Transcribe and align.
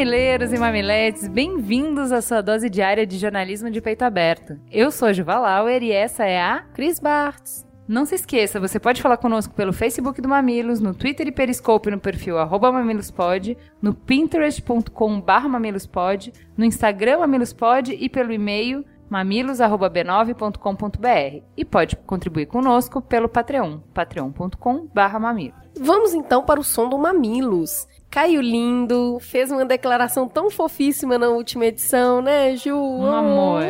Mamileiros 0.00 0.50
e 0.50 0.58
mamiletes, 0.58 1.28
bem-vindos 1.28 2.10
à 2.10 2.22
sua 2.22 2.40
dose 2.40 2.70
diária 2.70 3.06
de 3.06 3.18
jornalismo 3.18 3.70
de 3.70 3.82
peito 3.82 4.00
aberto. 4.00 4.58
Eu 4.72 4.90
sou 4.90 5.08
a 5.08 5.12
Juva 5.12 5.38
Lauer 5.38 5.82
e 5.82 5.92
essa 5.92 6.24
é 6.24 6.40
a 6.40 6.60
Cris 6.72 6.98
Bartz. 6.98 7.66
Não 7.86 8.06
se 8.06 8.14
esqueça, 8.14 8.58
você 8.58 8.80
pode 8.80 9.02
falar 9.02 9.18
conosco 9.18 9.52
pelo 9.52 9.74
Facebook 9.74 10.22
do 10.22 10.28
Mamilos, 10.28 10.80
no 10.80 10.94
Twitter 10.94 11.28
e 11.28 11.32
Periscope 11.32 11.90
no 11.90 12.00
perfil 12.00 12.36
mamilospod, 12.38 13.58
no 13.82 13.92
pinterest.com 13.92 15.22
mamilospod, 15.46 16.32
no 16.56 16.64
Instagram 16.64 17.18
mamilospod 17.18 17.92
e 17.92 18.08
pelo 18.08 18.32
e-mail 18.32 18.82
mamilos.b9.com.br. 19.10 21.44
E 21.54 21.62
pode 21.62 21.96
contribuir 21.96 22.46
conosco 22.46 23.02
pelo 23.02 23.28
Patreon, 23.28 23.80
patreon.com 23.92 24.88
barra 24.94 25.18
mamilos. 25.18 25.60
Vamos 25.78 26.14
então 26.14 26.42
para 26.42 26.58
o 26.58 26.64
som 26.64 26.88
do 26.88 26.96
Mamilos. 26.98 27.86
Caio 28.10 28.40
Lindo 28.40 29.18
fez 29.20 29.52
uma 29.52 29.64
declaração 29.64 30.28
tão 30.28 30.50
fofíssima 30.50 31.16
na 31.16 31.28
última 31.28 31.66
edição, 31.66 32.20
né, 32.20 32.56
Ju? 32.56 32.74
Um 32.76 33.06
amor. 33.06 33.62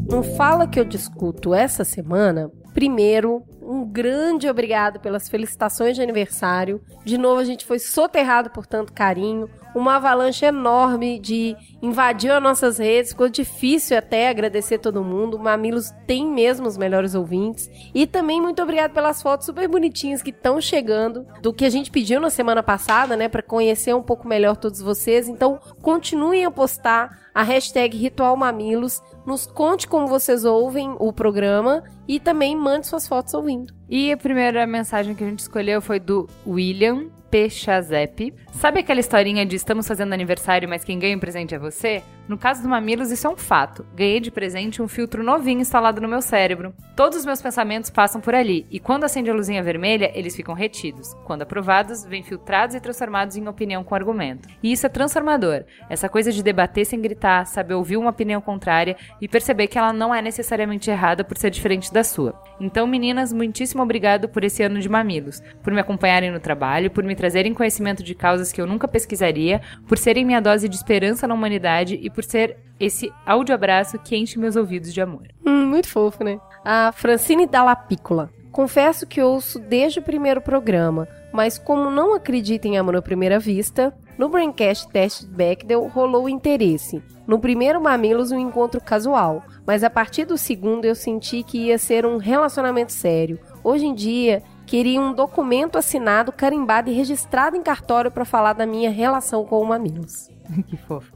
Um 0.09 0.23
fala 0.23 0.67
que 0.67 0.79
eu 0.79 0.85
discuto 0.85 1.53
essa 1.53 1.83
semana 1.83 2.51
Primeiro, 2.77 3.43
um 3.59 3.83
grande 3.83 4.47
obrigado 4.47 4.99
pelas 4.99 5.27
felicitações 5.27 5.95
de 5.95 6.01
aniversário. 6.03 6.79
De 7.03 7.17
novo, 7.17 7.41
a 7.41 7.43
gente 7.43 7.65
foi 7.65 7.79
soterrado 7.79 8.51
por 8.51 8.67
tanto 8.67 8.93
carinho. 8.93 9.49
Uma 9.73 9.95
avalanche 9.95 10.45
enorme 10.45 11.17
de 11.17 11.55
invadiu 11.81 12.35
as 12.35 12.43
nossas 12.43 12.77
redes. 12.77 13.13
Ficou 13.13 13.27
difícil 13.29 13.97
até 13.97 14.29
agradecer 14.29 14.77
todo 14.77 15.03
mundo. 15.03 15.37
O 15.37 15.39
Mamilos 15.39 15.91
tem 16.05 16.27
mesmo 16.27 16.67
os 16.67 16.77
melhores 16.77 17.15
ouvintes. 17.15 17.67
E 17.95 18.05
também 18.05 18.39
muito 18.39 18.61
obrigado 18.61 18.93
pelas 18.93 19.23
fotos 19.23 19.47
super 19.47 19.67
bonitinhas 19.67 20.21
que 20.21 20.29
estão 20.29 20.61
chegando 20.61 21.25
do 21.41 21.51
que 21.51 21.65
a 21.65 21.69
gente 21.71 21.89
pediu 21.89 22.21
na 22.21 22.29
semana 22.29 22.61
passada, 22.61 23.17
né, 23.17 23.27
para 23.27 23.41
conhecer 23.41 23.95
um 23.95 24.03
pouco 24.03 24.27
melhor 24.27 24.55
todos 24.55 24.83
vocês. 24.83 25.27
Então, 25.27 25.59
continuem 25.81 26.45
a 26.45 26.51
postar 26.51 27.25
a 27.33 27.41
hashtag 27.41 27.97
Ritual 27.97 28.37
Mamilos 28.37 29.01
nos 29.27 29.45
conte 29.45 29.85
como 29.85 30.07
vocês 30.07 30.45
ouvem 30.45 30.95
o 30.99 31.11
programa 31.11 31.83
e 32.07 32.17
também 32.17 32.55
mande 32.55 32.87
suas 32.87 33.05
fotos 33.05 33.33
ouvindo. 33.33 33.73
E 33.89 34.09
a 34.09 34.15
primeira 34.15 34.65
mensagem 34.65 35.13
que 35.13 35.23
a 35.23 35.27
gente 35.27 35.39
escolheu 35.39 35.81
foi 35.81 35.99
do 35.99 36.29
William 36.47 37.09
Pechazep. 37.29 38.33
Sabe 38.53 38.79
aquela 38.79 39.01
historinha 39.01 39.45
de 39.45 39.57
estamos 39.57 39.85
fazendo 39.85 40.13
aniversário, 40.13 40.69
mas 40.69 40.85
quem 40.85 40.97
ganha 40.97 41.17
o 41.17 41.19
presente 41.19 41.53
é 41.53 41.59
você? 41.59 42.01
No 42.27 42.37
caso 42.37 42.61
do 42.61 42.67
Mamilos, 42.67 43.09
isso 43.09 43.25
é 43.25 43.29
um 43.29 43.37
fato. 43.37 43.85
Ganhei 43.95 44.19
de 44.19 44.29
presente 44.29 44.81
um 44.81 44.87
filtro 44.87 45.23
novinho 45.23 45.61
instalado 45.61 46.01
no 46.01 46.09
meu 46.09 46.21
cérebro. 46.21 46.73
Todos 46.95 47.17
os 47.17 47.25
meus 47.25 47.41
pensamentos 47.41 47.89
passam 47.89 48.19
por 48.19 48.35
ali, 48.35 48.65
e 48.69 48.79
quando 48.79 49.05
acende 49.05 49.29
a 49.29 49.33
luzinha 49.33 49.63
vermelha, 49.63 50.11
eles 50.13 50.35
ficam 50.35 50.53
retidos. 50.53 51.13
Quando 51.23 51.43
aprovados, 51.43 52.03
vêm 52.03 52.23
filtrados 52.23 52.75
e 52.75 52.81
transformados 52.81 53.37
em 53.37 53.47
opinião 53.47 53.83
com 53.83 53.95
argumento. 53.95 54.49
E 54.61 54.73
isso 54.73 54.85
é 54.85 54.89
transformador. 54.89 55.63
Essa 55.89 56.09
coisa 56.09 56.31
de 56.31 56.43
debater 56.43 56.85
sem 56.85 56.99
gritar, 56.99 57.45
saber 57.45 57.75
ouvir 57.75 57.95
uma 57.95 58.09
opinião 58.09 58.41
contrária 58.41 58.97
e 59.21 59.27
perceber 59.27 59.67
que 59.67 59.77
ela 59.77 59.93
não 59.93 60.13
é 60.13 60.21
necessariamente 60.21 60.89
errada 60.89 61.23
por 61.23 61.37
ser 61.37 61.49
diferente 61.49 61.93
da 61.93 62.03
sua. 62.03 62.41
Então, 62.59 62.85
meninas, 62.85 63.31
muitíssimo 63.31 63.83
obrigado 63.83 64.27
por 64.27 64.43
esse 64.43 64.63
ano 64.63 64.79
de 64.81 64.89
Mamilos, 64.89 65.41
por 65.63 65.71
me 65.71 65.79
acompanharem 65.79 66.31
no 66.31 66.39
trabalho, 66.39 66.91
por 66.91 67.03
me 67.03 67.15
trazerem 67.15 67.53
conhecimento 67.53 68.03
de 68.03 68.15
causas 68.15 68.51
que 68.51 68.59
eu 68.59 68.67
nunca 68.67 68.87
pesquisaria, 68.87 69.61
por 69.87 69.97
serem 69.97 70.25
minha 70.25 70.41
dose 70.41 70.67
de 70.67 70.75
esperança 70.75 71.27
na 71.27 71.33
humanidade 71.33 71.99
e 72.01 72.09
por 72.17 72.23
ser 72.23 72.57
esse 72.79 73.13
áudio 73.23 73.53
abraço 73.53 73.99
que 73.99 74.17
enche 74.17 74.39
meus 74.39 74.55
ouvidos 74.55 74.91
de 74.91 74.99
amor. 74.99 75.27
Hum, 75.45 75.67
muito 75.67 75.87
fofo, 75.87 76.23
né? 76.23 76.39
A 76.65 76.91
Francine 76.91 77.45
Dallapícola. 77.45 78.31
Confesso 78.51 79.05
que 79.05 79.21
ouço 79.21 79.59
desde 79.59 79.99
o 79.99 80.01
primeiro 80.01 80.41
programa, 80.41 81.07
mas 81.31 81.59
como 81.59 81.91
não 81.91 82.15
acredito 82.15 82.65
em 82.65 82.75
amor 82.75 82.95
à 82.95 83.03
primeira 83.03 83.37
vista, 83.37 83.95
no 84.17 84.29
Braincast 84.29 84.87
Test 84.89 85.27
Bechdel 85.27 85.85
rolou 85.89 86.27
interesse. 86.27 87.03
No 87.27 87.37
primeiro 87.37 87.79
Mamilos, 87.79 88.31
um 88.31 88.39
encontro 88.39 88.81
casual, 88.81 89.43
mas 89.63 89.83
a 89.83 89.89
partir 89.89 90.25
do 90.25 90.39
segundo 90.39 90.85
eu 90.85 90.95
senti 90.95 91.43
que 91.43 91.65
ia 91.65 91.77
ser 91.77 92.03
um 92.03 92.17
relacionamento 92.17 92.93
sério. 92.93 93.39
Hoje 93.63 93.85
em 93.85 93.93
dia, 93.93 94.41
queria 94.65 94.99
um 94.99 95.13
documento 95.13 95.77
assinado, 95.77 96.31
carimbado 96.31 96.89
e 96.89 96.93
registrado 96.93 97.55
em 97.55 97.61
cartório 97.61 98.09
para 98.09 98.25
falar 98.25 98.53
da 98.53 98.65
minha 98.65 98.89
relação 98.89 99.45
com 99.45 99.61
o 99.61 99.67
Mamilos. 99.67 100.35
que 100.67 100.77
fofo. 100.77 101.11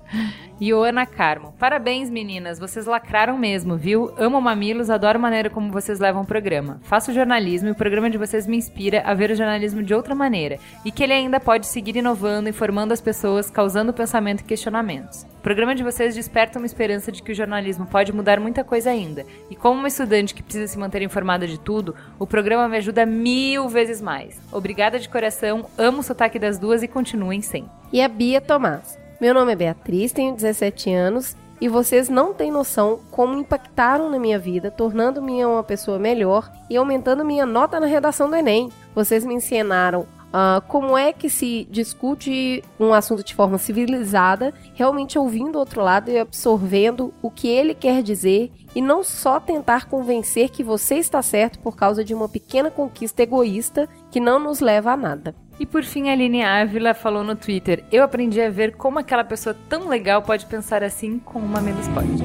Ioana 0.59 1.05
Carmo. 1.05 1.53
Parabéns, 1.57 2.09
meninas. 2.09 2.59
Vocês 2.59 2.85
lacraram 2.85 3.37
mesmo, 3.37 3.77
viu? 3.77 4.13
Amo 4.17 4.39
mamilos, 4.41 4.89
adoro 4.89 5.17
a 5.17 5.21
maneira 5.21 5.49
como 5.49 5.71
vocês 5.71 5.99
levam 5.99 6.21
o 6.21 6.25
programa. 6.25 6.79
Faço 6.83 7.13
jornalismo 7.13 7.69
e 7.69 7.71
o 7.71 7.75
programa 7.75 8.09
de 8.09 8.17
vocês 8.17 8.45
me 8.45 8.57
inspira 8.57 9.01
a 9.05 9.13
ver 9.13 9.31
o 9.31 9.35
jornalismo 9.35 9.81
de 9.81 9.93
outra 9.93 10.13
maneira. 10.13 10.59
E 10.85 10.91
que 10.91 11.03
ele 11.03 11.13
ainda 11.13 11.39
pode 11.39 11.67
seguir 11.67 11.95
inovando, 11.95 12.49
informando 12.49 12.93
as 12.93 13.01
pessoas, 13.01 13.49
causando 13.49 13.93
pensamento 13.93 14.41
e 14.41 14.45
questionamentos. 14.45 15.25
O 15.39 15.41
programa 15.41 15.73
de 15.73 15.83
vocês 15.83 16.13
desperta 16.13 16.59
uma 16.59 16.67
esperança 16.67 17.11
de 17.11 17.23
que 17.23 17.31
o 17.31 17.35
jornalismo 17.35 17.87
pode 17.87 18.13
mudar 18.13 18.39
muita 18.39 18.63
coisa 18.63 18.91
ainda. 18.91 19.25
E 19.49 19.55
como 19.55 19.79
uma 19.79 19.87
estudante 19.87 20.35
que 20.35 20.43
precisa 20.43 20.67
se 20.67 20.77
manter 20.77 21.01
informada 21.01 21.47
de 21.47 21.59
tudo, 21.59 21.95
o 22.19 22.27
programa 22.27 22.69
me 22.69 22.77
ajuda 22.77 23.07
mil 23.07 23.67
vezes 23.67 23.99
mais. 23.99 24.39
Obrigada 24.51 24.99
de 24.99 25.09
coração, 25.09 25.65
amo 25.77 26.01
o 26.01 26.03
sotaque 26.03 26.37
das 26.37 26.59
duas 26.59 26.83
e 26.83 26.87
continuem 26.87 27.41
sempre. 27.41 27.71
E 27.91 28.01
a 28.01 28.07
Bia 28.07 28.39
Tomás. 28.39 29.00
Meu 29.21 29.35
nome 29.35 29.51
é 29.51 29.55
Beatriz, 29.55 30.11
tenho 30.11 30.33
17 30.33 30.91
anos 30.91 31.37
e 31.61 31.67
vocês 31.67 32.09
não 32.09 32.33
têm 32.33 32.49
noção 32.49 33.01
como 33.11 33.37
impactaram 33.37 34.09
na 34.09 34.17
minha 34.17 34.39
vida, 34.39 34.71
tornando-me 34.71 35.45
uma 35.45 35.63
pessoa 35.63 35.99
melhor 35.99 36.51
e 36.67 36.75
aumentando 36.75 37.23
minha 37.23 37.45
nota 37.45 37.79
na 37.79 37.85
redação 37.85 38.27
do 38.27 38.35
Enem. 38.35 38.71
Vocês 38.95 39.23
me 39.23 39.35
ensinaram 39.35 40.07
Uh, 40.31 40.61
como 40.69 40.97
é 40.97 41.11
que 41.11 41.29
se 41.29 41.67
discute 41.69 42.63
um 42.79 42.93
assunto 42.93 43.21
de 43.21 43.35
forma 43.35 43.57
civilizada, 43.57 44.53
realmente 44.73 45.19
ouvindo 45.19 45.57
o 45.57 45.59
outro 45.59 45.81
lado 45.81 46.09
e 46.09 46.17
absorvendo 46.17 47.13
o 47.21 47.29
que 47.29 47.49
ele 47.49 47.75
quer 47.75 48.01
dizer 48.01 48.49
e 48.73 48.81
não 48.81 49.03
só 49.03 49.41
tentar 49.41 49.89
convencer 49.89 50.49
que 50.49 50.63
você 50.63 50.95
está 50.95 51.21
certo 51.21 51.59
por 51.59 51.75
causa 51.75 52.01
de 52.01 52.13
uma 52.13 52.29
pequena 52.29 52.71
conquista 52.71 53.21
egoísta 53.21 53.89
que 54.09 54.21
não 54.21 54.39
nos 54.39 54.61
leva 54.61 54.93
a 54.93 54.97
nada. 54.97 55.35
E 55.59 55.65
por 55.65 55.83
fim, 55.83 56.09
a 56.09 56.13
Aline 56.13 56.43
Ávila 56.43 56.93
falou 56.93 57.23
no 57.23 57.35
Twitter: 57.35 57.83
Eu 57.91 58.01
aprendi 58.01 58.41
a 58.41 58.49
ver 58.49 58.77
como 58.77 58.99
aquela 58.99 59.25
pessoa 59.25 59.55
tão 59.67 59.89
legal 59.89 60.21
pode 60.21 60.45
pensar 60.45 60.81
assim 60.81 61.19
com 61.19 61.39
uma 61.39 61.59
menos 61.59 61.87
pode. 61.89 62.23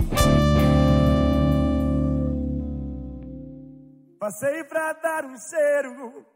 Passei 4.18 4.64
pra 4.64 4.92
dar 4.94 5.24
um 5.24 5.36
cheiro 5.36 6.35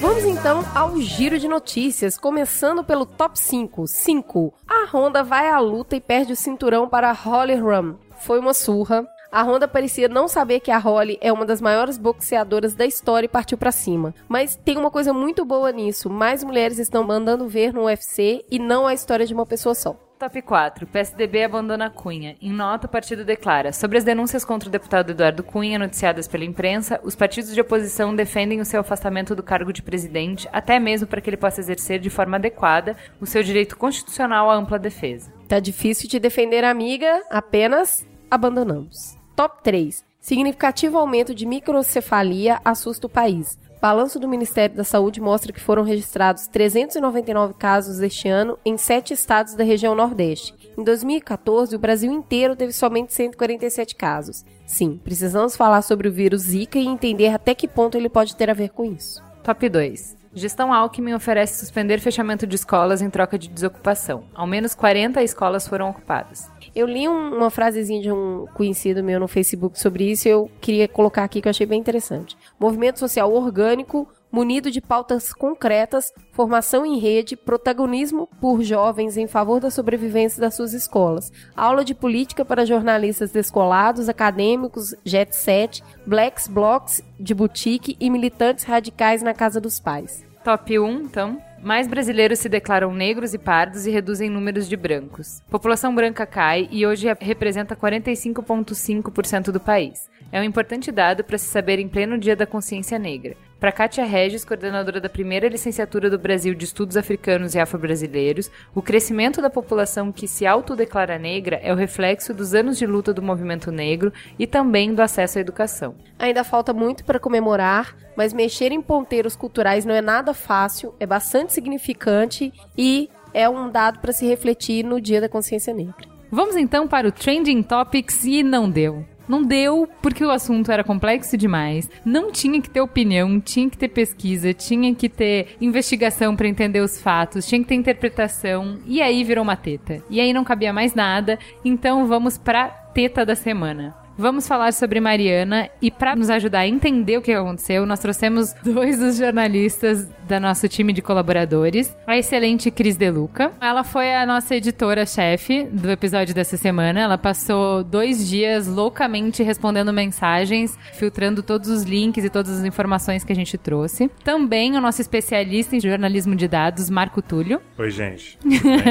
Vamos 0.00 0.24
então 0.24 0.64
ao 0.74 1.00
giro 1.00 1.38
de 1.38 1.48
notícias, 1.48 2.18
começando 2.18 2.84
pelo 2.84 3.04
top 3.04 3.38
5. 3.38 3.86
5. 3.86 4.54
A 4.68 4.88
Honda 4.96 5.22
vai 5.22 5.48
à 5.48 5.58
luta 5.58 5.96
e 5.96 6.00
perde 6.00 6.32
o 6.32 6.36
cinturão 6.36 6.88
para 6.88 7.12
Holly 7.12 7.54
Rum. 7.54 7.96
Foi 8.18 8.38
uma 8.38 8.54
surra. 8.54 9.06
A 9.30 9.42
Honda 9.42 9.68
parecia 9.68 10.08
não 10.08 10.28
saber 10.28 10.60
que 10.60 10.70
a 10.70 10.78
Holly 10.78 11.18
é 11.20 11.32
uma 11.32 11.44
das 11.44 11.60
maiores 11.60 11.98
boxeadoras 11.98 12.74
da 12.74 12.86
história 12.86 13.26
e 13.26 13.28
partiu 13.28 13.58
para 13.58 13.72
cima. 13.72 14.14
Mas 14.28 14.56
tem 14.56 14.78
uma 14.78 14.90
coisa 14.90 15.12
muito 15.12 15.44
boa 15.44 15.70
nisso: 15.72 16.08
mais 16.08 16.42
mulheres 16.42 16.78
estão 16.78 17.04
mandando 17.04 17.48
ver 17.48 17.72
no 17.74 17.84
UFC 17.84 18.44
e 18.50 18.58
não 18.58 18.86
a 18.86 18.94
história 18.94 19.26
de 19.26 19.34
uma 19.34 19.44
pessoa 19.44 19.74
só. 19.74 19.96
Top 20.18 20.40
4. 20.40 20.86
PSDB 20.86 21.44
abandona 21.44 21.90
Cunha. 21.90 22.36
Em 22.40 22.50
nota, 22.50 22.86
o 22.86 22.90
partido 22.90 23.22
declara: 23.22 23.70
sobre 23.70 23.98
as 23.98 24.04
denúncias 24.04 24.46
contra 24.46 24.66
o 24.66 24.72
deputado 24.72 25.10
Eduardo 25.10 25.42
Cunha 25.42 25.78
noticiadas 25.78 26.26
pela 26.26 26.44
imprensa, 26.44 26.98
os 27.04 27.14
partidos 27.14 27.52
de 27.52 27.60
oposição 27.60 28.16
defendem 28.16 28.58
o 28.60 28.64
seu 28.64 28.80
afastamento 28.80 29.36
do 29.36 29.42
cargo 29.42 29.74
de 29.74 29.82
presidente, 29.82 30.48
até 30.50 30.78
mesmo 30.78 31.06
para 31.06 31.20
que 31.20 31.28
ele 31.28 31.36
possa 31.36 31.60
exercer 31.60 31.98
de 31.98 32.08
forma 32.08 32.38
adequada 32.38 32.96
o 33.20 33.26
seu 33.26 33.42
direito 33.42 33.76
constitucional 33.76 34.50
à 34.50 34.54
ampla 34.54 34.78
defesa. 34.78 35.30
Tá 35.46 35.60
difícil 35.60 36.08
de 36.08 36.18
defender 36.18 36.64
a 36.64 36.70
amiga, 36.70 37.22
apenas 37.30 38.06
abandonamos. 38.30 39.18
Top 39.36 39.62
3. 39.62 40.02
Significativo 40.18 40.96
aumento 40.96 41.34
de 41.34 41.44
microcefalia 41.44 42.58
assusta 42.64 43.06
o 43.06 43.10
país. 43.10 43.58
Balanço 43.86 44.18
do 44.18 44.26
Ministério 44.26 44.74
da 44.74 44.82
Saúde 44.82 45.20
mostra 45.20 45.52
que 45.52 45.60
foram 45.60 45.84
registrados 45.84 46.48
399 46.48 47.54
casos 47.54 48.00
este 48.00 48.28
ano 48.28 48.58
em 48.64 48.76
sete 48.76 49.14
estados 49.14 49.54
da 49.54 49.62
região 49.62 49.94
Nordeste. 49.94 50.56
Em 50.76 50.82
2014, 50.82 51.76
o 51.76 51.78
Brasil 51.78 52.10
inteiro 52.10 52.56
teve 52.56 52.72
somente 52.72 53.14
147 53.14 53.94
casos. 53.94 54.44
Sim, 54.66 55.00
precisamos 55.04 55.54
falar 55.54 55.82
sobre 55.82 56.08
o 56.08 56.12
vírus 56.12 56.42
Zika 56.42 56.80
e 56.80 56.84
entender 56.88 57.28
até 57.28 57.54
que 57.54 57.68
ponto 57.68 57.96
ele 57.96 58.08
pode 58.08 58.34
ter 58.34 58.50
a 58.50 58.54
ver 58.54 58.70
com 58.70 58.84
isso. 58.84 59.22
Top 59.44 59.68
2. 59.68 60.16
Gestão 60.34 60.74
Alckmin 60.74 61.14
oferece 61.14 61.60
suspender 61.60 62.00
fechamento 62.00 62.44
de 62.44 62.56
escolas 62.56 63.00
em 63.00 63.08
troca 63.08 63.38
de 63.38 63.48
desocupação. 63.48 64.24
Ao 64.34 64.48
menos 64.48 64.74
40 64.74 65.22
escolas 65.22 65.68
foram 65.68 65.90
ocupadas. 65.90 66.50
Eu 66.76 66.86
li 66.86 67.08
um, 67.08 67.38
uma 67.38 67.48
frasezinha 67.48 68.02
de 68.02 68.12
um 68.12 68.44
conhecido 68.52 69.02
meu 69.02 69.18
no 69.18 69.26
Facebook 69.26 69.80
sobre 69.80 70.10
isso 70.10 70.28
e 70.28 70.30
eu 70.30 70.50
queria 70.60 70.86
colocar 70.86 71.24
aqui 71.24 71.40
que 71.40 71.48
eu 71.48 71.50
achei 71.50 71.64
bem 71.64 71.80
interessante. 71.80 72.36
Movimento 72.60 72.98
social 72.98 73.32
orgânico, 73.32 74.06
munido 74.30 74.70
de 74.70 74.82
pautas 74.82 75.32
concretas, 75.32 76.12
formação 76.32 76.84
em 76.84 76.98
rede, 76.98 77.34
protagonismo 77.34 78.28
por 78.42 78.62
jovens 78.62 79.16
em 79.16 79.26
favor 79.26 79.58
da 79.58 79.70
sobrevivência 79.70 80.38
das 80.38 80.54
suas 80.54 80.74
escolas, 80.74 81.32
aula 81.56 81.82
de 81.82 81.94
política 81.94 82.44
para 82.44 82.66
jornalistas 82.66 83.32
descolados, 83.32 84.10
acadêmicos, 84.10 84.94
jet 85.02 85.34
set, 85.34 85.82
blacks, 86.06 86.46
blocks 86.46 87.02
de 87.18 87.34
boutique 87.34 87.96
e 87.98 88.10
militantes 88.10 88.64
radicais 88.64 89.22
na 89.22 89.32
casa 89.32 89.58
dos 89.58 89.80
pais. 89.80 90.22
Top 90.44 90.78
1, 90.78 91.00
então. 91.00 91.45
Mais 91.62 91.88
brasileiros 91.88 92.38
se 92.38 92.48
declaram 92.48 92.92
negros 92.94 93.34
e 93.34 93.38
pardos 93.38 93.86
e 93.86 93.90
reduzem 93.90 94.30
números 94.30 94.68
de 94.68 94.76
brancos. 94.76 95.40
População 95.50 95.94
branca 95.94 96.26
cai 96.26 96.68
e 96.70 96.86
hoje 96.86 97.08
representa 97.20 97.74
45,5% 97.74 99.50
do 99.50 99.60
país. 99.60 100.08
É 100.30 100.40
um 100.40 100.44
importante 100.44 100.92
dado 100.92 101.24
para 101.24 101.38
se 101.38 101.46
saber 101.46 101.78
em 101.78 101.88
pleno 101.88 102.18
dia 102.18 102.36
da 102.36 102.46
consciência 102.46 102.98
negra. 102.98 103.36
Para 103.58 103.72
Kátia 103.72 104.04
Regis, 104.04 104.44
coordenadora 104.44 105.00
da 105.00 105.08
primeira 105.08 105.48
licenciatura 105.48 106.10
do 106.10 106.18
Brasil 106.18 106.54
de 106.54 106.66
Estudos 106.66 106.94
Africanos 106.94 107.54
e 107.54 107.58
Afro-Brasileiros, 107.58 108.50
o 108.74 108.82
crescimento 108.82 109.40
da 109.40 109.48
população 109.48 110.12
que 110.12 110.28
se 110.28 110.44
autodeclara 110.44 111.18
negra 111.18 111.58
é 111.62 111.72
o 111.72 111.76
reflexo 111.76 112.34
dos 112.34 112.52
anos 112.52 112.76
de 112.76 112.86
luta 112.86 113.14
do 113.14 113.22
movimento 113.22 113.72
negro 113.72 114.12
e 114.38 114.46
também 114.46 114.94
do 114.94 115.00
acesso 115.00 115.38
à 115.38 115.40
educação. 115.40 115.94
Ainda 116.18 116.44
falta 116.44 116.74
muito 116.74 117.02
para 117.02 117.18
comemorar, 117.18 117.96
mas 118.14 118.34
mexer 118.34 118.72
em 118.72 118.82
ponteiros 118.82 119.34
culturais 119.34 119.86
não 119.86 119.94
é 119.94 120.02
nada 120.02 120.34
fácil, 120.34 120.94
é 121.00 121.06
bastante 121.06 121.54
significante 121.54 122.52
e 122.76 123.08
é 123.32 123.48
um 123.48 123.70
dado 123.70 124.00
para 124.00 124.12
se 124.12 124.26
refletir 124.26 124.84
no 124.84 125.00
Dia 125.00 125.22
da 125.22 125.30
Consciência 125.30 125.72
Negra. 125.72 126.06
Vamos 126.30 126.56
então 126.56 126.86
para 126.86 127.08
o 127.08 127.12
Trending 127.12 127.62
Topics 127.62 128.22
e 128.24 128.42
não 128.42 128.68
deu. 128.68 129.15
Não 129.28 129.42
deu 129.42 129.88
porque 130.00 130.24
o 130.24 130.30
assunto 130.30 130.70
era 130.70 130.84
complexo 130.84 131.36
demais. 131.36 131.90
Não 132.04 132.30
tinha 132.30 132.60
que 132.60 132.70
ter 132.70 132.80
opinião, 132.80 133.40
tinha 133.40 133.68
que 133.68 133.78
ter 133.78 133.88
pesquisa, 133.88 134.54
tinha 134.54 134.94
que 134.94 135.08
ter 135.08 135.56
investigação 135.60 136.36
para 136.36 136.48
entender 136.48 136.80
os 136.80 137.00
fatos, 137.00 137.46
tinha 137.46 137.60
que 137.60 137.68
ter 137.68 137.74
interpretação. 137.74 138.78
E 138.86 139.02
aí 139.02 139.24
virou 139.24 139.42
uma 139.42 139.56
teta. 139.56 140.02
E 140.08 140.20
aí 140.20 140.32
não 140.32 140.44
cabia 140.44 140.72
mais 140.72 140.94
nada. 140.94 141.38
Então 141.64 142.06
vamos 142.06 142.38
para 142.38 142.68
teta 142.68 143.24
da 143.24 143.34
semana. 143.34 144.05
Vamos 144.18 144.48
falar 144.48 144.72
sobre 144.72 144.98
Mariana 144.98 145.68
e 145.80 145.90
para 145.90 146.16
nos 146.16 146.30
ajudar 146.30 146.60
a 146.60 146.66
entender 146.66 147.18
o 147.18 147.22
que 147.22 147.32
aconteceu, 147.32 147.84
nós 147.84 147.98
trouxemos 147.98 148.54
dois 148.64 148.98
dos 148.98 149.18
jornalistas 149.18 150.08
da 150.26 150.40
nosso 150.40 150.66
time 150.68 150.92
de 150.92 151.02
colaboradores, 151.02 151.94
a 152.06 152.16
excelente 152.16 152.70
Cris 152.70 152.96
Deluca. 152.96 153.52
Ela 153.60 153.84
foi 153.84 154.14
a 154.14 154.24
nossa 154.24 154.56
editora-chefe 154.56 155.64
do 155.64 155.90
episódio 155.90 156.34
dessa 156.34 156.56
semana. 156.56 157.00
Ela 157.00 157.18
passou 157.18 157.84
dois 157.84 158.26
dias 158.26 158.66
loucamente 158.66 159.42
respondendo 159.42 159.92
mensagens, 159.92 160.76
filtrando 160.94 161.42
todos 161.42 161.68
os 161.68 161.82
links 161.82 162.24
e 162.24 162.30
todas 162.30 162.58
as 162.58 162.64
informações 162.64 163.22
que 163.22 163.32
a 163.32 163.36
gente 163.36 163.58
trouxe. 163.58 164.10
Também 164.24 164.76
o 164.76 164.80
nosso 164.80 165.02
especialista 165.02 165.76
em 165.76 165.80
jornalismo 165.80 166.34
de 166.34 166.48
dados, 166.48 166.88
Marco 166.88 167.20
Túlio. 167.20 167.60
Oi, 167.76 167.90
gente. 167.90 168.38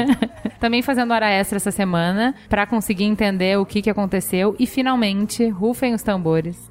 Também 0.60 0.82
fazendo 0.82 1.12
hora 1.12 1.28
extra 1.28 1.56
essa 1.56 1.72
semana 1.72 2.34
para 2.48 2.64
conseguir 2.64 3.04
entender 3.04 3.58
o 3.58 3.66
que, 3.66 3.82
que 3.82 3.90
aconteceu 3.90 4.54
e 4.58 4.66
finalmente 4.66 5.15
rufem 5.50 5.94
os 5.94 6.02
tambores. 6.02 6.70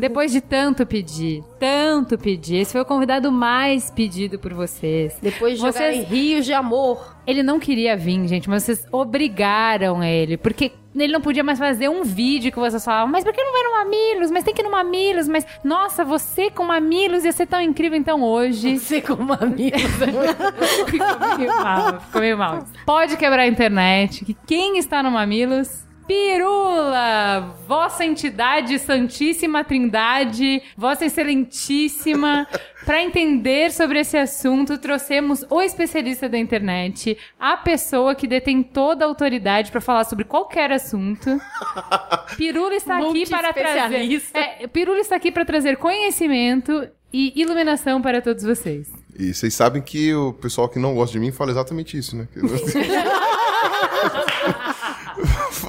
Depois 0.00 0.30
de 0.32 0.40
tanto 0.40 0.84
pedir, 0.86 1.42
tanto 1.58 2.18
pedir, 2.18 2.56
esse 2.58 2.72
foi 2.72 2.80
o 2.80 2.84
convidado 2.84 3.32
mais 3.32 3.90
pedido 3.90 4.38
por 4.38 4.52
vocês. 4.52 5.16
Depois 5.22 5.54
de 5.54 5.60
jogar 5.60 5.72
Vocês- 5.72 6.08
rios 6.08 6.44
de 6.44 6.52
amor. 6.52 7.16
Ele 7.26 7.42
não 7.42 7.58
queria 7.60 7.96
vir, 7.96 8.26
gente, 8.26 8.48
mas 8.48 8.62
vocês 8.62 8.86
obrigaram 8.90 10.02
ele, 10.02 10.36
porque 10.36 10.72
ele 10.96 11.12
não 11.12 11.20
podia 11.20 11.44
mais 11.44 11.58
fazer 11.58 11.88
um 11.88 12.02
vídeo 12.02 12.50
que 12.50 12.58
vocês 12.58 12.82
falavam, 12.84 13.12
mas 13.12 13.22
por 13.22 13.32
que 13.32 13.42
não 13.42 13.52
vai 13.52 13.62
no 13.62 13.72
Mamilos? 13.72 14.30
Mas 14.30 14.44
tem 14.44 14.54
que 14.54 14.62
ir 14.62 14.64
no 14.64 14.70
Mamilos, 14.70 15.28
mas 15.28 15.46
nossa, 15.62 16.04
você 16.04 16.50
com 16.50 16.64
Mamilos 16.64 17.24
ia 17.24 17.32
ser 17.32 17.46
tão 17.46 17.60
incrível 17.60 17.98
então 17.98 18.22
hoje. 18.22 18.78
Você 18.78 19.00
como 19.02 19.32
amigo. 19.34 19.76
ficou 20.86 21.38
meio 21.38 21.56
mal, 21.62 22.00
ficou 22.00 22.20
meio 22.20 22.38
mal. 22.38 22.64
Pode 22.86 23.16
quebrar 23.16 23.42
a 23.42 23.46
internet, 23.46 24.24
que 24.24 24.34
quem 24.46 24.78
está 24.78 25.02
no 25.02 25.10
Mamilos... 25.10 25.86
Pirula, 26.08 27.54
vossa 27.66 28.02
entidade 28.02 28.78
santíssima 28.78 29.62
trindade, 29.62 30.62
vossa 30.74 31.04
excelentíssima, 31.04 32.48
para 32.86 33.02
entender 33.02 33.70
sobre 33.70 34.00
esse 34.00 34.16
assunto, 34.16 34.78
trouxemos 34.78 35.44
o 35.50 35.60
especialista 35.60 36.26
da 36.26 36.38
internet, 36.38 37.18
a 37.38 37.58
pessoa 37.58 38.14
que 38.14 38.26
detém 38.26 38.62
toda 38.62 39.04
a 39.04 39.08
autoridade 39.08 39.70
para 39.70 39.82
falar 39.82 40.04
sobre 40.04 40.24
qualquer 40.24 40.72
assunto. 40.72 41.38
Pirula 42.38 42.74
está 42.74 42.96
aqui 42.96 43.28
para 43.28 43.52
trazer, 43.52 44.22
é, 44.32 44.66
Pirula 44.66 45.00
está 45.00 45.16
aqui 45.16 45.30
para 45.30 45.44
trazer 45.44 45.76
conhecimento 45.76 46.88
e 47.12 47.38
iluminação 47.38 48.00
para 48.00 48.22
todos 48.22 48.44
vocês. 48.44 48.90
E 49.18 49.34
vocês 49.34 49.52
sabem 49.52 49.82
que 49.82 50.14
o 50.14 50.32
pessoal 50.32 50.70
que 50.70 50.78
não 50.78 50.94
gosta 50.94 51.12
de 51.12 51.20
mim 51.20 51.32
fala 51.32 51.50
exatamente 51.50 51.98
isso, 51.98 52.16
né? 52.16 52.26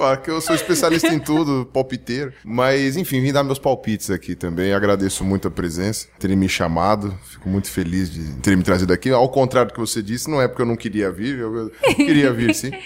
eu- 0.00 0.04
Fala 0.06 0.16
que 0.16 0.30
eu 0.30 0.40
sou 0.40 0.54
especialista 0.54 1.08
em 1.08 1.18
tudo, 1.18 1.68
palpiteiro. 1.72 2.32
Mas, 2.44 2.96
enfim, 2.96 3.20
vim 3.20 3.32
dar 3.32 3.44
meus 3.44 3.58
palpites 3.58 4.10
aqui 4.10 4.34
também. 4.34 4.72
Agradeço 4.72 5.24
muito 5.24 5.48
a 5.48 5.50
presença, 5.50 6.08
terem 6.18 6.36
me 6.36 6.48
chamado. 6.48 7.14
Fico 7.24 7.48
muito 7.48 7.70
feliz 7.70 8.10
de 8.10 8.34
terem 8.40 8.56
me 8.56 8.62
trazido 8.64 8.92
aqui. 8.92 9.10
Ao 9.10 9.28
contrário 9.28 9.70
do 9.70 9.74
que 9.74 9.80
você 9.80 10.02
disse, 10.02 10.30
não 10.30 10.40
é 10.40 10.48
porque 10.48 10.62
eu 10.62 10.66
não 10.66 10.76
queria 10.76 11.10
vir, 11.10 11.38
eu, 11.38 11.54
eu 11.56 11.70
queria 11.94 12.32
vir 12.32 12.54
sim. 12.54 12.70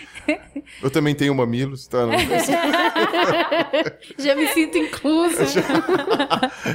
Eu 0.82 0.90
também 0.90 1.14
tenho 1.14 1.34
mamilos, 1.34 1.86
tá? 1.86 1.98
Já 4.18 4.34
me 4.34 4.46
sinto 4.48 4.78
inclusa. 4.78 5.44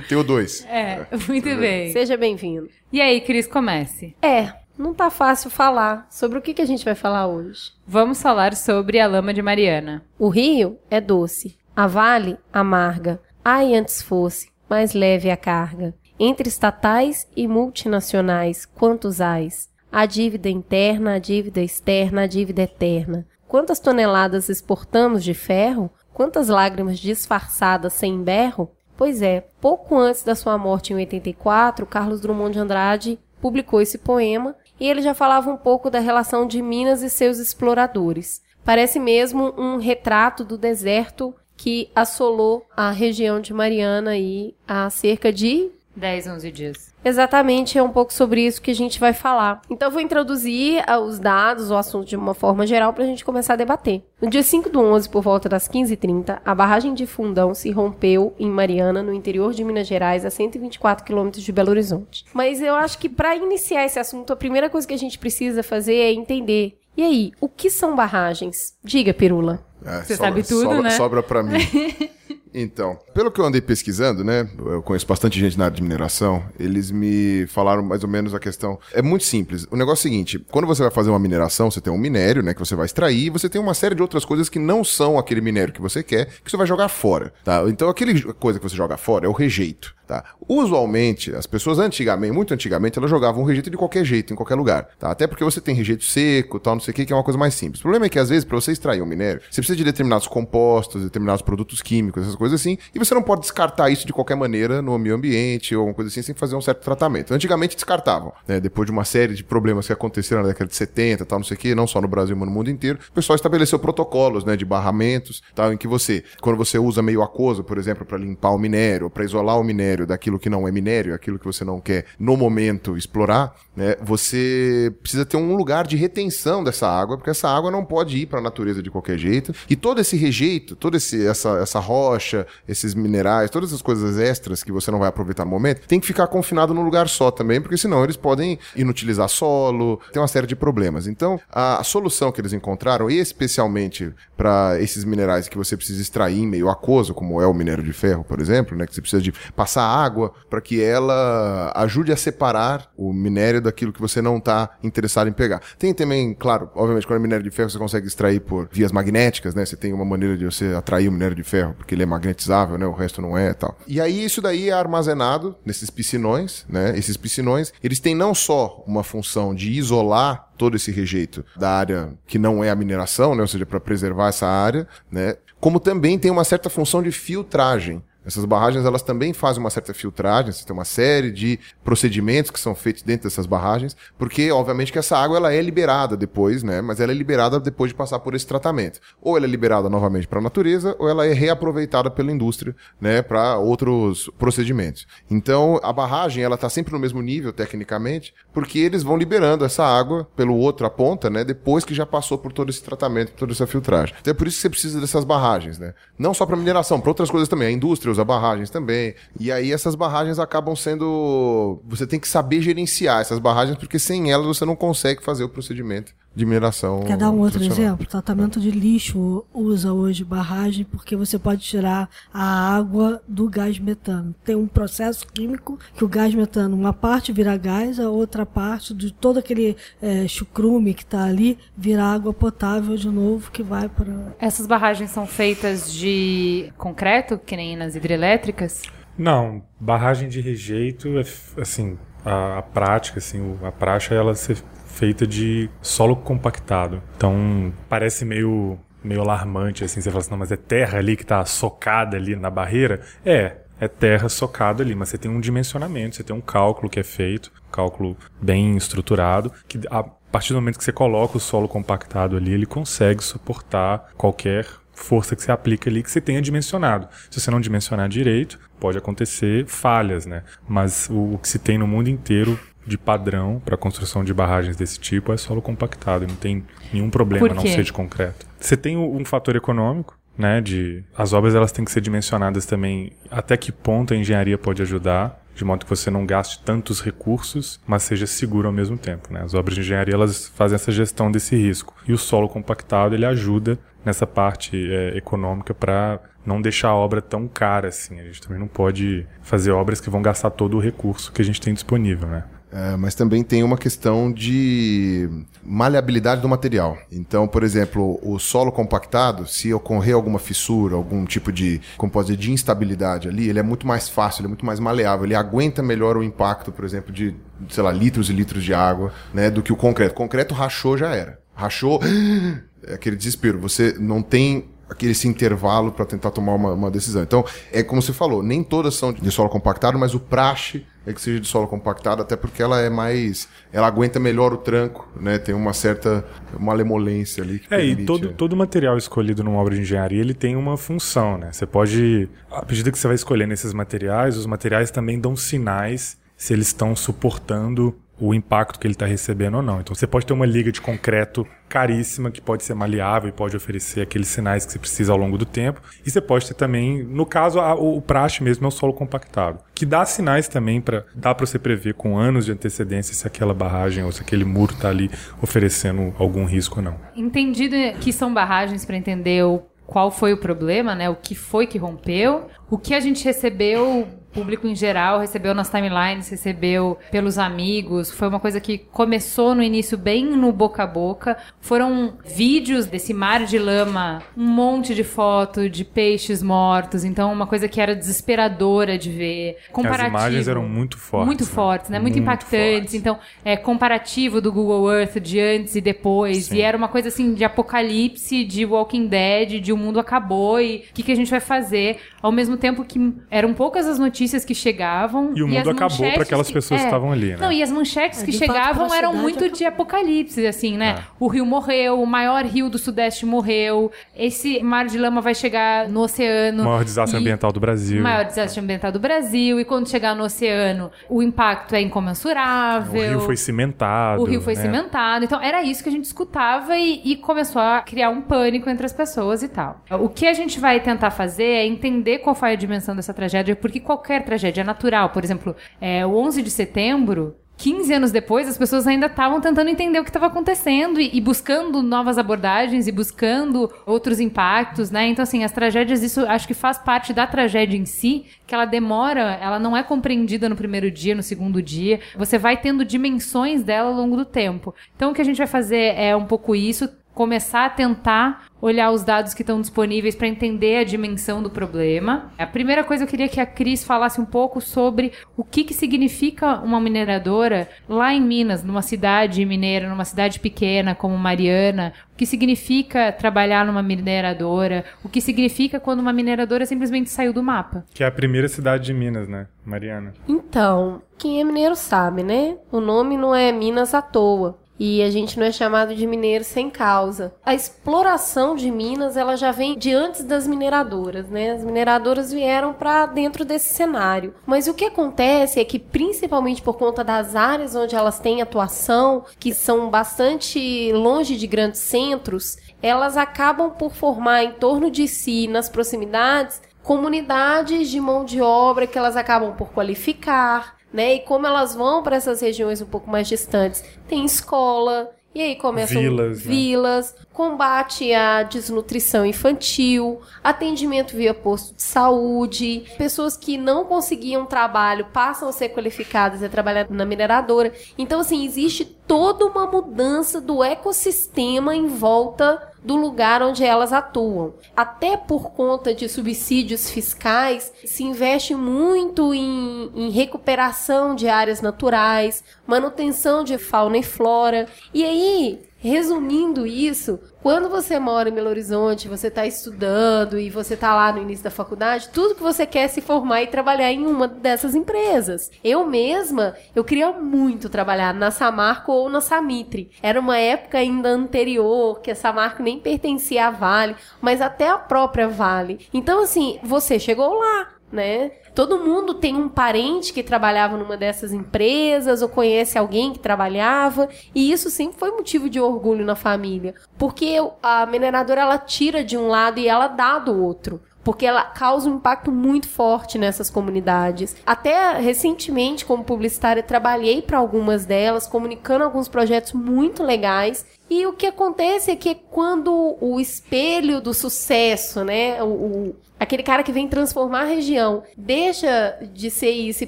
Tenho 0.08 0.24
dois. 0.24 0.64
É, 0.70 1.06
muito 1.28 1.56
bem. 1.58 1.92
Seja 1.92 2.16
bem-vindo. 2.16 2.70
E 2.92 3.02
aí, 3.02 3.20
Cris, 3.22 3.48
comece. 3.48 4.16
É, 4.22 4.54
não 4.80 4.94
tá 4.94 5.10
fácil 5.10 5.50
falar. 5.50 6.08
Sobre 6.10 6.38
o 6.40 6.42
que, 6.42 6.54
que 6.54 6.62
a 6.62 6.66
gente 6.66 6.86
vai 6.86 6.96
falar 6.96 7.28
hoje? 7.28 7.74
Vamos 7.86 8.22
falar 8.22 8.56
sobre 8.56 9.00
a 9.00 9.06
lama 9.06 9.34
de 9.34 9.42
Mariana. 9.42 10.06
O 10.18 10.30
rio 10.30 10.80
é 10.90 11.02
doce, 11.02 11.58
a 11.76 11.86
vale 11.86 12.38
amarga. 12.52 13.22
Ai, 13.44 13.76
antes 13.76 14.02
fosse, 14.02 14.50
mais 14.70 14.94
leve 14.94 15.30
a 15.30 15.36
carga. 15.36 15.94
Entre 16.18 16.48
estatais 16.48 17.28
e 17.36 17.48
multinacionais, 17.48 18.66
quantos 18.66 19.20
ais? 19.20 19.70
A 19.92 20.06
dívida 20.06 20.50
interna, 20.50 21.16
a 21.16 21.20
dívida 21.20 21.62
externa, 21.62 22.22
a 22.22 22.28
dívida 22.28 22.62
eterna. 22.62 23.28
Quantas 23.48 23.80
toneladas 23.80 24.48
exportamos 24.48 25.24
de 25.24 25.34
ferro? 25.34 25.92
Quantas 26.14 26.48
lágrimas 26.48 27.00
disfarçadas 27.00 27.94
sem 27.94 28.22
berro? 28.22 28.72
Pois 28.96 29.22
é, 29.22 29.48
pouco 29.60 29.98
antes 29.98 30.24
da 30.24 30.36
sua 30.36 30.58
morte 30.58 30.94
em 30.94 30.98
84, 30.98 31.86
Carlos 31.86 32.22
Drummond 32.22 32.54
de 32.54 32.60
Andrade 32.60 33.20
publicou 33.42 33.82
esse 33.82 33.98
poema 33.98 34.56
e 34.80 34.88
ele 34.88 35.02
já 35.02 35.14
falava 35.14 35.50
um 35.52 35.58
pouco 35.58 35.90
da 35.90 36.00
relação 36.00 36.48
de 36.48 36.62
Minas 36.62 37.02
e 37.02 37.10
seus 37.10 37.38
exploradores. 37.38 38.42
Parece 38.64 39.00
mesmo 39.00 39.54
um 39.58 39.78
retrato 39.78 40.44
do 40.44 40.58
deserto 40.58 41.34
que 41.58 41.90
assolou 41.94 42.66
a 42.76 42.92
região 42.92 43.42
de 43.42 43.54
Mariana 43.54 44.12
aí 44.12 44.56
há 44.68 44.90
cerca 44.90 45.34
de 45.34 45.70
10, 46.00 46.28
11 46.28 46.52
dias. 46.52 46.94
Exatamente, 47.04 47.78
é 47.78 47.84
um 47.84 47.92
pouco 47.92 48.12
sobre 48.12 48.46
isso 48.46 48.62
que 48.62 48.72
a 48.72 48.76
gente 48.76 49.00
vai 49.00 49.14
falar. 49.14 49.62
Então, 49.70 49.88
eu 49.88 49.92
vou 49.92 50.02
introduzir 50.02 50.84
ah, 50.88 51.00
os 51.00 51.20
dados, 51.20 51.72
o 51.72 51.76
assunto 51.76 52.08
de 52.08 52.16
uma 52.16 52.34
forma 52.34 52.66
geral, 52.66 52.94
para 52.94 53.04
a 53.04 53.08
gente 53.08 53.24
começar 53.24 53.54
a 53.54 53.58
debater. 53.58 54.04
No 54.22 54.30
dia 54.30 54.44
5 54.44 54.70
do 54.70 54.82
11, 54.82 55.10
por 55.10 55.22
volta 55.22 55.48
das 55.48 55.68
15h30, 55.70 56.40
a 56.44 56.56
barragem 56.56 56.94
de 56.94 57.06
Fundão 57.06 57.54
se 57.54 57.72
rompeu 57.72 58.34
em 58.40 58.50
Mariana, 58.50 59.02
no 59.02 59.14
interior 59.14 59.54
de 59.54 59.64
Minas 59.64 59.88
Gerais, 59.88 60.26
a 60.26 60.30
124 60.30 61.06
quilômetros 61.06 61.44
de 61.44 61.52
Belo 61.52 61.70
Horizonte. 61.70 62.26
Mas 62.34 62.62
eu 62.62 62.76
acho 62.76 62.98
que 62.98 63.08
para 63.08 63.36
iniciar 63.36 63.86
esse 63.86 64.00
assunto, 64.00 64.34
a 64.34 64.36
primeira 64.36 64.70
coisa 64.70 64.88
que 64.88 64.94
a 64.94 64.98
gente 64.98 65.18
precisa 65.18 65.64
fazer 65.64 65.96
é 65.96 66.12
entender. 66.12 66.78
E 66.98 67.04
aí, 67.04 67.32
o 67.40 67.48
que 67.48 67.70
são 67.70 67.96
barragens? 67.96 68.76
Diga, 68.84 69.14
Pirula. 69.14 69.64
É, 69.86 70.02
Você 70.02 70.18
sabe 70.18 70.44
tudo, 70.44 70.64
sobra, 70.64 70.82
né? 70.82 70.90
Sobra 70.90 71.24
pra 71.24 71.42
mim. 71.42 71.60
Então, 72.54 72.98
pelo 73.14 73.32
que 73.32 73.40
eu 73.40 73.46
andei 73.46 73.62
pesquisando, 73.62 74.24
né? 74.24 74.50
Eu 74.58 74.82
conheço 74.82 75.06
bastante 75.06 75.40
gente 75.40 75.58
na 75.58 75.66
área 75.66 75.76
de 75.76 75.84
mineração. 75.84 76.44
Eles 76.60 76.92
me 76.92 77.46
falaram 77.48 77.84
mais 77.84 78.04
ou 78.04 78.10
menos 78.10 78.34
a 78.34 78.40
questão. 78.40 78.80
É 78.94 79.02
muito 79.02 79.24
simples. 79.24 79.68
O 79.72 79.76
negócio 79.76 80.08
é 80.08 80.10
o 80.10 80.12
seguinte: 80.12 80.46
quando 80.52 80.66
você 80.66 80.82
vai 80.82 80.92
fazer 80.92 81.10
uma 81.10 81.20
mineração, 81.20 81.70
você 81.70 81.82
tem 81.82 81.92
um 81.92 81.98
minério, 81.98 82.42
né? 82.42 82.54
Que 82.54 82.60
você 82.60 82.76
vai 82.76 82.86
extrair, 82.86 83.28
e 83.28 83.30
você 83.30 83.48
tem 83.48 83.62
uma 83.62 83.74
série 83.74 83.96
de 83.96 84.02
outras 84.02 84.26
coisas 84.26 84.50
que 84.50 84.60
não 84.60 84.84
são 84.84 85.18
aquele 85.18 85.42
minério 85.42 85.74
que 85.74 85.82
você 85.82 86.02
quer, 86.02 86.26
que 86.44 86.50
você 86.50 86.58
vai 86.58 86.68
jogar 86.68 86.90
fora, 86.90 87.34
tá? 87.44 87.64
Então, 87.68 87.90
aquele 87.90 88.22
coisa 88.34 88.60
que 88.60 88.68
você 88.68 88.76
joga 88.76 88.98
fora 88.98 89.26
é 89.26 89.30
o 89.30 89.34
rejeito. 89.34 90.00
Tá? 90.10 90.26
Usualmente, 90.48 91.36
as 91.36 91.46
pessoas 91.46 91.78
antigamente, 91.78 92.34
muito 92.34 92.52
antigamente, 92.52 92.98
elas 92.98 93.12
jogavam 93.12 93.44
rejeito 93.44 93.70
de 93.70 93.78
qualquer 93.78 94.04
jeito, 94.04 94.34
em 94.34 94.36
qualquer 94.36 94.56
lugar. 94.56 94.90
Tá? 94.98 95.12
Até 95.12 95.28
porque 95.28 95.44
você 95.44 95.62
tem 95.62 95.76
rejeito 95.76 96.04
seco, 96.04 96.60
tal, 96.60 96.74
não 96.74 96.82
sei 96.82 96.92
o 96.92 96.96
que, 96.96 97.06
que 97.06 97.14
é 97.14 97.16
uma 97.16 97.24
coisa 97.24 97.38
mais 97.38 97.54
simples. 97.54 97.80
O 97.80 97.84
problema 97.84 98.08
é 98.08 98.10
que, 98.10 98.18
às 98.18 98.28
vezes, 98.28 98.44
para 98.44 98.60
você 98.60 98.72
extrair 98.72 99.04
um 99.04 99.06
minério, 99.06 99.40
você 99.40 99.62
precisa 99.62 99.76
de 99.76 99.84
determinados 99.84 100.28
compostos, 100.28 101.04
determinados 101.04 101.44
produtos 101.44 101.80
químicos, 101.84 102.24
essas 102.24 102.34
coisas 102.40 102.60
assim, 102.60 102.78
e 102.96 102.98
você 102.98 103.14
não 103.14 103.22
pode 103.22 103.42
descartar 103.42 103.90
isso 103.90 104.08
de 104.08 104.14
qualquer 104.14 104.36
maneira 104.36 104.82
no 104.82 104.98
meio 104.98 105.16
ambiente 105.16 105.76
ou 105.76 105.82
alguma 105.82 105.96
coisa 105.96 106.10
assim, 106.10 106.22
sem 106.22 106.34
fazer 106.34 106.56
um 106.56 106.62
certo 106.62 106.82
tratamento. 106.82 107.34
Antigamente 107.34 107.76
descartavam, 107.76 108.34
né? 108.48 108.60
Depois 108.60 108.86
de 108.86 108.92
uma 108.92 109.06
série 109.06 109.36
de 109.36 109.44
problemas 109.44 109.86
que 109.86 109.94
aconteceram 109.94 110.42
na 110.42 110.48
década 110.48 110.70
de 110.70 110.76
70, 110.76 111.26
tal, 111.26 111.40
não 111.40 111.46
sei 111.46 111.56
o 111.56 111.60
que, 111.60 111.76
não 111.76 111.86
só 111.86 112.02
no 112.02 112.08
Brasil, 112.08 112.36
mas 112.36 112.48
no 112.48 112.54
mundo 112.54 112.70
inteiro, 112.70 112.98
o 113.10 113.14
pessoal 113.14 113.36
estabeleceu 113.36 113.78
protocolos, 113.78 114.44
né, 114.44 114.56
de 114.56 114.66
barramentos, 114.66 115.44
tal, 115.54 115.74
em 115.74 115.78
que 115.78 115.88
você, 115.88 116.24
quando 116.42 116.58
você 116.58 116.80
usa 116.80 117.02
meio 117.02 117.22
aquoso, 117.22 117.64
por 117.64 117.78
exemplo, 117.78 118.06
para 118.06 118.18
limpar 118.18 118.52
o 118.52 118.58
minério, 118.58 119.10
para 119.10 119.24
isolar 119.24 119.60
o 119.60 119.64
minério 119.64 120.08
daquilo 120.08 120.40
que 120.40 120.50
não 120.50 120.68
é 120.68 120.72
minério, 120.72 121.14
aquilo 121.14 121.38
que 121.38 121.46
você 121.46 121.64
não 121.64 121.80
quer 121.80 122.06
no 122.18 122.38
momento 122.38 122.98
explorar, 122.98 123.54
né, 123.76 123.96
você 124.02 124.94
precisa 125.02 125.26
ter 125.26 125.38
um 125.38 125.56
lugar 125.56 125.86
de 125.86 125.96
retenção 125.98 126.64
dessa 126.64 126.88
água, 126.88 127.18
porque 127.18 127.30
essa 127.30 127.50
água 127.50 127.70
não 127.70 127.84
pode 127.84 128.18
ir 128.18 128.26
para 128.26 128.40
a 128.40 128.42
natureza 128.42 128.82
de 128.82 128.90
qualquer 128.90 129.18
jeito. 129.18 129.54
E 129.70 129.76
todo 129.76 130.00
esse 130.00 130.16
rejeito, 130.16 130.76
toda 130.76 130.98
essa, 130.98 131.60
essa 131.62 131.80
rocha, 131.80 132.29
esses 132.68 132.94
minerais, 132.94 133.50
todas 133.50 133.70
essas 133.70 133.82
coisas 133.82 134.18
extras 134.18 134.64
que 134.64 134.72
você 134.72 134.92
não 134.92 135.00
vai 135.00 135.10
aproveitar 135.10 135.46
no 135.46 135.52
momento, 135.52 135.88
tem 135.88 136.00
que 136.00 136.08
ficar 136.08 136.28
confinado 136.28 136.74
num 136.74 136.84
lugar 136.84 137.08
só 137.08 137.32
também, 137.32 137.62
porque 137.62 137.78
senão 137.78 138.04
eles 138.04 138.18
podem 138.18 138.60
inutilizar 138.76 139.30
solo, 139.30 140.00
tem 140.12 140.22
uma 140.22 140.28
série 140.28 140.48
de 140.48 140.56
problemas. 140.56 141.08
Então, 141.08 141.40
a, 141.52 141.80
a 141.80 141.84
solução 141.84 142.32
que 142.32 142.42
eles 142.42 142.54
encontraram, 142.54 143.10
especialmente 143.10 144.14
para 144.38 144.80
esses 144.80 145.04
minerais 145.04 145.48
que 145.48 145.58
você 145.58 145.76
precisa 145.76 146.02
extrair 146.02 146.40
em 146.40 146.48
meio 146.48 146.70
aquoso, 146.70 147.14
como 147.14 147.42
é 147.42 147.48
o 147.48 147.54
minério 147.54 147.84
de 147.84 147.94
ferro, 147.94 148.24
por 148.24 148.40
exemplo, 148.40 148.78
né, 148.78 148.86
que 148.86 148.94
você 148.94 149.02
precisa 149.02 149.22
de 149.22 149.32
passar 149.56 149.84
água 149.84 150.32
para 150.50 150.62
que 150.62 150.82
ela 150.82 151.72
ajude 151.76 152.12
a 152.12 152.18
separar 152.18 152.90
o 152.98 153.12
minério 153.14 153.62
daquilo 153.62 153.92
que 153.92 154.02
você 154.02 154.22
não 154.22 154.38
está 154.38 154.70
interessado 154.84 155.28
em 155.28 155.34
pegar. 155.34 155.62
Tem 155.78 155.94
também, 155.94 156.34
claro, 156.34 156.70
obviamente, 156.76 157.06
quando 157.06 157.20
é 157.20 157.22
minério 157.22 157.44
de 157.44 157.52
ferro, 157.52 157.70
você 157.70 157.78
consegue 157.78 158.08
extrair 158.08 158.40
por 158.40 158.68
vias 158.72 158.92
magnéticas, 158.92 159.54
né? 159.56 159.66
Você 159.66 159.76
tem 159.76 159.94
uma 159.94 160.06
maneira 160.06 160.38
de 160.38 160.46
você 160.46 160.74
atrair 160.76 161.08
o 161.08 161.12
minério 161.12 161.36
de 161.36 161.44
ferro, 161.44 161.74
porque 161.78 161.96
ele 161.96 162.04
é 162.04 162.06
magnetizável, 162.20 162.78
né? 162.78 162.86
O 162.86 162.92
resto 162.92 163.22
não 163.22 163.38
é 163.38 163.50
e 163.50 163.54
tal. 163.54 163.78
E 163.88 164.02
aí, 164.02 164.24
isso 164.24 164.42
daí 164.42 164.70
é 164.70 164.74
armazenado 164.74 165.56
nesses 165.66 165.90
piscinões, 165.90 166.66
né? 166.70 166.98
Esses 166.98 167.16
piscinões, 167.18 167.74
eles 167.82 168.00
têm 168.00 168.14
não 168.14 168.36
só 168.36 168.84
uma 168.86 169.04
função 169.04 169.56
de 169.56 169.72
isolar 169.72 170.50
todo 170.58 170.76
esse 170.76 170.92
rejeito 170.92 171.46
da 171.56 171.72
área 171.72 172.14
que 172.28 172.38
não 172.38 172.62
é 172.64 172.70
a 172.70 172.76
mineração, 172.76 173.34
né? 173.34 173.42
ou 173.42 173.48
seja, 173.48 173.66
para 173.66 173.80
preservar 173.80 174.28
essa 174.28 174.46
área, 174.46 174.86
né? 175.10 175.38
como 175.60 175.80
também 175.80 176.20
tem 176.20 176.30
uma 176.30 176.44
certa 176.44 176.70
função 176.70 177.02
de 177.02 177.12
filtragem. 177.12 178.04
Essas 178.30 178.46
barragens 178.46 178.86
elas 178.86 179.02
também 179.02 179.34
fazem 179.34 179.60
uma 179.60 179.72
certa 179.72 179.94
filtragem, 179.94 180.52
você 180.52 180.64
tem 180.64 180.74
uma 180.74 180.86
série 180.86 181.32
de 181.32 181.60
procedimentos 181.84 182.52
que 182.52 182.60
são 182.60 182.76
feitos 182.76 183.02
dentro 183.02 183.28
dessas 183.28 183.48
barragens, 183.48 183.98
porque 184.18 184.52
obviamente 184.52 184.92
que 184.92 185.00
essa 185.00 185.18
água 185.18 185.38
ela 185.38 185.52
é 185.52 185.60
liberada 185.62 186.16
depois, 186.16 186.62
né? 186.62 186.80
Mas 186.80 187.00
ela 187.00 187.12
é 187.12 187.16
liberada 187.16 187.60
depois 187.60 187.90
de 187.90 187.96
passar 187.96 188.20
por 188.20 188.36
esse 188.36 188.46
tratamento. 188.46 189.00
Ou 189.20 189.36
ela 189.36 189.48
é 189.48 189.50
liberada 189.50 189.90
novamente 189.90 190.28
para 190.28 190.38
a 190.38 190.44
natureza, 190.44 190.96
ou 191.00 191.10
ela 191.10 191.26
é 191.26 191.34
reaproveitada 191.34 192.12
pela 192.12 192.32
indústria, 192.32 192.76
né, 193.02 193.22
para 193.24 193.58
outros 193.58 194.30
procedimentos. 194.38 195.08
Então, 195.30 195.80
a 195.82 195.92
barragem 195.92 196.44
ela 196.44 196.56
está 196.56 196.70
sempre 196.70 196.94
no 196.94 197.00
mesmo 197.00 197.22
nível 197.22 197.52
tecnicamente, 197.52 198.34
porque 198.54 198.78
eles 198.78 199.02
vão 199.02 199.18
liberando 199.18 199.66
essa 199.66 199.84
água 199.84 200.30
pelo 200.36 200.56
outro 200.56 200.86
a 200.86 200.90
ponta, 200.90 201.30
né, 201.30 201.44
depois 201.44 201.84
que 201.84 201.96
já 201.96 202.06
passou 202.06 202.38
por 202.38 202.54
todo 202.54 202.70
esse 202.70 202.84
tratamento, 202.84 203.32
toda 203.32 203.52
essa 203.52 203.66
filtragem. 203.66 204.16
Então 204.22 204.32
é 204.32 204.34
por 204.36 204.48
isso 204.48 204.58
que 204.58 204.62
você 204.62 204.70
precisa 204.70 205.02
dessas 205.02 205.24
barragens, 205.24 205.80
né? 205.80 205.94
Não 206.18 206.34
só 206.34 206.46
para 206.46 206.56
mineração, 206.56 207.00
para 207.00 207.10
outras 207.10 207.32
coisas 207.32 207.48
também. 207.48 207.70
A 207.70 207.72
indústria 207.72 208.12
usa 208.20 208.26
barragens 208.26 208.70
também. 208.70 209.16
E 209.40 209.52
aí 209.52 209.72
essas 209.72 209.96
barragens 209.96 210.40
acabam 210.40 210.76
sendo. 210.76 211.82
Você 211.88 212.06
tem 212.06 212.20
que 212.20 212.28
saber 212.28 212.62
gerenciar 212.62 213.22
essas 213.22 213.40
barragens, 213.40 213.78
porque 213.78 213.98
sem 213.98 214.32
elas 214.32 214.46
você 214.46 214.66
não 214.66 214.76
consegue 214.76 215.24
fazer 215.24 215.44
o 215.44 215.50
procedimento 215.50 216.14
de 216.36 216.46
mineração. 216.46 217.02
Quer 217.04 217.18
dar 217.18 217.32
um 217.32 217.40
outro 217.40 217.64
exemplo? 217.64 218.06
Tratamento 218.06 218.60
de 218.60 218.72
lixo 218.72 219.46
usa 219.54 219.92
hoje 219.92 220.24
barragem 220.24 220.86
porque 220.86 221.16
você 221.16 221.38
pode 221.38 221.62
tirar 221.62 222.10
a 222.34 222.76
água 222.76 223.22
do 223.28 223.50
gás 223.50 223.80
metano. 223.80 224.34
Tem 224.44 224.56
um 224.56 224.68
processo 224.68 225.28
químico 225.28 225.78
que 225.96 226.04
o 226.04 226.08
gás 226.08 226.34
metano, 226.34 226.76
uma 226.76 226.94
parte 226.94 227.34
vira 227.34 227.58
gás, 227.58 228.00
a 228.00 228.10
outra 228.10 228.46
parte 228.46 228.94
de 228.94 229.12
todo 229.12 229.40
aquele 229.40 229.76
é, 230.02 230.28
chucrume 230.28 230.94
que 230.94 231.04
está 231.04 231.24
ali 231.24 231.58
vira 231.76 232.04
água 232.04 232.34
potável 232.34 232.96
de 232.96 233.10
novo 233.10 233.52
que 233.52 233.64
vai 233.64 233.90
para. 233.90 234.36
Essas 234.40 234.66
barragens 234.66 235.12
são 235.12 235.26
feitas 235.26 235.92
de 235.92 236.72
concreto, 236.78 237.38
que 237.38 237.56
nem 237.56 237.76
nas 237.76 237.96
hidrelétricas? 237.96 238.84
Não, 239.18 239.62
barragem 239.80 240.30
de 240.30 240.40
rejeito 240.40 241.18
é 241.18 241.62
assim, 241.62 241.98
a, 242.24 242.60
a 242.60 242.62
prática, 242.62 243.20
assim, 243.20 243.58
a 243.62 243.72
praxe 243.72 244.14
é 244.14 244.18
ela 244.18 244.34
ser 244.36 244.64
feita 244.90 245.26
de 245.26 245.70
solo 245.82 246.16
compactado. 246.16 247.02
Então, 247.16 247.74
parece 247.88 248.26
meio 248.26 248.78
meio 249.02 249.22
alarmante 249.22 249.84
assim, 249.84 250.02
você 250.02 250.10
fala 250.10 250.20
assim, 250.20 250.32
não, 250.32 250.38
mas 250.38 250.52
é 250.52 250.58
terra 250.58 250.98
ali 250.98 251.16
que 251.16 251.26
tá 251.26 251.46
socada 251.46 252.18
ali 252.18 252.36
na 252.36 252.50
barreira? 252.50 253.00
É, 253.26 253.56
é 253.80 253.88
terra 253.88 254.28
socada 254.28 254.84
ali, 254.84 254.94
mas 254.94 255.10
você 255.10 255.18
tem 255.18 255.32
um 255.32 255.40
dimensionamento, 255.40 256.18
você 256.18 256.24
tem 256.24 256.36
um 256.36 256.42
cálculo 256.42 256.90
que 256.90 257.00
é 257.00 257.04
feito, 257.04 257.50
um 257.68 257.72
cálculo 257.72 258.18
bem 258.42 258.76
estruturado, 258.76 259.54
que 259.68 259.80
a 259.90 260.04
partir 260.04 260.52
do 260.52 260.56
momento 260.56 260.78
que 260.78 260.84
você 260.84 260.92
coloca 260.92 261.38
o 261.38 261.40
solo 261.40 261.68
compactado 261.68 262.36
ali, 262.36 262.52
ele 262.52 262.66
consegue 262.66 263.24
suportar 263.24 264.10
qualquer 264.18 264.68
força 264.92 265.34
que 265.34 265.42
você 265.42 265.52
aplica 265.52 265.90
ali 265.90 266.04
que 266.04 266.12
você 266.12 266.20
tenha 266.20 266.42
dimensionado. 266.42 267.08
Se 267.32 267.40
você 267.40 267.50
não 267.50 267.62
dimensionar 267.62 268.10
direito, 268.10 268.60
pode 268.80 268.98
acontecer 268.98 269.66
falhas, 269.66 270.26
né? 270.26 270.44
Mas 270.68 271.10
o, 271.10 271.36
o 271.36 271.40
que 271.40 271.48
se 271.48 271.58
tem 271.58 271.78
no 271.78 271.88
mundo 271.88 272.10
inteiro 272.10 272.60
de 272.90 272.98
padrão 272.98 273.62
para 273.64 273.78
construção 273.78 274.24
de 274.24 274.34
barragens 274.34 274.76
desse 274.76 275.00
tipo 275.00 275.32
é 275.32 275.38
solo 275.38 275.62
compactado, 275.62 276.28
não 276.28 276.36
tem 276.36 276.66
nenhum 276.92 277.10
problema 277.10 277.48
não 277.48 277.62
ser 277.62 277.84
de 277.84 277.94
concreto. 277.94 278.46
Você 278.60 278.76
tem 278.76 278.98
um 278.98 279.24
fator 279.24 279.56
econômico, 279.56 280.18
né, 280.38 280.60
de 280.62 281.04
as 281.18 281.34
obras 281.34 281.54
elas 281.54 281.72
têm 281.72 281.86
que 281.86 281.92
ser 281.92 282.02
dimensionadas 282.02 282.66
também 282.66 283.12
até 283.30 283.56
que 283.56 283.72
ponto 283.72 284.14
a 284.14 284.18
engenharia 284.18 284.58
pode 284.58 284.82
ajudar, 284.82 285.42
de 285.54 285.66
modo 285.66 285.86
que 285.86 285.90
você 285.90 286.10
não 286.10 286.26
gaste 286.26 286.64
tantos 286.64 287.02
recursos, 287.02 287.82
mas 287.86 288.04
seja 288.04 288.26
seguro 288.26 288.68
ao 288.68 288.74
mesmo 288.74 288.98
tempo, 288.98 289.34
né? 289.34 289.42
As 289.44 289.54
obras 289.54 289.76
de 289.76 289.82
engenharia 289.82 290.14
elas 290.14 290.48
fazem 290.48 290.76
essa 290.76 290.90
gestão 290.90 291.30
desse 291.30 291.56
risco. 291.58 291.94
E 292.08 292.14
o 292.14 292.18
solo 292.18 292.48
compactado, 292.48 293.14
ele 293.14 293.26
ajuda 293.26 293.78
nessa 294.06 294.26
parte 294.26 294.78
é, 294.90 295.18
econômica 295.18 295.74
para 295.74 296.22
não 296.46 296.62
deixar 296.62 296.90
a 296.90 296.96
obra 296.96 297.22
tão 297.22 297.46
cara 297.46 297.90
assim. 297.90 298.22
A 298.22 298.24
gente 298.24 298.42
também 298.42 298.58
não 298.58 298.70
pode 298.70 299.28
fazer 299.42 299.72
obras 299.72 300.00
que 300.00 300.10
vão 300.10 300.22
gastar 300.22 300.50
todo 300.52 300.78
o 300.78 300.80
recurso 300.80 301.34
que 301.34 301.42
a 301.42 301.46
gente 301.46 301.60
tem 301.60 301.74
disponível, 301.74 302.30
né? 302.30 302.46
É, 302.72 302.96
mas 302.96 303.16
também 303.16 303.44
tem 303.44 303.64
uma 303.64 303.78
questão 303.78 304.32
de 304.32 305.28
maleabilidade 305.64 306.42
do 306.42 306.48
material. 306.48 306.98
Então, 307.12 307.48
por 307.48 307.64
exemplo, 307.64 308.20
o 308.22 308.38
solo 308.38 308.72
compactado, 308.72 309.48
se 309.48 309.74
ocorrer 309.74 310.14
alguma 310.14 310.38
fissura, 310.38 310.96
algum 310.96 311.26
tipo 311.26 311.52
de, 311.52 311.82
como 311.98 312.12
pode 312.12 312.28
dizer, 312.28 312.38
de 312.38 312.52
instabilidade 312.52 313.28
ali, 313.28 313.50
ele 313.50 313.60
é 313.60 313.64
muito 313.64 313.88
mais 313.88 314.08
fácil, 314.08 314.42
ele 314.42 314.48
é 314.48 314.50
muito 314.50 314.66
mais 314.66 314.80
maleável, 314.80 315.26
ele 315.26 315.36
aguenta 315.36 315.82
melhor 315.82 316.16
o 316.16 316.24
impacto, 316.24 316.72
por 316.72 316.86
exemplo, 316.86 317.12
de, 317.12 317.36
sei 317.70 317.84
lá, 317.84 317.92
litros 317.92 318.30
e 318.30 318.34
litros 318.34 318.64
de 318.64 318.74
água, 318.74 319.12
né, 319.34 319.50
do 319.50 319.64
que 319.64 319.74
o 319.74 319.76
concreto. 319.76 320.12
O 320.12 320.18
concreto 320.18 320.54
rachou 320.54 320.96
já 320.96 321.16
era. 321.16 321.40
Rachou, 321.56 322.00
é 322.86 322.94
aquele 322.94 323.16
desespero. 323.16 323.60
Você 323.60 323.96
não 324.00 324.22
tem 324.22 324.66
aquele 324.90 325.12
esse 325.12 325.28
intervalo 325.28 325.92
para 325.92 326.06
tentar 326.06 326.32
tomar 326.32 326.56
uma, 326.56 326.74
uma 326.74 326.92
decisão. 326.92 327.22
Então, 327.22 327.46
é 327.72 327.84
como 327.84 328.02
você 328.02 328.12
falou, 328.12 328.42
nem 328.42 328.64
todas 328.64 328.96
são 328.96 329.14
de 329.14 329.32
solo 329.32 329.50
compactado, 329.50 329.98
mas 330.00 330.14
o 330.16 330.20
praxe 330.20 330.86
é 331.06 331.14
que 331.14 331.22
seja 331.22 331.40
de 331.40 331.48
solo 331.48 331.68
compactado, 331.68 332.22
até 332.22 332.36
porque 332.36 332.62
ela 332.62 332.80
é 332.80 332.90
mais. 332.90 333.48
Ela 333.72 333.88
aguenta 333.88 334.20
melhor 334.20 334.54
o 334.54 334.58
tranco, 334.58 335.08
né? 335.20 335.38
Tem 335.38 335.56
uma 335.56 335.74
certa 335.74 336.26
malemolência 336.60 337.44
ali. 337.44 337.62
É, 337.70 337.84
e 337.84 337.96
permite, 337.96 338.06
todo, 338.06 338.30
todo 338.34 338.56
material 338.56 338.98
escolhido 338.98 339.44
numa 339.44 339.60
obra 339.60 339.76
de 339.76 339.82
engenharia, 339.82 340.22
ele 340.22 340.34
tem 340.34 340.56
uma 340.56 340.78
função, 340.78 341.38
né? 341.38 341.52
Você 341.52 341.66
pode, 341.66 342.30
à 342.52 342.66
medida 342.66 342.92
que 342.92 343.00
você 343.00 343.08
vai 343.08 343.16
escolhendo 343.16 343.54
esses 343.54 343.74
materiais, 343.74 344.38
os 344.38 344.46
materiais 344.46 344.92
também 344.92 345.20
dão 345.20 345.36
sinais 345.36 346.18
se 346.36 346.54
eles 346.54 346.68
estão 346.68 346.96
suportando 346.96 347.96
o 348.20 348.34
impacto 348.34 348.80
que 348.80 348.86
ele 348.88 348.94
está 348.94 349.06
recebendo 349.06 349.56
ou 349.58 349.62
não. 349.64 349.80
Então 349.80 349.96
você 349.96 350.06
pode 350.08 350.26
ter 350.26 350.34
uma 350.34 350.46
liga 350.46 350.72
de 350.72 350.82
concreto 350.82 351.48
caríssima 351.68 352.32
que 352.32 352.42
pode 352.42 352.64
ser 352.64 352.74
maleável 352.74 353.30
e 353.30 353.32
pode 353.32 353.56
oferecer 353.56 354.02
aqueles 354.02 354.28
sinais 354.28 354.66
que 354.66 354.72
você 354.72 354.80
precisa 354.80 355.12
ao 355.12 355.18
longo 355.18 355.38
do 355.38 355.46
tempo. 355.46 355.82
E 356.06 356.10
você 356.10 356.20
pode 356.20 356.48
ter 356.48 356.56
também, 356.56 357.04
no 357.04 357.26
caso, 357.26 357.60
a- 357.60 357.76
o, 357.76 357.98
o 357.98 358.02
praxe 358.02 358.44
mesmo 358.44 358.66
é 358.66 358.68
o 358.68 358.72
solo 358.72 358.92
compactado, 358.94 359.60
que 359.76 359.86
dá 359.86 360.04
sinais 360.06 360.48
também 360.48 360.82
para 360.82 361.06
dá 361.16 361.34
para 361.36 361.46
você 361.46 361.60
prever 361.60 361.94
com 361.94 362.18
anos 362.18 362.46
de 362.46 362.52
antecedência 362.52 363.14
se 363.14 363.26
aquela 363.28 363.54
barragem 363.54 364.04
ou 364.04 364.12
se 364.12 364.22
aquele 364.22 364.44
muro 364.46 364.74
está 364.74 364.90
ali 364.90 365.10
oferecendo 365.42 366.14
algum 366.18 366.46
risco 366.46 366.78
ou 366.78 366.84
não. 366.84 366.96
Entendido 367.16 367.76
que 368.00 368.12
são 368.12 368.34
barragens 368.34 368.84
para 368.86 368.98
entender 368.98 369.44
o, 369.46 369.62
qual 369.86 370.12
foi 370.12 370.34
o 370.34 370.38
problema, 370.38 370.94
né? 370.96 371.10
O 371.10 371.16
que 371.16 371.34
foi 371.36 371.66
que 371.68 371.78
rompeu, 371.78 372.48
o 372.70 372.78
que 372.78 372.94
a 372.94 373.00
gente 373.00 373.24
recebeu, 373.26 374.08
público 374.34 374.68
em 374.68 374.76
geral 374.76 375.20
recebeu 375.20 375.54
nas 375.54 375.70
timelines, 375.70 376.30
recebeu 376.30 376.98
pelos 377.12 377.38
amigos, 377.38 378.12
foi 378.12 378.28
uma 378.28 378.40
coisa 378.40 378.60
que 378.60 378.78
começou 378.78 379.56
no 379.56 379.64
início 379.64 379.98
bem 379.98 380.26
no 380.26 380.52
boca 380.52 380.84
a 380.84 380.88
boca. 380.88 381.38
Foram 381.60 382.14
vídeos 382.26 382.86
desse 382.86 383.14
mar 383.14 383.46
de 383.46 383.58
lama, 383.58 384.22
um 384.38 384.48
monte 384.48 384.94
de 384.94 385.04
foto 385.04 385.70
de 385.70 385.84
peixes 385.84 386.44
mortos, 386.44 387.04
então 387.04 387.32
uma 387.34 387.48
coisa 387.48 387.68
que 387.68 387.82
era 387.82 387.96
desesperadora 387.96 388.98
de 388.98 389.10
ver. 389.10 389.58
Comparativo. 389.72 390.10
imagens 390.10 390.48
eram 390.48 390.68
muito 390.68 390.98
fortes, 390.98 391.26
Muito 391.28 391.44
né? 391.44 391.50
fortes, 391.50 391.90
né? 391.90 392.00
Muito, 392.00 392.16
Muito 392.16 392.24
impactantes. 392.24 392.74
fortes. 392.74 392.94
Então, 392.94 393.18
é 393.44 393.58
comparativo 393.58 394.40
do 394.40 394.52
Google 394.52 394.92
Earth 394.94 395.20
de 395.20 395.40
antes 395.40 395.76
e 395.76 395.82
depois. 395.82 396.46
Sim. 396.46 396.58
E 396.58 396.62
era 396.62 396.78
uma 396.78 396.88
coisa 396.88 397.08
assim 397.08 397.34
de 397.34 397.44
apocalipse, 397.44 398.44
de 398.44 398.66
Walking 398.66 399.08
Dead, 399.08 399.60
de 399.60 399.74
o 399.74 399.78
mundo 399.78 400.00
acabou 400.00 400.60
e 400.62 400.86
o 400.90 400.94
que, 400.94 401.04
que 401.04 401.12
a 401.12 401.16
gente 401.16 401.32
vai 401.32 401.40
fazer. 401.40 401.98
Ao 402.22 402.32
mesmo 402.32 402.58
tempo 402.58 402.84
que 402.84 403.14
eram 403.32 403.54
poucas 403.54 403.88
as 403.88 403.98
notícias 403.98 404.19
que 404.46 404.54
chegavam. 404.56 405.32
E 405.36 405.42
o 405.44 405.48
mundo 405.48 405.70
as 405.70 405.76
acabou 405.76 406.12
para 406.14 406.24
aquelas 406.24 406.48
que- 406.48 406.54
pessoas 406.54 406.80
que 406.82 406.86
é. 406.86 406.90
estavam 406.90 407.12
ali, 407.12 407.30
né? 407.32 407.38
Não, 407.40 407.52
e 407.52 407.64
as 407.64 407.72
manchetes 407.72 408.22
É, 408.22 408.26
que 408.26 408.32
fato, 408.34 408.40
chegavam 408.40 408.94
eram 408.94 409.14
muito 409.14 409.40
acabou. 409.40 409.58
de 409.58 409.66
apocalipse, 409.66 410.46
assim, 410.48 410.78
né? 410.78 410.96
É. 411.00 411.04
O 411.20 411.28
rio 411.28 411.46
morreu, 411.46 412.02
o 412.02 412.06
maior 412.06 412.44
rio 412.46 412.70
do 412.70 412.78
Sudeste 412.78 413.26
morreu, 413.26 413.92
esse 414.16 414.62
mar 414.64 414.86
de 414.86 414.98
lama 414.98 415.22
vai 415.22 415.34
chegar 415.36 415.88
no 415.88 416.02
oceano. 416.02 416.64
O 416.64 416.66
maior 416.66 416.84
desastre 416.84 417.18
e- 417.18 417.22
ambiental 417.22 417.52
do 417.52 417.60
Brasil. 417.60 418.00
o 418.00 418.04
maior 418.04 418.26
desastre 418.26 418.60
ambiental 418.60 418.92
do 418.92 419.00
Brasil. 419.00 419.60
E 419.60 419.66
quando 419.66 419.88
chegar 419.90 420.16
no 420.16 420.24
oceano, 420.24 420.92
o 421.10 421.22
impacto 421.24 421.74
é 421.76 421.80
O 421.80 421.82
incomensurável. 421.82 423.10
rio 423.10 423.20
foi 423.22 423.38
cimentado. 423.38 424.22
O 424.22 424.26
rio 424.26 424.42
foi 424.42 424.56
né? 424.56 424.62
cimentado. 424.62 425.26
Então, 425.26 425.42
era 425.42 425.64
isso 425.64 425.84
que 425.84 425.90
a 425.90 425.92
gente 425.92 426.06
escutava 426.06 426.76
e, 426.78 427.02
e 427.04 427.16
começou 427.16 427.62
a 427.62 427.82
criar 427.82 428.10
um 428.10 428.22
pânico 428.22 428.70
entre 428.70 428.86
as 428.86 428.94
pessoas 428.94 429.44
e 429.44 429.48
tal. 429.48 429.82
O 429.92 430.10
que 430.10 430.28
a 430.28 430.34
gente 430.34 430.60
vai 430.60 430.80
tentar 430.80 431.12
fazer 431.12 431.44
é 431.44 431.66
entender 431.66 432.20
qual 432.20 432.36
foi 432.36 432.52
a 432.52 432.56
dimensão 432.56 432.96
dessa 432.96 433.14
tragédia, 433.14 433.56
porque 433.56 433.80
qualquer 433.80 434.09
tragédia 434.24 434.62
é 434.62 434.64
natural. 434.64 435.10
Por 435.10 435.24
exemplo, 435.24 435.56
é, 435.80 436.06
o 436.06 436.16
11 436.16 436.42
de 436.42 436.50
setembro 436.50 437.36
15 437.60 437.94
anos 437.94 438.12
depois, 438.12 438.48
as 438.48 438.58
pessoas 438.58 438.88
ainda 438.88 439.08
estavam 439.08 439.42
tentando 439.42 439.70
entender 439.70 440.00
o 440.00 440.04
que 440.04 440.10
estava 440.10 440.28
acontecendo 440.28 440.98
e, 440.98 441.10
e, 441.14 441.20
buscando 441.20 441.84
novas 441.84 442.18
abordagens 442.18 442.88
e 442.88 442.92
buscando 442.92 443.70
outros 443.86 444.22
impactos, 444.22 444.90
né? 444.90 445.10
Então, 445.10 445.24
assim, 445.24 445.44
as 445.44 445.52
tragédias, 445.52 446.02
isso 446.02 446.26
acho 446.26 446.48
que 446.48 446.54
faz 446.54 446.78
parte 446.78 447.12
da 447.12 447.28
tragédia 447.28 447.78
em 447.78 447.84
si, 447.84 448.28
que 448.48 448.56
ela 448.56 448.64
demora, 448.64 449.38
ela 449.42 449.60
não 449.60 449.76
é 449.76 449.84
compreendida 449.84 450.48
no 450.48 450.56
primeiro 450.56 450.90
dia, 450.90 451.14
no 451.14 451.22
segundo 451.22 451.62
dia. 451.62 452.00
Você 452.16 452.38
vai 452.38 452.56
tendo 452.56 452.86
dimensões 452.86 453.62
dela 453.62 453.90
ao 453.90 453.96
longo 453.96 454.16
do 454.16 454.24
tempo. 454.24 454.74
Então, 454.96 455.12
o 455.12 455.14
que 455.14 455.22
a 455.22 455.26
gente 455.26 455.38
vai 455.38 455.48
fazer 455.48 455.96
é 455.98 456.16
um 456.16 456.26
pouco 456.26 456.56
isso, 456.56 456.90
começar 457.14 457.66
a 457.66 457.70
tentar 457.70 458.46
olhar 458.62 458.92
os 458.92 459.04
dados 459.04 459.34
que 459.34 459.42
estão 459.42 459.62
disponíveis 459.62 460.16
para 460.16 460.28
entender 460.28 460.78
a 460.78 460.84
dimensão 460.84 461.42
do 461.42 461.50
problema. 461.50 462.32
A 462.38 462.46
primeira 462.46 462.84
coisa 462.84 463.04
eu 463.04 463.08
queria 463.08 463.30
que 463.30 463.40
a 463.40 463.46
Cris 463.46 463.84
falasse 463.84 464.20
um 464.20 464.26
pouco 464.26 464.60
sobre 464.60 465.14
o 465.36 465.44
que, 465.44 465.64
que 465.64 465.74
significa 465.74 466.60
uma 466.60 466.80
mineradora 466.80 467.70
lá 467.88 468.14
em 468.14 468.22
Minas, 468.22 468.64
numa 468.64 468.82
cidade 468.82 469.44
mineira, 469.46 469.90
numa 469.90 470.06
cidade 470.06 470.40
pequena 470.40 470.94
como 470.94 471.18
Mariana. 471.18 471.94
O 472.14 472.18
que 472.18 472.26
significa 472.26 473.12
trabalhar 473.14 473.66
numa 473.66 473.82
mineradora? 473.82 474.84
O 475.04 475.10
que 475.10 475.22
significa 475.22 475.80
quando 475.80 476.02
uma 476.02 476.12
mineradora 476.12 476.66
simplesmente 476.66 477.10
saiu 477.10 477.32
do 477.32 477.42
mapa? 477.42 477.86
Que 477.94 478.04
é 478.04 478.08
a 478.08 478.12
primeira 478.12 478.48
cidade 478.48 478.86
de 478.86 478.94
Minas, 478.94 479.28
né, 479.28 479.48
Mariana? 479.66 480.14
Então, 480.28 481.02
quem 481.18 481.40
é 481.40 481.44
mineiro 481.44 481.76
sabe, 481.76 482.24
né? 482.24 482.58
O 482.72 482.82
nome 482.82 483.16
não 483.16 483.34
é 483.34 483.52
Minas 483.52 483.94
à 483.94 484.02
toa 484.02 484.58
e 484.80 485.04
a 485.04 485.12
gente 485.12 485.38
não 485.38 485.46
é 485.46 485.52
chamado 485.52 485.94
de 485.94 486.08
mineiro 486.08 486.44
sem 486.44 486.70
causa. 486.70 487.34
A 487.46 487.54
exploração 487.54 488.56
de 488.56 488.72
Minas, 488.72 489.18
ela 489.18 489.36
já 489.36 489.52
vem 489.52 489.78
de 489.78 489.92
antes 489.92 490.24
das 490.24 490.48
mineradoras, 490.48 491.28
né? 491.30 491.52
As 491.52 491.64
mineradoras 491.64 492.32
vieram 492.32 492.74
para 492.74 493.06
dentro 493.06 493.44
desse 493.44 493.74
cenário. 493.74 494.34
Mas 494.46 494.68
o 494.68 494.74
que 494.74 494.86
acontece 494.86 495.60
é 495.60 495.66
que 495.66 495.78
principalmente 495.78 496.62
por 496.62 496.78
conta 496.78 497.04
das 497.04 497.36
áreas 497.36 497.76
onde 497.76 497.96
elas 497.96 498.20
têm 498.20 498.42
atuação, 498.42 499.26
que 499.38 499.54
são 499.54 499.90
bastante 499.90 500.92
longe 500.94 501.36
de 501.36 501.46
grandes 501.46 501.82
centros, 501.82 502.58
elas 502.82 503.18
acabam 503.18 503.72
por 503.72 503.94
formar 503.94 504.44
em 504.44 504.52
torno 504.54 504.90
de 504.90 505.08
si, 505.08 505.48
nas 505.48 505.68
proximidades, 505.68 506.62
comunidades 506.82 507.90
de 507.90 508.00
mão 508.00 508.24
de 508.24 508.42
obra 508.42 508.88
que 508.88 508.98
elas 508.98 509.18
acabam 509.18 509.54
por 509.56 509.72
qualificar, 509.72 510.79
né? 510.92 511.16
E 511.16 511.20
como 511.20 511.46
elas 511.46 511.76
vão 511.76 512.04
para 512.04 512.16
essas 512.16 512.42
regiões 512.42 512.82
um 512.82 512.86
pouco 512.86 513.10
mais 513.10 513.28
distantes, 513.28 513.84
tem 514.08 514.26
escola, 514.26 515.12
e 515.34 515.42
aí 515.42 515.56
começam 515.56 516.02
vilas, 516.02 516.42
vilas 516.42 517.14
né? 517.14 517.26
Combate 517.40 518.14
à 518.14 518.44
desnutrição 518.44 519.26
infantil, 519.26 520.20
atendimento 520.44 521.16
via 521.16 521.34
posto 521.34 521.74
de 521.74 521.82
saúde, 521.82 522.84
pessoas 522.98 523.38
que 523.38 523.58
não 523.58 523.86
conseguiam 523.86 524.46
trabalho 524.46 525.06
passam 525.14 525.48
a 525.48 525.54
ser 525.54 525.70
qualificadas 525.70 526.44
a 526.44 526.50
trabalhar 526.50 526.88
na 526.90 527.06
mineradora. 527.06 527.72
Então, 527.98 528.20
assim, 528.20 528.46
existe 528.46 528.84
toda 528.84 529.46
uma 529.46 529.66
mudança 529.66 530.42
do 530.42 530.62
ecossistema 530.62 531.74
em 531.74 531.88
volta 531.88 532.74
do 532.84 532.98
lugar 532.98 533.42
onde 533.42 533.64
elas 533.64 533.94
atuam. 533.94 534.54
Até 534.76 535.16
por 535.16 535.52
conta 535.52 535.96
de 535.96 536.10
subsídios 536.10 536.90
fiscais, 536.90 537.72
se 537.86 538.04
investe 538.04 538.54
muito 538.54 539.34
em, 539.34 539.90
em 539.96 540.10
recuperação 540.10 541.16
de 541.16 541.30
áreas 541.30 541.62
naturais, 541.62 542.44
manutenção 542.68 543.46
de 543.46 543.58
fauna 543.58 543.98
e 543.98 544.04
flora. 544.04 544.68
E 544.94 545.06
aí, 545.06 545.69
Resumindo 545.82 546.68
isso, 546.68 547.20
quando 547.42 547.70
você 547.70 547.98
mora 548.00 548.28
em 548.28 548.34
Belo 548.34 548.50
Horizonte, 548.50 549.08
você 549.08 549.28
está 549.28 549.46
estudando 549.46 550.38
e 550.38 550.50
você 550.50 550.74
está 550.74 550.94
lá 550.94 551.14
no 551.14 551.22
início 551.22 551.44
da 551.44 551.50
faculdade, 551.50 552.10
tudo 552.10 552.36
que 552.36 552.44
você 552.44 552.66
quer 552.66 552.82
é 552.82 552.88
se 552.90 553.00
formar 553.00 553.44
e 553.44 553.48
trabalhar 553.48 553.90
em 553.90 554.06
uma 554.06 554.28
dessas 554.28 554.76
empresas. 554.76 555.50
Eu 555.64 555.86
mesma, 555.86 556.54
eu 556.76 556.84
queria 556.84 557.14
muito 557.14 557.70
trabalhar 557.70 558.14
na 558.14 558.30
Samarco 558.30 558.92
ou 558.92 559.10
na 559.10 559.22
Samitre. 559.22 559.90
Era 560.04 560.20
uma 560.20 560.38
época 560.38 560.80
ainda 560.80 561.08
anterior, 561.10 562.02
que 562.02 562.12
a 562.12 562.16
Samarco 562.16 562.62
nem 562.62 562.78
pertencia 562.78 563.48
à 563.48 563.50
Vale, 563.50 563.96
mas 564.20 564.42
até 564.42 564.68
a 564.68 564.78
própria 564.78 565.30
Vale. 565.30 565.88
Então, 565.94 566.24
assim, 566.24 566.60
você 566.62 567.00
chegou 567.00 567.40
lá, 567.40 567.70
né? 567.92 568.32
Todo 568.54 568.80
mundo 568.80 569.14
tem 569.14 569.36
um 569.36 569.50
parente 569.50 570.14
que 570.14 570.24
trabalhava 570.24 570.78
numa 570.78 570.98
dessas 570.98 571.32
empresas 571.32 572.22
ou 572.22 572.30
conhece 572.30 572.78
alguém 572.78 573.14
que 573.14 573.20
trabalhava, 573.20 574.10
e 574.34 574.52
isso 574.52 574.70
sempre 574.70 575.00
foi 575.00 575.12
motivo 575.12 575.50
de 575.50 575.60
orgulho 575.60 576.06
na 576.06 576.16
família, 576.16 576.76
porque 576.98 577.36
a 577.62 577.86
mineradora 577.86 578.42
ela 578.42 578.58
tira 578.58 579.04
de 579.04 579.18
um 579.18 579.28
lado 579.28 579.60
e 579.60 579.68
ela 579.68 579.88
dá 579.88 580.20
do 580.20 580.44
outro 580.44 580.82
porque 581.04 581.26
ela 581.26 581.44
causa 581.44 581.90
um 581.90 581.96
impacto 581.96 582.32
muito 582.32 582.68
forte 582.68 583.18
nessas 583.18 583.50
comunidades. 583.50 584.36
Até 584.46 584.98
recentemente, 585.00 585.86
como 585.86 586.04
publicitária, 586.04 586.62
trabalhei 586.62 587.22
para 587.22 587.38
algumas 587.38 587.86
delas, 587.86 588.28
comunicando 588.28 588.84
alguns 588.84 589.08
projetos 589.08 589.54
muito 589.54 590.04
legais. 590.04 590.66
E 590.90 591.06
o 591.06 591.14
que 591.14 591.28
acontece 591.28 591.92
é 591.92 591.96
que 591.96 592.16
quando 592.16 592.98
o 593.00 593.20
espelho 593.20 594.02
do 594.02 594.14
sucesso, 594.14 595.04
né, 595.04 595.42
o, 595.44 595.48
o 595.48 595.96
aquele 596.20 596.44
cara 596.44 596.64
que 596.64 596.72
vem 596.72 596.88
transformar 596.88 597.44
a 597.44 597.46
região, 597.46 598.04
deixa 598.18 599.00
de 599.14 599.32
ser 599.32 599.52
isso 599.52 599.84
e 599.84 599.88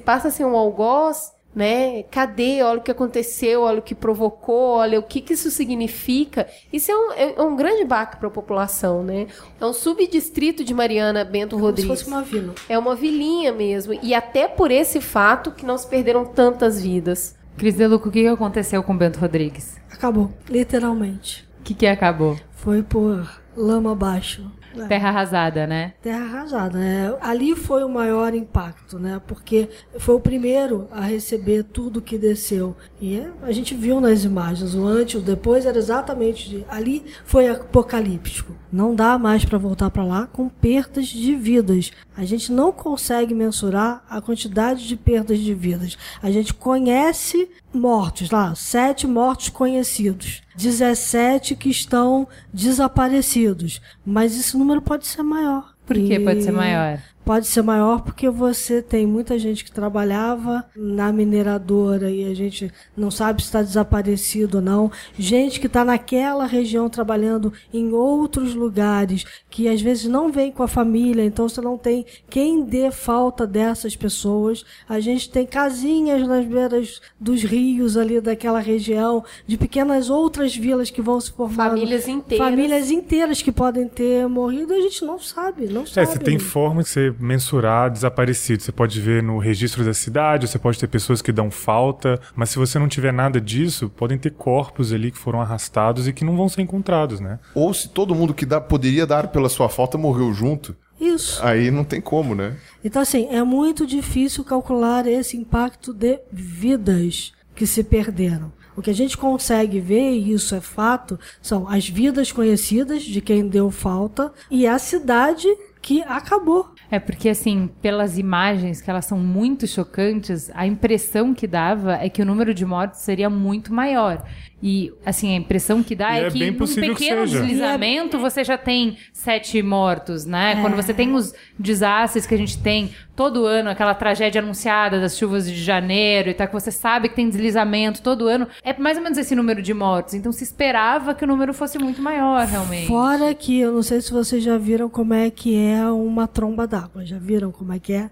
passa 0.00 0.28
a 0.28 0.30
ser 0.30 0.46
um 0.46 0.56
algoz, 0.56 1.32
né? 1.54 2.02
Cadê? 2.04 2.62
Olha 2.62 2.78
o 2.78 2.82
que 2.82 2.90
aconteceu, 2.90 3.62
olha 3.62 3.78
o 3.78 3.82
que 3.82 3.94
provocou, 3.94 4.76
olha 4.76 4.98
o 4.98 5.02
que, 5.02 5.20
que 5.20 5.34
isso 5.34 5.50
significa. 5.50 6.46
Isso 6.72 6.90
é 6.90 6.96
um, 6.96 7.12
é 7.12 7.42
um 7.42 7.56
grande 7.56 7.84
baque 7.84 8.16
para 8.16 8.28
a 8.28 8.30
população, 8.30 9.02
né? 9.02 9.26
É 9.60 9.66
um 9.66 9.72
subdistrito 9.72 10.64
de 10.64 10.72
Mariana 10.72 11.24
Bento 11.24 11.56
é 11.56 11.60
Rodrigues. 11.60 11.86
Como 11.86 11.96
se 11.98 12.04
fosse 12.04 12.14
uma 12.14 12.22
vila. 12.22 12.54
É 12.68 12.78
uma 12.78 12.94
vilinha 12.94 13.52
mesmo. 13.52 13.94
E 14.02 14.14
até 14.14 14.48
por 14.48 14.70
esse 14.70 15.00
fato 15.00 15.52
que 15.52 15.66
não 15.66 15.76
se 15.76 15.86
perderam 15.86 16.24
tantas 16.24 16.80
vidas. 16.80 17.36
Cris 17.56 17.74
Deluco, 17.74 18.08
o 18.08 18.12
que 18.12 18.26
aconteceu 18.26 18.82
com 18.82 18.96
Bento 18.96 19.20
Rodrigues? 19.20 19.76
Acabou, 19.90 20.32
literalmente. 20.48 21.46
O 21.60 21.62
que, 21.62 21.74
que 21.74 21.86
acabou? 21.86 22.36
Foi 22.50 22.82
por 22.82 23.28
lama 23.56 23.92
abaixo. 23.92 24.50
É. 24.76 24.86
Terra 24.86 25.08
arrasada, 25.08 25.66
né? 25.66 25.94
Terra 26.02 26.24
arrasada. 26.24 26.78
né? 26.78 27.14
Ali 27.20 27.54
foi 27.54 27.84
o 27.84 27.88
maior 27.88 28.34
impacto, 28.34 28.98
né? 28.98 29.20
Porque 29.26 29.68
foi 29.98 30.14
o 30.14 30.20
primeiro 30.20 30.88
a 30.90 31.02
receber 31.02 31.64
tudo 31.64 32.00
que 32.00 32.16
desceu. 32.18 32.76
E 33.00 33.16
é, 33.18 33.30
a 33.42 33.52
gente 33.52 33.74
viu 33.74 34.00
nas 34.00 34.24
imagens, 34.24 34.74
o 34.74 34.86
antes, 34.86 35.16
o 35.16 35.24
depois 35.24 35.66
era 35.66 35.78
exatamente 35.78 36.48
de, 36.48 36.64
ali 36.68 37.04
foi 37.24 37.48
apocalíptico. 37.48 38.54
Não 38.72 38.94
dá 38.94 39.18
mais 39.18 39.44
para 39.44 39.58
voltar 39.58 39.90
para 39.90 40.04
lá 40.04 40.26
com 40.26 40.48
perdas 40.48 41.06
de 41.06 41.34
vidas. 41.34 41.92
A 42.16 42.24
gente 42.24 42.52
não 42.52 42.72
consegue 42.72 43.34
mensurar 43.34 44.04
a 44.08 44.20
quantidade 44.20 44.86
de 44.86 44.96
perdas 44.96 45.38
de 45.38 45.54
vidas. 45.54 45.96
A 46.22 46.30
gente 46.30 46.54
conhece 46.54 47.50
mortos 47.72 48.30
lá, 48.30 48.54
sete 48.54 49.06
mortos 49.06 49.48
conhecidos, 49.48 50.42
17 50.54 51.56
que 51.56 51.68
estão 51.70 52.28
desaparecidos, 52.52 53.80
mas 54.04 54.38
esse 54.38 54.56
número 54.56 54.82
pode 54.82 55.06
ser 55.06 55.22
maior. 55.22 55.72
Por 55.86 55.96
que 55.96 56.20
pode 56.20 56.42
ser 56.42 56.52
maior? 56.52 57.00
Pode 57.24 57.46
ser 57.46 57.62
maior 57.62 58.00
porque 58.02 58.28
você 58.28 58.82
tem 58.82 59.06
muita 59.06 59.38
gente 59.38 59.64
que 59.64 59.70
trabalhava 59.70 60.64
na 60.74 61.12
mineradora 61.12 62.10
e 62.10 62.24
a 62.24 62.34
gente 62.34 62.72
não 62.96 63.10
sabe 63.12 63.40
se 63.40 63.46
está 63.46 63.62
desaparecido 63.62 64.58
ou 64.58 64.62
não. 64.62 64.90
Gente 65.16 65.60
que 65.60 65.68
está 65.68 65.84
naquela 65.84 66.46
região 66.46 66.88
trabalhando 66.88 67.52
em 67.72 67.92
outros 67.92 68.54
lugares, 68.54 69.24
que 69.48 69.68
às 69.68 69.80
vezes 69.80 70.06
não 70.06 70.32
vem 70.32 70.50
com 70.50 70.64
a 70.64 70.68
família, 70.68 71.24
então 71.24 71.48
você 71.48 71.60
não 71.60 71.78
tem 71.78 72.04
quem 72.28 72.64
dê 72.64 72.90
falta 72.90 73.46
dessas 73.46 73.94
pessoas. 73.94 74.64
A 74.88 74.98
gente 74.98 75.30
tem 75.30 75.46
casinhas 75.46 76.26
nas 76.26 76.44
beiras 76.44 77.00
dos 77.20 77.44
rios 77.44 77.96
ali 77.96 78.20
daquela 78.20 78.58
região, 78.58 79.24
de 79.46 79.56
pequenas 79.56 80.10
outras 80.10 80.56
vilas 80.56 80.90
que 80.90 81.00
vão 81.00 81.20
se 81.20 81.30
formar. 81.30 81.70
Famílias 81.70 82.08
inteiras. 82.08 82.46
Famílias 82.48 82.90
inteiras 82.90 83.40
que 83.42 83.52
podem 83.52 83.86
ter 83.86 84.26
morrido, 84.28 84.74
a 84.74 84.80
gente 84.80 85.04
não 85.04 85.20
sabe, 85.20 85.66
não 85.66 85.82
É, 85.82 85.86
sabe. 85.86 86.06
você 86.08 86.18
tem 86.18 86.38
forma 86.38 86.82
de 86.82 86.88
você 86.88 87.11
mensurar 87.18 87.90
desaparecido. 87.90 88.62
Você 88.62 88.72
pode 88.72 89.00
ver 89.00 89.22
no 89.22 89.38
registro 89.38 89.84
da 89.84 89.94
cidade, 89.94 90.48
você 90.48 90.58
pode 90.58 90.78
ter 90.78 90.86
pessoas 90.86 91.22
que 91.22 91.32
dão 91.32 91.50
falta, 91.50 92.20
mas 92.34 92.50
se 92.50 92.58
você 92.58 92.78
não 92.78 92.88
tiver 92.88 93.12
nada 93.12 93.40
disso, 93.40 93.88
podem 93.88 94.18
ter 94.18 94.30
corpos 94.30 94.92
ali 94.92 95.10
que 95.10 95.18
foram 95.18 95.40
arrastados 95.40 96.08
e 96.08 96.12
que 96.12 96.24
não 96.24 96.36
vão 96.36 96.48
ser 96.48 96.62
encontrados, 96.62 97.20
né? 97.20 97.38
Ou 97.54 97.72
se 97.72 97.88
todo 97.88 98.14
mundo 98.14 98.34
que 98.34 98.46
dá, 98.46 98.60
poderia 98.60 99.06
dar 99.06 99.28
pela 99.28 99.48
sua 99.48 99.68
falta 99.68 99.98
morreu 99.98 100.32
junto, 100.32 100.76
Isso. 101.00 101.42
aí 101.44 101.70
não 101.70 101.84
tem 101.84 102.00
como, 102.00 102.34
né? 102.34 102.56
Então, 102.84 103.02
assim, 103.02 103.28
é 103.30 103.42
muito 103.42 103.86
difícil 103.86 104.44
calcular 104.44 105.06
esse 105.06 105.36
impacto 105.36 105.92
de 105.92 106.20
vidas 106.30 107.32
que 107.54 107.66
se 107.66 107.84
perderam. 107.84 108.52
O 108.74 108.80
que 108.80 108.90
a 108.90 108.94
gente 108.94 109.18
consegue 109.18 109.80
ver, 109.80 110.12
e 110.12 110.32
isso 110.32 110.54
é 110.54 110.60
fato, 110.60 111.18
são 111.42 111.68
as 111.68 111.88
vidas 111.88 112.32
conhecidas 112.32 113.02
de 113.02 113.20
quem 113.20 113.46
deu 113.46 113.70
falta 113.70 114.32
e 114.50 114.66
a 114.66 114.78
cidade 114.78 115.46
que 115.82 116.00
acabou. 116.02 116.70
É 116.92 117.00
porque, 117.00 117.30
assim, 117.30 117.70
pelas 117.80 118.18
imagens, 118.18 118.82
que 118.82 118.90
elas 118.90 119.06
são 119.06 119.18
muito 119.18 119.66
chocantes, 119.66 120.50
a 120.52 120.66
impressão 120.66 121.32
que 121.32 121.46
dava 121.46 121.94
é 121.94 122.10
que 122.10 122.20
o 122.20 122.26
número 122.26 122.52
de 122.52 122.66
mortes 122.66 123.00
seria 123.00 123.30
muito 123.30 123.72
maior. 123.72 124.22
E, 124.62 124.92
assim, 125.04 125.34
a 125.34 125.36
impressão 125.36 125.82
que 125.82 125.96
dá 125.96 126.12
E 126.12 126.22
é, 126.22 126.26
é 126.26 126.30
que 126.30 126.38
bem 126.38 126.50
num 126.52 126.66
pequeno 126.66 127.26
deslizamento 127.26 128.18
você 128.18 128.44
já 128.44 128.56
tem 128.56 128.96
sete 129.12 129.60
mortos, 129.60 130.24
né? 130.24 130.52
É. 130.52 130.60
Quando 130.60 130.76
você 130.76 130.94
tem 130.94 131.12
os 131.14 131.34
desastres 131.58 132.26
que 132.26 132.34
a 132.34 132.38
gente 132.38 132.58
tem 132.62 132.92
todo 133.16 133.44
ano, 133.44 133.70
aquela 133.70 133.94
tragédia 133.94 134.40
anunciada 134.40 135.00
das 135.00 135.18
chuvas 135.18 135.50
de 135.50 135.60
janeiro 135.60 136.30
e 136.30 136.34
tal, 136.34 136.46
que 136.46 136.52
você 136.52 136.70
sabe 136.70 137.08
que 137.08 137.16
tem 137.16 137.28
deslizamento 137.28 138.02
todo 138.02 138.28
ano, 138.28 138.46
é 138.62 138.72
mais 138.78 138.96
ou 138.96 139.02
menos 139.02 139.18
esse 139.18 139.34
número 139.34 139.60
de 139.60 139.74
mortos. 139.74 140.14
Então 140.14 140.30
se 140.30 140.44
esperava 140.44 141.12
que 141.12 141.24
o 141.24 141.26
número 141.26 141.52
fosse 141.52 141.76
muito 141.78 142.00
maior, 142.00 142.46
realmente. 142.46 142.86
Fora 142.86 143.34
que, 143.34 143.58
eu 143.58 143.72
não 143.72 143.82
sei 143.82 144.00
se 144.00 144.12
vocês 144.12 144.44
já 144.44 144.56
viram 144.56 144.88
como 144.88 145.12
é 145.12 145.28
que 145.28 145.56
é 145.56 145.84
uma 145.90 146.28
tromba 146.28 146.68
d'água. 146.68 147.04
Já 147.04 147.18
viram 147.18 147.50
como 147.50 147.72
é 147.72 147.80
que 147.80 147.92
é? 147.92 148.10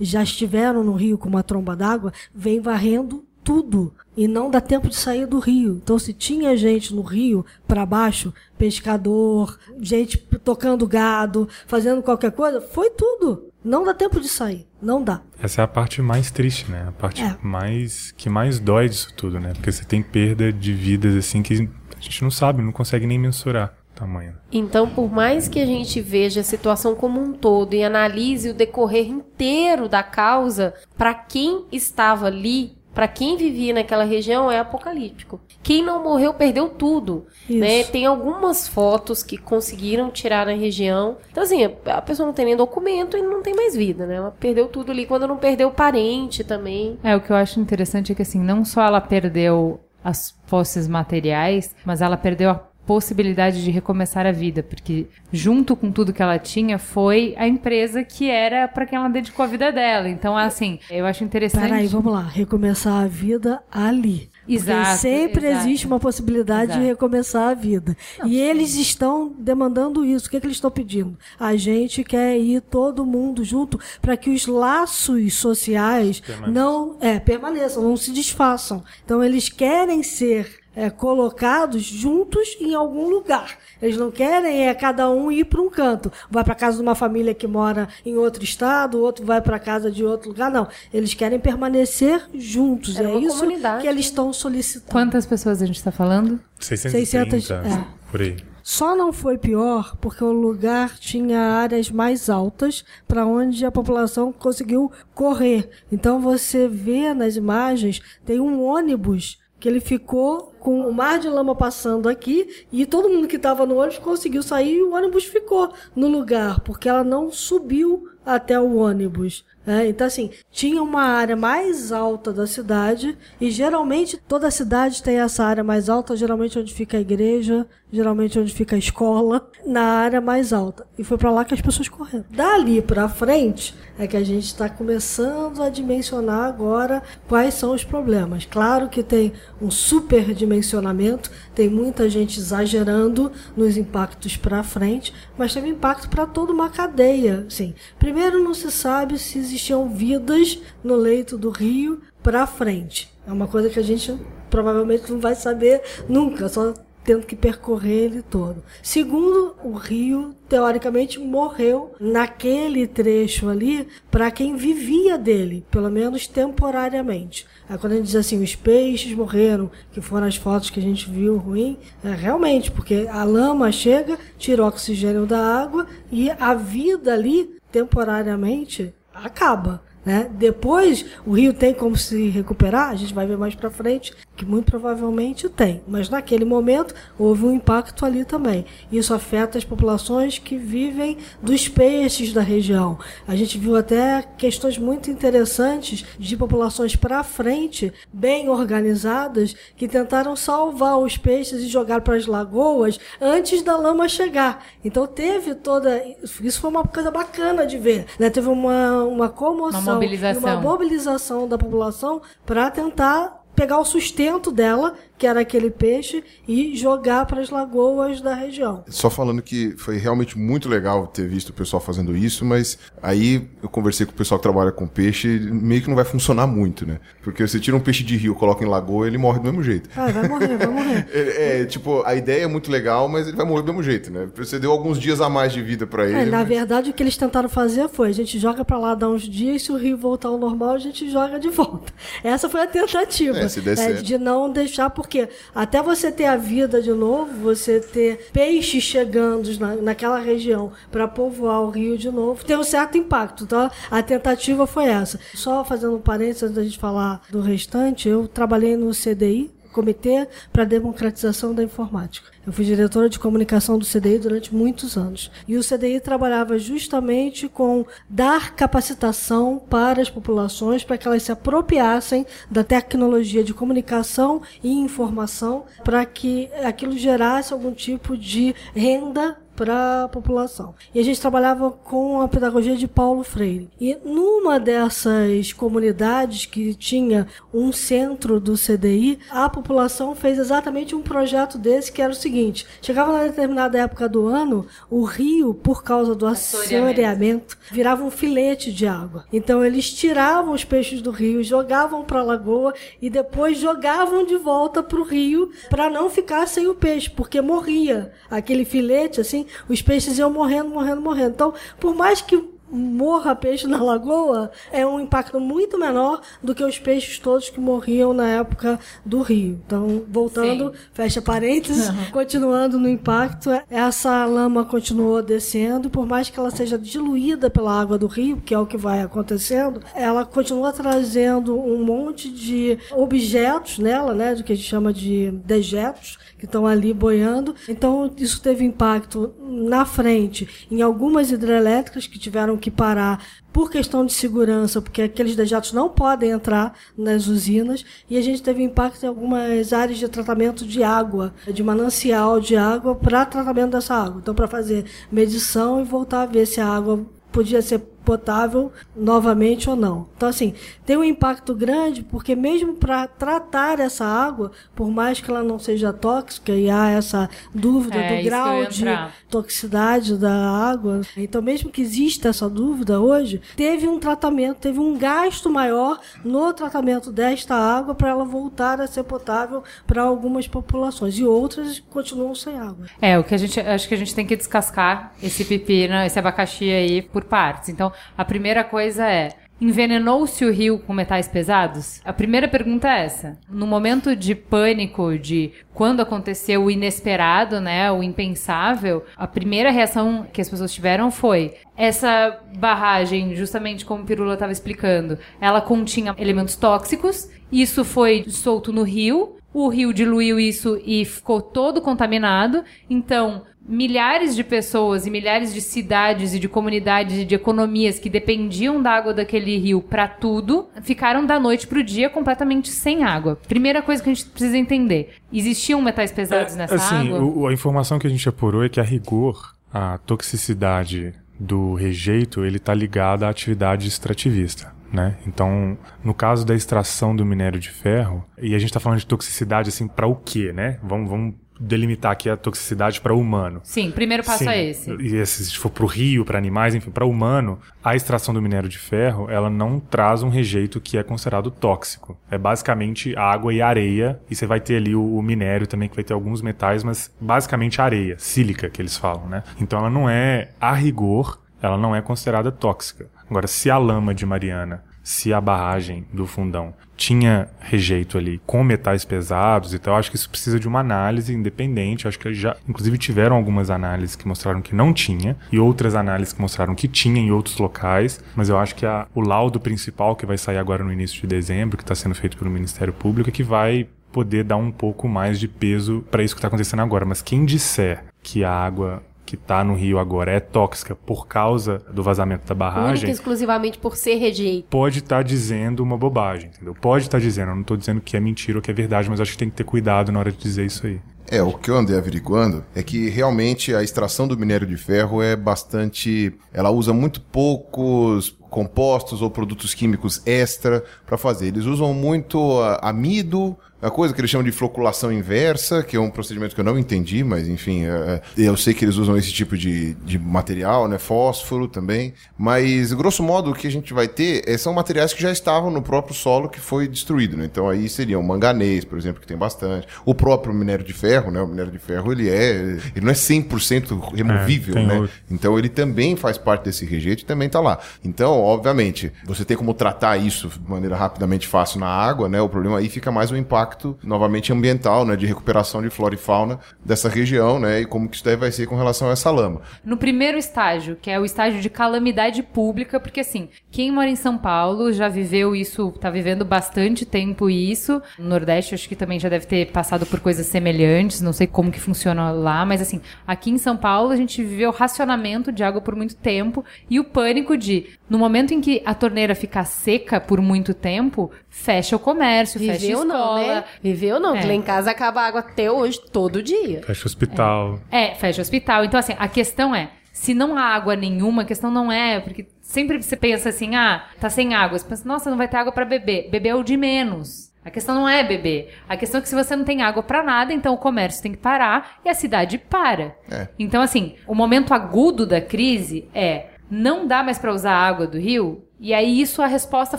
Já 0.00 0.22
estiveram 0.22 0.82
no 0.82 0.92
rio 0.92 1.18
com 1.18 1.28
uma 1.28 1.42
tromba 1.42 1.76
d'água? 1.76 2.12
Vem 2.34 2.60
varrendo 2.60 3.27
tudo. 3.48 3.94
E 4.14 4.28
não 4.28 4.50
dá 4.50 4.60
tempo 4.60 4.88
de 4.88 4.96
sair 4.96 5.24
do 5.24 5.38
rio. 5.38 5.80
Então, 5.82 5.98
se 5.98 6.12
tinha 6.12 6.54
gente 6.54 6.94
no 6.94 7.00
rio 7.00 7.46
para 7.66 7.86
baixo, 7.86 8.34
pescador, 8.58 9.58
gente 9.80 10.18
tocando 10.18 10.86
gado, 10.86 11.48
fazendo 11.66 12.02
qualquer 12.02 12.32
coisa, 12.32 12.60
foi 12.60 12.90
tudo. 12.90 13.44
Não 13.64 13.84
dá 13.84 13.94
tempo 13.94 14.20
de 14.20 14.28
sair. 14.28 14.66
Não 14.82 15.02
dá. 15.02 15.20
Essa 15.42 15.62
é 15.62 15.64
a 15.64 15.68
parte 15.68 16.02
mais 16.02 16.30
triste, 16.30 16.70
né? 16.70 16.84
A 16.88 16.92
parte 16.92 17.22
É. 17.22 17.36
mais 17.42 18.12
que 18.12 18.28
mais 18.28 18.58
dói 18.60 18.88
disso 18.88 19.12
tudo, 19.16 19.40
né? 19.40 19.52
Porque 19.54 19.72
você 19.72 19.84
tem 19.84 20.02
perda 20.02 20.52
de 20.52 20.72
vidas 20.72 21.16
assim 21.16 21.42
que 21.42 21.54
a 21.54 22.00
gente 22.00 22.22
não 22.22 22.30
sabe, 22.30 22.62
não 22.62 22.70
consegue 22.72 23.06
nem 23.06 23.18
mensurar 23.18 23.74
o 23.92 23.98
tamanho. 23.98 24.34
Então, 24.52 24.88
por 24.88 25.10
mais 25.10 25.48
que 25.48 25.58
a 25.60 25.66
gente 25.66 26.00
veja 26.00 26.40
a 26.40 26.44
situação 26.44 26.94
como 26.94 27.20
um 27.20 27.32
todo 27.32 27.74
e 27.74 27.82
analise 27.82 28.50
o 28.50 28.54
decorrer 28.54 29.08
inteiro 29.08 29.88
da 29.88 30.02
causa, 30.02 30.74
para 30.96 31.12
quem 31.14 31.64
estava 31.72 32.26
ali, 32.26 32.77
para 32.98 33.06
quem 33.06 33.36
vivia 33.36 33.72
naquela 33.72 34.02
região, 34.02 34.50
é 34.50 34.58
apocalíptico. 34.58 35.40
Quem 35.62 35.84
não 35.84 36.02
morreu 36.02 36.34
perdeu 36.34 36.68
tudo. 36.68 37.28
Isso. 37.48 37.60
Né? 37.60 37.84
Tem 37.84 38.06
algumas 38.06 38.66
fotos 38.66 39.22
que 39.22 39.38
conseguiram 39.38 40.10
tirar 40.10 40.46
na 40.46 40.54
região. 40.54 41.16
Então, 41.30 41.44
assim, 41.44 41.62
a 41.64 42.02
pessoa 42.02 42.26
não 42.26 42.32
tem 42.32 42.46
nem 42.46 42.56
documento 42.56 43.16
e 43.16 43.22
não 43.22 43.40
tem 43.40 43.54
mais 43.54 43.76
vida, 43.76 44.04
né? 44.04 44.16
Ela 44.16 44.32
perdeu 44.32 44.66
tudo 44.66 44.90
ali 44.90 45.06
quando 45.06 45.28
não 45.28 45.36
perdeu 45.36 45.70
parente 45.70 46.42
também. 46.42 46.98
É, 47.04 47.14
o 47.14 47.20
que 47.20 47.30
eu 47.30 47.36
acho 47.36 47.60
interessante 47.60 48.10
é 48.10 48.16
que, 48.16 48.22
assim, 48.22 48.40
não 48.40 48.64
só 48.64 48.82
ela 48.82 49.00
perdeu 49.00 49.78
as 50.02 50.32
posses 50.48 50.88
materiais, 50.88 51.76
mas 51.84 52.02
ela 52.02 52.16
perdeu 52.16 52.50
a 52.50 52.67
possibilidade 52.88 53.62
de 53.62 53.70
recomeçar 53.70 54.26
a 54.26 54.32
vida, 54.32 54.62
porque 54.62 55.06
junto 55.30 55.76
com 55.76 55.92
tudo 55.92 56.10
que 56.10 56.22
ela 56.22 56.38
tinha 56.38 56.78
foi 56.78 57.34
a 57.36 57.46
empresa 57.46 58.02
que 58.02 58.30
era 58.30 58.66
para 58.66 58.86
quem 58.86 58.96
ela 58.96 59.10
dedicou 59.10 59.44
a 59.44 59.46
vida 59.46 59.70
dela. 59.70 60.08
Então, 60.08 60.34
assim, 60.34 60.78
eu 60.90 61.04
acho 61.04 61.22
interessante. 61.22 61.68
Peraí, 61.68 61.86
vamos 61.86 62.10
lá. 62.10 62.22
Recomeçar 62.22 63.04
a 63.04 63.06
vida 63.06 63.62
ali. 63.70 64.30
Exato, 64.48 64.80
Porque 64.80 64.96
sempre 64.96 65.46
exato. 65.48 65.68
existe 65.68 65.86
uma 65.86 66.00
possibilidade 66.00 66.70
Exato. 66.70 66.80
de 66.80 66.86
recomeçar 66.86 67.48
a 67.50 67.54
vida. 67.54 67.94
e 68.24 68.40
eles 68.40 68.74
estão 68.76 69.34
demandando 69.38 70.02
isso. 70.02 70.26
O 70.26 70.30
que, 70.30 70.38
é 70.38 70.40
que 70.40 70.46
eles 70.46 70.56
estão 70.56 70.70
pedindo? 70.70 71.14
A 71.38 71.54
gente 71.56 72.02
quer 72.02 72.38
ir 72.38 72.62
todo 72.62 73.04
mundo 73.04 73.44
junto 73.44 73.78
para 74.00 74.16
que 74.16 74.30
os 74.30 74.46
laços 74.46 75.34
sociais 75.34 76.22
não 76.46 76.96
é, 77.02 77.18
permaneçam, 77.18 77.82
não 77.82 77.98
se 77.98 78.10
desfaçam. 78.12 78.82
Então 79.04 79.22
eles 79.22 79.50
querem 79.50 80.02
ser 80.02 80.58
é, 80.78 80.88
colocados 80.90 81.82
juntos 81.82 82.56
em 82.60 82.72
algum 82.72 83.10
lugar. 83.10 83.58
Eles 83.82 83.96
não 83.96 84.12
querem 84.12 84.68
é 84.68 84.72
cada 84.72 85.10
um 85.10 85.30
ir 85.32 85.44
para 85.44 85.60
um 85.60 85.68
canto. 85.68 86.12
Vai 86.30 86.44
para 86.44 86.54
casa 86.54 86.76
de 86.76 86.82
uma 86.84 86.94
família 86.94 87.34
que 87.34 87.48
mora 87.48 87.88
em 88.06 88.16
outro 88.16 88.44
estado, 88.44 88.96
o 88.96 89.00
outro 89.00 89.26
vai 89.26 89.40
para 89.40 89.58
casa 89.58 89.90
de 89.90 90.04
outro 90.04 90.28
lugar. 90.28 90.52
Não, 90.52 90.68
eles 90.94 91.14
querem 91.14 91.40
permanecer 91.40 92.24
juntos. 92.32 92.96
É 92.96 93.02
uma 93.02 93.18
isso 93.18 93.40
comunidade. 93.40 93.82
que 93.82 93.88
eles 93.88 94.04
estão 94.04 94.32
solicitando. 94.32 94.92
Quantas 94.92 95.26
pessoas 95.26 95.60
a 95.60 95.66
gente 95.66 95.82
tá 95.82 95.90
falando? 95.90 96.38
630, 96.60 97.40
600, 97.40 97.50
é. 97.50 97.84
por 98.08 98.22
aí. 98.22 98.36
Só 98.62 98.94
não 98.94 99.12
foi 99.12 99.36
pior 99.36 99.96
porque 99.96 100.22
o 100.22 100.30
lugar 100.30 100.96
tinha 100.98 101.40
áreas 101.40 101.90
mais 101.90 102.30
altas 102.30 102.84
para 103.08 103.26
onde 103.26 103.66
a 103.66 103.72
população 103.72 104.30
conseguiu 104.30 104.92
correr. 105.12 105.68
Então 105.90 106.20
você 106.20 106.68
vê 106.68 107.12
nas 107.12 107.34
imagens, 107.34 108.00
tem 108.24 108.38
um 108.38 108.62
ônibus 108.62 109.38
que 109.58 109.68
ele 109.68 109.80
ficou 109.80 110.54
com 110.60 110.80
o 110.88 110.92
mar 110.92 111.18
de 111.18 111.28
lama 111.28 111.54
passando 111.54 112.08
aqui 112.08 112.66
e 112.70 112.86
todo 112.86 113.08
mundo 113.08 113.28
que 113.28 113.36
estava 113.36 113.66
no 113.66 113.76
ônibus 113.76 113.98
conseguiu 113.98 114.42
sair 114.42 114.76
e 114.76 114.82
o 114.82 114.94
ônibus 114.94 115.24
ficou 115.24 115.72
no 115.94 116.08
lugar, 116.08 116.60
porque 116.60 116.88
ela 116.88 117.04
não 117.04 117.30
subiu 117.30 118.08
até 118.24 118.58
o 118.60 118.76
ônibus. 118.76 119.44
Né? 119.66 119.88
então, 119.88 120.06
assim, 120.06 120.30
tinha 120.50 120.82
uma 120.82 121.02
área 121.02 121.36
mais 121.36 121.92
alta 121.92 122.32
da 122.32 122.46
cidade 122.46 123.16
e 123.40 123.50
geralmente 123.50 124.16
toda 124.16 124.50
cidade 124.50 125.02
tem 125.02 125.18
essa 125.18 125.44
área 125.44 125.62
mais 125.64 125.88
alta, 125.88 126.16
geralmente 126.16 126.58
onde 126.58 126.72
fica 126.72 126.96
a 126.96 127.00
igreja, 127.00 127.66
geralmente 127.92 128.38
onde 128.38 128.52
fica 128.52 128.76
a 128.76 128.78
escola, 128.78 129.50
na 129.66 129.82
área 129.82 130.20
mais 130.20 130.52
alta. 130.52 130.86
E 130.98 131.04
foi 131.04 131.18
pra 131.18 131.30
lá 131.30 131.44
que 131.44 131.54
as 131.54 131.60
pessoas 131.60 131.88
correram. 131.88 132.24
Dali 132.30 132.80
pra 132.80 133.08
frente 133.08 133.74
é 133.98 134.06
que 134.06 134.16
a 134.16 134.24
gente 134.24 134.44
está 134.44 134.68
começando 134.68 135.62
a 135.62 135.68
dimensionar 135.68 136.46
agora 136.46 137.02
quais 137.28 137.54
são 137.54 137.74
os 137.74 137.84
problemas. 137.84 138.44
Claro 138.44 138.88
que 138.88 139.02
tem 139.02 139.32
um 139.60 139.70
super 139.70 140.32
dimensionamento, 140.34 141.30
tem 141.54 141.68
muita 141.68 142.08
gente 142.08 142.38
exagerando 142.38 143.32
nos 143.56 143.76
impactos 143.76 144.36
para 144.36 144.62
frente, 144.62 145.12
mas 145.36 145.52
teve 145.52 145.68
impacto 145.68 146.08
para 146.08 146.26
toda 146.26 146.52
uma 146.52 146.70
cadeia. 146.70 147.44
Sim. 147.48 147.74
Primeiro, 147.98 148.42
não 148.42 148.54
se 148.54 148.70
sabe 148.70 149.18
se 149.18 149.38
existiam 149.58 149.88
vidas 149.88 150.60
no 150.82 150.94
leito 150.94 151.36
do 151.36 151.50
rio 151.50 152.00
para 152.22 152.46
frente. 152.46 153.12
É 153.26 153.32
uma 153.32 153.48
coisa 153.48 153.68
que 153.68 153.78
a 153.78 153.82
gente 153.82 154.16
provavelmente 154.48 155.10
não 155.10 155.18
vai 155.18 155.34
saber 155.34 155.82
nunca, 156.08 156.48
só 156.48 156.72
tendo 157.04 157.26
que 157.26 157.34
percorrer 157.34 158.04
ele 158.04 158.22
todo. 158.22 158.62
Segundo, 158.82 159.56
o 159.64 159.72
rio 159.72 160.34
teoricamente 160.48 161.18
morreu 161.18 161.92
naquele 161.98 162.86
trecho 162.86 163.48
ali 163.48 163.88
para 164.10 164.30
quem 164.30 164.56
vivia 164.56 165.16
dele, 165.16 165.64
pelo 165.70 165.90
menos 165.90 166.26
temporariamente. 166.26 167.46
Aí 167.68 167.78
quando 167.78 167.94
a 167.94 167.96
gente 167.96 168.06
diz 168.06 168.16
assim, 168.16 168.42
os 168.42 168.54
peixes 168.54 169.14
morreram, 169.14 169.70
que 169.90 170.02
foram 170.02 170.26
as 170.26 170.36
fotos 170.36 170.70
que 170.70 170.80
a 170.80 170.82
gente 170.82 171.10
viu 171.10 171.38
ruim, 171.38 171.78
é 172.04 172.12
realmente, 172.12 172.70
porque 172.70 173.06
a 173.10 173.24
lama 173.24 173.72
chega, 173.72 174.18
tira 174.38 174.62
o 174.62 174.66
oxigênio 174.66 175.24
da 175.24 175.40
água 175.40 175.86
e 176.12 176.30
a 176.30 176.52
vida 176.54 177.14
ali, 177.14 177.56
temporariamente, 177.72 178.94
acaba. 179.24 179.82
Né? 180.08 180.26
Depois, 180.32 181.04
o 181.26 181.32
rio 181.32 181.52
tem 181.52 181.74
como 181.74 181.94
se 181.94 182.30
recuperar, 182.30 182.88
a 182.88 182.94
gente 182.94 183.12
vai 183.12 183.26
ver 183.26 183.36
mais 183.36 183.54
para 183.54 183.68
frente, 183.68 184.14
que 184.34 184.42
muito 184.42 184.70
provavelmente 184.70 185.50
tem. 185.50 185.82
Mas 185.86 186.08
naquele 186.08 186.46
momento, 186.46 186.94
houve 187.18 187.44
um 187.44 187.52
impacto 187.52 188.06
ali 188.06 188.24
também. 188.24 188.64
Isso 188.90 189.12
afeta 189.12 189.58
as 189.58 189.64
populações 189.64 190.38
que 190.38 190.56
vivem 190.56 191.18
dos 191.42 191.68
peixes 191.68 192.32
da 192.32 192.40
região. 192.40 192.98
A 193.26 193.36
gente 193.36 193.58
viu 193.58 193.76
até 193.76 194.24
questões 194.38 194.78
muito 194.78 195.10
interessantes 195.10 196.06
de 196.18 196.36
populações 196.38 196.96
para 196.96 197.22
frente, 197.22 197.92
bem 198.10 198.48
organizadas, 198.48 199.54
que 199.76 199.86
tentaram 199.86 200.34
salvar 200.34 200.98
os 200.98 201.18
peixes 201.18 201.62
e 201.62 201.68
jogar 201.68 202.00
para 202.00 202.16
as 202.16 202.24
lagoas 202.24 202.98
antes 203.20 203.60
da 203.60 203.76
lama 203.76 204.08
chegar. 204.08 204.64
Então 204.82 205.06
teve 205.06 205.54
toda. 205.54 206.02
Isso 206.42 206.62
foi 206.62 206.70
uma 206.70 206.84
coisa 206.84 207.10
bacana 207.10 207.66
de 207.66 207.76
ver. 207.76 208.06
Né? 208.18 208.30
Teve 208.30 208.48
uma, 208.48 209.04
uma 209.04 209.28
comoção 209.28 209.97
Uma 209.97 209.97
mobilização. 210.00 210.42
uma 210.42 210.60
mobilização 210.60 211.48
da 211.48 211.58
população 211.58 212.22
para 212.46 212.70
tentar 212.70 213.44
pegar 213.54 213.78
o 213.78 213.84
sustento 213.84 214.52
dela, 214.52 214.94
que 215.18 215.26
era 215.26 215.40
aquele 215.40 215.70
peixe, 215.70 216.22
e 216.46 216.76
jogar 216.76 217.26
para 217.26 217.40
as 217.40 217.50
lagoas 217.50 218.20
da 218.20 218.34
região. 218.34 218.84
Só 218.88 219.10
falando 219.10 219.42
que 219.42 219.74
foi 219.76 219.96
realmente 219.98 220.38
muito 220.38 220.68
legal 220.68 221.06
ter 221.08 221.26
visto 221.26 221.50
o 221.50 221.52
pessoal 221.52 221.80
fazendo 221.80 222.16
isso, 222.16 222.44
mas 222.44 222.78
aí 223.02 223.48
eu 223.62 223.68
conversei 223.68 224.06
com 224.06 224.12
o 224.12 224.14
pessoal 224.14 224.38
que 224.38 224.42
trabalha 224.42 224.70
com 224.72 224.86
peixe, 224.86 225.26
meio 225.28 225.82
que 225.82 225.88
não 225.88 225.96
vai 225.96 226.04
funcionar 226.04 226.46
muito, 226.46 226.86
né? 226.86 227.00
Porque 227.22 227.46
você 227.46 227.58
tira 227.58 227.76
um 227.76 227.80
peixe 227.80 228.02
de 228.04 228.16
rio, 228.16 228.34
coloca 228.34 228.64
em 228.64 228.68
lagoa, 228.68 229.06
ele 229.06 229.18
morre 229.18 229.38
do 229.40 229.44
mesmo 229.44 229.62
jeito. 229.62 229.90
Ah, 229.96 230.10
vai 230.10 230.28
morrer, 230.28 230.56
vai 230.56 230.66
morrer. 230.68 231.06
É, 231.18 231.60
é, 231.62 231.64
tipo, 231.64 232.02
a 232.04 232.14
ideia 232.14 232.44
é 232.44 232.46
muito 232.46 232.70
legal, 232.70 233.08
mas 233.08 233.26
ele 233.26 233.36
vai 233.36 233.44
morrer 233.46 233.62
do 233.62 233.66
mesmo 233.72 233.82
jeito, 233.82 234.10
né? 234.10 234.28
Você 234.36 234.58
deu 234.58 234.70
alguns 234.70 234.98
dias 234.98 235.20
a 235.20 235.28
mais 235.28 235.52
de 235.52 235.62
vida 235.62 235.86
pra 235.86 236.04
ele. 236.06 236.14
É, 236.18 236.24
na 236.24 236.38
mas- 236.38 236.48
verdade, 236.48 236.90
o 236.90 236.92
que 236.92 237.02
eles 237.02 237.16
tentaram 237.16 237.48
fazer 237.48 237.88
foi: 237.88 238.08
a 238.08 238.12
gente 238.12 238.38
joga 238.38 238.64
pra 238.64 238.78
lá, 238.78 238.94
dá 238.94 239.08
uns 239.08 239.22
dias, 239.22 239.62
se 239.62 239.72
o 239.72 239.76
rio 239.76 239.96
voltar 239.96 240.28
ao 240.28 240.38
normal, 240.38 240.70
a 240.70 240.78
gente 240.78 241.10
joga 241.10 241.38
de 241.40 241.48
volta. 241.48 241.92
Essa 242.22 242.48
foi 242.48 242.62
a 242.62 242.66
tentativa. 242.66 243.38
É, 243.38 243.48
se 243.48 243.60
der 243.60 243.76
certo. 243.76 244.02
de 244.02 244.18
não 244.18 244.50
deixar, 244.50 244.90
porque 245.08 245.26
até 245.54 245.82
você 245.82 246.12
ter 246.12 246.26
a 246.26 246.36
vida 246.36 246.82
de 246.82 246.92
novo, 246.92 247.32
você 247.40 247.80
ter 247.80 248.28
peixes 248.30 248.84
chegando 248.84 249.58
na, 249.58 249.74
naquela 249.76 250.18
região 250.18 250.70
para 250.92 251.08
povoar 251.08 251.62
o 251.62 251.70
rio 251.70 251.96
de 251.96 252.10
novo, 252.10 252.44
tem 252.44 252.58
um 252.58 252.62
certo 252.62 252.98
impacto. 252.98 253.44
Então, 253.44 253.70
a 253.90 254.02
tentativa 254.02 254.66
foi 254.66 254.84
essa. 254.84 255.18
Só 255.34 255.64
fazendo 255.64 255.96
um 255.96 256.00
parênteses 256.00 256.42
antes 256.42 256.54
da 256.54 256.62
gente 256.62 256.78
falar 256.78 257.22
do 257.30 257.40
restante, 257.40 258.06
eu 258.06 258.28
trabalhei 258.28 258.76
no 258.76 258.90
CDI, 258.90 259.50
Comitê 259.72 260.26
para 260.52 260.62
a 260.62 260.66
Democratização 260.66 261.54
da 261.54 261.62
Informática. 261.62 262.28
Eu 262.46 262.52
fui 262.52 262.64
diretora 262.64 263.08
de 263.08 263.18
comunicação 263.18 263.78
do 263.78 263.84
CDI 263.84 264.18
durante 264.18 264.54
muitos 264.54 264.96
anos. 264.96 265.30
E 265.46 265.56
o 265.56 265.62
CDI 265.62 266.00
trabalhava 266.00 266.58
justamente 266.58 267.48
com 267.48 267.84
dar 268.08 268.54
capacitação 268.54 269.58
para 269.58 270.00
as 270.00 270.08
populações 270.08 270.82
para 270.82 270.96
que 270.96 271.06
elas 271.06 271.22
se 271.22 271.32
apropriassem 271.32 272.26
da 272.50 272.64
tecnologia 272.64 273.44
de 273.44 273.52
comunicação 273.52 274.40
e 274.62 274.72
informação 274.72 275.64
para 275.84 276.04
que 276.06 276.48
aquilo 276.64 276.96
gerasse 276.96 277.52
algum 277.52 277.72
tipo 277.72 278.16
de 278.16 278.54
renda 278.74 279.36
para 279.58 280.04
a 280.04 280.08
população. 280.08 280.72
E 280.94 281.00
a 281.00 281.02
gente 281.02 281.20
trabalhava 281.20 281.72
com 281.72 282.20
a 282.20 282.28
pedagogia 282.28 282.76
de 282.76 282.86
Paulo 282.86 283.24
Freire. 283.24 283.68
E 283.80 283.98
numa 284.04 284.60
dessas 284.60 285.52
comunidades 285.52 286.46
que 286.46 286.72
tinha 286.74 287.26
um 287.52 287.72
centro 287.72 288.38
do 288.38 288.54
CDI, 288.54 289.18
a 289.28 289.48
população 289.48 290.14
fez 290.14 290.38
exatamente 290.38 290.94
um 290.94 291.02
projeto 291.02 291.58
desse 291.58 291.90
que 291.90 292.00
era 292.00 292.12
o 292.12 292.16
seguinte: 292.16 292.64
chegava 292.80 293.12
na 293.12 293.24
determinada 293.24 293.78
época 293.78 294.08
do 294.08 294.28
ano, 294.28 294.64
o 294.88 295.02
rio, 295.02 295.52
por 295.52 295.82
causa 295.82 296.14
do 296.14 296.24
assoreamento, 296.24 297.58
virava 297.72 298.04
um 298.04 298.12
filete 298.12 298.72
de 298.72 298.86
água. 298.86 299.24
Então 299.32 299.64
eles 299.64 299.92
tiravam 299.92 300.54
os 300.54 300.64
peixes 300.64 301.02
do 301.02 301.10
rio, 301.10 301.42
jogavam 301.42 302.04
para 302.04 302.20
a 302.20 302.24
lagoa 302.24 302.72
e 303.02 303.10
depois 303.10 303.58
jogavam 303.58 304.24
de 304.24 304.36
volta 304.36 304.84
para 304.84 305.00
o 305.00 305.04
rio 305.04 305.50
para 305.68 305.90
não 305.90 306.08
ficar 306.08 306.46
sem 306.46 306.68
o 306.68 306.76
peixe, 306.76 307.10
porque 307.10 307.40
morria 307.40 308.12
aquele 308.30 308.64
filete 308.64 309.20
assim 309.20 309.47
os 309.68 309.82
peixes 309.82 310.18
iam 310.18 310.30
morrendo, 310.30 310.70
morrendo, 310.70 311.00
morrendo. 311.00 311.30
Então, 311.30 311.54
por 311.78 311.94
mais 311.94 312.20
que 312.20 312.57
morra 312.70 313.34
peixe 313.34 313.66
na 313.66 313.82
lagoa, 313.82 314.50
é 314.70 314.86
um 314.86 315.00
impacto 315.00 315.40
muito 315.40 315.78
menor 315.78 316.20
do 316.42 316.54
que 316.54 316.64
os 316.64 316.78
peixes 316.78 317.18
todos 317.18 317.48
que 317.48 317.60
morriam 317.60 318.12
na 318.12 318.28
época 318.28 318.78
do 319.04 319.22
rio. 319.22 319.60
Então, 319.66 320.02
voltando, 320.08 320.70
Sim. 320.70 320.78
fecha 320.92 321.22
parênteses, 321.22 321.88
uhum. 321.88 322.10
continuando 322.10 322.78
no 322.78 322.88
impacto, 322.88 323.50
essa 323.70 324.24
lama 324.24 324.64
continuou 324.64 325.22
descendo, 325.22 325.88
por 325.88 326.06
mais 326.06 326.28
que 326.30 326.38
ela 326.38 326.50
seja 326.50 326.78
diluída 326.78 327.48
pela 327.48 327.80
água 327.80 327.98
do 327.98 328.06
rio, 328.06 328.42
que 328.44 328.54
é 328.54 328.58
o 328.58 328.66
que 328.66 328.76
vai 328.76 329.02
acontecendo, 329.02 329.80
ela 329.94 330.24
continua 330.24 330.72
trazendo 330.72 331.58
um 331.58 331.82
monte 331.82 332.30
de 332.30 332.78
objetos 332.92 333.78
nela, 333.78 334.14
né, 334.14 334.34
do 334.34 334.44
que 334.44 334.52
a 334.52 334.56
gente 334.56 334.68
chama 334.68 334.92
de 334.92 335.30
dejetos, 335.44 336.18
que 336.38 336.44
estão 336.44 336.66
ali 336.66 336.92
boiando. 336.92 337.54
Então, 337.68 338.12
isso 338.16 338.40
teve 338.40 338.64
impacto 338.64 339.34
na 339.40 339.84
frente 339.84 340.66
em 340.70 340.82
algumas 340.82 341.30
hidrelétricas 341.30 342.06
que 342.06 342.18
tiveram 342.18 342.56
que 342.58 342.70
parar 342.70 343.24
por 343.52 343.70
questão 343.70 344.04
de 344.04 344.12
segurança, 344.12 344.82
porque 344.82 345.02
aqueles 345.02 345.34
dejetos 345.34 345.72
não 345.72 345.88
podem 345.88 346.30
entrar 346.30 346.74
nas 346.96 347.26
usinas, 347.26 347.84
e 348.08 348.16
a 348.16 348.22
gente 348.22 348.42
teve 348.42 348.62
impacto 348.62 349.04
em 349.04 349.08
algumas 349.08 349.72
áreas 349.72 349.98
de 349.98 350.08
tratamento 350.08 350.66
de 350.66 350.82
água, 350.82 351.34
de 351.52 351.62
manancial 351.62 352.40
de 352.40 352.56
água 352.56 352.94
para 352.94 353.24
tratamento 353.24 353.72
dessa 353.72 353.94
água. 353.94 354.20
Então, 354.22 354.34
para 354.34 354.46
fazer 354.46 354.84
medição 355.10 355.80
e 355.80 355.84
voltar 355.84 356.22
a 356.22 356.26
ver 356.26 356.46
se 356.46 356.60
a 356.60 356.66
água 356.66 357.04
podia 357.32 357.62
ser 357.62 357.80
potável 358.08 358.72
novamente 358.96 359.68
ou 359.68 359.76
não. 359.76 360.08
Então, 360.16 360.30
assim, 360.30 360.54
tem 360.86 360.96
um 360.96 361.04
impacto 361.04 361.54
grande 361.54 362.02
porque 362.02 362.34
mesmo 362.34 362.72
para 362.72 363.06
tratar 363.06 363.80
essa 363.80 364.06
água, 364.06 364.50
por 364.74 364.90
mais 364.90 365.20
que 365.20 365.30
ela 365.30 365.42
não 365.42 365.58
seja 365.58 365.92
tóxica 365.92 366.52
e 366.52 366.70
há 366.70 366.88
essa 366.88 367.28
dúvida 367.54 367.98
é, 367.98 368.16
do 368.16 368.24
grau 368.24 368.64
de 368.64 368.86
toxicidade 369.28 370.16
da 370.16 370.32
água, 370.32 371.02
então 371.18 371.42
mesmo 371.42 371.68
que 371.68 371.82
exista 371.82 372.30
essa 372.30 372.48
dúvida 372.48 372.98
hoje, 372.98 373.42
teve 373.54 373.86
um 373.86 373.98
tratamento, 373.98 374.56
teve 374.56 374.78
um 374.78 374.96
gasto 374.96 375.50
maior 375.50 376.00
no 376.24 376.50
tratamento 376.54 377.12
desta 377.12 377.54
água 377.54 377.94
para 377.94 378.08
ela 378.08 378.24
voltar 378.24 378.80
a 378.80 378.86
ser 378.86 379.02
potável 379.02 379.62
para 379.86 380.00
algumas 380.00 380.48
populações 380.48 381.18
e 381.18 381.24
outras 381.24 381.78
continuam 381.90 382.34
sem 382.34 382.58
água. 382.58 382.86
É, 383.02 383.18
o 383.18 383.24
que 383.24 383.34
a 383.34 383.38
gente 383.38 383.60
acho 383.60 383.86
que 383.86 383.94
a 383.94 383.98
gente 383.98 384.14
tem 384.14 384.26
que 384.26 384.34
descascar 384.34 385.12
esse 385.22 385.44
pepino, 385.44 385.96
esse 385.96 386.18
abacaxi 386.18 386.70
aí 386.70 387.02
por 387.02 387.24
partes. 387.24 387.68
Então, 387.68 387.92
a 388.16 388.24
primeira 388.24 388.64
coisa 388.64 389.06
é: 389.06 389.30
Envenenou-se 389.60 390.44
o 390.44 390.52
rio 390.52 390.78
com 390.78 390.92
metais 390.92 391.26
pesados? 391.26 392.00
A 392.04 392.12
primeira 392.12 392.46
pergunta 392.46 392.88
é 392.88 393.04
essa. 393.04 393.36
No 393.50 393.66
momento 393.66 394.14
de 394.14 394.32
pânico, 394.32 395.18
de 395.18 395.50
quando 395.74 396.00
aconteceu 396.00 396.62
o 396.62 396.70
inesperado, 396.70 397.60
né, 397.60 397.90
o 397.90 398.00
impensável, 398.00 399.04
a 399.16 399.26
primeira 399.26 399.72
reação 399.72 400.24
que 400.32 400.40
as 400.40 400.48
pessoas 400.48 400.72
tiveram 400.72 401.10
foi 401.10 401.56
essa 401.76 402.38
barragem, 402.56 403.34
justamente 403.34 403.84
como 403.84 404.04
o 404.04 404.06
Pirula 404.06 404.34
estava 404.34 404.52
explicando, 404.52 405.18
ela 405.40 405.60
continha 405.60 406.14
elementos 406.18 406.54
tóxicos, 406.54 407.28
isso 407.50 407.84
foi 407.84 408.26
solto 408.28 408.72
no 408.72 408.84
rio, 408.84 409.38
o 409.52 409.68
rio 409.68 409.92
diluiu 409.92 410.38
isso 410.38 410.80
e 410.84 411.04
ficou 411.04 411.40
todo 411.40 411.80
contaminado. 411.80 412.62
Então, 412.88 413.44
milhares 413.68 414.34
de 414.34 414.42
pessoas 414.42 415.06
e 415.06 415.10
milhares 415.10 415.52
de 415.52 415.60
cidades 415.60 416.32
e 416.32 416.38
de 416.38 416.48
comunidades 416.48 417.18
e 417.18 417.24
de 417.24 417.34
economias 417.34 417.98
que 417.98 418.08
dependiam 418.08 418.82
da 418.82 418.92
água 418.92 419.12
daquele 419.12 419.58
rio 419.58 419.82
para 419.82 420.08
tudo, 420.08 420.68
ficaram 420.82 421.26
da 421.26 421.38
noite 421.38 421.66
pro 421.66 421.84
dia 421.84 422.08
completamente 422.08 422.70
sem 422.70 423.04
água. 423.04 423.38
Primeira 423.46 423.82
coisa 423.82 424.02
que 424.02 424.08
a 424.08 424.14
gente 424.14 424.26
precisa 424.26 424.56
entender: 424.56 425.14
existiam 425.32 425.82
metais 425.82 426.10
pesados 426.10 426.54
é, 426.54 426.56
nessa 426.56 426.74
assim, 426.74 427.08
água? 427.08 427.22
O, 427.22 427.46
a 427.46 427.52
informação 427.52 427.98
que 427.98 428.06
a 428.06 428.10
gente 428.10 428.26
apurou 428.28 428.64
é 428.64 428.68
que 428.68 428.80
a 428.80 428.84
rigor 428.84 429.54
a 429.72 429.98
toxicidade 429.98 431.12
do 431.38 431.74
rejeito 431.74 432.44
ele 432.44 432.56
está 432.56 432.72
ligada 432.72 433.26
à 433.26 433.30
atividade 433.30 433.86
extrativista. 433.86 434.76
Né? 434.90 435.18
Então, 435.26 435.76
no 436.02 436.14
caso 436.14 436.46
da 436.46 436.54
extração 436.54 437.14
do 437.14 437.24
minério 437.24 437.60
de 437.60 437.68
ferro, 437.68 438.24
e 438.40 438.54
a 438.54 438.58
gente 438.58 438.70
está 438.70 438.80
falando 438.80 438.98
de 438.98 439.06
toxicidade 439.06 439.68
assim 439.68 439.86
para 439.86 440.06
o 440.06 440.16
quê, 440.16 440.50
né? 440.50 440.78
Vamos, 440.82 441.10
vamos 441.10 441.34
delimitar 441.58 442.12
aqui 442.12 442.30
a 442.30 442.36
toxicidade 442.36 443.00
para 443.00 443.14
o 443.14 443.20
humano. 443.20 443.60
Sim, 443.64 443.90
primeiro 443.90 444.22
passo 444.22 444.44
Sim. 444.44 444.50
é 444.50 444.64
esse. 444.64 444.90
E 444.94 445.16
esse, 445.16 445.44
se 445.44 445.56
for 445.56 445.70
para 445.70 445.84
o 445.84 445.86
rio, 445.86 446.24
para 446.24 446.38
animais, 446.38 446.74
enfim, 446.74 446.90
para 446.90 447.04
o 447.04 447.10
humano, 447.10 447.58
a 447.82 447.96
extração 447.96 448.32
do 448.32 448.40
minério 448.40 448.68
de 448.68 448.78
ferro, 448.78 449.28
ela 449.30 449.50
não 449.50 449.80
traz 449.80 450.22
um 450.22 450.28
rejeito 450.28 450.80
que 450.80 450.96
é 450.96 451.02
considerado 451.02 451.50
tóxico. 451.50 452.18
É 452.30 452.38
basicamente 452.38 453.16
água 453.16 453.52
e 453.52 453.60
areia, 453.60 454.20
e 454.30 454.34
você 454.34 454.46
vai 454.46 454.60
ter 454.60 454.76
ali 454.76 454.94
o, 454.94 455.16
o 455.16 455.22
minério 455.22 455.66
também, 455.66 455.88
que 455.88 455.94
vai 455.94 456.04
ter 456.04 456.12
alguns 456.12 456.42
metais, 456.42 456.84
mas 456.84 457.12
basicamente 457.20 457.80
areia, 457.80 458.16
sílica, 458.18 458.68
que 458.68 458.80
eles 458.80 458.96
falam, 458.96 459.26
né? 459.28 459.42
Então 459.60 459.78
ela 459.78 459.90
não 459.90 460.08
é, 460.08 460.50
a 460.60 460.72
rigor, 460.72 461.40
ela 461.60 461.76
não 461.76 461.94
é 461.94 462.00
considerada 462.00 462.52
tóxica. 462.52 463.06
Agora, 463.28 463.46
se 463.46 463.70
a 463.70 463.76
lama 463.76 464.14
de 464.14 464.24
Mariana 464.24 464.84
se 465.08 465.32
a 465.32 465.40
barragem 465.40 466.04
do 466.12 466.26
fundão 466.26 466.74
tinha 466.94 467.48
rejeito 467.60 468.18
ali 468.18 468.38
com 468.44 468.62
metais 468.62 469.06
pesados 469.06 469.72
e 469.72 469.78
tal, 469.78 469.96
acho 469.96 470.10
que 470.10 470.16
isso 470.16 470.28
precisa 470.28 470.60
de 470.60 470.68
uma 470.68 470.80
análise 470.80 471.32
independente. 471.32 472.06
Acho 472.06 472.18
que 472.18 472.34
já, 472.34 472.54
inclusive, 472.68 472.98
tiveram 472.98 473.34
algumas 473.34 473.70
análises 473.70 474.14
que 474.16 474.28
mostraram 474.28 474.60
que 474.60 474.74
não 474.74 474.92
tinha 474.92 475.34
e 475.50 475.58
outras 475.58 475.94
análises 475.94 476.34
que 476.34 476.42
mostraram 476.42 476.74
que 476.74 476.86
tinha 476.86 477.18
em 477.18 477.30
outros 477.30 477.56
locais. 477.56 478.22
Mas 478.36 478.50
eu 478.50 478.58
acho 478.58 478.74
que 478.74 478.84
a, 478.84 479.06
o 479.14 479.22
laudo 479.22 479.58
principal 479.58 480.14
que 480.14 480.26
vai 480.26 480.36
sair 480.36 480.58
agora 480.58 480.84
no 480.84 480.92
início 480.92 481.22
de 481.22 481.26
dezembro, 481.26 481.78
que 481.78 481.84
está 481.84 481.94
sendo 481.94 482.14
feito 482.14 482.36
pelo 482.36 482.50
Ministério 482.50 482.92
Público, 482.92 483.30
é 483.30 483.32
que 483.32 483.42
vai 483.42 483.88
poder 484.12 484.44
dar 484.44 484.58
um 484.58 484.70
pouco 484.70 485.08
mais 485.08 485.40
de 485.40 485.48
peso 485.48 486.04
para 486.10 486.22
isso 486.22 486.34
que 486.34 486.38
está 486.38 486.48
acontecendo 486.48 486.80
agora. 486.80 487.06
Mas 487.06 487.22
quem 487.22 487.46
disser 487.46 488.04
que 488.22 488.44
a 488.44 488.52
água 488.52 489.02
que 489.28 489.34
está 489.34 489.62
no 489.62 489.74
rio 489.74 489.98
agora 489.98 490.32
é 490.32 490.40
tóxica 490.40 490.94
por 490.94 491.26
causa 491.26 491.82
do 491.92 492.02
vazamento 492.02 492.46
da 492.46 492.54
barragem. 492.54 493.04
Única 493.04 493.10
exclusivamente 493.10 493.76
por 493.76 493.94
ser 493.94 494.14
rejeito. 494.14 494.66
Pode 494.70 495.00
estar 495.00 495.16
tá 495.18 495.22
dizendo 495.22 495.82
uma 495.82 495.98
bobagem, 495.98 496.48
entendeu? 496.48 496.74
Pode 496.74 497.04
estar 497.04 497.18
tá 497.18 497.22
dizendo, 497.22 497.50
eu 497.50 497.54
não 497.54 497.60
estou 497.60 497.76
dizendo 497.76 498.00
que 498.00 498.16
é 498.16 498.20
mentira 498.20 498.56
ou 498.56 498.62
que 498.62 498.70
é 498.70 498.74
verdade, 498.74 499.10
mas 499.10 499.20
acho 499.20 499.32
que 499.32 499.36
tem 499.36 499.50
que 499.50 499.56
ter 499.56 499.64
cuidado 499.64 500.10
na 500.10 500.18
hora 500.18 500.32
de 500.32 500.38
dizer 500.38 500.64
isso 500.64 500.86
aí. 500.86 500.98
É, 501.30 501.42
o 501.42 501.52
que 501.52 501.70
eu 501.70 501.76
andei 501.76 501.94
averiguando 501.94 502.64
é 502.74 502.82
que 502.82 503.10
realmente 503.10 503.74
a 503.74 503.82
extração 503.82 504.26
do 504.26 504.34
minério 504.34 504.66
de 504.66 504.78
ferro 504.78 505.22
é 505.22 505.36
bastante. 505.36 506.32
Ela 506.50 506.70
usa 506.70 506.94
muito 506.94 507.20
poucos 507.20 508.34
compostos 508.48 509.20
ou 509.20 509.30
produtos 509.30 509.74
químicos 509.74 510.22
extra 510.24 510.82
para 511.04 511.18
fazer. 511.18 511.48
Eles 511.48 511.66
usam 511.66 511.92
muito 511.92 512.62
amido, 512.80 513.58
a 513.80 513.90
coisa 513.90 514.14
que 514.14 514.20
eles 514.20 514.30
chamam 514.30 514.44
de 514.44 514.52
floculação 514.52 515.12
inversa, 515.12 515.82
que 515.82 515.96
é 515.96 516.00
um 516.00 516.10
procedimento 516.10 516.54
que 516.54 516.60
eu 516.60 516.64
não 516.64 516.78
entendi, 516.78 517.22
mas 517.22 517.46
enfim, 517.46 517.84
é, 517.84 518.20
é, 518.36 518.42
eu 518.48 518.56
sei 518.56 518.74
que 518.74 518.84
eles 518.84 518.96
usam 518.96 519.16
esse 519.16 519.32
tipo 519.32 519.56
de, 519.56 519.94
de 519.94 520.18
material, 520.18 520.88
né? 520.88 520.98
Fósforo 520.98 521.68
também. 521.68 522.14
Mas, 522.36 522.92
grosso 522.92 523.22
modo, 523.22 523.50
o 523.50 523.54
que 523.54 523.66
a 523.66 523.70
gente 523.70 523.92
vai 523.92 524.08
ter 524.08 524.42
é, 524.46 524.56
são 524.58 524.72
materiais 524.72 525.12
que 525.12 525.22
já 525.22 525.30
estavam 525.30 525.70
no 525.70 525.82
próprio 525.82 526.14
solo 526.14 526.48
que 526.48 526.60
foi 526.60 526.88
destruído, 526.88 527.36
né? 527.36 527.44
Então 527.44 527.68
aí 527.68 527.88
seria 527.88 528.18
o 528.18 528.22
manganês, 528.22 528.84
por 528.84 528.98
exemplo, 528.98 529.20
que 529.20 529.26
tem 529.26 529.36
bastante. 529.36 529.86
O 530.04 530.14
próprio 530.14 530.52
minério 530.52 530.84
de 530.84 530.92
ferro, 530.92 531.30
né? 531.30 531.40
O 531.40 531.46
minério 531.46 531.70
de 531.70 531.78
ferro, 531.78 532.12
ele 532.12 532.28
é. 532.28 532.78
Ele 532.94 533.04
não 533.04 533.10
é 533.10 533.14
100% 533.14 534.14
removível, 534.14 534.76
é, 534.76 534.86
né? 534.86 534.94
Outro. 535.00 535.16
Então 535.30 535.58
ele 535.58 535.68
também 535.68 536.16
faz 536.16 536.36
parte 536.36 536.64
desse 536.64 536.84
rejeito 536.84 537.22
e 537.22 537.26
também 537.26 537.46
está 537.46 537.60
lá. 537.60 537.78
Então, 538.04 538.40
obviamente. 538.40 539.12
Você 539.24 539.44
tem 539.44 539.56
como 539.56 539.74
tratar 539.74 540.16
isso 540.16 540.48
de 540.48 540.70
maneira 540.70 540.96
rapidamente 540.96 541.46
fácil 541.46 541.80
na 541.80 541.86
água, 541.86 542.28
né? 542.28 542.40
O 542.40 542.48
problema 542.48 542.78
aí 542.78 542.88
fica 542.88 543.10
mais 543.10 543.30
o 543.30 543.36
impacto, 543.36 543.67
novamente, 544.02 544.52
ambiental, 544.52 545.04
né? 545.04 545.16
De 545.16 545.26
recuperação 545.26 545.82
de 545.82 545.90
flora 545.90 546.14
e 546.14 546.18
fauna 546.18 546.58
dessa 546.84 547.08
região, 547.08 547.58
né? 547.58 547.80
E 547.80 547.86
como 547.86 548.08
que 548.08 548.16
isso 548.16 548.24
daí 548.24 548.36
vai 548.36 548.50
ser 548.52 548.66
com 548.66 548.76
relação 548.76 549.08
a 549.08 549.12
essa 549.12 549.30
lama. 549.30 549.60
No 549.84 549.96
primeiro 549.96 550.38
estágio, 550.38 550.96
que 551.00 551.10
é 551.10 551.18
o 551.18 551.24
estágio 551.24 551.60
de 551.60 551.70
calamidade 551.70 552.42
pública, 552.42 553.00
porque 553.00 553.20
assim, 553.20 553.48
quem 553.70 553.90
mora 553.90 554.08
em 554.08 554.16
São 554.16 554.38
Paulo 554.38 554.92
já 554.92 555.08
viveu 555.08 555.54
isso, 555.54 555.90
tá 555.92 556.10
vivendo 556.10 556.44
bastante 556.44 557.04
tempo 557.04 557.50
isso. 557.50 558.00
No 558.18 558.28
Nordeste, 558.28 558.74
acho 558.74 558.88
que 558.88 558.96
também 558.96 559.18
já 559.18 559.28
deve 559.28 559.46
ter 559.46 559.70
passado 559.70 560.06
por 560.06 560.20
coisas 560.20 560.46
semelhantes, 560.46 561.20
não 561.20 561.32
sei 561.32 561.46
como 561.46 561.70
que 561.70 561.80
funciona 561.80 562.30
lá, 562.30 562.64
mas 562.64 562.80
assim, 562.80 563.00
aqui 563.26 563.50
em 563.50 563.58
São 563.58 563.76
Paulo 563.76 564.10
a 564.10 564.16
gente 564.16 564.42
viveu 564.42 564.70
racionamento 564.70 565.52
de 565.52 565.62
água 565.62 565.80
por 565.80 565.94
muito 565.94 566.16
tempo 566.16 566.64
e 566.88 566.98
o 567.00 567.04
pânico 567.04 567.56
de, 567.56 567.86
no 568.08 568.18
momento 568.18 568.52
em 568.52 568.60
que 568.60 568.82
a 568.84 568.94
torneira 568.94 569.34
ficar 569.34 569.64
seca 569.64 570.20
por 570.20 570.40
muito 570.40 570.74
tempo, 570.74 571.30
fecha 571.48 571.96
o 571.96 571.98
comércio, 571.98 572.60
fecha 572.60 572.72
a 572.72 572.76
Viveu 572.76 573.02
escola. 573.02 573.14
não, 573.14 573.46
né? 573.46 573.57
Viveu 573.82 574.18
não. 574.20 574.36
É. 574.36 574.44
Lá 574.44 574.52
em 574.52 574.62
casa 574.62 574.90
acaba 574.90 575.22
a 575.22 575.26
água 575.26 575.40
até 575.40 575.70
hoje, 575.70 576.00
todo 576.12 576.42
dia. 576.42 576.82
Fecha 576.82 577.04
o 577.04 577.06
hospital. 577.06 577.80
É, 577.90 578.14
fecha 578.14 578.40
o 578.40 578.42
hospital. 578.42 578.84
Então, 578.84 578.98
assim, 578.98 579.14
a 579.18 579.28
questão 579.28 579.74
é, 579.74 579.90
se 580.12 580.34
não 580.34 580.56
há 580.56 580.62
água 580.62 580.96
nenhuma, 580.96 581.42
a 581.42 581.44
questão 581.44 581.70
não 581.70 581.90
é, 581.92 582.20
porque 582.20 582.46
sempre 582.60 583.00
você 583.00 583.16
pensa 583.16 583.48
assim, 583.50 583.76
ah, 583.76 584.04
tá 584.20 584.28
sem 584.28 584.54
água. 584.54 584.78
Você 584.78 584.86
pensa, 584.86 585.06
nossa, 585.06 585.30
não 585.30 585.36
vai 585.36 585.48
ter 585.48 585.56
água 585.56 585.72
pra 585.72 585.84
beber. 585.84 586.28
Beber 586.30 586.50
é 586.50 586.54
o 586.54 586.62
de 586.62 586.76
menos. 586.76 587.48
A 587.64 587.70
questão 587.70 587.94
não 587.94 588.08
é 588.08 588.24
beber. 588.24 588.74
A 588.88 588.96
questão 588.96 589.18
é 589.18 589.22
que 589.22 589.28
se 589.28 589.34
você 589.34 589.54
não 589.54 589.64
tem 589.64 589.82
água 589.82 590.02
pra 590.02 590.22
nada, 590.22 590.52
então 590.52 590.74
o 590.74 590.78
comércio 590.78 591.22
tem 591.22 591.32
que 591.32 591.38
parar 591.38 591.98
e 592.04 592.08
a 592.08 592.14
cidade 592.14 592.56
para. 592.56 593.14
É. 593.30 593.48
Então, 593.58 593.82
assim, 593.82 594.14
o 594.26 594.34
momento 594.34 594.72
agudo 594.72 595.26
da 595.26 595.40
crise 595.40 596.08
é 596.14 596.46
não 596.70 597.06
dá 597.06 597.22
mais 597.22 597.38
pra 597.38 597.52
usar 597.52 597.72
a 597.72 597.86
água 597.86 598.06
do 598.06 598.18
rio. 598.18 598.64
E 598.80 598.94
aí 598.94 599.20
isso 599.20 599.42
a 599.42 599.46
resposta 599.46 599.98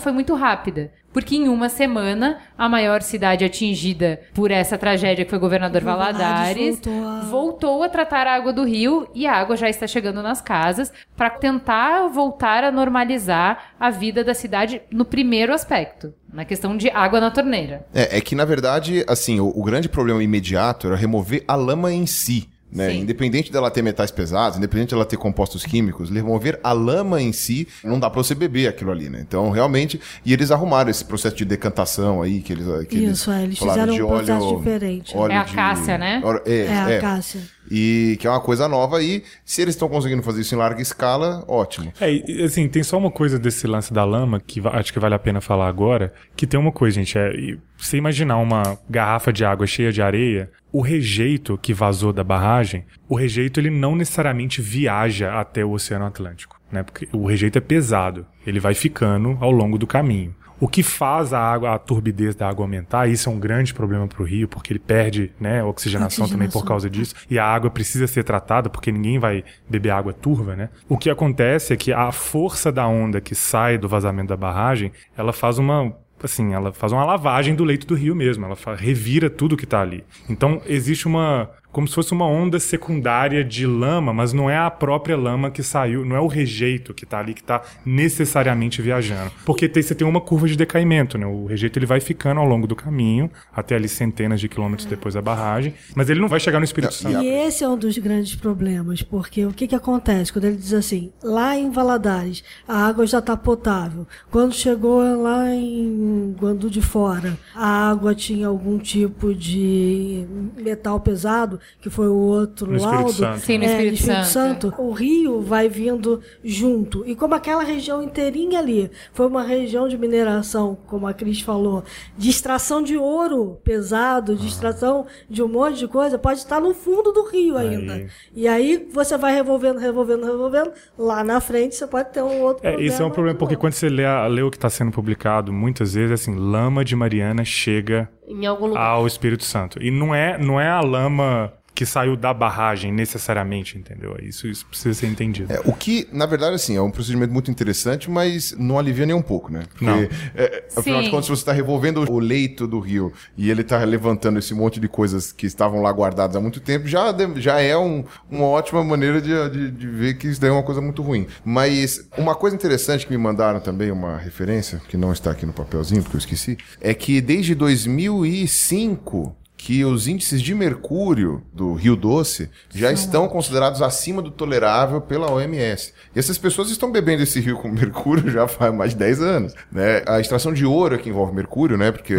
foi 0.00 0.12
muito 0.12 0.34
rápida. 0.34 0.90
Porque 1.12 1.34
em 1.34 1.48
uma 1.48 1.68
semana, 1.68 2.38
a 2.56 2.68
maior 2.68 3.02
cidade 3.02 3.44
atingida 3.44 4.20
por 4.32 4.52
essa 4.52 4.78
tragédia 4.78 5.24
que 5.24 5.30
foi 5.30 5.40
Governador 5.40 5.82
Valadares 5.82 6.56
Valadares 6.56 6.80
voltou 6.86 7.08
a- 7.08 7.20
voltou 7.22 7.82
a 7.82 7.88
tratar 7.88 8.28
a 8.28 8.34
água 8.36 8.52
do 8.52 8.62
rio 8.64 9.08
e 9.12 9.26
a 9.26 9.32
água 9.34 9.56
já 9.56 9.68
está 9.68 9.88
chegando 9.88 10.22
nas 10.22 10.40
casas 10.40 10.92
para 11.16 11.28
tentar 11.28 12.06
voltar 12.08 12.62
a 12.62 12.70
normalizar 12.70 13.72
a 13.78 13.90
vida 13.90 14.22
da 14.22 14.34
cidade 14.34 14.80
no 14.90 15.04
primeiro 15.04 15.52
aspecto, 15.52 16.14
na 16.32 16.44
questão 16.44 16.76
de 16.76 16.88
água 16.90 17.20
na 17.20 17.30
torneira. 17.30 17.84
É, 17.92 18.18
é 18.18 18.20
que, 18.20 18.36
na 18.36 18.44
verdade, 18.44 19.04
assim, 19.08 19.40
o, 19.40 19.48
o 19.54 19.64
grande 19.64 19.88
problema 19.88 20.22
imediato 20.22 20.86
era 20.86 20.96
remover 20.96 21.42
a 21.48 21.56
lama 21.56 21.92
em 21.92 22.06
si. 22.06 22.48
Né? 22.72 22.94
Independente 22.94 23.50
dela 23.50 23.70
ter 23.70 23.82
metais 23.82 24.10
pesados, 24.10 24.56
independente 24.58 24.90
dela 24.90 25.04
ter 25.04 25.16
compostos 25.16 25.64
químicos, 25.64 26.08
remover 26.10 26.60
a 26.62 26.72
lama 26.72 27.20
em 27.20 27.32
si, 27.32 27.66
não 27.82 27.98
dá 27.98 28.08
pra 28.08 28.22
você 28.22 28.34
beber 28.34 28.68
aquilo 28.68 28.90
ali, 28.92 29.08
né? 29.10 29.20
Então, 29.26 29.50
realmente, 29.50 30.00
e 30.24 30.32
eles 30.32 30.50
arrumaram 30.50 30.88
esse 30.90 31.04
processo 31.04 31.34
de 31.36 31.44
decantação 31.44 32.22
aí, 32.22 32.40
que 32.40 32.52
eles... 32.52 32.66
Que 32.86 32.98
Isso, 32.98 33.30
é, 33.30 33.42
eles 33.42 33.58
falaram 33.58 33.92
fizeram 33.92 34.06
um 34.06 34.08
processo 34.08 34.56
diferente. 34.56 35.16
óleo 35.16 35.32
É 35.32 35.36
a 35.36 35.44
de- 35.44 35.54
cássia, 35.54 35.98
né? 35.98 36.20
óleo- 36.24 36.42
É, 36.46 36.58
É, 36.66 36.78
a 36.78 36.90
é. 36.90 37.00
Cássia. 37.00 37.40
E 37.72 38.16
que 38.20 38.26
é 38.26 38.30
uma 38.30 38.40
coisa 38.40 38.66
nova 38.68 38.98
aí. 38.98 39.22
Se 39.44 39.62
eles 39.62 39.74
estão 39.74 39.88
conseguindo 39.88 40.22
fazer 40.22 40.40
isso 40.40 40.54
em 40.54 40.58
larga 40.58 40.82
escala, 40.82 41.44
ótimo. 41.46 41.92
É, 42.00 42.12
e, 42.12 42.42
assim, 42.42 42.68
tem 42.68 42.82
só 42.82 42.98
uma 42.98 43.10
coisa 43.12 43.38
desse 43.38 43.66
lance 43.66 43.92
da 43.92 44.04
lama 44.04 44.40
que 44.44 44.60
acho 44.66 44.92
que 44.92 44.98
vale 44.98 45.14
a 45.14 45.18
pena 45.20 45.40
falar 45.40 45.68
agora, 45.68 46.12
que 46.36 46.46
tem 46.48 46.58
uma 46.58 46.72
coisa, 46.72 46.96
gente, 46.96 47.16
é, 47.16 47.30
você 47.78 47.96
imaginar 47.96 48.38
uma 48.38 48.76
garrafa 48.88 49.32
de 49.32 49.44
água 49.44 49.66
cheia 49.68 49.92
de 49.92 50.02
areia, 50.02 50.50
o 50.72 50.80
rejeito 50.80 51.58
que 51.58 51.74
vazou 51.74 52.12
da 52.12 52.22
barragem, 52.22 52.84
o 53.08 53.14
rejeito 53.14 53.58
ele 53.58 53.70
não 53.70 53.96
necessariamente 53.96 54.60
viaja 54.60 55.38
até 55.38 55.64
o 55.64 55.72
Oceano 55.72 56.06
Atlântico, 56.06 56.60
né? 56.70 56.82
Porque 56.82 57.08
o 57.12 57.26
rejeito 57.26 57.58
é 57.58 57.60
pesado, 57.60 58.26
ele 58.46 58.60
vai 58.60 58.74
ficando 58.74 59.36
ao 59.40 59.50
longo 59.50 59.78
do 59.78 59.86
caminho. 59.86 60.34
O 60.60 60.68
que 60.68 60.82
faz 60.82 61.32
a 61.32 61.40
água, 61.40 61.74
a 61.74 61.78
turbidez 61.78 62.34
da 62.34 62.46
água 62.46 62.64
aumentar, 62.64 63.08
isso 63.08 63.30
é 63.30 63.32
um 63.32 63.40
grande 63.40 63.72
problema 63.72 64.06
para 64.06 64.22
o 64.22 64.26
rio, 64.26 64.46
porque 64.46 64.70
ele 64.70 64.78
perde 64.78 65.32
né, 65.40 65.64
oxigenação, 65.64 66.28
também 66.28 66.48
por 66.48 66.58
Oxigenação. 66.58 66.68
causa 66.68 66.90
disso, 66.90 67.14
e 67.30 67.38
a 67.38 67.46
água 67.46 67.70
precisa 67.70 68.06
ser 68.06 68.24
tratada, 68.24 68.68
porque 68.68 68.92
ninguém 68.92 69.18
vai 69.18 69.42
beber 69.66 69.88
água 69.88 70.12
turva, 70.12 70.54
né? 70.54 70.68
O 70.86 70.98
que 70.98 71.08
acontece 71.08 71.72
é 71.72 71.76
que 71.78 71.94
a 71.94 72.12
força 72.12 72.70
da 72.70 72.86
onda 72.86 73.22
que 73.22 73.34
sai 73.34 73.78
do 73.78 73.88
vazamento 73.88 74.28
da 74.28 74.36
barragem, 74.36 74.92
ela 75.16 75.32
faz 75.32 75.56
uma 75.56 75.96
assim, 76.26 76.52
ela 76.52 76.72
faz 76.72 76.92
uma 76.92 77.04
lavagem 77.04 77.54
do 77.54 77.64
leito 77.64 77.86
do 77.86 77.94
rio 77.94 78.14
mesmo, 78.14 78.44
ela 78.44 78.56
revira 78.76 79.28
tudo 79.30 79.56
que 79.56 79.66
tá 79.66 79.80
ali. 79.80 80.04
Então 80.28 80.60
existe 80.66 81.06
uma 81.06 81.50
como 81.72 81.86
se 81.86 81.94
fosse 81.94 82.12
uma 82.12 82.26
onda 82.26 82.58
secundária 82.58 83.44
de 83.44 83.66
lama, 83.66 84.12
mas 84.12 84.32
não 84.32 84.50
é 84.50 84.56
a 84.58 84.70
própria 84.70 85.16
lama 85.16 85.50
que 85.50 85.62
saiu, 85.62 86.04
não 86.04 86.16
é 86.16 86.20
o 86.20 86.26
rejeito 86.26 86.92
que 86.92 87.06
tá 87.06 87.18
ali 87.18 87.34
que 87.34 87.42
tá 87.42 87.62
necessariamente 87.84 88.82
viajando. 88.82 89.30
Porque 89.44 89.68
tem- 89.68 89.82
você 89.82 89.94
tem 89.94 90.06
uma 90.06 90.20
curva 90.20 90.48
de 90.48 90.56
decaimento, 90.56 91.16
né? 91.16 91.26
O 91.26 91.46
rejeito 91.46 91.78
ele 91.78 91.86
vai 91.86 92.00
ficando 92.00 92.40
ao 92.40 92.46
longo 92.46 92.66
do 92.66 92.74
caminho, 92.74 93.30
até 93.54 93.76
ali 93.76 93.88
centenas 93.88 94.40
de 94.40 94.48
quilômetros 94.48 94.86
depois 94.86 95.14
da 95.14 95.22
barragem, 95.22 95.74
mas 95.94 96.10
ele 96.10 96.20
não 96.20 96.28
vai 96.28 96.40
chegar 96.40 96.58
no 96.58 96.64
Espírito 96.64 96.90
Não, 97.04 97.12
Santo. 97.12 97.24
E 97.24 97.28
esse 97.28 97.62
é 97.62 97.68
um 97.68 97.76
dos 97.76 97.96
grandes 97.98 98.34
problemas, 98.34 99.02
porque 99.02 99.44
o 99.46 99.52
que, 99.52 99.66
que 99.68 99.74
acontece 99.74 100.32
quando 100.32 100.46
ele 100.46 100.56
diz 100.56 100.72
assim, 100.72 101.12
lá 101.22 101.56
em 101.56 101.70
Valadares 101.70 102.42
a 102.66 102.86
água 102.86 103.06
já 103.06 103.18
está 103.18 103.36
potável. 103.36 104.06
Quando 104.30 104.52
chegou 104.54 105.00
lá 105.22 105.48
em 105.54 106.34
Guandu 106.38 106.68
de 106.70 106.80
Fora, 106.82 107.38
a 107.54 107.90
água 107.90 108.14
tinha 108.14 108.48
algum 108.48 108.78
tipo 108.78 109.34
de 109.34 110.24
metal 110.56 110.98
pesado, 111.00 111.59
que 111.80 111.88
foi 111.90 112.08
o 112.08 112.14
outro 112.16 112.66
No 112.70 112.76
Espírito 112.76 112.96
laudo. 113.02 113.12
Santo. 113.12 113.38
Sim, 113.40 113.58
no 113.58 113.64
É, 113.64 113.66
Espírito 113.68 114.02
Santo. 114.02 114.26
Santo. 114.26 114.74
O 114.78 114.90
rio 114.92 115.40
vai 115.40 115.68
vindo 115.68 116.20
junto. 116.42 117.04
E 117.06 117.14
como 117.14 117.34
aquela 117.34 117.62
região 117.62 118.02
inteirinha 118.02 118.58
ali 118.58 118.90
foi 119.12 119.26
uma 119.26 119.42
região 119.42 119.88
de 119.88 119.96
mineração, 119.98 120.76
como 120.86 121.06
a 121.06 121.12
Cris 121.14 121.40
falou, 121.40 121.82
de 122.16 122.30
extração 122.30 122.82
de 122.82 122.96
ouro 122.96 123.58
pesado, 123.64 124.34
de 124.36 124.46
extração 124.46 125.06
de 125.28 125.42
um 125.42 125.48
monte 125.48 125.78
de 125.78 125.88
coisa, 125.88 126.18
pode 126.18 126.38
estar 126.38 126.60
no 126.60 126.74
fundo 126.74 127.12
do 127.12 127.28
rio 127.28 127.56
ainda. 127.56 127.94
Aí. 127.94 128.08
E 128.34 128.48
aí 128.48 128.88
você 128.92 129.16
vai 129.16 129.34
revolvendo, 129.34 129.78
revolvendo, 129.78 130.24
revolvendo. 130.26 130.72
Lá 130.98 131.22
na 131.24 131.40
frente 131.40 131.74
você 131.74 131.86
pode 131.86 132.10
ter 132.12 132.22
um 132.22 132.40
outro 132.42 132.66
É, 132.66 132.70
problema. 132.70 132.92
esse 132.92 133.02
é 133.02 133.04
um 133.04 133.10
problema, 133.10 133.38
porque 133.38 133.56
quando 133.56 133.72
você 133.72 133.88
lê, 133.88 134.04
lê 134.28 134.42
o 134.42 134.50
que 134.50 134.56
está 134.56 134.70
sendo 134.70 134.90
publicado, 134.92 135.52
muitas 135.52 135.94
vezes, 135.94 136.12
assim, 136.12 136.34
lama 136.34 136.84
de 136.84 136.94
Mariana 136.96 137.44
chega 137.44 138.08
Em 138.30 138.46
algum 138.46 138.66
lugar. 138.68 138.82
ao 138.82 139.06
Espírito 139.06 139.44
Santo. 139.44 139.82
E 139.82 139.90
não 139.90 140.14
é, 140.14 140.38
não 140.38 140.60
é 140.60 140.68
a 140.68 140.80
lama 140.80 141.52
que 141.80 141.86
saiu 141.86 142.14
da 142.14 142.34
barragem, 142.34 142.92
necessariamente, 142.92 143.78
entendeu? 143.78 144.14
Isso, 144.22 144.46
isso 144.46 144.66
precisa 144.66 144.92
ser 144.92 145.06
entendido. 145.06 145.50
É, 145.50 145.60
o 145.64 145.72
que, 145.72 146.06
na 146.12 146.26
verdade, 146.26 146.54
assim, 146.56 146.76
é 146.76 146.82
um 146.82 146.90
procedimento 146.90 147.32
muito 147.32 147.50
interessante, 147.50 148.10
mas 148.10 148.54
não 148.58 148.78
alivia 148.78 149.06
nem 149.06 149.16
um 149.16 149.22
pouco, 149.22 149.50
né? 149.50 149.62
Porque, 149.70 149.86
Não. 149.86 150.06
é, 150.34 150.64
afinal 150.76 151.00
de 151.02 151.08
contas, 151.08 151.24
se 151.24 151.30
você 151.30 151.40
está 151.40 151.52
revolvendo 151.54 152.04
o 152.12 152.18
leito 152.18 152.66
do 152.66 152.78
rio 152.80 153.14
e 153.34 153.50
ele 153.50 153.62
está 153.62 153.82
levantando 153.82 154.38
esse 154.38 154.52
monte 154.52 154.78
de 154.78 154.88
coisas 154.88 155.32
que 155.32 155.46
estavam 155.46 155.80
lá 155.80 155.90
guardadas 155.90 156.36
há 156.36 156.40
muito 156.40 156.60
tempo, 156.60 156.86
já, 156.86 157.14
já 157.36 157.58
é 157.62 157.74
um- 157.78 158.04
uma 158.30 158.44
ótima 158.44 158.84
maneira 158.84 159.18
de, 159.22 159.30
de, 159.48 159.70
de 159.70 159.86
ver 159.88 160.18
que 160.18 160.28
isso 160.28 160.38
daí 160.38 160.50
é 160.50 160.52
uma 160.52 160.62
coisa 160.62 160.82
muito 160.82 161.00
ruim. 161.00 161.26
Mas 161.42 162.06
uma 162.18 162.34
coisa 162.34 162.54
interessante 162.54 163.06
que 163.06 163.10
me 163.12 163.16
mandaram 163.16 163.58
também, 163.58 163.90
uma 163.90 164.18
referência, 164.18 164.82
que 164.86 164.98
não 164.98 165.14
está 165.14 165.30
aqui 165.30 165.46
no 165.46 165.54
papelzinho, 165.54 166.02
porque 166.02 166.16
eu 166.16 166.20
esqueci, 166.20 166.58
é 166.78 166.92
que 166.92 167.22
desde 167.22 167.54
2005 167.54 169.34
que 169.60 169.84
os 169.84 170.08
índices 170.08 170.40
de 170.40 170.54
mercúrio 170.54 171.42
do 171.52 171.74
Rio 171.74 171.94
Doce 171.94 172.48
já 172.70 172.90
estão 172.90 173.28
considerados 173.28 173.82
acima 173.82 174.22
do 174.22 174.30
tolerável 174.30 175.02
pela 175.02 175.30
OMS. 175.30 175.92
E 176.16 176.18
essas 176.18 176.38
pessoas 176.38 176.70
estão 176.70 176.90
bebendo 176.90 177.22
esse 177.22 177.38
rio 177.40 177.58
com 177.58 177.68
mercúrio 177.70 178.30
já 178.30 178.48
faz 178.48 178.74
mais 178.74 178.92
de 178.92 178.96
10 178.96 179.20
anos. 179.20 179.54
Né? 179.70 180.02
A 180.06 180.18
extração 180.18 180.50
de 180.50 180.64
ouro 180.64 180.94
é 180.94 180.98
que 180.98 181.10
envolve 181.10 181.34
mercúrio, 181.34 181.76
né? 181.76 181.92
Porque 181.92 182.14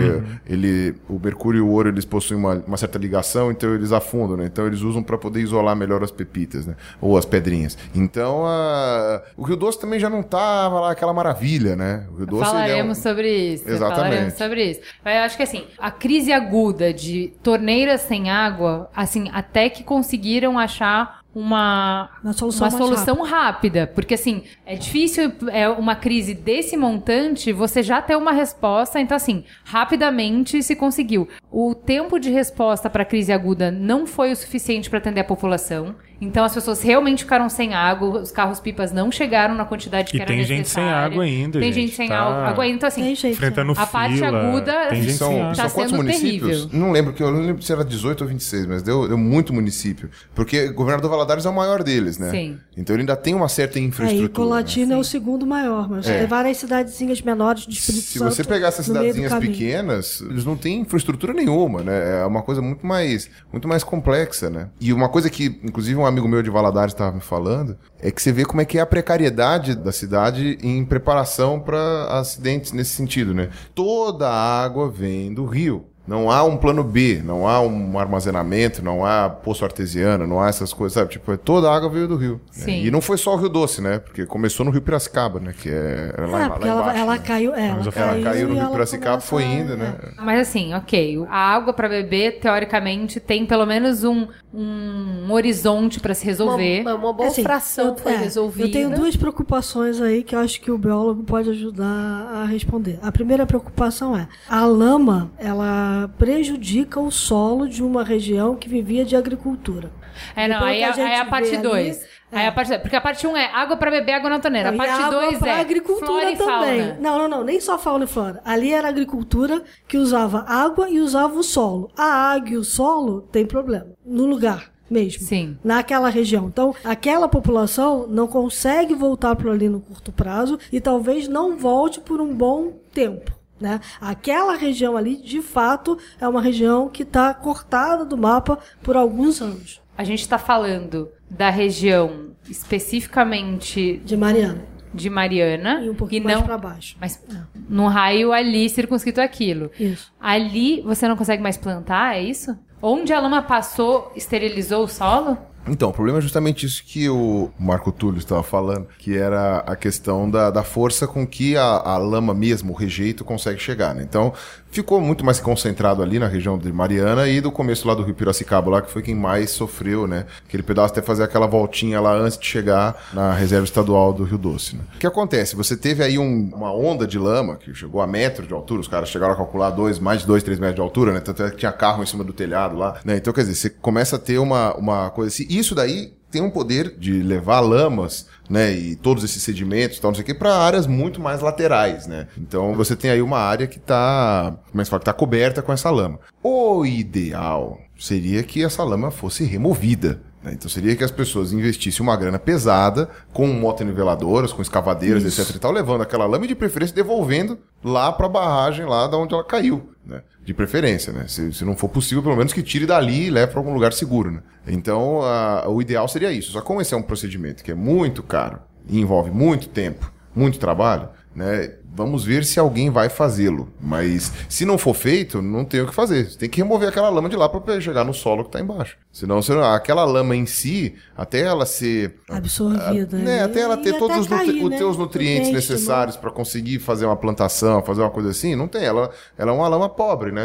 ele, 0.47 0.93
o 1.09 1.17
mercúrio 1.17 1.57
e 1.57 1.61
o 1.61 1.67
ouro 1.67 1.89
eles 1.89 2.05
possuem 2.05 2.39
uma, 2.39 2.63
uma 2.67 2.77
certa 2.77 2.99
ligação, 2.99 3.49
então 3.51 3.73
eles 3.73 3.91
afundam, 3.91 4.37
né? 4.37 4.45
Então 4.45 4.67
eles 4.67 4.81
usam 4.81 5.01
para 5.01 5.17
poder 5.17 5.41
isolar 5.41 5.75
melhor 5.75 6.03
as 6.03 6.11
pepitas, 6.11 6.67
né? 6.67 6.75
Ou 7.01 7.17
as 7.17 7.25
pedrinhas. 7.25 7.75
Então 7.95 8.45
a... 8.45 9.23
o 9.35 9.41
Rio 9.41 9.55
Doce 9.57 9.79
também 9.79 9.99
já 9.99 10.11
não 10.11 10.21
tava 10.21 10.79
lá 10.79 10.91
aquela 10.91 11.11
maravilha, 11.11 11.75
né? 11.75 12.05
O 12.13 12.17
Rio 12.17 12.27
Doce 12.27 12.51
ele 12.51 12.57
é 12.59 12.63
um- 12.63 12.67
Falaremos 12.67 12.97
sobre 12.99 13.35
isso. 13.35 13.67
Exatamente. 13.67 13.95
Falaremos 13.95 14.33
sobre 14.35 14.63
isso. 14.63 14.79
Mas 15.03 15.15
eu 15.15 15.21
acho 15.23 15.37
que 15.37 15.43
assim, 15.43 15.63
a 15.79 15.89
crise 15.89 16.31
aguda 16.31 16.93
de 16.93 17.30
torneiras 17.43 18.01
sem 18.01 18.29
água, 18.29 18.89
assim, 18.95 19.29
até 19.33 19.69
que 19.69 19.83
conseguiram 19.83 20.59
achar 20.59 21.21
uma, 21.33 22.09
Uma 22.23 22.33
solução 22.33 22.67
uma 22.67 22.77
solução 22.77 23.23
rápida. 23.23 23.87
Porque 23.87 24.15
assim, 24.15 24.43
é 24.65 24.75
difícil, 24.75 25.31
é 25.51 25.67
uma 25.69 25.95
crise 25.95 26.33
desse 26.33 26.75
montante, 26.75 27.53
você 27.53 27.81
já 27.81 28.01
ter 28.01 28.15
uma 28.15 28.31
resposta, 28.31 28.99
então 28.99 29.15
assim, 29.15 29.45
rapidamente 29.63 30.61
se 30.61 30.75
conseguiu. 30.75 31.27
O 31.49 31.73
tempo 31.73 32.19
de 32.19 32.29
resposta 32.29 32.89
para 32.89 33.03
a 33.03 33.05
crise 33.05 33.31
aguda 33.31 33.71
não 33.71 34.05
foi 34.05 34.31
o 34.31 34.35
suficiente 34.35 34.89
para 34.89 34.99
atender 34.99 35.21
a 35.21 35.25
população. 35.25 35.95
Então 36.21 36.43
as 36.45 36.53
pessoas 36.53 36.81
realmente 36.83 37.23
ficaram 37.23 37.49
sem 37.49 37.73
água, 37.73 38.21
os 38.21 38.31
carros-pipas 38.31 38.91
não 38.91 39.11
chegaram 39.11 39.55
na 39.55 39.65
quantidade 39.65 40.11
que 40.11 40.17
E 40.17 40.21
era 40.21 40.27
tem 40.27 40.43
gente 40.43 40.59
necessária. 40.59 40.89
sem 40.89 40.97
água 41.13 41.23
ainda, 41.23 41.59
Tem 41.59 41.73
gente. 41.73 41.85
gente 41.87 41.95
sem 41.95 42.07
Tá 42.07 42.19
água 42.19 42.63
ainda. 42.63 42.75
Então, 42.75 42.87
assim, 42.87 43.01
Tem 43.03 43.15
gente. 43.15 43.33
Enfrentando 43.33 43.73
A 43.75 43.85
parte 43.87 44.15
fila, 44.15 44.27
aguda 44.27 44.87
tem 44.89 45.01
gente 45.01 45.13
são-. 45.17 45.51
Tá 45.53 45.67
são 45.67 45.69
quantos 45.71 45.91
municípios? 45.93 46.57
terrível. 46.65 46.79
Não 46.79 46.91
lembro, 46.91 47.13
que 47.13 47.23
eu 47.23 47.31
não 47.31 47.41
lembro 47.41 47.61
se 47.63 47.71
era 47.71 47.83
18 47.83 48.21
ou 48.21 48.27
26, 48.27 48.67
mas 48.67 48.83
deu, 48.83 49.07
deu 49.07 49.17
muito 49.17 49.51
município. 49.53 50.09
Porque 50.35 50.65
o 50.67 50.73
governador 50.75 51.09
Valadares 51.09 51.45
é 51.45 51.49
o 51.49 51.53
maior 51.55 51.81
deles, 51.83 52.19
né? 52.19 52.29
Sim. 52.29 52.57
Então 52.77 52.95
ele 52.95 53.01
ainda 53.01 53.15
tem 53.15 53.33
uma 53.33 53.49
certa 53.49 53.79
É, 53.79 53.81
e 53.81 53.85
infraestrutura. 53.85 54.29
Colatina 54.29 54.87
né? 54.89 54.95
é 54.95 54.97
o 54.97 55.03
segundo 55.03 55.45
maior, 55.47 55.89
mas 55.89 56.07
É. 56.07 56.19
tem 56.19 56.27
várias 56.27 56.57
cidadezinhas 56.57 57.19
menores 57.21 57.65
de 57.65 57.73
Espírito 57.73 58.03
Se 58.05 58.19
Santo. 58.19 58.33
você 58.35 58.43
pegar 58.43 58.67
essas 58.67 58.85
cidadezinhas 58.85 59.33
pequenas, 59.35 60.21
eles 60.21 60.45
não 60.45 60.55
têm 60.55 60.81
infraestrutura 60.81 61.33
nenhuma, 61.33 61.81
né? 61.81 62.21
É 62.21 62.25
uma 62.25 62.41
coisa 62.43 62.61
muito 62.61 62.85
mais, 62.85 63.29
muito 63.51 63.67
mais 63.67 63.83
complexa, 63.83 64.49
né? 64.49 64.67
E 64.79 64.93
uma 64.93 65.09
coisa 65.09 65.29
que, 65.29 65.59
inclusive, 65.63 65.97
um 65.99 66.05
amigo 66.11 66.27
meu 66.27 66.43
de 66.43 66.49
Valadares 66.49 66.93
estava 66.93 67.11
me 67.11 67.21
falando, 67.21 67.77
é 67.99 68.11
que 68.11 68.21
você 68.21 68.31
vê 68.31 68.45
como 68.45 68.61
é 68.61 68.65
que 68.65 68.77
é 68.77 68.81
a 68.81 68.85
precariedade 68.85 69.75
da 69.75 69.91
cidade 69.91 70.57
em 70.61 70.85
preparação 70.85 71.59
para 71.59 72.19
acidentes 72.19 72.71
nesse 72.71 72.91
sentido, 72.91 73.33
né? 73.33 73.49
Toda 73.73 74.29
a 74.29 74.63
água 74.63 74.89
vem 74.89 75.33
do 75.33 75.45
rio. 75.45 75.90
Não 76.07 76.31
há 76.31 76.43
um 76.43 76.57
plano 76.57 76.83
B, 76.83 77.21
não 77.23 77.47
há 77.47 77.61
um 77.61 77.97
armazenamento, 77.97 78.83
não 78.83 79.05
há 79.05 79.29
poço 79.29 79.63
artesiano, 79.63 80.25
não 80.25 80.41
há 80.41 80.49
essas 80.49 80.73
coisas, 80.73 80.93
sabe? 80.95 81.11
Tipo, 81.11 81.37
toda 81.37 81.69
a 81.69 81.75
água 81.75 81.89
veio 81.89 82.07
do 82.07 82.15
rio. 82.15 82.41
né? 82.65 82.79
E 82.79 82.89
não 82.91 82.99
foi 83.01 83.17
só 83.17 83.33
o 83.33 83.37
Rio 83.37 83.47
Doce, 83.49 83.81
né? 83.81 83.99
Porque 83.99 84.25
começou 84.25 84.65
no 84.65 84.71
Rio 84.71 84.81
Piracicaba, 84.81 85.39
né? 85.39 85.53
Que 85.57 85.69
é, 85.69 86.13
é 86.17 86.21
lá, 86.25 86.39
É, 86.39 86.41
lá 86.47 86.49
porque 86.49 86.67
ela, 86.67 86.81
embaixo, 86.81 86.99
ela 86.99 87.13
né? 87.13 87.21
caiu. 87.25 87.55
É, 87.55 87.67
ela, 87.67 87.79
Ela 87.81 87.91
caiu, 87.91 88.03
Ela 88.15 88.23
caiu 88.23 88.49
no 88.49 88.55
Rio 88.59 88.69
Piracicaba, 88.71 89.21
foi 89.21 89.43
indo, 89.43 89.77
né? 89.77 89.95
Mas 90.17 90.47
assim, 90.47 90.73
ok, 90.73 91.23
a 91.29 91.37
água 91.53 91.71
para 91.71 91.87
beber, 91.87 92.39
teoricamente, 92.39 93.19
tem 93.19 93.45
pelo 93.45 93.65
menos 93.67 94.03
um, 94.03 94.27
um 94.53 95.31
horizonte 95.31 95.99
para 95.99 96.13
se 96.13 96.25
resolver. 96.25 96.81
Uma, 96.81 96.95
uma 96.95 97.13
boa 97.13 97.29
Assim, 97.29 97.43
fração 97.43 97.89
eu- 97.89 97.97
foi 97.97 98.13
é, 98.13 98.17
resolvida. 98.17 98.67
Eu 98.67 98.71
tenho 98.71 98.89
duas 98.89 99.15
preocupações 99.15 100.01
aí 100.01 100.23
que 100.23 100.35
eu 100.35 100.39
acho 100.39 100.59
que 100.61 100.71
o 100.71 100.77
biólogo 100.77 101.23
pode 101.23 101.49
ajudar 101.51 101.85
a 101.85 102.45
responder. 102.45 102.97
A 103.01 103.11
primeira 103.11 103.45
preocupação 103.45 104.15
é: 104.17 104.27
a 104.49 104.65
lama 104.65 105.31
ela 105.37 105.90
prejudica 106.17 106.99
o 106.99 107.11
solo 107.11 107.67
de 107.67 107.83
uma 107.83 108.03
região 108.03 108.55
que 108.55 108.69
vivia 108.69 109.03
de 109.05 109.15
agricultura. 109.15 109.91
É, 110.35 110.47
não, 110.47 110.57
Pelo 110.59 110.69
aí, 110.69 110.83
a 110.83 110.89
é- 110.89 110.91
aí 110.91 111.11
é 111.13 111.19
a 111.19 111.25
parte 111.25 111.49
vê 111.49 111.57
ali, 111.57 111.63
2. 111.63 112.05
Aí 112.31 112.47
a 112.47 112.51
parte. 112.51 112.77
Porque 112.79 112.95
a 112.95 113.01
parte 113.01 113.27
1 113.27 113.31
um 113.31 113.37
é 113.37 113.45
água 113.53 113.75
para 113.75 113.91
beber, 113.91 114.13
água 114.13 114.29
na 114.29 114.39
torneira. 114.39 114.69
A 114.69 114.73
parte 114.73 114.93
água 114.93 115.21
2 115.21 115.39
pra 115.39 115.57
é 115.57 115.61
agricultura 115.61 116.35
também. 116.37 116.97
Não, 116.99 117.17
não, 117.17 117.27
não, 117.27 117.43
nem 117.43 117.59
só 117.59 117.77
fauna 117.77 118.05
e 118.05 118.07
flora. 118.07 118.41
Ali 118.45 118.71
era 118.71 118.87
agricultura 118.87 119.61
que 119.87 119.97
usava 119.97 120.45
água 120.47 120.89
e 120.89 120.99
usava 120.99 121.35
o 121.37 121.43
solo. 121.43 121.91
A 121.97 122.31
água 122.33 122.49
e 122.51 122.57
o 122.57 122.63
solo 122.63 123.21
tem 123.31 123.45
problema 123.45 123.87
no 124.05 124.25
lugar 124.25 124.71
mesmo. 124.89 125.25
Sim. 125.25 125.57
Naquela 125.63 126.09
região. 126.09 126.47
Então, 126.47 126.75
aquela 126.83 127.27
população 127.27 128.05
não 128.07 128.27
consegue 128.27 128.93
voltar 128.93 129.35
para 129.35 129.51
ali 129.51 129.69
no 129.69 129.79
curto 129.79 130.11
prazo 130.11 130.59
e 130.71 130.81
talvez 130.81 131.27
não 131.27 131.57
volte 131.57 131.99
por 132.01 132.19
um 132.19 132.33
bom 132.33 132.73
tempo. 132.93 133.40
Né? 133.61 133.79
Aquela 134.01 134.55
região 134.55 134.97
ali, 134.97 135.15
de 135.17 135.41
fato, 135.41 135.97
é 136.19 136.27
uma 136.27 136.41
região 136.41 136.89
que 136.89 137.03
está 137.03 137.33
cortada 137.33 138.03
do 138.03 138.17
mapa 138.17 138.57
por 138.81 138.97
alguns 138.97 139.41
anos. 139.41 139.79
A 139.97 140.03
gente 140.03 140.27
tá 140.27 140.37
falando 140.39 141.09
da 141.29 141.49
região 141.49 142.31
especificamente 142.49 144.01
De 144.03 144.17
Mariana. 144.17 144.65
de 144.93 145.09
Mariana 145.09 145.81
E 145.83 145.89
um 145.89 145.95
pouquinho 145.95 146.21
e 146.21 146.25
mais 146.25 146.37
não 146.37 146.43
para 146.45 146.57
baixo. 146.57 146.97
mas 146.99 147.23
num 147.69 147.87
raio 147.87 148.31
ali 148.33 148.69
circunscrito 148.69 149.21
aquilo. 149.21 149.69
Isso. 149.79 150.11
Ali 150.19 150.81
você 150.81 151.07
não 151.07 151.15
consegue 151.15 151.41
mais 151.41 151.57
plantar, 151.57 152.17
é 152.17 152.21
isso? 152.23 152.57
Onde 152.81 153.13
a 153.13 153.19
lama 153.19 153.43
passou, 153.43 154.11
esterilizou 154.15 154.83
o 154.85 154.87
solo? 154.87 155.37
Então, 155.67 155.89
o 155.89 155.93
problema 155.93 156.17
é 156.17 156.21
justamente 156.21 156.65
isso 156.65 156.83
que 156.83 157.07
o 157.07 157.51
Marco 157.59 157.91
Túlio 157.91 158.17
estava 158.17 158.41
falando, 158.41 158.87
que 158.97 159.15
era 159.15 159.59
a 159.59 159.75
questão 159.75 160.29
da, 160.29 160.49
da 160.49 160.63
força 160.63 161.07
com 161.07 161.25
que 161.25 161.55
a, 161.55 161.63
a 161.63 161.97
lama 161.97 162.33
mesmo, 162.33 162.73
o 162.73 162.75
rejeito, 162.75 163.23
consegue 163.23 163.59
chegar. 163.59 163.93
Né? 163.93 164.03
Então, 164.03 164.33
ficou 164.71 165.01
muito 165.01 165.25
mais 165.25 165.39
concentrado 165.39 166.01
ali 166.01 166.17
na 166.17 166.27
região 166.27 166.57
de 166.57 166.71
Mariana 166.71 167.27
e 167.27 167.41
do 167.41 167.51
começo 167.51 167.87
lá 167.87 167.93
do 167.93 168.03
Rio 168.03 168.15
Piracicaba, 168.15 168.69
lá 168.71 168.81
que 168.81 168.89
foi 168.91 169.01
quem 169.01 169.13
mais 169.15 169.51
sofreu, 169.51 170.07
né? 170.07 170.25
Aquele 170.47 170.63
pedaço 170.63 170.93
até 170.93 171.01
fazer 171.01 171.23
aquela 171.23 171.45
voltinha 171.47 171.99
lá 171.99 172.13
antes 172.13 172.37
de 172.37 172.45
chegar 172.45 172.95
na 173.13 173.33
reserva 173.33 173.65
estadual 173.65 174.13
do 174.13 174.23
Rio 174.23 174.37
Doce. 174.37 174.75
Né? 174.75 174.83
O 174.95 174.99
que 174.99 175.05
acontece? 175.07 175.55
Você 175.55 175.75
teve 175.75 176.03
aí 176.03 176.17
um- 176.17 176.49
uma 176.53 176.73
onda 176.73 177.05
de 177.05 177.19
lama 177.19 177.57
que 177.57 177.73
chegou 177.73 178.01
a 178.01 178.07
metro 178.07 178.47
de 178.47 178.53
altura, 178.53 178.81
os 178.81 178.87
caras 178.87 179.09
chegaram 179.09 179.33
a 179.33 179.37
calcular 179.37 179.69
dois, 179.71 179.99
mais 179.99 180.21
de 180.21 180.27
dois, 180.27 180.41
três 180.43 180.59
metros 180.59 180.75
de 180.75 180.81
altura, 180.81 181.11
né? 181.13 181.19
Tanto 181.19 181.43
é 181.43 181.49
que 181.51 181.57
tinha 181.57 181.71
carro 181.71 182.01
em 182.01 182.05
cima 182.05 182.23
do 182.23 182.33
telhado 182.33 182.75
lá, 182.77 182.99
né? 183.03 183.17
Então, 183.17 183.33
quer 183.33 183.41
dizer, 183.41 183.55
você 183.55 183.69
começa 183.69 184.15
a 184.15 184.19
ter 184.19 184.37
uma, 184.39 184.73
uma 184.75 185.09
coisa 185.09 185.29
assim. 185.29 185.45
Isso 185.49 185.75
daí 185.75 186.13
tem 186.31 186.41
um 186.41 186.49
poder 186.49 186.95
de 186.97 187.21
levar 187.21 187.59
lamas, 187.59 188.25
né, 188.49 188.73
e 188.73 188.95
todos 188.95 189.23
esses 189.23 189.43
sedimentos, 189.43 189.99
tal, 189.99 190.11
não 190.11 190.15
sei 190.15 190.23
o 190.23 190.25
que, 190.25 190.33
para 190.33 190.55
áreas 190.55 190.87
muito 190.87 191.21
mais 191.21 191.41
laterais, 191.41 192.07
né? 192.07 192.27
Então 192.37 192.73
você 192.73 192.95
tem 192.95 193.11
aí 193.11 193.21
uma 193.21 193.37
área 193.37 193.67
que 193.67 193.79
tá, 193.79 194.55
como 194.69 194.81
é 194.81 194.83
que 194.83 194.85
se 194.85 194.89
fala, 194.89 194.99
que 194.99 195.05
tá 195.05 195.13
coberta 195.13 195.61
com 195.61 195.71
essa 195.71 195.89
lama. 195.89 196.19
O 196.43 196.85
ideal 196.85 197.79
seria 197.99 198.41
que 198.43 198.63
essa 198.63 198.83
lama 198.83 199.11
fosse 199.11 199.43
removida. 199.43 200.21
né? 200.43 200.51
Então 200.53 200.67
seria 200.69 200.95
que 200.95 201.03
as 201.03 201.11
pessoas 201.11 201.53
investissem 201.53 202.01
uma 202.01 202.17
grana 202.17 202.39
pesada 202.39 203.07
com 203.31 203.45
motoniveladoras, 203.47 204.51
com 204.51 204.61
escavadeiras, 204.61 205.23
etc 205.23 205.55
e 205.55 205.59
tal, 205.59 205.71
levando 205.71 206.01
aquela 206.01 206.25
lama 206.25 206.45
e 206.45 206.47
de 206.47 206.55
preferência 206.55 206.95
devolvendo 206.95 207.59
lá 207.83 208.11
para 208.11 208.25
a 208.25 208.29
barragem 208.29 208.85
lá 208.85 209.07
da 209.07 209.17
onde 209.17 209.33
ela 209.33 209.43
caiu, 209.43 209.91
né? 210.05 210.21
De 210.43 210.53
preferência, 210.53 211.13
né? 211.13 211.25
Se, 211.27 211.53
se 211.53 211.63
não 211.63 211.75
for 211.77 211.87
possível, 211.89 212.23
pelo 212.23 212.35
menos 212.35 212.51
que 212.51 212.63
tire 212.63 212.85
dali 212.85 213.27
e 213.27 213.29
leve 213.29 213.51
para 213.51 213.59
algum 213.59 213.73
lugar 213.73 213.93
seguro, 213.93 214.31
né? 214.31 214.41
Então, 214.67 215.21
a- 215.21 215.67
o 215.69 215.81
ideal 215.81 216.07
seria 216.07 216.31
isso. 216.31 216.51
Só 216.51 216.61
como 216.61 216.81
esse 216.81 216.93
é 216.93 216.97
um 216.97 217.01
procedimento 217.03 217.63
que 217.63 217.71
é 217.71 217.75
muito 217.75 218.23
caro 218.23 218.59
e 218.89 218.99
envolve 218.99 219.29
muito 219.29 219.69
tempo, 219.69 220.11
muito 220.35 220.57
trabalho, 220.59 221.09
né? 221.35 221.75
Vamos 221.93 222.23
ver 222.23 222.45
se 222.45 222.59
alguém 222.59 222.89
vai 222.89 223.09
fazê-lo. 223.09 223.67
Mas 223.79 224.31
se 224.47 224.65
não 224.65 224.77
for 224.77 224.93
feito, 224.93 225.41
não 225.41 225.65
tem 225.65 225.81
o 225.81 225.87
que 225.87 225.93
fazer. 225.93 226.29
Você 226.29 226.37
tem 226.37 226.49
que 226.49 226.61
remover 226.61 226.87
aquela 226.89 227.09
lama 227.09 227.27
de 227.27 227.35
lá 227.35 227.49
para 227.49 227.81
chegar 227.81 228.03
no 228.05 228.13
solo 228.13 228.43
que 228.43 228.49
está 228.49 228.61
embaixo. 228.61 228.97
Senão, 229.11 229.41
senão, 229.41 229.61
aquela 229.63 230.05
lama 230.05 230.35
em 230.35 230.45
si, 230.45 230.95
até 231.17 231.41
ela 231.41 231.65
ser 231.65 232.15
Absorvida. 232.29 233.17
né, 233.17 233.23
né? 233.37 233.43
até 233.43 233.59
ela 233.61 233.75
E 233.75 233.77
ter 233.83 233.97
todos 233.97 234.17
os, 234.19 234.27
nutri- 234.27 234.45
cair, 234.53 234.63
os 234.63 234.69
né? 234.69 234.77
teus 234.77 234.97
nutrientes 234.97 235.47
Nutrientes, 235.47 235.69
necessários 235.69 236.15
para 236.15 236.31
conseguir 236.31 236.79
fazer 236.79 237.05
uma 237.05 237.15
plantação, 237.17 237.83
fazer 237.83 238.01
uma 238.01 238.09
coisa 238.09 238.29
assim, 238.29 238.55
não 238.55 238.67
tem. 238.67 238.83
Ela, 238.83 239.09
ela 239.37 239.51
é 239.51 239.53
uma 239.53 239.67
lama 239.67 239.89
pobre, 239.89 240.31
né? 240.31 240.43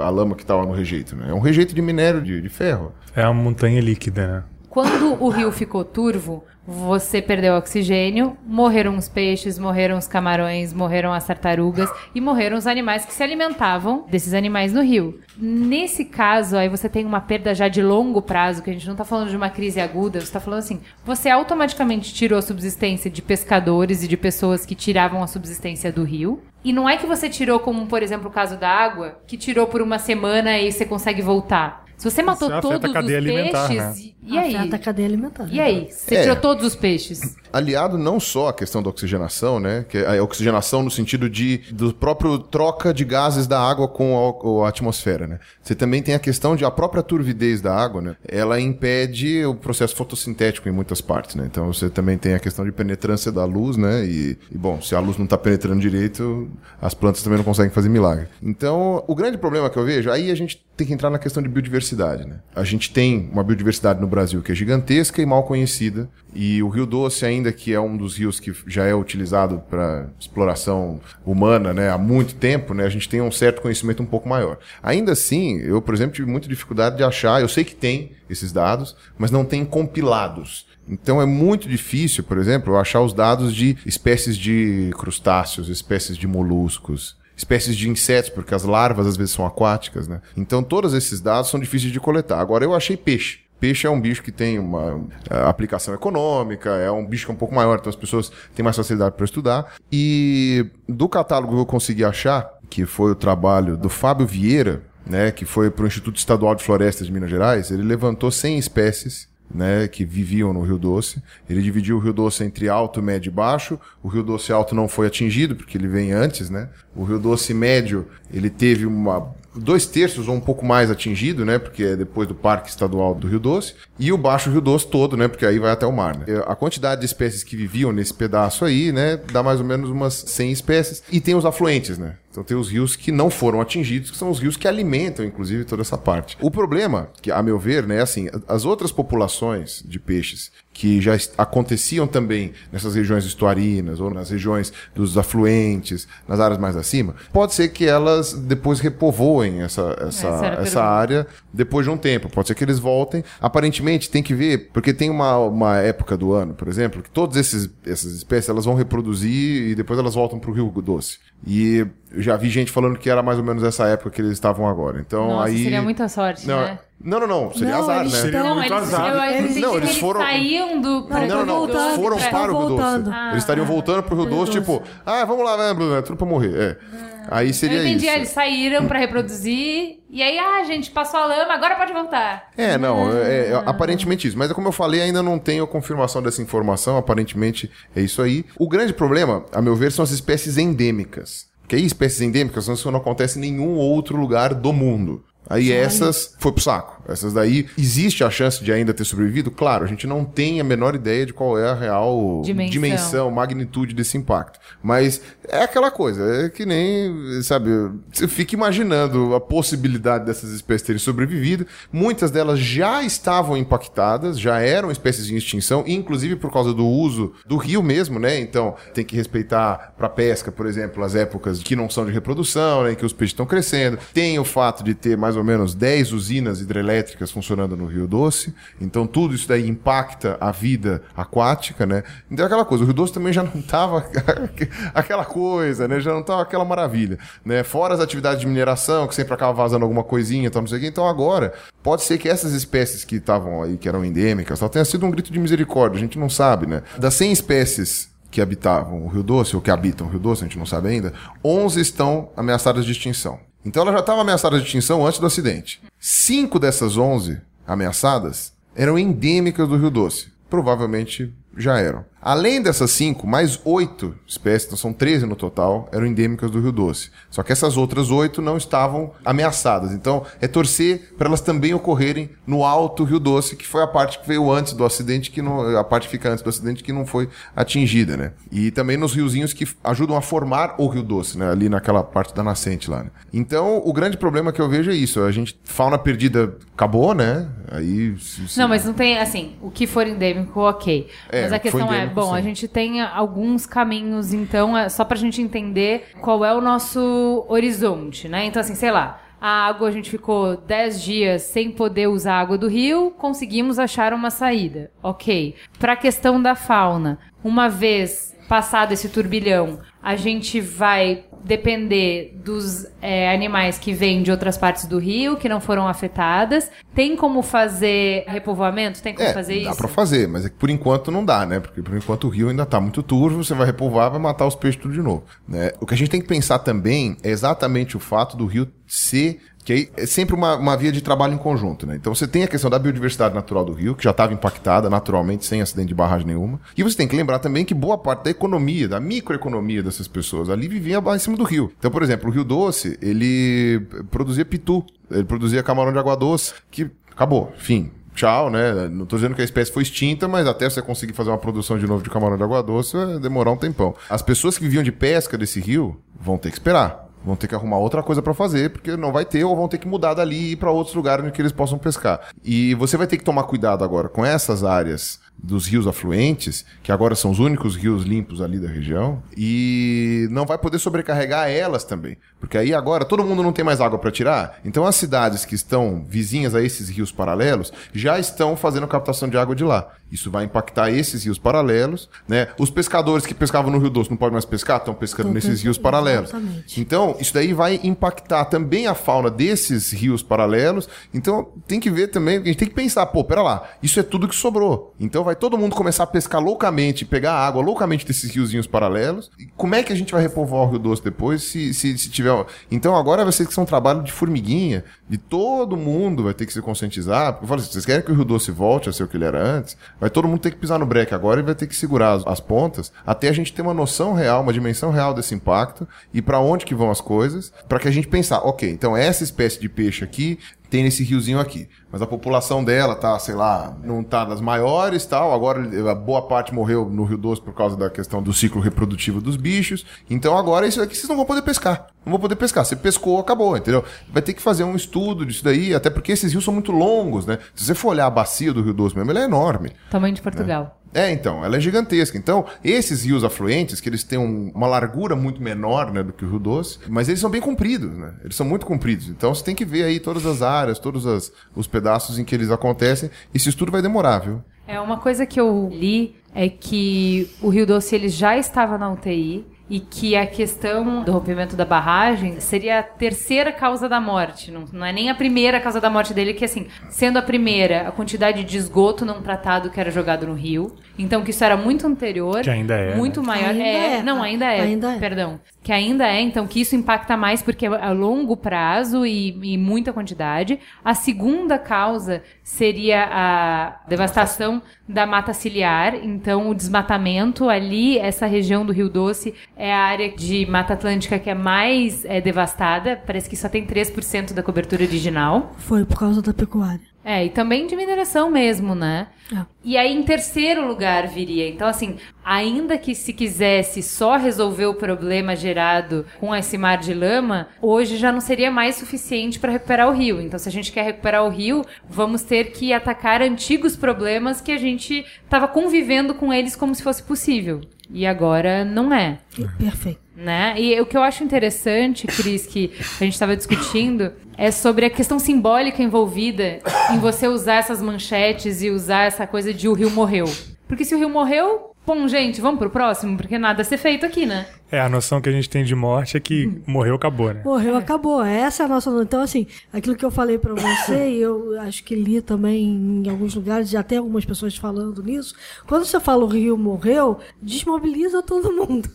A 0.00 0.08
lama 0.10 0.34
que 0.36 0.46
tá 0.46 0.54
lá 0.54 0.64
no 0.64 0.72
rejeito, 0.72 1.16
né? 1.16 1.26
É 1.30 1.34
um 1.34 1.40
rejeito 1.40 1.74
de 1.74 1.82
minério 1.82 2.22
de, 2.22 2.40
de 2.40 2.48
ferro. 2.48 2.92
É 3.16 3.24
uma 3.26 3.34
montanha 3.34 3.80
líquida, 3.80 4.26
né? 4.26 4.44
Quando 4.74 5.22
o 5.22 5.28
rio 5.28 5.52
ficou 5.52 5.84
turvo, 5.84 6.42
você 6.66 7.22
perdeu 7.22 7.54
oxigênio, 7.54 8.36
morreram 8.44 8.96
os 8.96 9.08
peixes, 9.08 9.56
morreram 9.56 9.96
os 9.96 10.08
camarões, 10.08 10.72
morreram 10.72 11.12
as 11.12 11.24
tartarugas 11.24 11.88
e 12.12 12.20
morreram 12.20 12.56
os 12.56 12.66
animais 12.66 13.04
que 13.04 13.14
se 13.14 13.22
alimentavam 13.22 14.04
desses 14.10 14.34
animais 14.34 14.72
no 14.72 14.82
rio. 14.82 15.20
Nesse 15.38 16.04
caso, 16.04 16.56
aí 16.56 16.68
você 16.68 16.88
tem 16.88 17.06
uma 17.06 17.20
perda 17.20 17.54
já 17.54 17.68
de 17.68 17.80
longo 17.80 18.20
prazo, 18.20 18.64
que 18.64 18.70
a 18.70 18.72
gente 18.72 18.88
não 18.88 18.96
tá 18.96 19.04
falando 19.04 19.30
de 19.30 19.36
uma 19.36 19.48
crise 19.48 19.80
aguda, 19.80 20.20
você 20.20 20.32
tá 20.32 20.40
falando 20.40 20.58
assim, 20.58 20.80
você 21.04 21.30
automaticamente 21.30 22.12
tirou 22.12 22.36
a 22.36 22.42
subsistência 22.42 23.08
de 23.08 23.22
pescadores 23.22 24.02
e 24.02 24.08
de 24.08 24.16
pessoas 24.16 24.66
que 24.66 24.74
tiravam 24.74 25.22
a 25.22 25.28
subsistência 25.28 25.92
do 25.92 26.02
rio. 26.02 26.42
E 26.64 26.72
não 26.72 26.88
é 26.88 26.96
que 26.96 27.06
você 27.06 27.30
tirou, 27.30 27.60
como 27.60 27.86
por 27.86 28.02
exemplo 28.02 28.28
o 28.28 28.32
caso 28.32 28.56
da 28.56 28.70
água, 28.70 29.20
que 29.24 29.36
tirou 29.36 29.68
por 29.68 29.80
uma 29.80 30.00
semana 30.00 30.58
e 30.58 30.72
você 30.72 30.84
consegue 30.84 31.22
voltar. 31.22 31.83
Se 31.96 32.10
você 32.10 32.22
matou 32.22 32.48
afeta 32.48 32.58
a 32.58 32.60
todos 32.70 32.88
os 32.88 32.92
cadeia 32.92 33.18
alimentar, 33.18 33.68
peixes, 33.68 33.84
né? 33.84 33.94
e- 33.98 34.14
e 34.34 34.38
aí? 34.38 34.56
Afeta 34.56 34.76
a 34.76 34.78
cadeia 34.78 35.08
alimentar. 35.08 35.48
E 35.50 35.60
aí? 35.60 35.88
Você 35.90 36.14
É. 36.16 36.22
tirou 36.22 36.36
todos 36.36 36.66
os 36.66 36.74
peixes? 36.74 37.36
Aliado 37.52 37.96
não 37.96 38.18
só 38.18 38.48
à 38.48 38.52
questão 38.52 38.82
da 38.82 38.90
oxigenação, 38.90 39.60
né? 39.60 39.84
Que 39.88 39.98
é 39.98 40.18
a 40.18 40.22
oxigenação 40.22 40.82
no 40.82 40.90
sentido 40.90 41.30
de 41.30 41.58
do 41.70 41.94
próprio 41.94 42.38
troca 42.38 42.92
de 42.92 43.04
gases 43.04 43.46
da 43.46 43.60
água 43.60 43.86
com 43.86 44.62
a, 44.62 44.66
a 44.66 44.68
atmosfera, 44.68 45.26
né? 45.26 45.38
Você 45.62 45.74
também 45.74 46.02
tem 46.02 46.14
a 46.14 46.18
questão 46.18 46.56
de 46.56 46.64
a 46.64 46.70
própria 46.70 47.02
turvidez 47.02 47.60
da 47.60 47.74
água, 47.74 48.00
né? 48.02 48.16
Ela 48.26 48.60
impede 48.60 49.44
o 49.44 49.54
processo 49.54 49.94
fotossintético 49.94 50.68
em 50.68 50.72
muitas 50.72 51.00
partes, 51.00 51.36
né? 51.36 51.44
Então 51.46 51.72
você 51.72 51.88
também 51.88 52.18
tem 52.18 52.34
a 52.34 52.38
questão 52.40 52.64
de 52.64 52.72
penetrância 52.72 53.30
da 53.30 53.44
luz, 53.44 53.76
né? 53.76 54.04
E, 54.04 54.36
e, 54.50 54.58
bom, 54.58 54.80
se 54.80 54.94
a 54.94 55.00
luz 55.00 55.16
não 55.16 55.24
está 55.24 55.38
penetrando 55.38 55.80
direito, 55.80 56.50
as 56.82 56.92
plantas 56.92 57.22
também 57.22 57.36
não 57.38 57.44
conseguem 57.44 57.70
fazer 57.70 57.88
milagre. 57.88 58.26
Então, 58.42 59.04
o 59.06 59.14
grande 59.14 59.38
problema 59.38 59.70
que 59.70 59.78
eu 59.78 59.84
vejo, 59.84 60.10
aí 60.10 60.30
a 60.30 60.34
gente 60.34 60.62
tem 60.76 60.84
que 60.86 60.92
entrar 60.92 61.08
na 61.08 61.18
questão 61.20 61.40
de 61.40 61.48
biodiversidade, 61.48 61.83
né? 61.92 62.40
A 62.54 62.64
gente 62.64 62.92
tem 62.92 63.28
uma 63.32 63.44
biodiversidade 63.44 64.00
no 64.00 64.06
Brasil 64.06 64.40
que 64.42 64.52
é 64.52 64.54
gigantesca 64.54 65.20
e 65.20 65.26
mal 65.26 65.44
conhecida, 65.44 66.08
e 66.34 66.62
o 66.62 66.68
Rio 66.68 66.86
Doce 66.86 67.24
ainda 67.24 67.52
que 67.52 67.72
é 67.72 67.80
um 67.80 67.96
dos 67.96 68.16
rios 68.16 68.40
que 68.40 68.52
já 68.66 68.84
é 68.84 68.94
utilizado 68.94 69.62
para 69.68 70.08
exploração 70.18 71.00
humana, 71.24 71.72
né, 71.72 71.90
há 71.90 71.98
muito 71.98 72.34
tempo, 72.34 72.74
né, 72.74 72.84
a 72.84 72.88
gente 72.88 73.08
tem 73.08 73.20
um 73.20 73.30
certo 73.30 73.60
conhecimento 73.60 74.02
um 74.02 74.06
pouco 74.06 74.28
maior. 74.28 74.58
Ainda 74.82 75.12
assim, 75.12 75.58
eu, 75.58 75.82
por 75.82 75.94
exemplo, 75.94 76.14
tive 76.14 76.30
muita 76.30 76.48
dificuldade 76.48 76.96
de 76.96 77.04
achar, 77.04 77.40
eu 77.40 77.48
sei 77.48 77.64
que 77.64 77.74
tem 77.74 78.12
esses 78.28 78.52
dados, 78.52 78.96
mas 79.18 79.30
não 79.30 79.44
tem 79.44 79.64
compilados. 79.64 80.66
Então 80.88 81.20
é 81.20 81.26
muito 81.26 81.68
difícil, 81.68 82.24
por 82.24 82.38
exemplo, 82.38 82.76
achar 82.76 83.00
os 83.00 83.12
dados 83.12 83.54
de 83.54 83.76
espécies 83.86 84.36
de 84.36 84.90
crustáceos, 84.98 85.68
espécies 85.68 86.16
de 86.16 86.26
moluscos, 86.26 87.16
espécies 87.36 87.76
de 87.76 87.88
insetos, 87.88 88.30
porque 88.30 88.54
as 88.54 88.64
larvas 88.64 89.06
às 89.06 89.16
vezes 89.16 89.32
são 89.32 89.46
aquáticas, 89.46 90.06
né? 90.08 90.20
Então 90.36 90.62
todos 90.62 90.94
esses 90.94 91.20
dados 91.20 91.50
são 91.50 91.58
difíceis 91.58 91.92
de 91.92 92.00
coletar. 92.00 92.40
Agora 92.40 92.64
eu 92.64 92.74
achei 92.74 92.96
peixe. 92.96 93.44
Peixe 93.60 93.86
é 93.86 93.90
um 93.90 94.00
bicho 94.00 94.22
que 94.22 94.32
tem 94.32 94.58
uma 94.58 95.00
é, 95.30 95.48
aplicação 95.48 95.94
econômica, 95.94 96.70
é 96.70 96.90
um 96.90 97.06
bicho 97.06 97.24
que 97.24 97.32
é 97.32 97.34
um 97.34 97.38
pouco 97.38 97.54
maior, 97.54 97.78
então 97.78 97.88
as 97.88 97.96
pessoas 97.96 98.30
têm 98.54 98.62
mais 98.62 98.76
facilidade 98.76 99.16
para 99.16 99.24
estudar. 99.24 99.74
E 99.90 100.66
do 100.88 101.08
catálogo 101.08 101.54
que 101.54 101.60
eu 101.60 101.66
consegui 101.66 102.04
achar, 102.04 102.50
que 102.68 102.84
foi 102.84 103.12
o 103.12 103.14
trabalho 103.14 103.76
do 103.76 103.88
Fábio 103.88 104.26
Vieira, 104.26 104.82
né, 105.06 105.30
que 105.30 105.44
foi 105.44 105.70
para 105.70 105.84
o 105.84 105.86
Instituto 105.86 106.16
Estadual 106.16 106.54
de 106.54 106.64
Florestas 106.64 107.06
de 107.06 107.12
Minas 107.12 107.30
Gerais, 107.30 107.70
ele 107.70 107.82
levantou 107.82 108.30
100 108.30 108.58
espécies 108.58 109.28
né, 109.52 109.86
que 109.88 110.04
viviam 110.04 110.52
no 110.52 110.62
Rio 110.62 110.78
Doce. 110.78 111.22
Ele 111.48 111.62
dividiu 111.62 111.96
o 111.96 112.00
Rio 112.00 112.12
Doce 112.12 112.44
entre 112.44 112.68
alto, 112.68 113.02
médio 113.02 113.30
e 113.30 113.32
baixo. 113.32 113.78
O 114.02 114.08
Rio 114.08 114.22
Doce 114.22 114.52
alto 114.52 114.74
não 114.74 114.88
foi 114.88 115.06
atingido, 115.06 115.54
porque 115.56 115.76
ele 115.78 115.88
vem 115.88 116.12
antes, 116.12 116.50
né? 116.50 116.68
O 116.94 117.04
Rio 117.04 117.18
Doce 117.18 117.54
médio, 117.54 118.06
ele 118.32 118.50
teve 118.50 118.86
uma 118.86 119.34
dois 119.54 119.86
terços 119.86 120.26
ou 120.26 120.34
um 120.34 120.40
pouco 120.40 120.64
mais 120.64 120.90
atingido, 120.90 121.44
né? 121.44 121.58
Porque 121.58 121.84
é 121.84 121.96
depois 121.96 122.26
do 122.26 122.34
Parque 122.34 122.68
Estadual 122.68 123.14
do 123.14 123.28
Rio 123.28 123.38
Doce. 123.38 123.74
E 123.98 124.12
o 124.12 124.18
Baixo 124.18 124.50
Rio 124.50 124.60
Doce 124.60 124.86
todo, 124.88 125.16
né? 125.16 125.28
Porque 125.28 125.46
aí 125.46 125.58
vai 125.58 125.70
até 125.70 125.86
o 125.86 125.92
mar, 125.92 126.16
né? 126.16 126.26
A 126.46 126.56
quantidade 126.56 127.00
de 127.00 127.06
espécies 127.06 127.44
que 127.44 127.56
viviam 127.56 127.92
nesse 127.92 128.12
pedaço 128.12 128.64
aí, 128.64 128.90
né? 128.90 129.18
Dá 129.32 129.42
mais 129.42 129.60
ou 129.60 129.66
menos 129.66 129.90
umas 129.90 130.14
100 130.14 130.52
espécies. 130.52 131.02
E 131.10 131.20
tem 131.20 131.34
os 131.34 131.44
afluentes, 131.44 131.98
né? 131.98 132.16
Então 132.34 132.42
tem 132.42 132.56
os 132.56 132.68
rios 132.68 132.96
que 132.96 133.12
não 133.12 133.30
foram 133.30 133.60
atingidos, 133.60 134.10
que 134.10 134.16
são 134.16 134.28
os 134.28 134.40
rios 134.40 134.56
que 134.56 134.66
alimentam, 134.66 135.24
inclusive, 135.24 135.64
toda 135.64 135.82
essa 135.82 135.96
parte. 135.96 136.36
O 136.40 136.50
problema, 136.50 137.08
que 137.22 137.30
a 137.30 137.40
meu 137.40 137.60
ver, 137.60 137.86
né, 137.86 137.98
é 137.98 138.00
assim, 138.00 138.28
as 138.48 138.64
outras 138.64 138.90
populações 138.90 139.84
de 139.86 140.00
peixes 140.00 140.50
que 140.72 141.00
já 141.00 141.16
aconteciam 141.38 142.08
também 142.08 142.52
nessas 142.72 142.96
regiões 142.96 143.24
estuarinas 143.24 144.00
ou 144.00 144.12
nas 144.12 144.30
regiões 144.30 144.72
dos 144.92 145.16
afluentes, 145.16 146.08
nas 146.26 146.40
áreas 146.40 146.58
mais 146.58 146.74
acima, 146.74 147.14
pode 147.32 147.54
ser 147.54 147.68
que 147.68 147.86
elas 147.86 148.32
depois 148.32 148.80
repovoem 148.80 149.62
essa, 149.62 149.96
essa, 150.00 150.28
Essa 150.58 150.82
área 150.82 151.28
depois 151.52 151.86
de 151.86 151.92
um 151.92 151.96
tempo. 151.96 152.28
Pode 152.28 152.48
ser 152.48 152.56
que 152.56 152.64
eles 152.64 152.80
voltem. 152.80 153.22
Aparentemente, 153.40 154.10
tem 154.10 154.24
que 154.24 154.34
ver, 154.34 154.70
porque 154.72 154.92
tem 154.92 155.08
uma, 155.08 155.38
uma 155.38 155.76
época 155.76 156.16
do 156.16 156.32
ano, 156.32 156.52
por 156.52 156.66
exemplo, 156.66 157.00
que 157.00 157.10
todas 157.10 157.36
esses, 157.36 157.70
essas 157.86 158.12
espécies 158.12 158.48
elas 158.48 158.64
vão 158.64 158.74
reproduzir 158.74 159.68
e 159.68 159.74
depois 159.76 160.00
elas 160.00 160.16
voltam 160.16 160.40
para 160.40 160.50
o 160.50 160.52
Rio 160.54 160.74
Doce. 160.82 161.18
E 161.46 161.86
já 162.24 162.36
vi 162.36 162.48
gente 162.48 162.70
falando 162.72 162.98
que 162.98 163.08
era 163.08 163.22
mais 163.22 163.38
ou 163.38 163.44
menos 163.44 163.62
essa 163.62 163.86
época 163.86 164.10
que 164.10 164.20
eles 164.20 164.32
estavam 164.32 164.66
agora. 164.68 164.98
Então 165.00 165.28
Nossa, 165.28 165.48
aí. 165.48 165.62
seria 165.62 165.82
muita 165.82 166.08
sorte, 166.08 166.46
não, 166.46 166.60
né? 166.62 166.78
não, 167.00 167.20
não, 167.20 167.26
não. 167.26 167.52
Seria 167.52 167.74
Não, 167.74 167.80
azar, 167.82 168.00
eles 168.00 168.12
né? 168.12 168.20
Seria 168.20 168.42
Não, 168.42 168.54
muito 168.54 168.72
eles, 168.72 168.94
azar. 168.94 169.08
eu 169.14 169.40
entendi 169.40 169.60
Não, 169.60 169.76
eles 169.76 169.88
eles 169.90 169.98
foram- 170.00 170.20
saíam 170.20 170.80
do... 170.80 170.88
Não, 170.88 171.08
Não, 171.08 171.26
não, 171.28 171.46
não. 171.46 171.56
voltando, 171.58 171.84
Eles 171.84 171.96
foram 171.96 172.16
para 172.18 172.52
o 172.52 172.58
Rio 172.58 172.68
Doce. 172.68 172.68
voltando. 172.82 173.14
Eles 173.30 173.36
estariam 173.38 173.66
voltando 173.66 174.02
para 174.02 174.14
o 174.14 174.16
Rio 174.22 174.30
Doce, 174.30 174.52
tipo, 174.52 174.82
ah, 175.06 175.24
vamos 175.24 175.44
lá, 175.44 175.56
né, 175.56 175.74
Bruno, 175.74 175.94
é 175.96 176.02
tudo 176.02 176.16
para 176.16 176.26
morrer. 176.26 176.54
É. 176.80 177.04
Aí 177.30 177.54
seria 177.54 177.78
Eu 177.78 177.86
entendi, 177.86 178.04
isso. 178.06 178.14
eles 178.16 178.28
saíram 178.28 178.86
pra 178.86 178.98
reproduzir, 178.98 179.98
e 180.10 180.22
aí, 180.22 180.38
ah, 180.38 180.62
gente, 180.64 180.90
passou 180.90 181.18
a 181.20 181.24
lama, 181.24 181.54
agora 181.54 181.74
pode 181.74 181.90
voltar. 181.92 182.48
É, 182.56 182.76
não, 182.76 183.10
é, 183.16 183.48
é 183.50 183.54
aparentemente 183.64 184.28
isso. 184.28 184.36
Mas 184.36 184.52
como 184.52 184.68
eu 184.68 184.72
falei, 184.72 185.00
ainda 185.00 185.22
não 185.22 185.38
tenho 185.38 185.66
confirmação 185.66 186.22
dessa 186.22 186.42
informação. 186.42 186.98
Aparentemente 186.98 187.70
é 187.96 188.02
isso 188.02 188.20
aí. 188.20 188.44
O 188.58 188.68
grande 188.68 188.92
problema, 188.92 189.42
a 189.52 189.62
meu 189.62 189.74
ver, 189.74 189.90
são 189.90 190.02
as 190.02 190.10
espécies 190.10 190.58
endêmicas. 190.58 191.46
Que 191.66 191.76
aí, 191.76 191.84
espécies 191.84 192.20
endêmicas 192.20 192.68
não 192.90 192.98
acontecem 192.98 193.42
em 193.42 193.50
nenhum 193.50 193.74
outro 193.76 194.16
lugar 194.16 194.54
do 194.54 194.72
mundo. 194.72 195.24
Aí 195.48 195.70
essas 195.72 196.34
foi 196.38 196.52
pro 196.52 196.62
saco. 196.62 197.02
Essas 197.06 197.34
daí, 197.34 197.66
existe 197.76 198.24
a 198.24 198.30
chance 198.30 198.64
de 198.64 198.72
ainda 198.72 198.94
ter 198.94 199.04
sobrevivido? 199.04 199.50
Claro, 199.50 199.84
a 199.84 199.86
gente 199.86 200.06
não 200.06 200.24
tem 200.24 200.60
a 200.60 200.64
menor 200.64 200.94
ideia 200.94 201.26
de 201.26 201.32
qual 201.34 201.58
é 201.58 201.68
a 201.68 201.74
real 201.74 202.40
Dimensão. 202.42 202.70
dimensão, 202.70 203.30
magnitude 203.30 203.94
desse 203.94 204.16
impacto. 204.16 204.58
Mas 204.82 205.20
é 205.46 205.62
aquela 205.62 205.90
coisa, 205.90 206.46
é 206.46 206.48
que 206.48 206.64
nem, 206.64 207.42
sabe, 207.42 207.68
você 208.10 208.26
fica 208.26 208.54
imaginando 208.54 209.34
a 209.34 209.40
possibilidade 209.40 210.24
dessas 210.24 210.50
espécies 210.50 210.86
terem 210.86 210.98
sobrevivido. 210.98 211.66
Muitas 211.92 212.30
delas 212.30 212.58
já 212.58 213.02
estavam 213.02 213.56
impactadas, 213.56 214.38
já 214.40 214.60
eram 214.60 214.90
espécies 214.90 215.30
em 215.30 215.36
extinção, 215.36 215.84
inclusive 215.86 216.36
por 216.36 216.50
causa 216.50 216.72
do 216.72 216.86
uso 216.86 217.34
do 217.46 217.56
rio 217.56 217.82
mesmo, 217.82 218.18
né? 218.18 218.40
Então, 218.40 218.74
tem 218.94 219.04
que 219.04 219.14
respeitar 219.14 219.94
para 219.96 220.08
pesca, 220.08 220.50
por 220.50 220.66
exemplo, 220.66 221.04
as 221.04 221.14
épocas 221.14 221.62
que 221.62 221.76
não 221.76 221.90
são 221.90 222.06
de 222.06 222.12
reprodução, 222.12 222.84
né, 222.84 222.92
em 222.92 222.94
que 222.94 223.04
os 223.04 223.12
peixes 223.12 223.32
estão 223.32 223.44
crescendo. 223.46 223.98
Tem 224.14 224.38
o 224.38 224.44
fato 224.44 224.82
de 224.82 224.94
ter 224.94 225.16
mais 225.16 225.33
ou 225.36 225.44
menos 225.44 225.74
10 225.74 226.12
usinas 226.12 226.60
hidrelétricas 226.60 227.30
funcionando 227.30 227.76
no 227.76 227.86
Rio 227.86 228.06
Doce. 228.06 228.54
Então, 228.80 229.06
tudo 229.06 229.34
isso 229.34 229.48
daí 229.48 229.68
impacta 229.68 230.36
a 230.40 230.50
vida 230.50 231.02
aquática, 231.16 231.86
né? 231.86 232.02
Então, 232.30 232.44
é 232.44 232.46
aquela 232.46 232.64
coisa, 232.64 232.84
o 232.84 232.86
Rio 232.86 232.94
Doce 232.94 233.12
também 233.12 233.32
já 233.32 233.42
não 233.42 233.60
estava 233.60 234.06
aquela 234.94 235.24
coisa, 235.24 235.88
né? 235.88 236.00
Já 236.00 236.12
não 236.12 236.20
estava 236.20 236.42
aquela 236.42 236.64
maravilha, 236.64 237.18
né? 237.44 237.62
Fora 237.62 237.94
as 237.94 238.00
atividades 238.00 238.40
de 238.40 238.46
mineração, 238.46 239.06
que 239.06 239.14
sempre 239.14 239.34
acaba 239.34 239.52
vazando 239.52 239.84
alguma 239.84 240.04
coisinha, 240.04 240.50
tal, 240.50 240.62
não 240.62 240.68
sei 240.68 240.78
o 240.78 240.80
quê. 240.80 240.86
Então, 240.88 241.08
agora, 241.08 241.52
pode 241.82 242.02
ser 242.02 242.18
que 242.18 242.28
essas 242.28 242.52
espécies 242.52 243.04
que 243.04 243.16
estavam 243.16 243.62
aí, 243.62 243.76
que 243.76 243.88
eram 243.88 244.04
endêmicas, 244.04 244.58
tal, 244.58 244.68
tenha 244.68 244.84
sido 244.84 245.06
um 245.06 245.10
grito 245.10 245.32
de 245.32 245.38
misericórdia. 245.38 245.96
A 245.96 246.00
gente 246.00 246.18
não 246.18 246.28
sabe, 246.28 246.66
né? 246.66 246.82
Das 246.98 247.14
100 247.14 247.32
espécies 247.32 248.14
que 248.34 248.40
habitavam 248.40 249.04
o 249.04 249.08
Rio 249.08 249.22
Doce, 249.22 249.54
ou 249.54 249.62
que 249.62 249.70
habitam 249.70 250.08
o 250.08 250.10
Rio 250.10 250.18
Doce, 250.18 250.42
a 250.42 250.48
gente 250.48 250.58
não 250.58 250.66
sabe 250.66 250.88
ainda, 250.88 251.12
11 251.44 251.80
estão 251.80 252.30
ameaçadas 252.36 252.84
de 252.84 252.90
extinção. 252.90 253.38
Então 253.64 253.82
ela 253.82 253.92
já 253.92 254.00
estava 254.00 254.20
ameaçada 254.20 254.58
de 254.58 254.64
extinção 254.64 255.06
antes 255.06 255.18
do 255.18 255.26
acidente. 255.26 255.80
Cinco 255.98 256.58
dessas 256.58 256.96
11 256.96 257.40
ameaçadas 257.66 258.52
eram 258.74 258.98
endêmicas 258.98 259.68
do 259.68 259.76
Rio 259.76 259.90
Doce. 259.90 260.32
Provavelmente 260.50 261.32
já 261.56 261.78
eram. 261.78 262.04
Além 262.24 262.62
dessas 262.62 262.90
cinco, 262.90 263.26
mais 263.26 263.60
oito 263.66 264.14
espécies, 264.26 264.64
então 264.66 264.78
são 264.78 264.94
13 264.94 265.26
no 265.26 265.36
total, 265.36 265.90
eram 265.92 266.06
endêmicas 266.06 266.50
do 266.50 266.58
Rio 266.58 266.72
Doce. 266.72 267.10
Só 267.30 267.42
que 267.42 267.52
essas 267.52 267.76
outras 267.76 268.10
oito 268.10 268.40
não 268.40 268.56
estavam 268.56 269.12
ameaçadas. 269.22 269.92
Então, 269.92 270.24
é 270.40 270.48
torcer 270.48 271.12
para 271.18 271.28
elas 271.28 271.42
também 271.42 271.74
ocorrerem 271.74 272.30
no 272.46 272.64
alto 272.64 273.04
Rio 273.04 273.20
Doce, 273.20 273.56
que 273.56 273.66
foi 273.66 273.82
a 273.82 273.86
parte 273.86 274.18
que 274.20 274.26
veio 274.26 274.50
antes 274.50 274.72
do 274.72 274.86
acidente, 274.86 275.30
que 275.30 275.42
não, 275.42 275.76
a 275.76 275.84
parte 275.84 276.04
que 276.04 276.12
fica 276.12 276.30
antes 276.30 276.42
do 276.42 276.48
acidente 276.48 276.82
que 276.82 276.92
não 276.94 277.04
foi 277.04 277.28
atingida, 277.54 278.16
né? 278.16 278.32
E 278.50 278.70
também 278.70 278.96
nos 278.96 279.12
riozinhos 279.14 279.52
que 279.52 279.68
ajudam 279.84 280.16
a 280.16 280.22
formar 280.22 280.76
o 280.78 280.88
Rio 280.88 281.02
Doce, 281.02 281.36
né? 281.36 281.50
Ali 281.50 281.68
naquela 281.68 282.02
parte 282.02 282.34
da 282.34 282.42
nascente 282.42 282.90
lá. 282.90 283.04
Né? 283.04 283.10
Então, 283.32 283.82
o 283.84 283.92
grande 283.92 284.16
problema 284.16 284.50
que 284.50 284.60
eu 284.62 284.68
vejo 284.68 284.90
é 284.90 284.94
isso. 284.94 285.20
A 285.22 285.30
gente, 285.30 285.58
fauna 285.64 285.98
perdida 285.98 286.56
acabou, 286.74 287.14
né? 287.14 287.48
Aí. 287.70 288.16
se- 288.18 288.48
se- 288.48 288.58
Não, 288.58 288.68
mas 288.68 288.84
não 288.84 288.92
tem, 288.94 289.18
assim, 289.18 289.56
o 289.60 289.70
que 289.70 289.86
for 289.86 290.06
endêmico, 290.06 290.60
ok. 290.60 291.08
É, 291.30 291.42
mas 291.42 291.52
a 291.52 291.58
questão 291.58 291.92
é, 291.92 292.06
bom, 292.14 292.34
a 292.34 292.38
sim. 292.38 292.44
gente 292.44 292.68
tem 292.68 293.00
alguns 293.00 293.66
caminhos, 293.66 294.32
então, 294.32 294.76
é 294.76 294.88
só 294.88 295.04
pra 295.04 295.16
gente 295.16 295.42
entender 295.42 296.08
qual 296.20 296.44
é 296.44 296.54
o 296.54 296.60
nosso 296.60 297.44
horizonte, 297.48 298.28
né? 298.28 298.44
Então, 298.46 298.60
assim, 298.60 298.74
sei 298.74 298.90
lá, 298.90 299.20
a 299.40 299.66
água, 299.66 299.88
a 299.88 299.90
gente 299.90 300.10
ficou 300.10 300.56
10 300.56 301.02
dias 301.02 301.42
sem 301.42 301.70
poder 301.70 302.06
usar 302.06 302.34
a 302.34 302.40
água 302.40 302.56
do 302.56 302.66
rio, 302.66 303.10
conseguimos 303.10 303.78
achar 303.78 304.14
uma 304.14 304.30
saída. 304.30 304.90
Ok. 305.02 305.54
Pra 305.78 305.96
questão 305.96 306.40
da 306.40 306.54
fauna, 306.54 307.18
uma 307.42 307.68
vez 307.68 308.33
passado 308.48 308.92
esse 308.92 309.08
turbilhão, 309.08 309.80
a 310.02 310.16
gente 310.16 310.60
vai 310.60 311.24
depender 311.44 312.34
dos 312.42 312.86
é, 313.02 313.32
animais 313.34 313.78
que 313.78 313.92
vêm 313.92 314.22
de 314.22 314.30
outras 314.30 314.56
partes 314.56 314.86
do 314.86 314.98
rio, 314.98 315.36
que 315.36 315.46
não 315.48 315.60
foram 315.60 315.86
afetadas. 315.86 316.70
Tem 316.94 317.14
como 317.16 317.42
fazer 317.42 318.24
repovoamento? 318.26 319.02
Tem 319.02 319.14
como 319.14 319.28
É, 319.28 319.32
fazer 319.34 319.62
dá 319.62 319.70
isso? 319.70 319.78
pra 319.78 319.88
fazer, 319.88 320.26
mas 320.26 320.46
é 320.46 320.48
que 320.48 320.54
por 320.56 320.70
enquanto 320.70 321.10
não 321.10 321.22
dá, 321.24 321.44
né? 321.44 321.60
Porque 321.60 321.82
por 321.82 321.94
enquanto 321.96 322.24
o 322.24 322.30
rio 322.30 322.48
ainda 322.48 322.64
tá 322.64 322.80
muito 322.80 323.02
turvo, 323.02 323.44
você 323.44 323.52
vai 323.54 323.66
repovoar, 323.66 324.10
vai 324.10 324.20
matar 324.20 324.46
os 324.46 324.54
peixes 324.54 324.80
tudo 324.80 324.94
de 324.94 325.02
novo, 325.02 325.24
né? 325.46 325.72
O 325.80 325.86
que 325.86 325.92
a 325.94 325.96
gente 325.96 326.10
tem 326.10 326.20
que 326.20 326.26
pensar 326.26 326.58
também 326.60 327.16
é 327.22 327.30
exatamente 327.30 327.96
o 327.96 328.00
fato 328.00 328.36
do 328.36 328.46
rio 328.46 328.66
ser 328.86 329.40
que 329.64 329.90
é 329.96 330.06
sempre 330.06 330.34
uma, 330.34 330.56
uma 330.56 330.76
via 330.76 330.92
de 330.92 331.00
trabalho 331.00 331.34
em 331.34 331.38
conjunto, 331.38 331.86
né? 331.86 331.96
Então 331.96 332.14
você 332.14 332.28
tem 332.28 332.42
a 332.42 332.48
questão 332.48 332.68
da 332.68 332.78
biodiversidade 332.78 333.34
natural 333.34 333.64
do 333.64 333.72
rio, 333.72 333.94
que 333.94 334.04
já 334.04 334.10
estava 334.10 334.32
impactada 334.32 334.90
naturalmente, 334.90 335.46
sem 335.46 335.62
acidente 335.62 335.88
de 335.88 335.94
barragem 335.94 336.26
nenhuma. 336.26 336.60
E 336.76 336.82
você 336.82 336.96
tem 336.96 337.08
que 337.08 337.16
lembrar 337.16 337.38
também 337.38 337.64
que 337.64 337.74
boa 337.74 337.96
parte 337.96 338.24
da 338.24 338.30
economia, 338.30 338.86
da 338.86 339.00
microeconomia 339.00 339.82
dessas 339.82 340.06
pessoas 340.06 340.50
ali 340.50 340.68
vivia 340.68 340.98
em 340.98 341.18
cima 341.18 341.36
do 341.36 341.44
rio. 341.44 341.72
Então, 341.78 341.90
por 341.90 342.02
exemplo, 342.02 342.28
o 342.28 342.32
Rio 342.32 342.44
Doce, 342.44 342.98
ele 343.00 343.80
produzia 344.10 344.44
pitu, 344.44 344.84
ele 345.10 345.24
produzia 345.24 345.62
camarão 345.62 345.92
de 345.92 345.98
água 345.98 346.16
doce, 346.16 346.52
que 346.70 346.90
acabou, 347.10 347.52
fim. 347.56 347.90
Tchau, 348.14 348.48
né? 348.48 348.88
Não 348.88 349.06
tô 349.06 349.16
dizendo 349.16 349.34
que 349.34 349.40
a 349.40 349.44
espécie 349.44 349.72
foi 349.72 349.82
extinta, 349.82 350.28
mas 350.28 350.46
até 350.46 350.70
você 350.70 350.80
conseguir 350.80 351.14
fazer 351.14 351.30
uma 351.30 351.38
produção 351.38 351.76
de 351.76 351.86
novo 351.86 352.02
de 352.02 352.10
camarão 352.10 352.36
de 352.36 352.44
água 352.44 352.62
doce 352.62 352.96
vai 352.96 353.18
demorar 353.18 353.50
um 353.50 353.56
tempão. 353.56 353.94
As 354.08 354.22
pessoas 354.22 354.56
que 354.56 354.62
viviam 354.62 354.84
de 354.84 354.92
pesca 354.92 355.36
desse 355.36 355.58
rio 355.58 356.00
vão 356.20 356.38
ter 356.38 356.50
que 356.50 356.54
esperar. 356.54 357.03
Vão 357.24 357.36
ter 357.36 357.48
que 357.48 357.54
arrumar 357.54 357.78
outra 357.78 358.02
coisa 358.02 358.20
pra 358.20 358.34
fazer, 358.34 358.70
porque 358.70 358.96
não 358.96 359.10
vai 359.10 359.24
ter, 359.24 359.44
ou 359.44 359.56
vão 359.56 359.66
ter 359.66 359.78
que 359.78 359.88
mudar 359.88 360.14
dali 360.14 360.36
e 360.36 360.52
ir 360.52 360.56
pra 360.56 360.70
outros 360.70 360.94
lugares 360.94 361.24
onde 361.24 361.40
eles 361.40 361.52
possam 361.52 361.78
pescar. 361.78 362.20
E 362.44 362.74
você 362.74 362.96
vai 362.96 363.06
ter 363.06 363.16
que 363.16 363.24
tomar 363.24 363.44
cuidado 363.44 363.82
agora 363.82 364.08
com 364.08 364.24
essas 364.24 364.62
áreas 364.62 365.18
dos 365.36 365.66
rios 365.66 365.86
afluentes, 365.86 366.64
que 366.82 366.90
agora 366.90 367.14
são 367.14 367.30
os 367.30 367.38
únicos 367.38 367.76
rios 367.76 368.04
limpos 368.04 368.40
ali 368.40 368.58
da 368.58 368.68
região, 368.68 369.22
e 369.36 370.26
não 370.30 370.46
vai 370.46 370.56
poder 370.56 370.78
sobrecarregar 370.78 371.50
elas 371.50 371.84
também. 371.84 372.16
Porque 372.40 372.56
aí 372.56 372.74
agora 372.74 373.04
todo 373.04 373.24
mundo 373.24 373.42
não 373.42 373.52
tem 373.52 373.64
mais 373.64 373.80
água 373.80 373.98
para 373.98 374.10
tirar. 374.10 374.58
Então 374.64 374.86
as 374.86 374.96
cidades 374.96 375.44
que 375.44 375.54
estão 375.54 376.04
vizinhas 376.08 376.54
a 376.54 376.62
esses 376.62 376.88
rios 376.88 377.12
paralelos 377.12 377.72
já 377.92 378.18
estão 378.18 378.56
fazendo 378.56 378.86
captação 378.86 379.28
de 379.28 379.36
água 379.36 379.54
de 379.54 379.64
lá. 379.64 379.92
Isso 380.14 380.30
vai 380.30 380.44
impactar 380.44 380.90
esses 380.90 381.24
rios 381.24 381.38
paralelos, 381.38 382.08
né? 382.28 382.48
Os 382.56 382.70
pescadores 382.70 383.26
que 383.26 383.34
pescavam 383.34 383.70
no 383.70 383.78
Rio 383.78 383.90
Doce 383.90 384.10
não 384.10 384.16
podem 384.16 384.34
mais 384.34 384.44
pescar, 384.44 384.78
estão 384.78 384.94
pescando 384.94 385.30
nesses 385.30 385.60
rios 385.60 385.76
paralelos. 385.76 386.30
exatamente. 386.30 386.80
Então, 386.80 387.16
isso 387.18 387.34
daí 387.34 387.52
vai 387.52 387.80
impactar 387.82 388.44
também 388.44 388.86
a 388.86 388.94
fauna 388.94 389.28
desses 389.28 389.90
rios 389.90 390.22
paralelos. 390.22 390.88
Então, 391.12 391.48
tem 391.66 391.80
que 391.80 391.90
ver 391.90 392.08
também, 392.08 392.38
a 392.38 392.44
gente 392.44 392.58
tem 392.58 392.68
que 392.68 392.74
pensar, 392.74 393.06
pô, 393.06 393.24
pera 393.24 393.42
lá, 393.42 393.68
isso 393.82 393.98
é 393.98 394.04
tudo 394.04 394.28
que 394.28 394.36
sobrou. 394.36 394.94
Então, 395.00 395.23
vai 395.24 395.34
todo 395.34 395.58
mundo 395.58 395.74
começar 395.74 396.04
a 396.04 396.06
pescar 396.06 396.40
loucamente, 396.40 397.04
pegar 397.04 397.32
água 397.32 397.62
loucamente 397.62 398.06
desses 398.06 398.30
riozinhos 398.30 398.66
paralelos. 398.66 399.30
E 399.38 399.46
como 399.56 399.74
é 399.74 399.82
que 399.82 399.92
a 399.92 399.96
gente 399.96 400.12
vai 400.12 400.22
repovoar 400.22 400.64
o 400.64 400.70
Rio 400.70 400.78
Doce 400.78 401.02
depois 401.02 401.42
se, 401.42 401.74
se, 401.74 401.96
se 401.98 402.10
tiver... 402.10 402.44
Então, 402.70 402.94
agora 402.94 403.24
vai 403.24 403.32
ser 403.32 403.46
que 403.46 403.54
ser 403.54 403.60
um 403.60 403.64
trabalho 403.64 404.02
de 404.02 404.12
formiguinha, 404.12 404.84
de 405.08 405.18
todo 405.18 405.76
mundo 405.76 406.22
vai 406.22 406.34
ter 406.34 406.46
que 406.46 406.52
se 406.52 406.60
conscientizar. 406.60 407.34
Porque 407.34 407.52
assim, 407.52 407.72
vocês 407.72 407.84
querem 407.84 408.02
que 408.02 408.12
o 408.12 408.14
Rio 408.14 408.24
Doce 408.24 408.50
volte 408.50 408.88
a 408.88 408.92
ser 408.92 409.04
o 409.04 409.08
que 409.08 409.16
ele 409.16 409.24
era 409.24 409.42
antes? 409.42 409.76
Vai 409.98 410.10
todo 410.10 410.28
mundo 410.28 410.40
ter 410.40 410.50
que 410.50 410.56
pisar 410.56 410.78
no 410.78 410.86
breque 410.86 411.14
agora 411.14 411.40
e 411.40 411.42
vai 411.42 411.54
ter 411.54 411.66
que 411.66 411.74
segurar 411.74 412.12
as, 412.12 412.26
as 412.26 412.40
pontas 412.40 412.92
até 413.06 413.28
a 413.28 413.32
gente 413.32 413.52
ter 413.52 413.62
uma 413.62 413.74
noção 413.74 414.12
real, 414.12 414.42
uma 414.42 414.52
dimensão 414.52 414.90
real 414.90 415.14
desse 415.14 415.34
impacto 415.34 415.88
e 416.12 416.20
para 416.20 416.38
onde 416.38 416.64
que 416.64 416.74
vão 416.74 416.90
as 416.90 417.00
coisas, 417.00 417.52
para 417.68 417.78
que 417.78 417.88
a 417.88 417.90
gente 417.90 418.08
pensar, 418.08 418.38
ok, 418.40 418.70
então 418.70 418.96
essa 418.96 419.24
espécie 419.24 419.60
de 419.60 419.68
peixe 419.68 420.04
aqui 420.04 420.38
tem 420.74 420.82
nesse 420.82 421.04
riozinho 421.04 421.38
aqui, 421.38 421.68
mas 421.92 422.02
a 422.02 422.06
população 422.06 422.64
dela 422.64 422.96
tá, 422.96 423.16
sei 423.20 423.36
lá, 423.36 423.76
não 423.84 424.02
tá 424.02 424.24
das 424.24 424.40
maiores, 424.40 425.06
tal, 425.06 425.32
agora 425.32 425.62
a 425.88 425.94
boa 425.94 426.22
parte 426.22 426.52
morreu 426.52 426.90
no 426.90 427.04
Rio 427.04 427.16
Doce 427.16 427.40
por 427.40 427.54
causa 427.54 427.76
da 427.76 427.88
questão 427.88 428.20
do 428.20 428.32
ciclo 428.32 428.60
reprodutivo 428.60 429.20
dos 429.20 429.36
bichos. 429.36 429.86
Então 430.10 430.36
agora 430.36 430.66
isso 430.66 430.82
aqui 430.82 430.96
vocês 430.96 431.08
não 431.08 431.14
vão 431.14 431.24
poder 431.24 431.42
pescar. 431.42 431.86
Não 432.04 432.10
vão 432.10 432.20
poder 432.20 432.34
pescar. 432.34 432.64
Você 432.64 432.74
pescou, 432.74 433.20
acabou, 433.20 433.56
entendeu? 433.56 433.84
Vai 434.12 434.20
ter 434.20 434.32
que 434.32 434.42
fazer 434.42 434.64
um 434.64 434.74
estudo 434.74 435.24
disso 435.24 435.44
daí, 435.44 435.72
até 435.72 435.88
porque 435.88 436.10
esses 436.10 436.32
rios 436.32 436.44
são 436.44 436.52
muito 436.52 436.72
longos, 436.72 437.24
né? 437.24 437.38
Se 437.54 437.66
você 437.66 437.74
for 437.76 437.90
olhar 437.90 438.06
a 438.06 438.10
bacia 438.10 438.52
do 438.52 438.60
Rio 438.60 438.74
Doce 438.74 438.96
mesmo, 438.96 439.12
ela 439.12 439.20
é 439.20 439.24
enorme. 439.26 439.70
Tamanho 439.90 440.12
de 440.12 440.22
Portugal. 440.22 440.76
É, 440.94 441.10
então, 441.10 441.44
ela 441.44 441.56
é 441.56 441.60
gigantesca. 441.60 442.16
Então, 442.16 442.44
esses 442.62 443.04
rios 443.04 443.24
afluentes, 443.24 443.80
que 443.80 443.88
eles 443.88 444.04
têm 444.04 444.16
um- 444.18 444.52
uma 444.54 444.66
largura 444.68 445.16
muito 445.16 445.42
menor 445.42 445.92
né, 445.92 446.02
do 446.04 446.12
que 446.12 446.24
o 446.24 446.30
Rio 446.30 446.38
Doce, 446.38 446.78
mas 446.88 447.08
eles 447.08 447.20
são 447.20 447.28
bem 447.28 447.40
compridos, 447.40 447.90
né? 447.98 448.14
Eles 448.22 448.36
são 448.36 448.46
muito 448.46 448.64
compridos. 448.64 449.08
Então, 449.08 449.34
você 449.34 449.42
tem 449.44 449.54
que 449.56 449.64
ver 449.64 449.82
aí 449.84 449.98
todas 449.98 450.24
as 450.24 450.40
áreas, 450.40 450.78
todos 450.78 451.04
as- 451.06 451.32
os 451.54 451.66
pedaços 451.66 452.18
em 452.18 452.24
que 452.24 452.34
eles 452.34 452.50
acontecem. 452.50 453.10
Esse 453.34 453.48
estudo 453.48 453.72
vai 453.72 453.82
demorar, 453.82 454.20
viu? 454.20 454.40
É 454.68 454.80
uma 454.80 454.96
coisa 454.98 455.26
que 455.26 455.38
eu 455.40 455.68
li 455.72 456.14
é 456.34 456.48
que 456.48 457.28
o 457.42 457.48
Rio 457.48 457.66
Doce 457.66 457.94
ele 457.94 458.08
já 458.08 458.36
estava 458.36 458.78
na 458.78 458.90
UTI 458.90 459.44
e 459.68 459.80
que 459.80 460.14
a 460.14 460.26
questão 460.26 461.02
do 461.02 461.10
rompimento 461.12 461.56
da 461.56 461.64
barragem 461.64 462.38
seria 462.38 462.80
a 462.80 462.82
terceira 462.82 463.50
causa 463.52 463.88
da 463.88 463.98
morte, 464.00 464.50
não, 464.50 464.64
não 464.72 464.84
é 464.84 464.92
nem 464.92 465.08
a 465.08 465.14
primeira 465.14 465.58
causa 465.58 465.80
da 465.80 465.88
morte 465.88 466.12
dele, 466.12 466.34
que 466.34 466.44
assim, 466.44 466.66
sendo 466.90 467.18
a 467.18 467.22
primeira 467.22 467.88
a 467.88 467.92
quantidade 467.92 468.44
de 468.44 468.56
esgoto 468.58 469.06
não 469.06 469.22
tratado 469.22 469.70
que 469.70 469.80
era 469.80 469.90
jogado 469.90 470.26
no 470.26 470.34
rio, 470.34 470.72
então 470.98 471.22
que 471.22 471.30
isso 471.30 471.42
era 471.42 471.56
muito 471.56 471.86
anterior, 471.86 472.42
Que 472.42 472.50
ainda 472.50 472.74
é, 472.74 472.94
muito 472.94 473.20
né? 473.20 473.26
maior, 473.26 473.50
Ainda 473.50 473.64
é, 473.64 473.96
é. 473.98 474.02
não, 474.02 474.22
ainda 474.22 474.46
é, 474.46 474.60
Ainda 474.60 474.94
é. 474.94 474.98
perdão, 474.98 475.40
que 475.62 475.72
ainda 475.72 476.06
é, 476.06 476.20
então 476.20 476.46
que 476.46 476.60
isso 476.60 476.76
impacta 476.76 477.16
mais 477.16 477.42
porque 477.42 477.66
é 477.66 477.68
a 477.68 477.90
longo 477.90 478.36
prazo 478.36 479.04
e, 479.04 479.54
e 479.54 479.58
muita 479.58 479.92
quantidade. 479.92 480.58
A 480.84 480.94
segunda 480.94 481.58
causa 481.58 482.22
seria 482.42 483.08
a 483.10 483.80
devastação 483.88 484.62
da 484.88 485.06
mata 485.06 485.32
ciliar, 485.32 485.94
então 485.94 486.50
o 486.50 486.54
desmatamento 486.54 487.48
ali, 487.48 487.98
essa 487.98 488.26
região 488.26 488.64
do 488.64 488.72
Rio 488.72 488.88
Doce 488.88 489.34
é 489.56 489.72
a 489.72 489.78
área 489.78 490.10
de 490.10 490.46
mata 490.46 490.74
atlântica 490.74 491.18
que 491.18 491.30
é 491.30 491.34
mais 491.34 492.04
é, 492.04 492.20
devastada, 492.20 493.00
parece 493.04 493.28
que 493.28 493.36
só 493.36 493.48
tem 493.48 493.66
3% 493.66 494.32
da 494.32 494.42
cobertura 494.42 494.82
original. 494.82 495.54
Foi 495.58 495.84
por 495.84 495.98
causa 495.98 496.20
da 496.22 496.34
pecuária. 496.34 496.93
É, 497.04 497.26
e 497.26 497.28
também 497.28 497.66
de 497.66 497.76
mineração 497.76 498.30
mesmo, 498.30 498.74
né? 498.74 499.08
É. 499.30 499.44
E 499.62 499.76
aí, 499.76 499.94
em 499.94 500.02
terceiro 500.02 500.66
lugar, 500.66 501.06
viria. 501.06 501.46
Então, 501.48 501.68
assim, 501.68 501.96
ainda 502.24 502.78
que 502.78 502.94
se 502.94 503.12
quisesse 503.12 503.82
só 503.82 504.16
resolver 504.16 504.66
o 504.66 504.74
problema 504.74 505.36
gerado 505.36 506.06
com 506.18 506.34
esse 506.34 506.56
mar 506.56 506.78
de 506.78 506.94
lama, 506.94 507.48
hoje 507.60 507.98
já 507.98 508.10
não 508.10 508.20
seria 508.20 508.50
mais 508.50 508.76
suficiente 508.76 509.38
para 509.38 509.52
recuperar 509.52 509.88
o 509.88 509.92
rio. 509.92 510.20
Então, 510.20 510.38
se 510.38 510.48
a 510.48 510.52
gente 510.52 510.72
quer 510.72 510.82
recuperar 510.82 511.24
o 511.24 511.30
rio, 511.30 511.62
vamos 511.86 512.22
ter 512.22 512.52
que 512.52 512.72
atacar 512.72 513.20
antigos 513.20 513.76
problemas 513.76 514.40
que 514.40 514.52
a 514.52 514.58
gente 514.58 515.04
estava 515.22 515.46
convivendo 515.46 516.14
com 516.14 516.32
eles 516.32 516.56
como 516.56 516.74
se 516.74 516.82
fosse 516.82 517.02
possível. 517.02 517.60
E 517.90 518.06
agora 518.06 518.64
não 518.64 518.92
é 518.92 519.18
Perfeito. 519.58 520.03
Né? 520.16 520.54
E 520.58 520.80
o 520.80 520.86
que 520.86 520.96
eu 520.96 521.02
acho 521.02 521.24
interessante, 521.24 522.06
Cris, 522.06 522.46
que 522.46 522.72
a 523.00 523.04
gente 523.04 523.14
estava 523.14 523.36
discutindo, 523.36 524.12
é 524.36 524.50
sobre 524.50 524.86
a 524.86 524.90
questão 524.90 525.18
simbólica 525.18 525.82
envolvida 525.82 526.60
em 526.92 526.98
você 526.98 527.26
usar 527.28 527.56
essas 527.56 527.82
manchetes 527.82 528.62
e 528.62 528.70
usar 528.70 529.04
essa 529.04 529.26
coisa 529.26 529.52
de 529.52 529.68
o 529.68 529.72
rio 529.72 529.90
morreu. 529.90 530.26
Porque 530.66 530.84
se 530.84 530.94
o 530.94 530.98
rio 530.98 531.10
morreu, 531.10 531.74
bom, 531.86 532.08
gente, 532.08 532.40
vamos 532.40 532.58
pro 532.58 532.70
próximo, 532.70 533.16
porque 533.16 533.38
nada 533.38 533.62
a 533.62 533.64
ser 533.64 533.76
feito 533.76 534.06
aqui, 534.06 534.24
né? 534.24 534.46
É, 534.70 534.80
a 534.80 534.88
noção 534.88 535.20
que 535.20 535.28
a 535.28 535.32
gente 535.32 535.48
tem 535.48 535.62
de 535.62 535.74
morte 535.74 536.16
é 536.16 536.20
que 536.20 536.50
morreu, 536.66 536.96
acabou, 536.96 537.32
né? 537.32 537.42
Morreu, 537.44 537.76
acabou. 537.76 538.24
Essa 538.24 538.64
é 538.64 538.66
a 538.66 538.68
nossa. 538.68 538.90
Então, 539.02 539.20
assim, 539.20 539.46
aquilo 539.72 539.94
que 539.94 540.04
eu 540.04 540.10
falei 540.10 540.38
pra 540.38 540.54
você, 540.54 541.10
e 541.10 541.20
eu 541.20 541.60
acho 541.60 541.84
que 541.84 541.94
li 541.94 542.20
também 542.20 542.64
em 543.04 543.08
alguns 543.08 543.34
lugares, 543.34 543.70
já 543.70 543.82
tem 543.82 543.98
algumas 543.98 544.24
pessoas 544.24 544.56
falando 544.56 545.02
nisso. 545.02 545.34
Quando 545.66 545.84
você 545.84 546.00
fala 546.00 546.24
o 546.24 546.28
Rio 546.28 546.56
morreu, 546.58 547.20
desmobiliza 547.40 548.22
todo 548.22 548.52
mundo. 548.52 548.88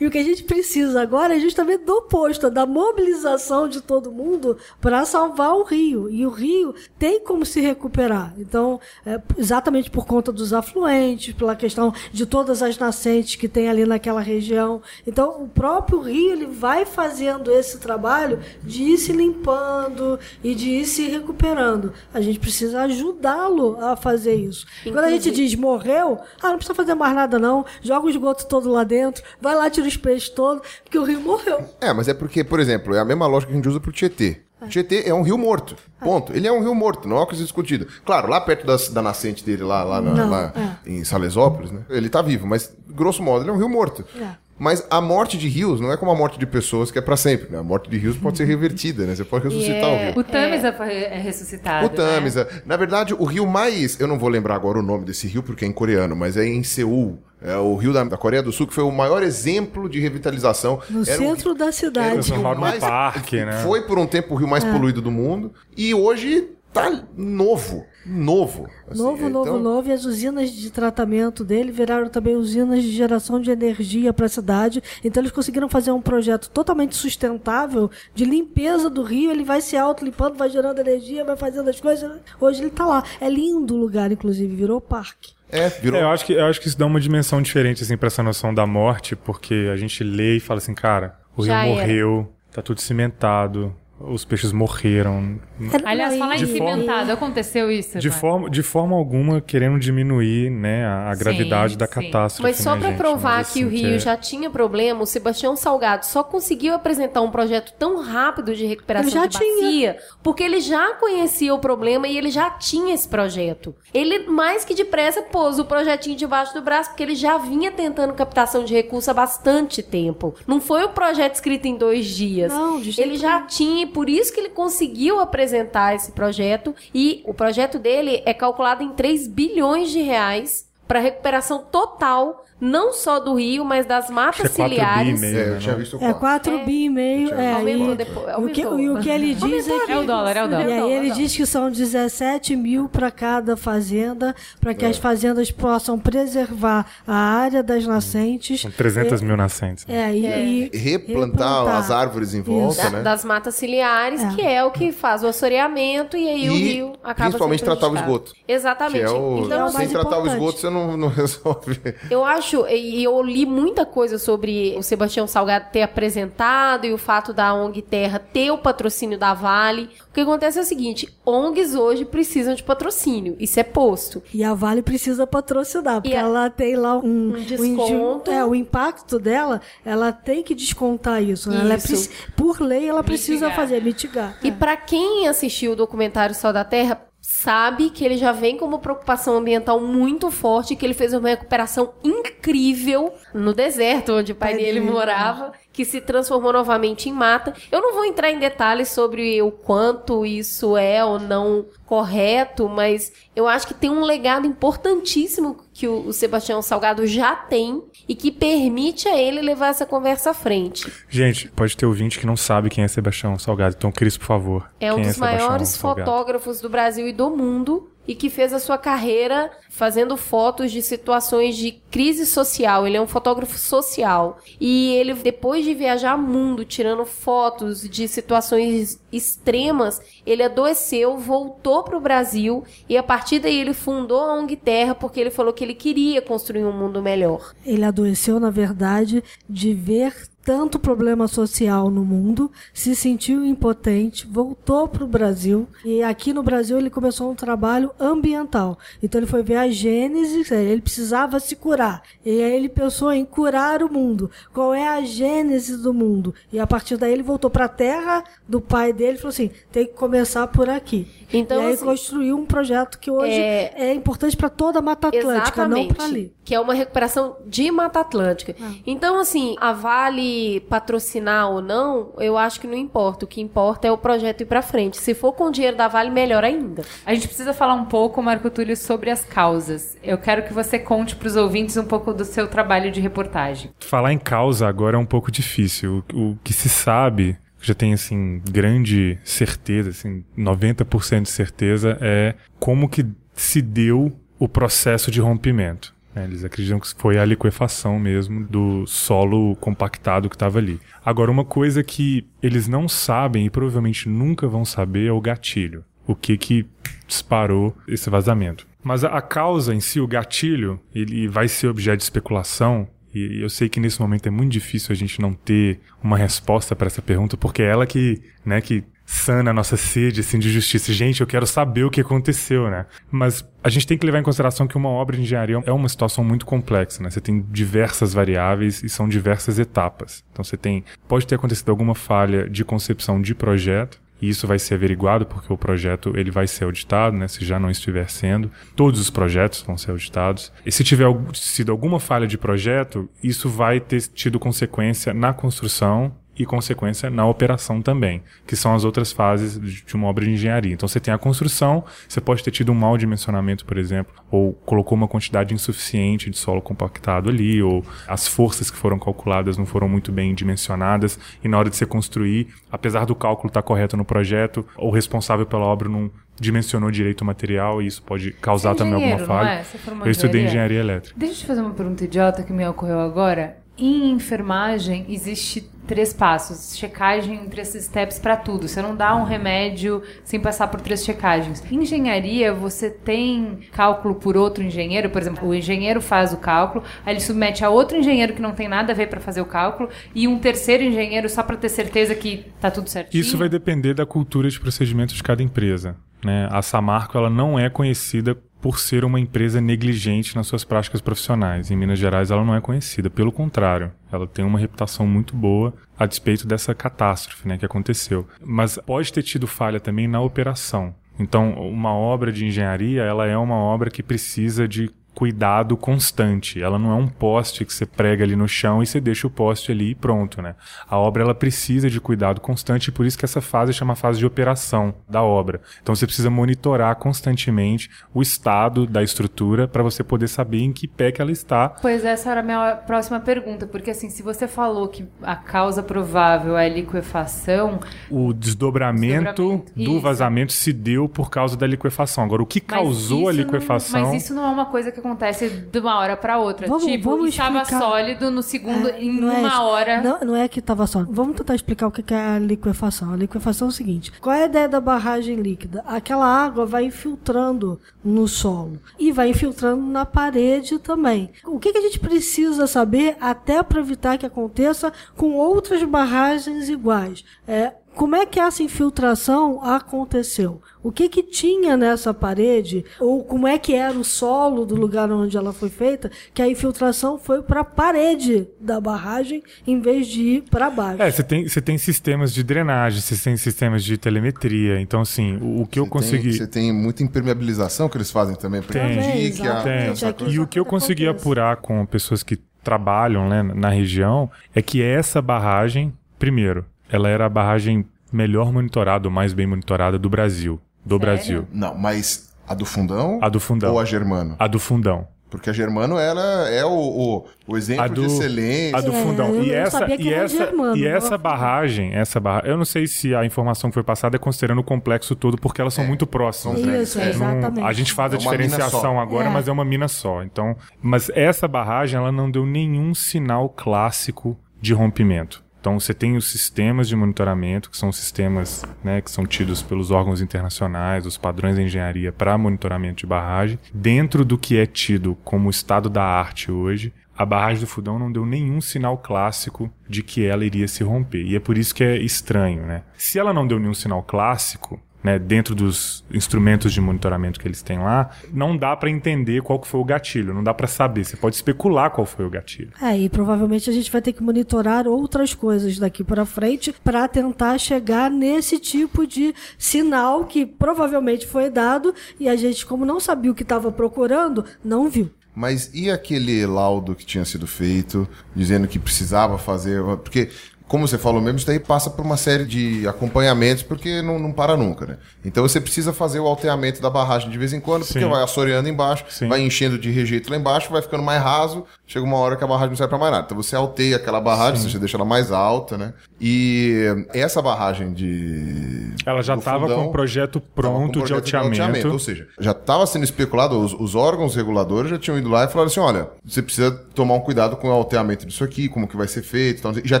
E 0.00 0.06
o 0.06 0.10
que 0.10 0.18
a 0.18 0.24
gente 0.24 0.42
precisa 0.44 1.00
agora 1.00 1.36
é 1.36 1.40
justamente 1.40 1.84
do 1.84 1.94
oposto, 1.98 2.50
da 2.50 2.66
mobilização 2.66 3.68
de 3.68 3.80
todo 3.80 4.12
mundo 4.12 4.56
para 4.80 5.04
salvar 5.04 5.54
o 5.54 5.62
Rio. 5.62 6.08
E 6.10 6.26
o 6.26 6.30
Rio 6.30 6.74
tem 6.98 7.20
como 7.20 7.44
se 7.44 7.60
recuperar. 7.60 8.34
Então, 8.38 8.80
é, 9.04 9.20
exatamente 9.36 9.90
por 9.90 10.06
conta 10.06 10.32
dos 10.32 10.52
afluentes, 10.52 11.34
pela 11.34 11.56
questão 11.56 11.92
de 12.12 12.26
todas 12.26 12.62
as 12.62 12.78
nascentes 12.78 13.36
que 13.36 13.48
tem 13.48 13.68
ali 13.68 13.84
naquela 13.84 14.20
região. 14.20 14.82
Então, 15.06 15.42
o 15.42 15.48
próprio 15.48 16.00
Rio 16.00 16.32
ele 16.32 16.46
vai 16.46 16.84
fazendo 16.84 17.50
esse 17.50 17.78
trabalho 17.78 18.40
de 18.62 18.82
ir 18.82 18.98
se 18.98 19.12
limpando 19.12 20.18
e 20.42 20.54
de 20.54 20.70
ir 20.70 20.86
se 20.86 21.08
recuperando. 21.08 21.92
A 22.12 22.20
gente 22.20 22.38
precisa 22.38 22.82
ajudá-lo 22.82 23.78
a 23.80 23.96
fazer 23.96 24.34
isso. 24.34 24.66
Quando 24.84 25.04
a 25.04 25.10
gente 25.10 25.30
diz 25.30 25.54
morreu, 25.54 26.18
ah, 26.42 26.48
não 26.48 26.56
precisa 26.56 26.74
fazer 26.74 26.94
mais 26.94 27.14
nada 27.14 27.38
não, 27.38 27.64
joga 27.82 28.06
o 28.06 28.10
esgoto 28.10 28.46
todo 28.46 28.70
lá 28.70 28.84
dentro, 28.84 29.22
vai 29.40 29.54
lá, 29.54 29.65
tira 29.70 29.86
os 29.86 29.96
peixes 29.96 30.28
todos, 30.28 30.62
porque 30.82 30.98
o 30.98 31.04
Rio 31.04 31.20
morreu. 31.20 31.64
É, 31.80 31.92
mas 31.92 32.08
é 32.08 32.14
porque, 32.14 32.42
por 32.44 32.60
exemplo, 32.60 32.94
é 32.94 32.98
a 33.00 33.04
mesma 33.04 33.26
lógica 33.26 33.50
que 33.50 33.54
a 33.54 33.56
gente 33.60 33.68
usa 33.68 33.80
pro 33.80 33.92
Tietê. 33.92 34.40
O 34.60 34.66
Tietê 34.68 35.02
é 35.06 35.12
um 35.14 35.22
rio 35.22 35.36
morto. 35.36 35.76
Ponto. 36.00 36.32
Ele 36.32 36.46
é 36.46 36.52
um 36.52 36.60
rio 36.62 36.74
morto, 36.74 37.06
não 37.06 37.16
é 37.16 37.20
uma 37.20 37.26
coisa 37.26 37.42
discutida. 37.42 37.86
Claro, 38.04 38.28
lá 38.28 38.40
perto 38.40 38.66
das- 38.66 38.88
da, 38.88 39.02
nascente 39.02 39.44
dele, 39.44 39.62
lá, 39.62 39.84
lá, 39.84 40.00
na- 40.00 40.14
Não, 40.14 40.30
lá 40.30 40.52
é. 40.86 40.90
em 40.90 41.04
Salesópolis, 41.04 41.70
né? 41.70 41.82
Ele 41.90 42.08
tá 42.08 42.22
vivo, 42.22 42.46
mas, 42.46 42.72
grosso 42.88 43.22
modo, 43.22 43.42
ele 43.42 43.50
é 43.50 43.52
um 43.52 43.58
rio 43.58 43.68
morto. 43.68 44.04
É. 44.18 44.28
Mas 44.58 44.86
a 44.88 45.02
morte 45.02 45.36
de 45.36 45.46
rios 45.48 45.78
não 45.82 45.92
é 45.92 45.98
como 45.98 46.10
a 46.10 46.14
morte 46.14 46.38
de 46.38 46.46
pessoas 46.46 46.90
que 46.90 46.98
é 46.98 47.02
pra 47.02 47.14
sempre, 47.18 47.50
né? 47.52 47.58
A 47.58 47.62
morte 47.62 47.90
de 47.90 47.98
rios 47.98 48.16
pode 48.16 48.38
ser 48.38 48.46
revertida, 48.46 49.04
né? 49.04 49.14
Você 49.14 49.22
pode 49.22 49.44
ressuscitar 49.44 49.90
o 49.90 49.96
rio. 49.98 50.18
O 50.18 50.24
Tamisa 50.24 50.72
foi 50.72 50.94
é 50.94 51.18
ressuscitado. 51.18 51.84
O 51.84 51.90
Tamisa. 51.90 52.48
Na 52.64 52.74
verdade, 52.78 53.12
o 53.12 53.24
rio 53.26 53.46
mais. 53.46 54.00
Eu 54.00 54.06
não 54.06 54.18
vou 54.18 54.30
lembrar 54.30 54.54
agora 54.54 54.78
o 54.78 54.82
nome 54.82 55.04
desse 55.04 55.26
rio 55.26 55.42
porque 55.42 55.66
é 55.66 55.68
em 55.68 55.72
coreano, 55.72 56.16
mas 56.16 56.38
é 56.38 56.46
em 56.46 56.62
Seul. 56.62 57.18
É 57.46 57.56
o 57.56 57.76
rio 57.76 57.92
da, 57.92 58.02
da 58.02 58.16
Coreia 58.16 58.42
do 58.42 58.50
Sul, 58.50 58.66
que 58.66 58.74
foi 58.74 58.82
o 58.82 58.90
maior 58.90 59.22
exemplo 59.22 59.88
de 59.88 60.00
revitalização. 60.00 60.80
No 60.90 61.02
Era 61.02 61.12
o 61.12 61.16
centro 61.16 61.54
da 61.54 61.70
cidade. 61.70 62.14
Transformado 62.14 62.60
num 62.60 62.80
parque, 62.80 63.44
né? 63.44 63.62
Foi 63.62 63.82
por 63.82 63.98
um 63.98 64.06
tempo 64.06 64.34
o 64.34 64.36
rio 64.36 64.48
mais 64.48 64.64
É. 64.64 64.72
poluído 64.72 65.00
do 65.00 65.12
mundo. 65.12 65.54
E 65.76 65.94
hoje 65.94 66.48
tá 66.72 67.04
novo. 67.16 67.86
Novo. 68.04 68.68
assim. 68.88 69.00
Novo, 69.00 69.28
novo, 69.28 69.48
Então, 69.48 69.60
novo. 69.60 69.88
E 69.88 69.92
as 69.92 70.04
usinas 70.04 70.50
de 70.50 70.70
tratamento 70.70 71.44
dele 71.44 71.70
viraram 71.70 72.08
também 72.08 72.34
usinas 72.36 72.82
de 72.82 72.90
geração 72.90 73.40
de 73.40 73.50
energia 73.50 74.12
para 74.12 74.26
a 74.26 74.28
cidade. 74.28 74.82
Então 75.04 75.22
eles 75.22 75.32
conseguiram 75.32 75.68
fazer 75.68 75.92
um 75.92 76.02
projeto 76.02 76.50
totalmente 76.50 76.94
sustentável 76.96 77.90
de 78.12 78.24
limpeza 78.24 78.90
do 78.90 79.02
rio. 79.02 79.30
Ele 79.30 79.44
vai 79.44 79.60
se 79.60 79.76
auto-limpando, 79.76 80.36
vai 80.36 80.50
gerando 80.50 80.80
energia, 80.80 81.24
vai 81.24 81.36
fazendo 81.36 81.70
as 81.70 81.80
coisas. 81.80 82.10
Hoje 82.40 82.62
ele 82.62 82.70
tá 82.70 82.84
lá. 82.84 83.04
É 83.20 83.28
lindo 83.28 83.74
o 83.74 83.78
lugar, 83.78 84.10
inclusive, 84.10 84.54
virou 84.54 84.80
parque. 84.80 85.35
É, 85.56 85.68
virou. 85.70 86.00
É, 86.00 86.02
eu, 86.04 86.08
acho 86.10 86.24
que, 86.24 86.32
eu 86.32 86.46
acho 86.46 86.60
que 86.60 86.68
isso 86.68 86.78
dá 86.78 86.86
uma 86.86 87.00
dimensão 87.00 87.40
diferente, 87.40 87.82
assim, 87.82 87.96
pra 87.96 88.08
essa 88.08 88.22
noção 88.22 88.52
da 88.52 88.66
morte, 88.66 89.16
porque 89.16 89.70
a 89.72 89.76
gente 89.76 90.02
lê 90.04 90.36
e 90.36 90.40
fala 90.40 90.58
assim, 90.58 90.74
cara, 90.74 91.18
o 91.36 91.44
Já 91.44 91.62
rio 91.62 91.72
era. 91.72 91.80
morreu, 91.80 92.32
tá 92.52 92.62
tudo 92.62 92.80
cimentado, 92.80 93.74
os 93.98 94.24
peixes 94.24 94.52
morreram. 94.52 95.38
Aliás, 95.84 96.18
falar 96.18 96.36
em 96.36 96.38
De 96.38 96.46
forma- 96.46 96.72
cimentado, 96.74 97.12
aconteceu 97.12 97.70
isso? 97.70 97.98
De 97.98 98.10
forma, 98.10 98.50
de 98.50 98.62
forma 98.62 98.94
alguma 98.94 99.40
querendo 99.40 99.78
diminuir 99.78 100.50
né, 100.50 100.84
a, 100.84 101.10
a 101.10 101.14
Sim, 101.14 101.18
gravidade 101.24 101.76
da 101.78 101.86
sim. 101.86 101.92
catástrofe. 101.94 102.42
Mas 102.42 102.56
só 102.58 102.74
né, 102.74 102.80
pra 102.80 102.88
gente? 102.90 102.98
provar 102.98 103.36
Mas, 103.38 103.52
que 103.52 103.64
o 103.64 103.68
assim, 103.68 103.76
Rio 103.76 103.94
é- 103.94 103.98
já 103.98 104.16
tinha 104.16 104.50
problema, 104.50 105.02
o 105.02 105.06
Sebastião 105.06 105.56
Salgado 105.56 106.04
só 106.04 106.22
conseguiu 106.22 106.74
apresentar 106.74 107.22
um 107.22 107.30
projeto 107.30 107.72
tão 107.78 108.02
rápido 108.02 108.54
de 108.54 108.66
recuperação 108.66 109.10
Ele 109.10 109.20
já 109.20 109.26
de 109.26 109.38
tinha. 109.38 109.54
bacia, 109.94 109.98
porque 110.22 110.42
ele 110.42 110.60
já 110.60 110.92
conhecia 110.94 111.54
o 111.54 111.58
problema 111.58 112.06
e 112.06 112.18
ele 112.18 112.30
já 112.30 112.50
tinha 112.50 112.94
esse 112.94 113.08
projeto. 113.08 113.74
Ele, 113.94 114.26
mais 114.28 114.64
que 114.64 114.74
depressa, 114.74 115.22
pôs 115.22 115.58
o 115.58 115.64
projetinho 115.64 116.16
debaixo 116.16 116.52
do 116.52 116.60
braço, 116.60 116.90
porque 116.90 117.02
ele 117.02 117.14
já 117.14 117.38
vinha 117.38 117.70
tentando 117.72 118.12
captação 118.12 118.62
de 118.64 118.74
recursos 118.74 119.08
há 119.08 119.14
bastante 119.14 119.82
tempo. 119.82 120.34
Não 120.46 120.60
foi 120.60 120.84
um 120.84 120.88
projeto 120.92 121.34
escrito 121.36 121.64
em 121.66 121.76
dois 121.76 122.06
dias. 122.06 122.52
Não, 122.52 122.78
de 122.78 122.90
jeito 122.90 123.08
ele 123.08 123.16
já 123.16 123.40
tinha, 123.42 123.85
e 123.86 123.88
por 123.88 124.10
isso 124.10 124.32
que 124.32 124.40
ele 124.40 124.48
conseguiu 124.48 125.20
apresentar 125.20 125.94
esse 125.94 126.10
projeto. 126.10 126.74
E 126.92 127.22
o 127.24 127.32
projeto 127.32 127.78
dele 127.78 128.20
é 128.26 128.34
calculado 128.34 128.82
em 128.82 128.90
3 128.90 129.28
bilhões 129.28 129.90
de 129.90 130.00
reais 130.00 130.68
para 130.88 130.98
recuperação 130.98 131.64
total, 131.64 132.44
não 132.60 132.92
só 132.92 133.18
do 133.20 133.34
rio, 133.34 133.64
mas 133.64 133.84
das 133.86 134.08
matas 134.08 134.46
Acho 134.50 134.62
é 134.62 134.68
4 134.68 134.68
bi 134.68 134.74
e 134.74 134.78
ciliares. 134.78 135.20
meio. 135.20 135.36
É, 135.38 135.44
né, 135.46 135.54
eu 135.54 135.58
tinha 135.58 135.72
não? 135.72 135.78
visto 135.80 135.92
o 135.98 136.04
É 136.04 136.12
quatro. 136.14 136.52
4 136.52 136.58
bi 136.66 136.84
e 136.84 136.88
meio. 136.90 137.34
É, 137.34 137.52
Aumentou 137.52 137.92
e, 137.92 137.96
depois, 137.96 138.26
e 138.26 138.40
o 138.42 138.48
que, 138.48 138.60
e 138.62 138.90
o 138.90 138.98
que 139.00 139.08
ele 139.10 139.34
diz 139.34 139.68
é 139.68 139.78
que. 139.86 139.92
É 139.92 139.98
o 139.98 140.04
dólar, 140.04 140.36
é 140.36 140.42
o 140.42 140.46
E 140.46 140.48
dólar. 140.48 140.64
aí 140.64 140.72
ele 140.72 140.80
Aumentou. 140.96 141.16
diz 141.16 141.36
que 141.36 141.44
são 141.46 141.70
17 141.70 142.56
mil 142.56 142.88
para 142.88 143.10
cada 143.10 143.56
fazenda, 143.56 144.34
para 144.60 144.72
que 144.74 144.84
as 144.84 144.96
fazendas 144.96 145.50
possam 145.50 145.98
preservar 145.98 146.86
a 147.06 147.14
área 147.14 147.62
das 147.62 147.86
nascentes. 147.86 148.60
São 148.62 148.70
300 148.70 149.20
mil 149.20 149.36
nascentes. 149.36 149.84
né? 149.86 150.10
É, 150.10 150.14
e, 150.14 150.70
e 150.72 150.76
Replantar 150.76 151.66
as 151.76 151.90
árvores 151.90 152.34
em 152.34 152.40
volta, 152.40 152.82
Da- 152.84 152.90
né? 152.90 153.02
das 153.02 153.24
matas 153.24 153.54
ciliares, 153.54 154.22
É. 154.22 154.28
que 154.34 154.40
é 154.42 154.64
o 154.64 154.70
que 154.70 154.92
faz 154.92 155.22
o 155.22 155.26
assoreamento 155.26 156.16
e 156.16 156.28
aí 156.28 156.48
o 156.48 156.52
E, 156.52 156.72
rio 156.72 156.92
acaba 157.02 157.28
principalmente, 157.30 157.60
sendo 157.60 157.76
tratar 157.76 157.88
o 157.92 157.96
esgoto. 157.96 158.32
Exatamente. 158.48 158.98
Que 158.98 159.04
é 159.04 159.10
o... 159.10 159.42
Então, 159.44 159.58
É 159.58 159.62
o 159.62 159.66
assim, 159.66 159.74
mais 159.76 159.90
Sem 159.90 160.00
tratar 160.00 160.18
o 160.18 160.26
esgoto, 160.26 160.58
você 160.58 160.70
não, 160.70 160.96
não 160.96 161.08
resolve. 161.12 161.80
Eu 162.10 162.24
acho, 162.24 162.45
e 162.54 163.02
eu 163.02 163.22
li 163.22 163.44
muita 163.46 163.84
coisa 163.86 164.18
sobre 164.18 164.74
o 164.78 164.82
Sebastião 164.82 165.26
Salgado 165.26 165.66
ter 165.72 165.82
apresentado 165.82 166.86
e 166.86 166.92
o 166.92 166.98
fato 166.98 167.32
da 167.32 167.52
ONG 167.54 167.82
Terra 167.82 168.18
ter 168.18 168.50
o 168.50 168.58
patrocínio 168.58 169.18
da 169.18 169.34
Vale. 169.34 169.90
O 170.10 170.12
que 170.14 170.20
acontece 170.20 170.58
é 170.58 170.62
o 170.62 170.64
seguinte: 170.64 171.08
ONGs 171.24 171.74
hoje 171.74 172.04
precisam 172.04 172.54
de 172.54 172.62
patrocínio, 172.62 173.36
isso 173.38 173.58
é 173.58 173.62
posto. 173.62 174.22
E 174.32 174.42
a 174.44 174.54
Vale 174.54 174.82
precisa 174.82 175.26
patrocinar, 175.26 176.00
porque 176.02 176.14
E 176.14 176.16
a- 176.16 176.20
ela 176.20 176.50
tem 176.50 176.76
lá 176.76 176.96
um, 176.96 177.34
Um 177.36 177.42
desconto. 177.42 178.30
indi- 178.30 178.36
é, 178.38 178.44
o 178.44 178.54
impacto 178.54 179.18
dela, 179.18 179.60
ela 179.84 180.12
tem 180.12 180.42
que 180.42 180.54
descontar 180.54 181.22
isso. 181.22 181.50
né? 181.50 181.60
Ela 181.60 181.74
é 181.74 181.76
Isso. 181.76 181.86
preci- 181.88 182.10
por 182.36 182.60
lei, 182.60 182.88
ela 182.88 183.02
precisa 183.02 183.46
Mitigar. 183.46 183.56
fazer, 183.56 183.82
mitigar. 183.82 184.38
E 184.42 184.50
pra 184.52 184.76
quem 184.76 185.28
assistiu 185.28 185.72
o 185.72 185.76
documentário 185.76 186.34
Sol 186.34 186.52
da 186.52 186.64
Terra, 186.64 187.00
sabe 187.28 187.90
que 187.90 188.04
ele 188.04 188.16
já 188.16 188.30
vem 188.30 188.56
com 188.56 188.64
uma 188.64 188.78
preocupação 188.78 189.36
ambiental 189.36 189.80
muito 189.80 190.30
forte, 190.30 190.76
que 190.76 190.86
ele 190.86 190.94
fez 190.94 191.12
uma 191.12 191.28
recuperação 191.28 191.92
incrível 192.04 193.12
no 193.36 193.52
deserto 193.52 194.14
onde 194.14 194.32
o 194.32 194.34
pai, 194.34 194.52
Pai 194.52 194.58
dele 194.58 194.80
dele 194.80 194.90
morava, 194.90 195.52
que 195.72 195.84
se 195.84 196.00
transformou 196.00 196.52
novamente 196.52 197.08
em 197.08 197.12
mata. 197.12 197.52
Eu 197.70 197.80
não 197.80 197.92
vou 197.94 198.04
entrar 198.04 198.30
em 198.30 198.38
detalhes 198.38 198.88
sobre 198.88 199.40
o 199.42 199.50
quanto 199.50 200.24
isso 200.24 200.76
é 200.76 201.04
ou 201.04 201.18
não 201.18 201.66
correto, 201.84 202.68
mas 202.68 203.12
eu 203.34 203.46
acho 203.46 203.66
que 203.66 203.74
tem 203.74 203.90
um 203.90 204.02
legado 204.02 204.46
importantíssimo 204.46 205.58
que 205.72 205.86
o, 205.86 206.12
Sebastião 206.12 206.60
Salgado 206.62 207.06
já 207.06 207.36
tem 207.36 207.82
e 208.08 208.14
que 208.14 208.32
permite 208.32 209.06
a 209.08 209.16
ele 209.16 209.40
levar 209.40 209.68
essa 209.68 209.86
conversa 209.86 210.30
à 210.30 210.34
frente. 210.34 210.90
Gente, 211.08 211.48
pode 211.50 211.76
ter 211.76 211.86
ouvinte 211.86 212.18
que 212.18 212.26
não 212.26 212.36
sabe 212.36 212.70
quem 212.70 212.82
é 212.82 212.88
Sebastião 212.88 213.38
Salgado. 213.38 213.76
Então, 213.76 213.92
Cris, 213.92 214.16
por 214.16 214.26
favor. 214.26 214.70
É 214.80 214.92
um 214.92 214.96
quem 214.96 215.04
dos 215.04 215.14
Sebastião 215.14 215.46
maiores 215.48 215.68
Salgado? 215.68 216.10
fotógrafos 216.10 216.60
do 216.60 216.68
Brasil 216.68 217.06
e 217.06 217.12
do 217.12 217.30
mundo 217.30 217.90
e 218.06 218.14
que 218.14 218.30
fez 218.30 218.52
a 218.52 218.58
sua 218.58 218.78
carreira 218.78 219.50
fazendo 219.70 220.16
fotos 220.16 220.72
de 220.72 220.80
situações 220.80 221.56
de 221.56 221.72
crise 221.90 222.24
social. 222.24 222.86
Ele 222.86 222.96
é 222.96 223.00
um 223.00 223.06
fotógrafo 223.06 223.58
social. 223.58 224.38
E 224.60 224.94
ele, 224.94 225.14
depois 225.14 225.64
de 225.64 225.74
viajar 225.74 226.16
mundo, 226.16 226.64
tirando 226.64 227.04
fotos 227.04 227.88
de 227.88 228.08
situações 228.08 229.00
extremas, 229.12 230.00
ele 230.24 230.42
adoeceu, 230.42 231.16
voltou 231.18 231.82
para 231.82 231.96
o 231.96 232.00
Brasil 232.00 232.64
e 232.88 232.96
a 232.96 233.02
partir 233.02 233.38
daí 233.38 233.58
ele 233.58 233.74
fundou 233.74 234.20
a 234.20 234.34
ONG 234.34 234.56
Terra 234.56 234.94
porque 234.94 235.20
ele 235.20 235.30
falou 235.30 235.52
que 235.52 235.64
ele 235.64 235.74
queria 235.74 236.22
construir 236.22 236.64
um 236.64 236.72
mundo 236.72 237.02
melhor. 237.02 237.52
Ele 237.64 237.84
adoeceu, 237.84 238.40
na 238.40 238.50
verdade, 238.50 239.22
de 239.48 239.74
ver 239.74 240.14
tanto 240.46 240.78
problema 240.78 241.26
social 241.26 241.90
no 241.90 242.04
mundo, 242.04 242.52
se 242.72 242.94
sentiu 242.94 243.44
impotente, 243.44 244.24
voltou 244.28 244.86
para 244.86 245.02
o 245.02 245.06
Brasil 245.08 245.66
e 245.84 246.04
aqui 246.04 246.32
no 246.32 246.40
Brasil 246.40 246.78
ele 246.78 246.88
começou 246.88 247.28
um 247.28 247.34
trabalho 247.34 247.90
ambiental. 247.98 248.78
Então 249.02 249.18
ele 249.18 249.26
foi 249.26 249.42
ver 249.42 249.56
a 249.56 249.68
gênese, 249.68 250.44
ele 250.54 250.80
precisava 250.80 251.40
se 251.40 251.56
curar. 251.56 252.00
E 252.24 252.30
aí 252.30 252.52
ele 252.54 252.68
pensou 252.68 253.12
em 253.12 253.24
curar 253.24 253.82
o 253.82 253.92
mundo. 253.92 254.30
Qual 254.54 254.72
é 254.72 254.86
a 254.86 255.02
gênese 255.02 255.76
do 255.82 255.92
mundo? 255.92 256.32
E 256.52 256.60
a 256.60 256.66
partir 256.66 256.96
daí 256.96 257.12
ele 257.12 257.24
voltou 257.24 257.50
para 257.50 257.64
a 257.64 257.68
terra 257.68 258.22
do 258.48 258.60
pai 258.60 258.92
dele 258.92 259.14
e 259.14 259.18
falou 259.18 259.30
assim: 259.30 259.50
tem 259.72 259.84
que 259.86 259.94
começar 259.94 260.46
por 260.46 260.70
aqui. 260.70 261.08
Então, 261.32 261.60
e 261.60 261.66
aí 261.66 261.72
assim, 261.74 261.84
construiu 261.84 262.36
um 262.36 262.46
projeto 262.46 263.00
que 263.00 263.10
hoje 263.10 263.32
é- 263.32 263.72
é, 263.88 263.94
importante 263.94 264.36
para 264.36 264.48
toda 264.48 264.78
a 264.78 264.82
Mata 264.82 265.08
Atlântica, 265.08 265.66
não 265.66 265.88
para 265.88 266.04
ali. 266.04 266.32
Que 266.44 266.54
é 266.54 266.60
uma 266.60 266.72
recuperação 266.72 267.36
de 267.44 267.68
Mata 267.72 267.98
Atlântica. 267.98 268.54
Ah. 268.62 268.70
Então, 268.86 269.18
assim, 269.18 269.56
a 269.60 269.72
Vale 269.72 270.35
patrocinar 270.68 271.50
ou 271.50 271.60
não, 271.60 272.12
eu 272.18 272.36
acho 272.36 272.60
que 272.60 272.66
não 272.66 272.76
importa. 272.76 273.24
O 273.24 273.28
que 273.28 273.40
importa 273.40 273.88
é 273.88 273.92
o 273.92 273.98
projeto 273.98 274.42
ir 274.42 274.46
pra 274.46 274.62
frente. 274.62 274.96
Se 274.96 275.14
for 275.14 275.32
com 275.32 275.44
o 275.44 275.50
dinheiro 275.50 275.76
da 275.76 275.88
Vale, 275.88 276.10
melhor 276.10 276.44
ainda. 276.44 276.82
A 277.04 277.14
gente 277.14 277.26
precisa 277.28 277.52
falar 277.52 277.74
um 277.74 277.84
pouco, 277.84 278.22
Marco 278.22 278.50
Túlio, 278.50 278.76
sobre 278.76 279.10
as 279.10 279.24
causas. 279.24 279.96
Eu 280.02 280.18
quero 280.18 280.42
que 280.42 280.52
você 280.52 280.78
conte 280.78 281.16
para 281.16 281.28
os 281.28 281.36
ouvintes 281.36 281.76
um 281.76 281.84
pouco 281.84 282.12
do 282.12 282.24
seu 282.24 282.48
trabalho 282.48 282.90
de 282.90 283.00
reportagem. 283.00 283.70
Falar 283.80 284.12
em 284.12 284.18
causa 284.18 284.66
agora 284.66 284.96
é 284.96 285.00
um 285.00 285.06
pouco 285.06 285.30
difícil. 285.30 286.04
O, 286.12 286.32
o 286.32 286.38
que 286.42 286.52
se 286.52 286.68
sabe, 286.68 287.38
já 287.60 287.74
tem 287.74 287.92
assim 287.92 288.40
grande 288.50 289.18
certeza, 289.24 289.90
assim, 289.90 290.24
90% 290.36 291.22
de 291.22 291.30
certeza 291.30 291.98
é 292.00 292.34
como 292.58 292.88
que 292.88 293.04
se 293.34 293.60
deu 293.60 294.12
o 294.38 294.48
processo 294.48 295.10
de 295.10 295.20
rompimento. 295.20 295.95
Né? 296.16 296.24
Eles 296.24 296.42
acreditam 296.42 296.80
que 296.80 296.88
foi 296.96 297.18
a 297.18 297.24
liquefação 297.24 297.98
mesmo 297.98 298.44
do 298.46 298.86
solo 298.86 299.54
compactado 299.56 300.30
que 300.30 300.34
estava 300.34 300.58
ali. 300.58 300.80
Agora, 301.04 301.30
uma 301.30 301.44
coisa 301.44 301.84
que 301.84 302.26
eles 302.42 302.66
não 302.66 302.88
sabem 302.88 303.44
e 303.44 303.50
provavelmente 303.50 304.08
nunca 304.08 304.48
vão 304.48 304.64
saber 304.64 305.08
é 305.08 305.12
o 305.12 305.20
gatilho. 305.20 305.84
O 306.06 306.16
que 306.16 306.38
que 306.38 306.66
disparou 307.06 307.76
esse 307.86 308.08
vazamento. 308.08 308.66
Mas 308.82 309.04
a, 309.04 309.08
a 309.08 309.22
causa 309.22 309.74
em 309.74 309.80
si, 309.80 310.00
o 310.00 310.06
gatilho, 310.06 310.80
ele 310.94 311.28
vai 311.28 311.46
ser 311.46 311.68
objeto 311.68 311.98
de 311.98 312.04
especulação 312.04 312.88
e 313.14 313.40
eu 313.40 313.48
sei 313.48 313.68
que 313.68 313.80
nesse 313.80 314.00
momento 314.00 314.26
é 314.26 314.30
muito 314.30 314.52
difícil 314.52 314.92
a 314.92 314.96
gente 314.96 315.20
não 315.22 315.32
ter 315.32 315.80
uma 316.02 316.18
resposta 316.18 316.76
para 316.76 316.86
essa 316.86 317.00
pergunta, 317.00 317.34
porque 317.36 317.62
é 317.62 317.70
ela 317.70 317.86
que, 317.86 318.20
né, 318.44 318.60
que 318.60 318.84
sana 319.06 319.50
a 319.50 319.54
nossa 319.54 319.76
sede 319.76 320.20
assim, 320.20 320.38
de 320.38 320.50
justiça. 320.50 320.92
Gente, 320.92 321.20
eu 321.20 321.26
quero 321.26 321.46
saber 321.46 321.84
o 321.84 321.90
que 321.90 322.00
aconteceu, 322.00 322.68
né? 322.68 322.86
Mas 323.10 323.48
a 323.62 323.68
gente 323.68 323.86
tem 323.86 323.96
que 323.96 324.04
levar 324.04 324.18
em 324.18 324.22
consideração 324.22 324.66
que 324.66 324.76
uma 324.76 324.88
obra 324.88 325.16
de 325.16 325.22
engenharia 325.22 325.62
é 325.64 325.72
uma 325.72 325.88
situação 325.88 326.24
muito 326.24 326.44
complexa, 326.44 327.02
né? 327.02 327.08
Você 327.08 327.20
tem 327.20 327.40
diversas 327.50 328.12
variáveis 328.12 328.82
e 328.82 328.88
são 328.88 329.08
diversas 329.08 329.58
etapas. 329.58 330.24
Então 330.32 330.44
você 330.44 330.56
tem, 330.56 330.84
pode 331.06 331.26
ter 331.26 331.36
acontecido 331.36 331.70
alguma 331.70 331.94
falha 331.94 332.50
de 332.50 332.64
concepção 332.64 333.22
de 333.22 333.34
projeto, 333.34 334.00
e 334.20 334.28
isso 334.28 334.46
vai 334.46 334.58
ser 334.58 334.74
averiguado 334.74 335.26
porque 335.26 335.52
o 335.52 335.58
projeto 335.58 336.12
ele 336.16 336.30
vai 336.30 336.46
ser 336.46 336.64
auditado, 336.64 337.16
né? 337.16 337.28
Se 337.28 337.44
já 337.44 337.58
não 337.58 337.70
estiver 337.70 338.08
sendo, 338.08 338.50
todos 338.74 339.00
os 339.00 339.10
projetos 339.10 339.62
vão 339.62 339.76
ser 339.76 339.90
auditados. 339.90 340.52
E 340.64 340.72
se 340.72 340.82
tiver 340.82 341.06
sido 341.34 341.70
alguma 341.70 342.00
falha 342.00 342.26
de 342.26 342.38
projeto, 342.38 343.08
isso 343.22 343.48
vai 343.48 343.78
ter 343.78 344.00
tido 344.08 344.38
consequência 344.38 345.12
na 345.12 345.32
construção 345.32 346.14
e 346.38 346.44
consequência 346.44 347.10
na 347.10 347.26
operação 347.26 347.80
também, 347.80 348.22
que 348.46 348.56
são 348.56 348.74
as 348.74 348.84
outras 348.84 349.12
fases 349.12 349.58
de 349.60 349.94
uma 349.94 350.08
obra 350.08 350.24
de 350.24 350.32
engenharia. 350.32 350.72
Então 350.72 350.88
você 350.88 351.00
tem 351.00 351.12
a 351.12 351.18
construção, 351.18 351.84
você 352.08 352.20
pode 352.20 352.42
ter 352.42 352.50
tido 352.50 352.72
um 352.72 352.74
mau 352.74 352.96
dimensionamento, 352.98 353.64
por 353.64 353.78
exemplo, 353.78 354.12
ou 354.30 354.52
colocou 354.52 354.96
uma 354.96 355.08
quantidade 355.08 355.54
insuficiente 355.54 356.30
de 356.30 356.36
solo 356.36 356.60
compactado 356.60 357.28
ali, 357.28 357.62
ou 357.62 357.84
as 358.06 358.28
forças 358.28 358.70
que 358.70 358.76
foram 358.76 358.98
calculadas 358.98 359.56
não 359.56 359.66
foram 359.66 359.88
muito 359.88 360.12
bem 360.12 360.34
dimensionadas, 360.34 361.18
e 361.42 361.48
na 361.48 361.58
hora 361.58 361.70
de 361.70 361.76
você 361.76 361.86
construir, 361.86 362.48
apesar 362.70 363.06
do 363.06 363.14
cálculo 363.14 363.48
estar 363.48 363.62
correto 363.62 363.96
no 363.96 364.04
projeto, 364.04 364.66
o 364.76 364.90
responsável 364.90 365.46
pela 365.46 365.64
obra 365.64 365.88
não 365.88 366.10
dimensionou 366.38 366.90
direito 366.90 367.22
o 367.22 367.24
material 367.24 367.80
e 367.80 367.86
isso 367.86 368.02
pode 368.02 368.32
causar 368.32 368.72
é 368.72 368.74
também 368.74 368.94
alguma 368.94 369.26
falha. 369.26 369.60
é? 369.60 369.64
Formou 369.64 370.06
Eu 370.06 370.10
estudei 370.10 370.42
engenharia? 370.42 370.76
engenharia 370.76 370.80
elétrica. 370.80 371.18
Deixa 371.18 371.34
eu 371.34 371.38
te 371.38 371.46
fazer 371.46 371.60
uma 371.62 371.70
pergunta 371.70 372.04
idiota 372.04 372.42
que 372.42 372.52
me 372.52 372.66
ocorreu 372.66 373.00
agora. 373.00 373.56
Em 373.78 374.10
enfermagem 374.10 375.04
existe 375.08 375.68
três 375.86 376.12
passos, 376.12 376.76
checagem, 376.76 377.46
três 377.48 377.68
steps 377.68 378.18
para 378.18 378.36
tudo. 378.36 378.66
Você 378.66 378.82
não 378.82 378.96
dá 378.96 379.14
um 379.14 379.24
remédio 379.24 380.02
sem 380.24 380.40
passar 380.40 380.68
por 380.68 380.80
três 380.80 381.04
checagens. 381.04 381.62
Em 381.70 381.82
engenharia, 381.82 382.52
você 382.52 382.90
tem 382.90 383.60
cálculo 383.72 384.16
por 384.16 384.36
outro 384.36 384.64
engenheiro, 384.64 385.10
por 385.10 385.20
exemplo, 385.20 385.48
o 385.48 385.54
engenheiro 385.54 386.00
faz 386.00 386.32
o 386.32 386.38
cálculo, 386.38 386.84
aí 387.04 387.14
ele 387.14 387.20
submete 387.20 387.64
a 387.64 387.70
outro 387.70 387.96
engenheiro 387.96 388.34
que 388.34 388.42
não 388.42 388.52
tem 388.52 388.66
nada 388.66 388.92
a 388.92 388.96
ver 388.96 389.08
para 389.08 389.20
fazer 389.20 389.40
o 389.40 389.46
cálculo 389.46 389.88
e 390.14 390.26
um 390.26 390.38
terceiro 390.38 390.82
engenheiro 390.82 391.28
só 391.28 391.42
para 391.42 391.56
ter 391.56 391.68
certeza 391.68 392.14
que 392.14 392.46
tá 392.60 392.70
tudo 392.70 392.88
certinho. 392.88 393.20
Isso 393.20 393.38
vai 393.38 393.48
depender 393.48 393.94
da 393.94 394.06
cultura 394.06 394.48
de 394.48 394.58
procedimento 394.58 395.14
de 395.14 395.22
cada 395.22 395.42
empresa. 395.42 395.96
Né? 396.24 396.48
A 396.50 396.62
Samarco 396.62 397.16
ela 397.16 397.30
não 397.30 397.58
é 397.58 397.70
conhecida 397.70 398.36
por 398.66 398.80
ser 398.80 399.04
uma 399.04 399.20
empresa 399.20 399.60
negligente 399.60 400.34
nas 400.34 400.48
suas 400.48 400.64
práticas 400.64 401.00
profissionais. 401.00 401.70
Em 401.70 401.76
Minas 401.76 402.00
Gerais 402.00 402.32
ela 402.32 402.44
não 402.44 402.52
é 402.52 402.60
conhecida, 402.60 403.08
pelo 403.08 403.30
contrário, 403.30 403.92
ela 404.10 404.26
tem 404.26 404.44
uma 404.44 404.58
reputação 404.58 405.06
muito 405.06 405.36
boa 405.36 405.72
a 405.96 406.04
despeito 406.04 406.48
dessa 406.48 406.74
catástrofe 406.74 407.46
né, 407.46 407.56
que 407.56 407.64
aconteceu. 407.64 408.26
Mas 408.44 408.76
pode 408.84 409.12
ter 409.12 409.22
tido 409.22 409.46
falha 409.46 409.78
também 409.78 410.08
na 410.08 410.20
operação. 410.20 410.92
Então, 411.16 411.52
uma 411.52 411.92
obra 411.92 412.32
de 412.32 412.44
engenharia, 412.44 413.04
ela 413.04 413.24
é 413.24 413.38
uma 413.38 413.54
obra 413.54 413.88
que 413.88 414.02
precisa 414.02 414.66
de 414.66 414.90
cuidado 415.16 415.78
constante. 415.78 416.62
Ela 416.62 416.78
não 416.78 416.90
é 416.90 416.94
um 416.94 417.08
poste 417.08 417.64
que 417.64 417.72
você 417.72 417.86
prega 417.86 418.22
ali 418.22 418.36
no 418.36 418.46
chão 418.46 418.82
e 418.82 418.86
você 418.86 419.00
deixa 419.00 419.26
o 419.26 419.30
poste 419.30 419.72
ali 419.72 419.92
e 419.92 419.94
pronto, 419.94 420.42
né? 420.42 420.54
A 420.86 420.98
obra 420.98 421.22
ela 421.22 421.34
precisa 421.34 421.88
de 421.88 421.98
cuidado 421.98 422.38
constante 422.38 422.88
e 422.88 422.92
por 422.92 423.06
isso 423.06 423.16
que 423.16 423.24
essa 423.24 423.40
fase 423.40 423.72
chama 423.72 423.96
fase 423.96 424.18
de 424.18 424.26
operação 424.26 424.94
da 425.08 425.22
obra. 425.22 425.62
Então 425.82 425.94
você 425.94 426.04
precisa 426.04 426.28
monitorar 426.28 426.94
constantemente 426.96 427.88
o 428.12 428.20
estado 428.20 428.86
da 428.86 429.02
estrutura 429.02 429.66
para 429.66 429.82
você 429.82 430.04
poder 430.04 430.28
saber 430.28 430.60
em 430.60 430.70
que 430.70 430.86
pé 430.86 431.10
que 431.10 431.22
ela 431.22 431.32
está. 431.32 431.70
Pois 431.70 432.04
essa 432.04 432.30
era 432.30 432.40
a 432.40 432.44
minha 432.44 432.76
próxima 432.86 433.18
pergunta, 433.18 433.66
porque 433.66 433.92
assim, 433.92 434.10
se 434.10 434.22
você 434.22 434.46
falou 434.46 434.86
que 434.86 435.08
a 435.22 435.34
causa 435.34 435.82
provável 435.82 436.58
é 436.58 436.66
a 436.66 436.68
liquefação, 436.68 437.80
o 438.10 438.34
desdobramento, 438.34 439.24
desdobramento 439.24 439.72
do 439.74 439.82
isso. 439.82 440.00
vazamento 440.00 440.52
se 440.52 440.74
deu 440.74 441.08
por 441.08 441.30
causa 441.30 441.56
da 441.56 441.66
liquefação. 441.66 442.22
Agora 442.22 442.42
o 442.42 442.46
que 442.46 442.60
mas 442.60 442.68
causou 442.68 443.30
a 443.30 443.32
liquefação? 443.32 444.02
Não, 444.02 444.08
mas 444.12 444.22
isso 444.22 444.34
não 444.34 444.44
é 444.44 444.50
uma 444.50 444.66
coisa 444.66 444.92
que 444.92 445.05
acontece 445.06 445.48
de 445.48 445.78
uma 445.78 445.98
hora 445.98 446.16
para 446.16 446.38
outra. 446.38 446.66
Vamos, 446.66 446.84
tipo, 446.84 447.10
vamos 447.10 447.28
estava 447.28 447.62
explicar... 447.62 447.80
sólido 447.80 448.30
no 448.30 448.42
segundo, 448.42 448.88
é, 448.88 449.02
em 449.02 449.18
uma 449.18 449.54
é, 449.54 449.58
hora. 449.58 450.02
Não, 450.02 450.20
não 450.20 450.36
é 450.36 450.48
que 450.48 450.60
estava 450.60 450.86
sólido. 450.86 451.12
Vamos 451.12 451.36
tentar 451.36 451.54
explicar 451.54 451.86
o 451.86 451.90
que 451.90 452.12
é 452.12 452.16
a 452.16 452.38
liquefação. 452.38 453.12
A 453.12 453.16
liquefação 453.16 453.68
é 453.68 453.70
o 453.70 453.72
seguinte: 453.72 454.12
qual 454.20 454.34
é 454.34 454.42
a 454.42 454.46
ideia 454.46 454.68
da 454.68 454.80
barragem 454.80 455.36
líquida? 455.36 455.82
Aquela 455.86 456.26
água 456.26 456.66
vai 456.66 456.84
infiltrando 456.84 457.80
no 458.04 458.28
solo 458.28 458.78
e 458.98 459.10
vai 459.10 459.30
infiltrando 459.30 459.82
na 459.82 460.04
parede 460.04 460.78
também. 460.78 461.30
O 461.44 461.58
que, 461.58 461.72
que 461.72 461.78
a 461.78 461.82
gente 461.82 461.98
precisa 461.98 462.66
saber 462.66 463.16
até 463.20 463.62
para 463.62 463.80
evitar 463.80 464.18
que 464.18 464.26
aconteça 464.26 464.92
com 465.16 465.32
outras 465.34 465.82
barragens 465.82 466.68
iguais? 466.68 467.24
É 467.46 467.72
como 467.96 468.14
é 468.14 468.26
que 468.26 468.38
essa 468.38 468.62
infiltração 468.62 469.64
aconteceu? 469.64 470.60
O 470.82 470.92
que 470.92 471.08
que 471.08 471.22
tinha 471.22 471.78
nessa 471.78 472.12
parede? 472.12 472.84
Ou 473.00 473.24
como 473.24 473.48
é 473.48 473.58
que 473.58 473.74
era 473.74 473.98
o 473.98 474.04
solo 474.04 474.66
do 474.66 474.76
lugar 474.76 475.10
onde 475.10 475.34
ela 475.36 475.50
foi 475.50 475.70
feita? 475.70 476.10
Que 476.34 476.42
a 476.42 476.46
infiltração 476.46 477.18
foi 477.18 477.42
para 477.42 477.62
a 477.62 477.64
parede 477.64 478.46
da 478.60 478.78
barragem 478.80 479.42
em 479.66 479.80
vez 479.80 480.06
de 480.06 480.20
ir 480.20 480.42
para 480.42 480.68
baixo. 480.68 481.02
É, 481.02 481.10
você 481.10 481.22
tem, 481.22 481.48
você 481.48 481.60
tem 481.62 481.78
sistemas 481.78 482.34
de 482.34 482.44
drenagem, 482.44 483.00
você 483.00 483.16
tem 483.16 483.36
sistemas 483.36 483.82
de 483.82 483.96
telemetria. 483.96 484.78
Então, 484.78 485.00
assim, 485.00 485.38
o, 485.38 485.62
o 485.62 485.66
que 485.66 485.80
eu 485.80 485.86
consegui. 485.86 486.34
Você 486.34 486.46
tem 486.46 486.72
muita 486.72 487.02
impermeabilização 487.02 487.88
que 487.88 487.96
eles 487.96 488.10
fazem 488.10 488.36
também 488.36 488.60
para 488.60 488.92
impedir 488.92 489.32
que 489.32 489.48
a. 489.48 489.62
Tem. 489.62 490.28
E 490.28 490.38
o 490.38 490.46
que 490.46 490.58
eu 490.58 490.66
consegui 490.66 491.08
apurar 491.08 491.56
com 491.56 491.84
pessoas 491.86 492.22
que 492.22 492.38
trabalham 492.62 493.26
né, 493.26 493.42
na 493.42 493.70
região 493.70 494.30
é 494.54 494.60
que 494.60 494.82
essa 494.82 495.22
barragem, 495.22 495.94
primeiro, 496.18 496.64
ela 496.90 497.08
era 497.08 497.26
a 497.26 497.28
barragem 497.28 497.84
melhor 498.12 498.52
monitorada, 498.52 499.08
ou 499.08 499.12
mais 499.12 499.32
bem 499.32 499.46
monitorada 499.46 499.98
do 499.98 500.08
Brasil. 500.08 500.60
Do 500.84 500.98
Sério? 500.98 501.06
Brasil. 501.06 501.48
Não, 501.52 501.74
mas 501.74 502.32
a 502.46 502.54
do 502.54 502.64
Fundão? 502.64 503.18
A 503.20 503.28
do 503.28 503.40
Fundão. 503.40 503.72
Ou 503.72 503.80
a 503.80 503.84
Germano? 503.84 504.36
A 504.38 504.46
do 504.46 504.58
Fundão. 504.58 505.08
Porque 505.28 505.50
a 505.50 505.52
Germano 505.52 505.98
ela 505.98 506.48
é 506.48 506.64
o, 506.64 506.70
o, 506.70 507.26
o 507.48 507.56
exemplo 507.56 507.88
do, 507.88 508.00
de 508.02 508.06
excelência. 508.06 508.78
A 508.78 508.80
do 508.80 508.92
fundão. 508.92 509.34
É, 509.34 509.42
e 509.42 509.52
essa, 509.52 509.86
e 509.86 510.14
essa, 510.14 510.46
Germano, 510.46 510.76
e 510.76 510.86
essa 510.86 511.18
barragem, 511.18 511.92
essa 511.94 512.20
barragem, 512.20 512.50
eu 512.50 512.56
não 512.56 512.64
sei 512.64 512.86
se 512.86 513.12
a 513.12 513.24
informação 513.24 513.68
que 513.68 513.74
foi 513.74 513.82
passada 513.82 514.14
é 514.14 514.18
considerando 514.20 514.60
o 514.60 514.64
complexo 514.64 515.16
todo, 515.16 515.36
porque 515.36 515.60
elas 515.60 515.74
são 515.74 515.84
é, 515.84 515.86
muito 515.86 516.06
próximas. 516.06 516.62
Né? 516.62 516.82
Isso, 516.82 517.00
é, 517.00 517.10
exatamente. 517.10 517.60
Não, 517.60 517.66
a 517.66 517.72
gente 517.72 517.92
faz 517.92 518.12
a 518.12 518.16
é 518.16 518.18
diferenciação 518.18 519.00
agora, 519.00 519.26
é. 519.26 519.30
mas 519.30 519.48
é 519.48 519.52
uma 519.52 519.64
mina 519.64 519.88
só. 519.88 520.22
Então, 520.22 520.56
mas 520.80 521.10
essa 521.10 521.48
barragem 521.48 521.98
ela 521.98 522.12
não 522.12 522.30
deu 522.30 522.46
nenhum 522.46 522.94
sinal 522.94 523.48
clássico 523.48 524.38
de 524.60 524.72
rompimento. 524.72 525.44
Então 525.66 525.80
você 525.80 525.92
tem 525.92 526.16
os 526.16 526.30
sistemas 526.30 526.86
de 526.86 526.94
monitoramento, 526.94 527.68
que 527.68 527.76
são 527.76 527.90
sistemas 527.90 528.64
né, 528.84 529.00
que 529.00 529.10
são 529.10 529.26
tidos 529.26 529.62
pelos 529.62 529.90
órgãos 529.90 530.20
internacionais, 530.20 531.04
os 531.04 531.18
padrões 531.18 531.56
de 531.56 531.62
engenharia 531.62 532.12
para 532.12 532.38
monitoramento 532.38 532.98
de 532.98 533.06
barragem. 533.06 533.58
Dentro 533.74 534.24
do 534.24 534.38
que 534.38 534.56
é 534.56 534.64
tido 534.64 535.16
como 535.24 535.50
estado 535.50 535.90
da 535.90 536.04
arte 536.04 536.52
hoje, 536.52 536.94
a 537.18 537.26
barragem 537.26 537.62
do 537.62 537.66
Fudão 537.66 537.98
não 537.98 538.12
deu 538.12 538.24
nenhum 538.24 538.60
sinal 538.60 538.96
clássico 538.98 539.68
de 539.88 540.04
que 540.04 540.24
ela 540.24 540.44
iria 540.44 540.68
se 540.68 540.84
romper. 540.84 541.24
E 541.24 541.34
é 541.34 541.40
por 541.40 541.58
isso 541.58 541.74
que 541.74 541.82
é 541.82 541.96
estranho, 541.96 542.64
né? 542.64 542.84
Se 542.96 543.18
ela 543.18 543.32
não 543.32 543.44
deu 543.44 543.58
nenhum 543.58 543.74
sinal 543.74 544.04
clássico, 544.04 544.80
né, 545.06 545.20
dentro 545.20 545.54
dos 545.54 546.04
instrumentos 546.12 546.72
de 546.72 546.80
monitoramento 546.80 547.38
que 547.38 547.46
eles 547.46 547.62
têm 547.62 547.78
lá, 547.78 548.10
não 548.32 548.56
dá 548.56 548.74
para 548.74 548.90
entender 548.90 549.40
qual 549.40 549.60
que 549.60 549.68
foi 549.68 549.78
o 549.78 549.84
gatilho, 549.84 550.34
não 550.34 550.42
dá 550.42 550.52
para 550.52 550.66
saber. 550.66 551.04
Você 551.04 551.16
pode 551.16 551.36
especular 551.36 551.90
qual 551.92 552.04
foi 552.04 552.26
o 552.26 552.30
gatilho. 552.30 552.72
É, 552.82 552.98
e 552.98 553.08
provavelmente 553.08 553.70
a 553.70 553.72
gente 553.72 553.88
vai 553.88 554.02
ter 554.02 554.12
que 554.12 554.20
monitorar 554.20 554.88
outras 554.88 555.32
coisas 555.32 555.78
daqui 555.78 556.02
para 556.02 556.26
frente 556.26 556.74
para 556.82 557.06
tentar 557.06 557.56
chegar 557.58 558.10
nesse 558.10 558.58
tipo 558.58 559.06
de 559.06 559.32
sinal 559.56 560.24
que 560.24 560.44
provavelmente 560.44 561.24
foi 561.24 561.48
dado 561.50 561.94
e 562.18 562.28
a 562.28 562.34
gente, 562.34 562.66
como 562.66 562.84
não 562.84 562.98
sabia 562.98 563.30
o 563.30 563.34
que 563.34 563.44
estava 563.44 563.70
procurando, 563.70 564.44
não 564.64 564.90
viu. 564.90 565.08
Mas 565.36 565.70
e 565.72 565.88
aquele 565.88 566.44
laudo 566.46 566.94
que 566.94 567.04
tinha 567.04 567.24
sido 567.24 567.46
feito, 567.46 568.08
dizendo 568.34 568.66
que 568.66 568.78
precisava 568.78 569.36
fazer. 569.36 569.82
Porque 569.98 570.30
como 570.68 570.86
você 570.86 570.98
falou 570.98 571.20
mesmo, 571.20 571.38
isso 571.38 571.46
daí 571.46 571.60
passa 571.60 571.88
por 571.88 572.04
uma 572.04 572.16
série 572.16 572.44
de 572.44 572.86
acompanhamentos, 572.88 573.62
porque 573.62 574.02
não, 574.02 574.18
não 574.18 574.32
para 574.32 574.56
nunca, 574.56 574.84
né? 574.84 574.96
Então 575.24 575.42
você 575.46 575.60
precisa 575.60 575.92
fazer 575.92 576.18
o 576.18 576.26
alteamento 576.26 576.82
da 576.82 576.90
barragem 576.90 577.30
de 577.30 577.38
vez 577.38 577.52
em 577.52 577.60
quando, 577.60 577.84
porque 577.84 578.00
Sim. 578.00 578.08
vai 578.08 578.22
assoreando 578.22 578.68
embaixo, 578.68 579.04
Sim. 579.08 579.28
vai 579.28 579.40
enchendo 579.40 579.78
de 579.78 579.90
rejeito 579.90 580.30
lá 580.30 580.36
embaixo, 580.36 580.70
vai 580.70 580.82
ficando 580.82 581.04
mais 581.04 581.22
raso, 581.22 581.64
chega 581.86 582.04
uma 582.04 582.16
hora 582.16 582.36
que 582.36 582.42
a 582.42 582.46
barragem 582.46 582.70
não 582.70 582.76
serve 582.76 582.90
para 582.90 582.98
mais 582.98 583.12
nada. 583.12 583.24
Então 583.26 583.36
você 583.36 583.54
alteia 583.54 583.96
aquela 583.96 584.20
barragem, 584.20 584.60
Sim. 584.60 584.70
você 584.70 584.78
deixa 584.78 584.96
ela 584.96 585.04
mais 585.04 585.30
alta, 585.30 585.78
né? 585.78 585.92
E 586.20 586.84
essa 587.12 587.40
barragem 587.40 587.92
de. 587.92 588.94
Ela 589.04 589.22
já 589.22 589.34
estava 589.34 589.68
com 589.68 589.86
o 589.86 589.92
projeto 589.92 590.40
pronto 590.40 591.00
com 591.00 591.04
de, 591.04 591.12
alteamento. 591.12 591.54
de, 591.54 591.60
alteamento. 591.60 591.92
Ou 591.92 591.98
seja, 591.98 592.26
já 592.40 592.50
estava 592.50 592.86
sendo 592.86 593.04
especulado, 593.04 593.58
os, 593.58 593.72
os, 593.72 593.94
órgãos 593.94 594.34
reguladores 594.34 594.90
já 594.90 594.98
tinham 594.98 595.18
ido 595.18 595.28
lá 595.28 595.44
e 595.44 595.48
falaram 595.48 595.70
assim: 595.70 595.80
olha, 595.80 596.08
você 596.24 596.42
precisa 596.42 596.70
tomar 596.72 597.14
um 597.14 597.20
cuidado 597.20 597.56
com 597.56 597.68
o 597.68 597.72
alteamento 597.72 598.26
disso 598.26 598.42
aqui, 598.42 598.68
como 598.68 598.88
que 598.88 598.96
vai 598.96 599.06
ser 599.06 599.22
feito. 599.22 599.58
Então, 599.58 599.72
já 599.84 600.00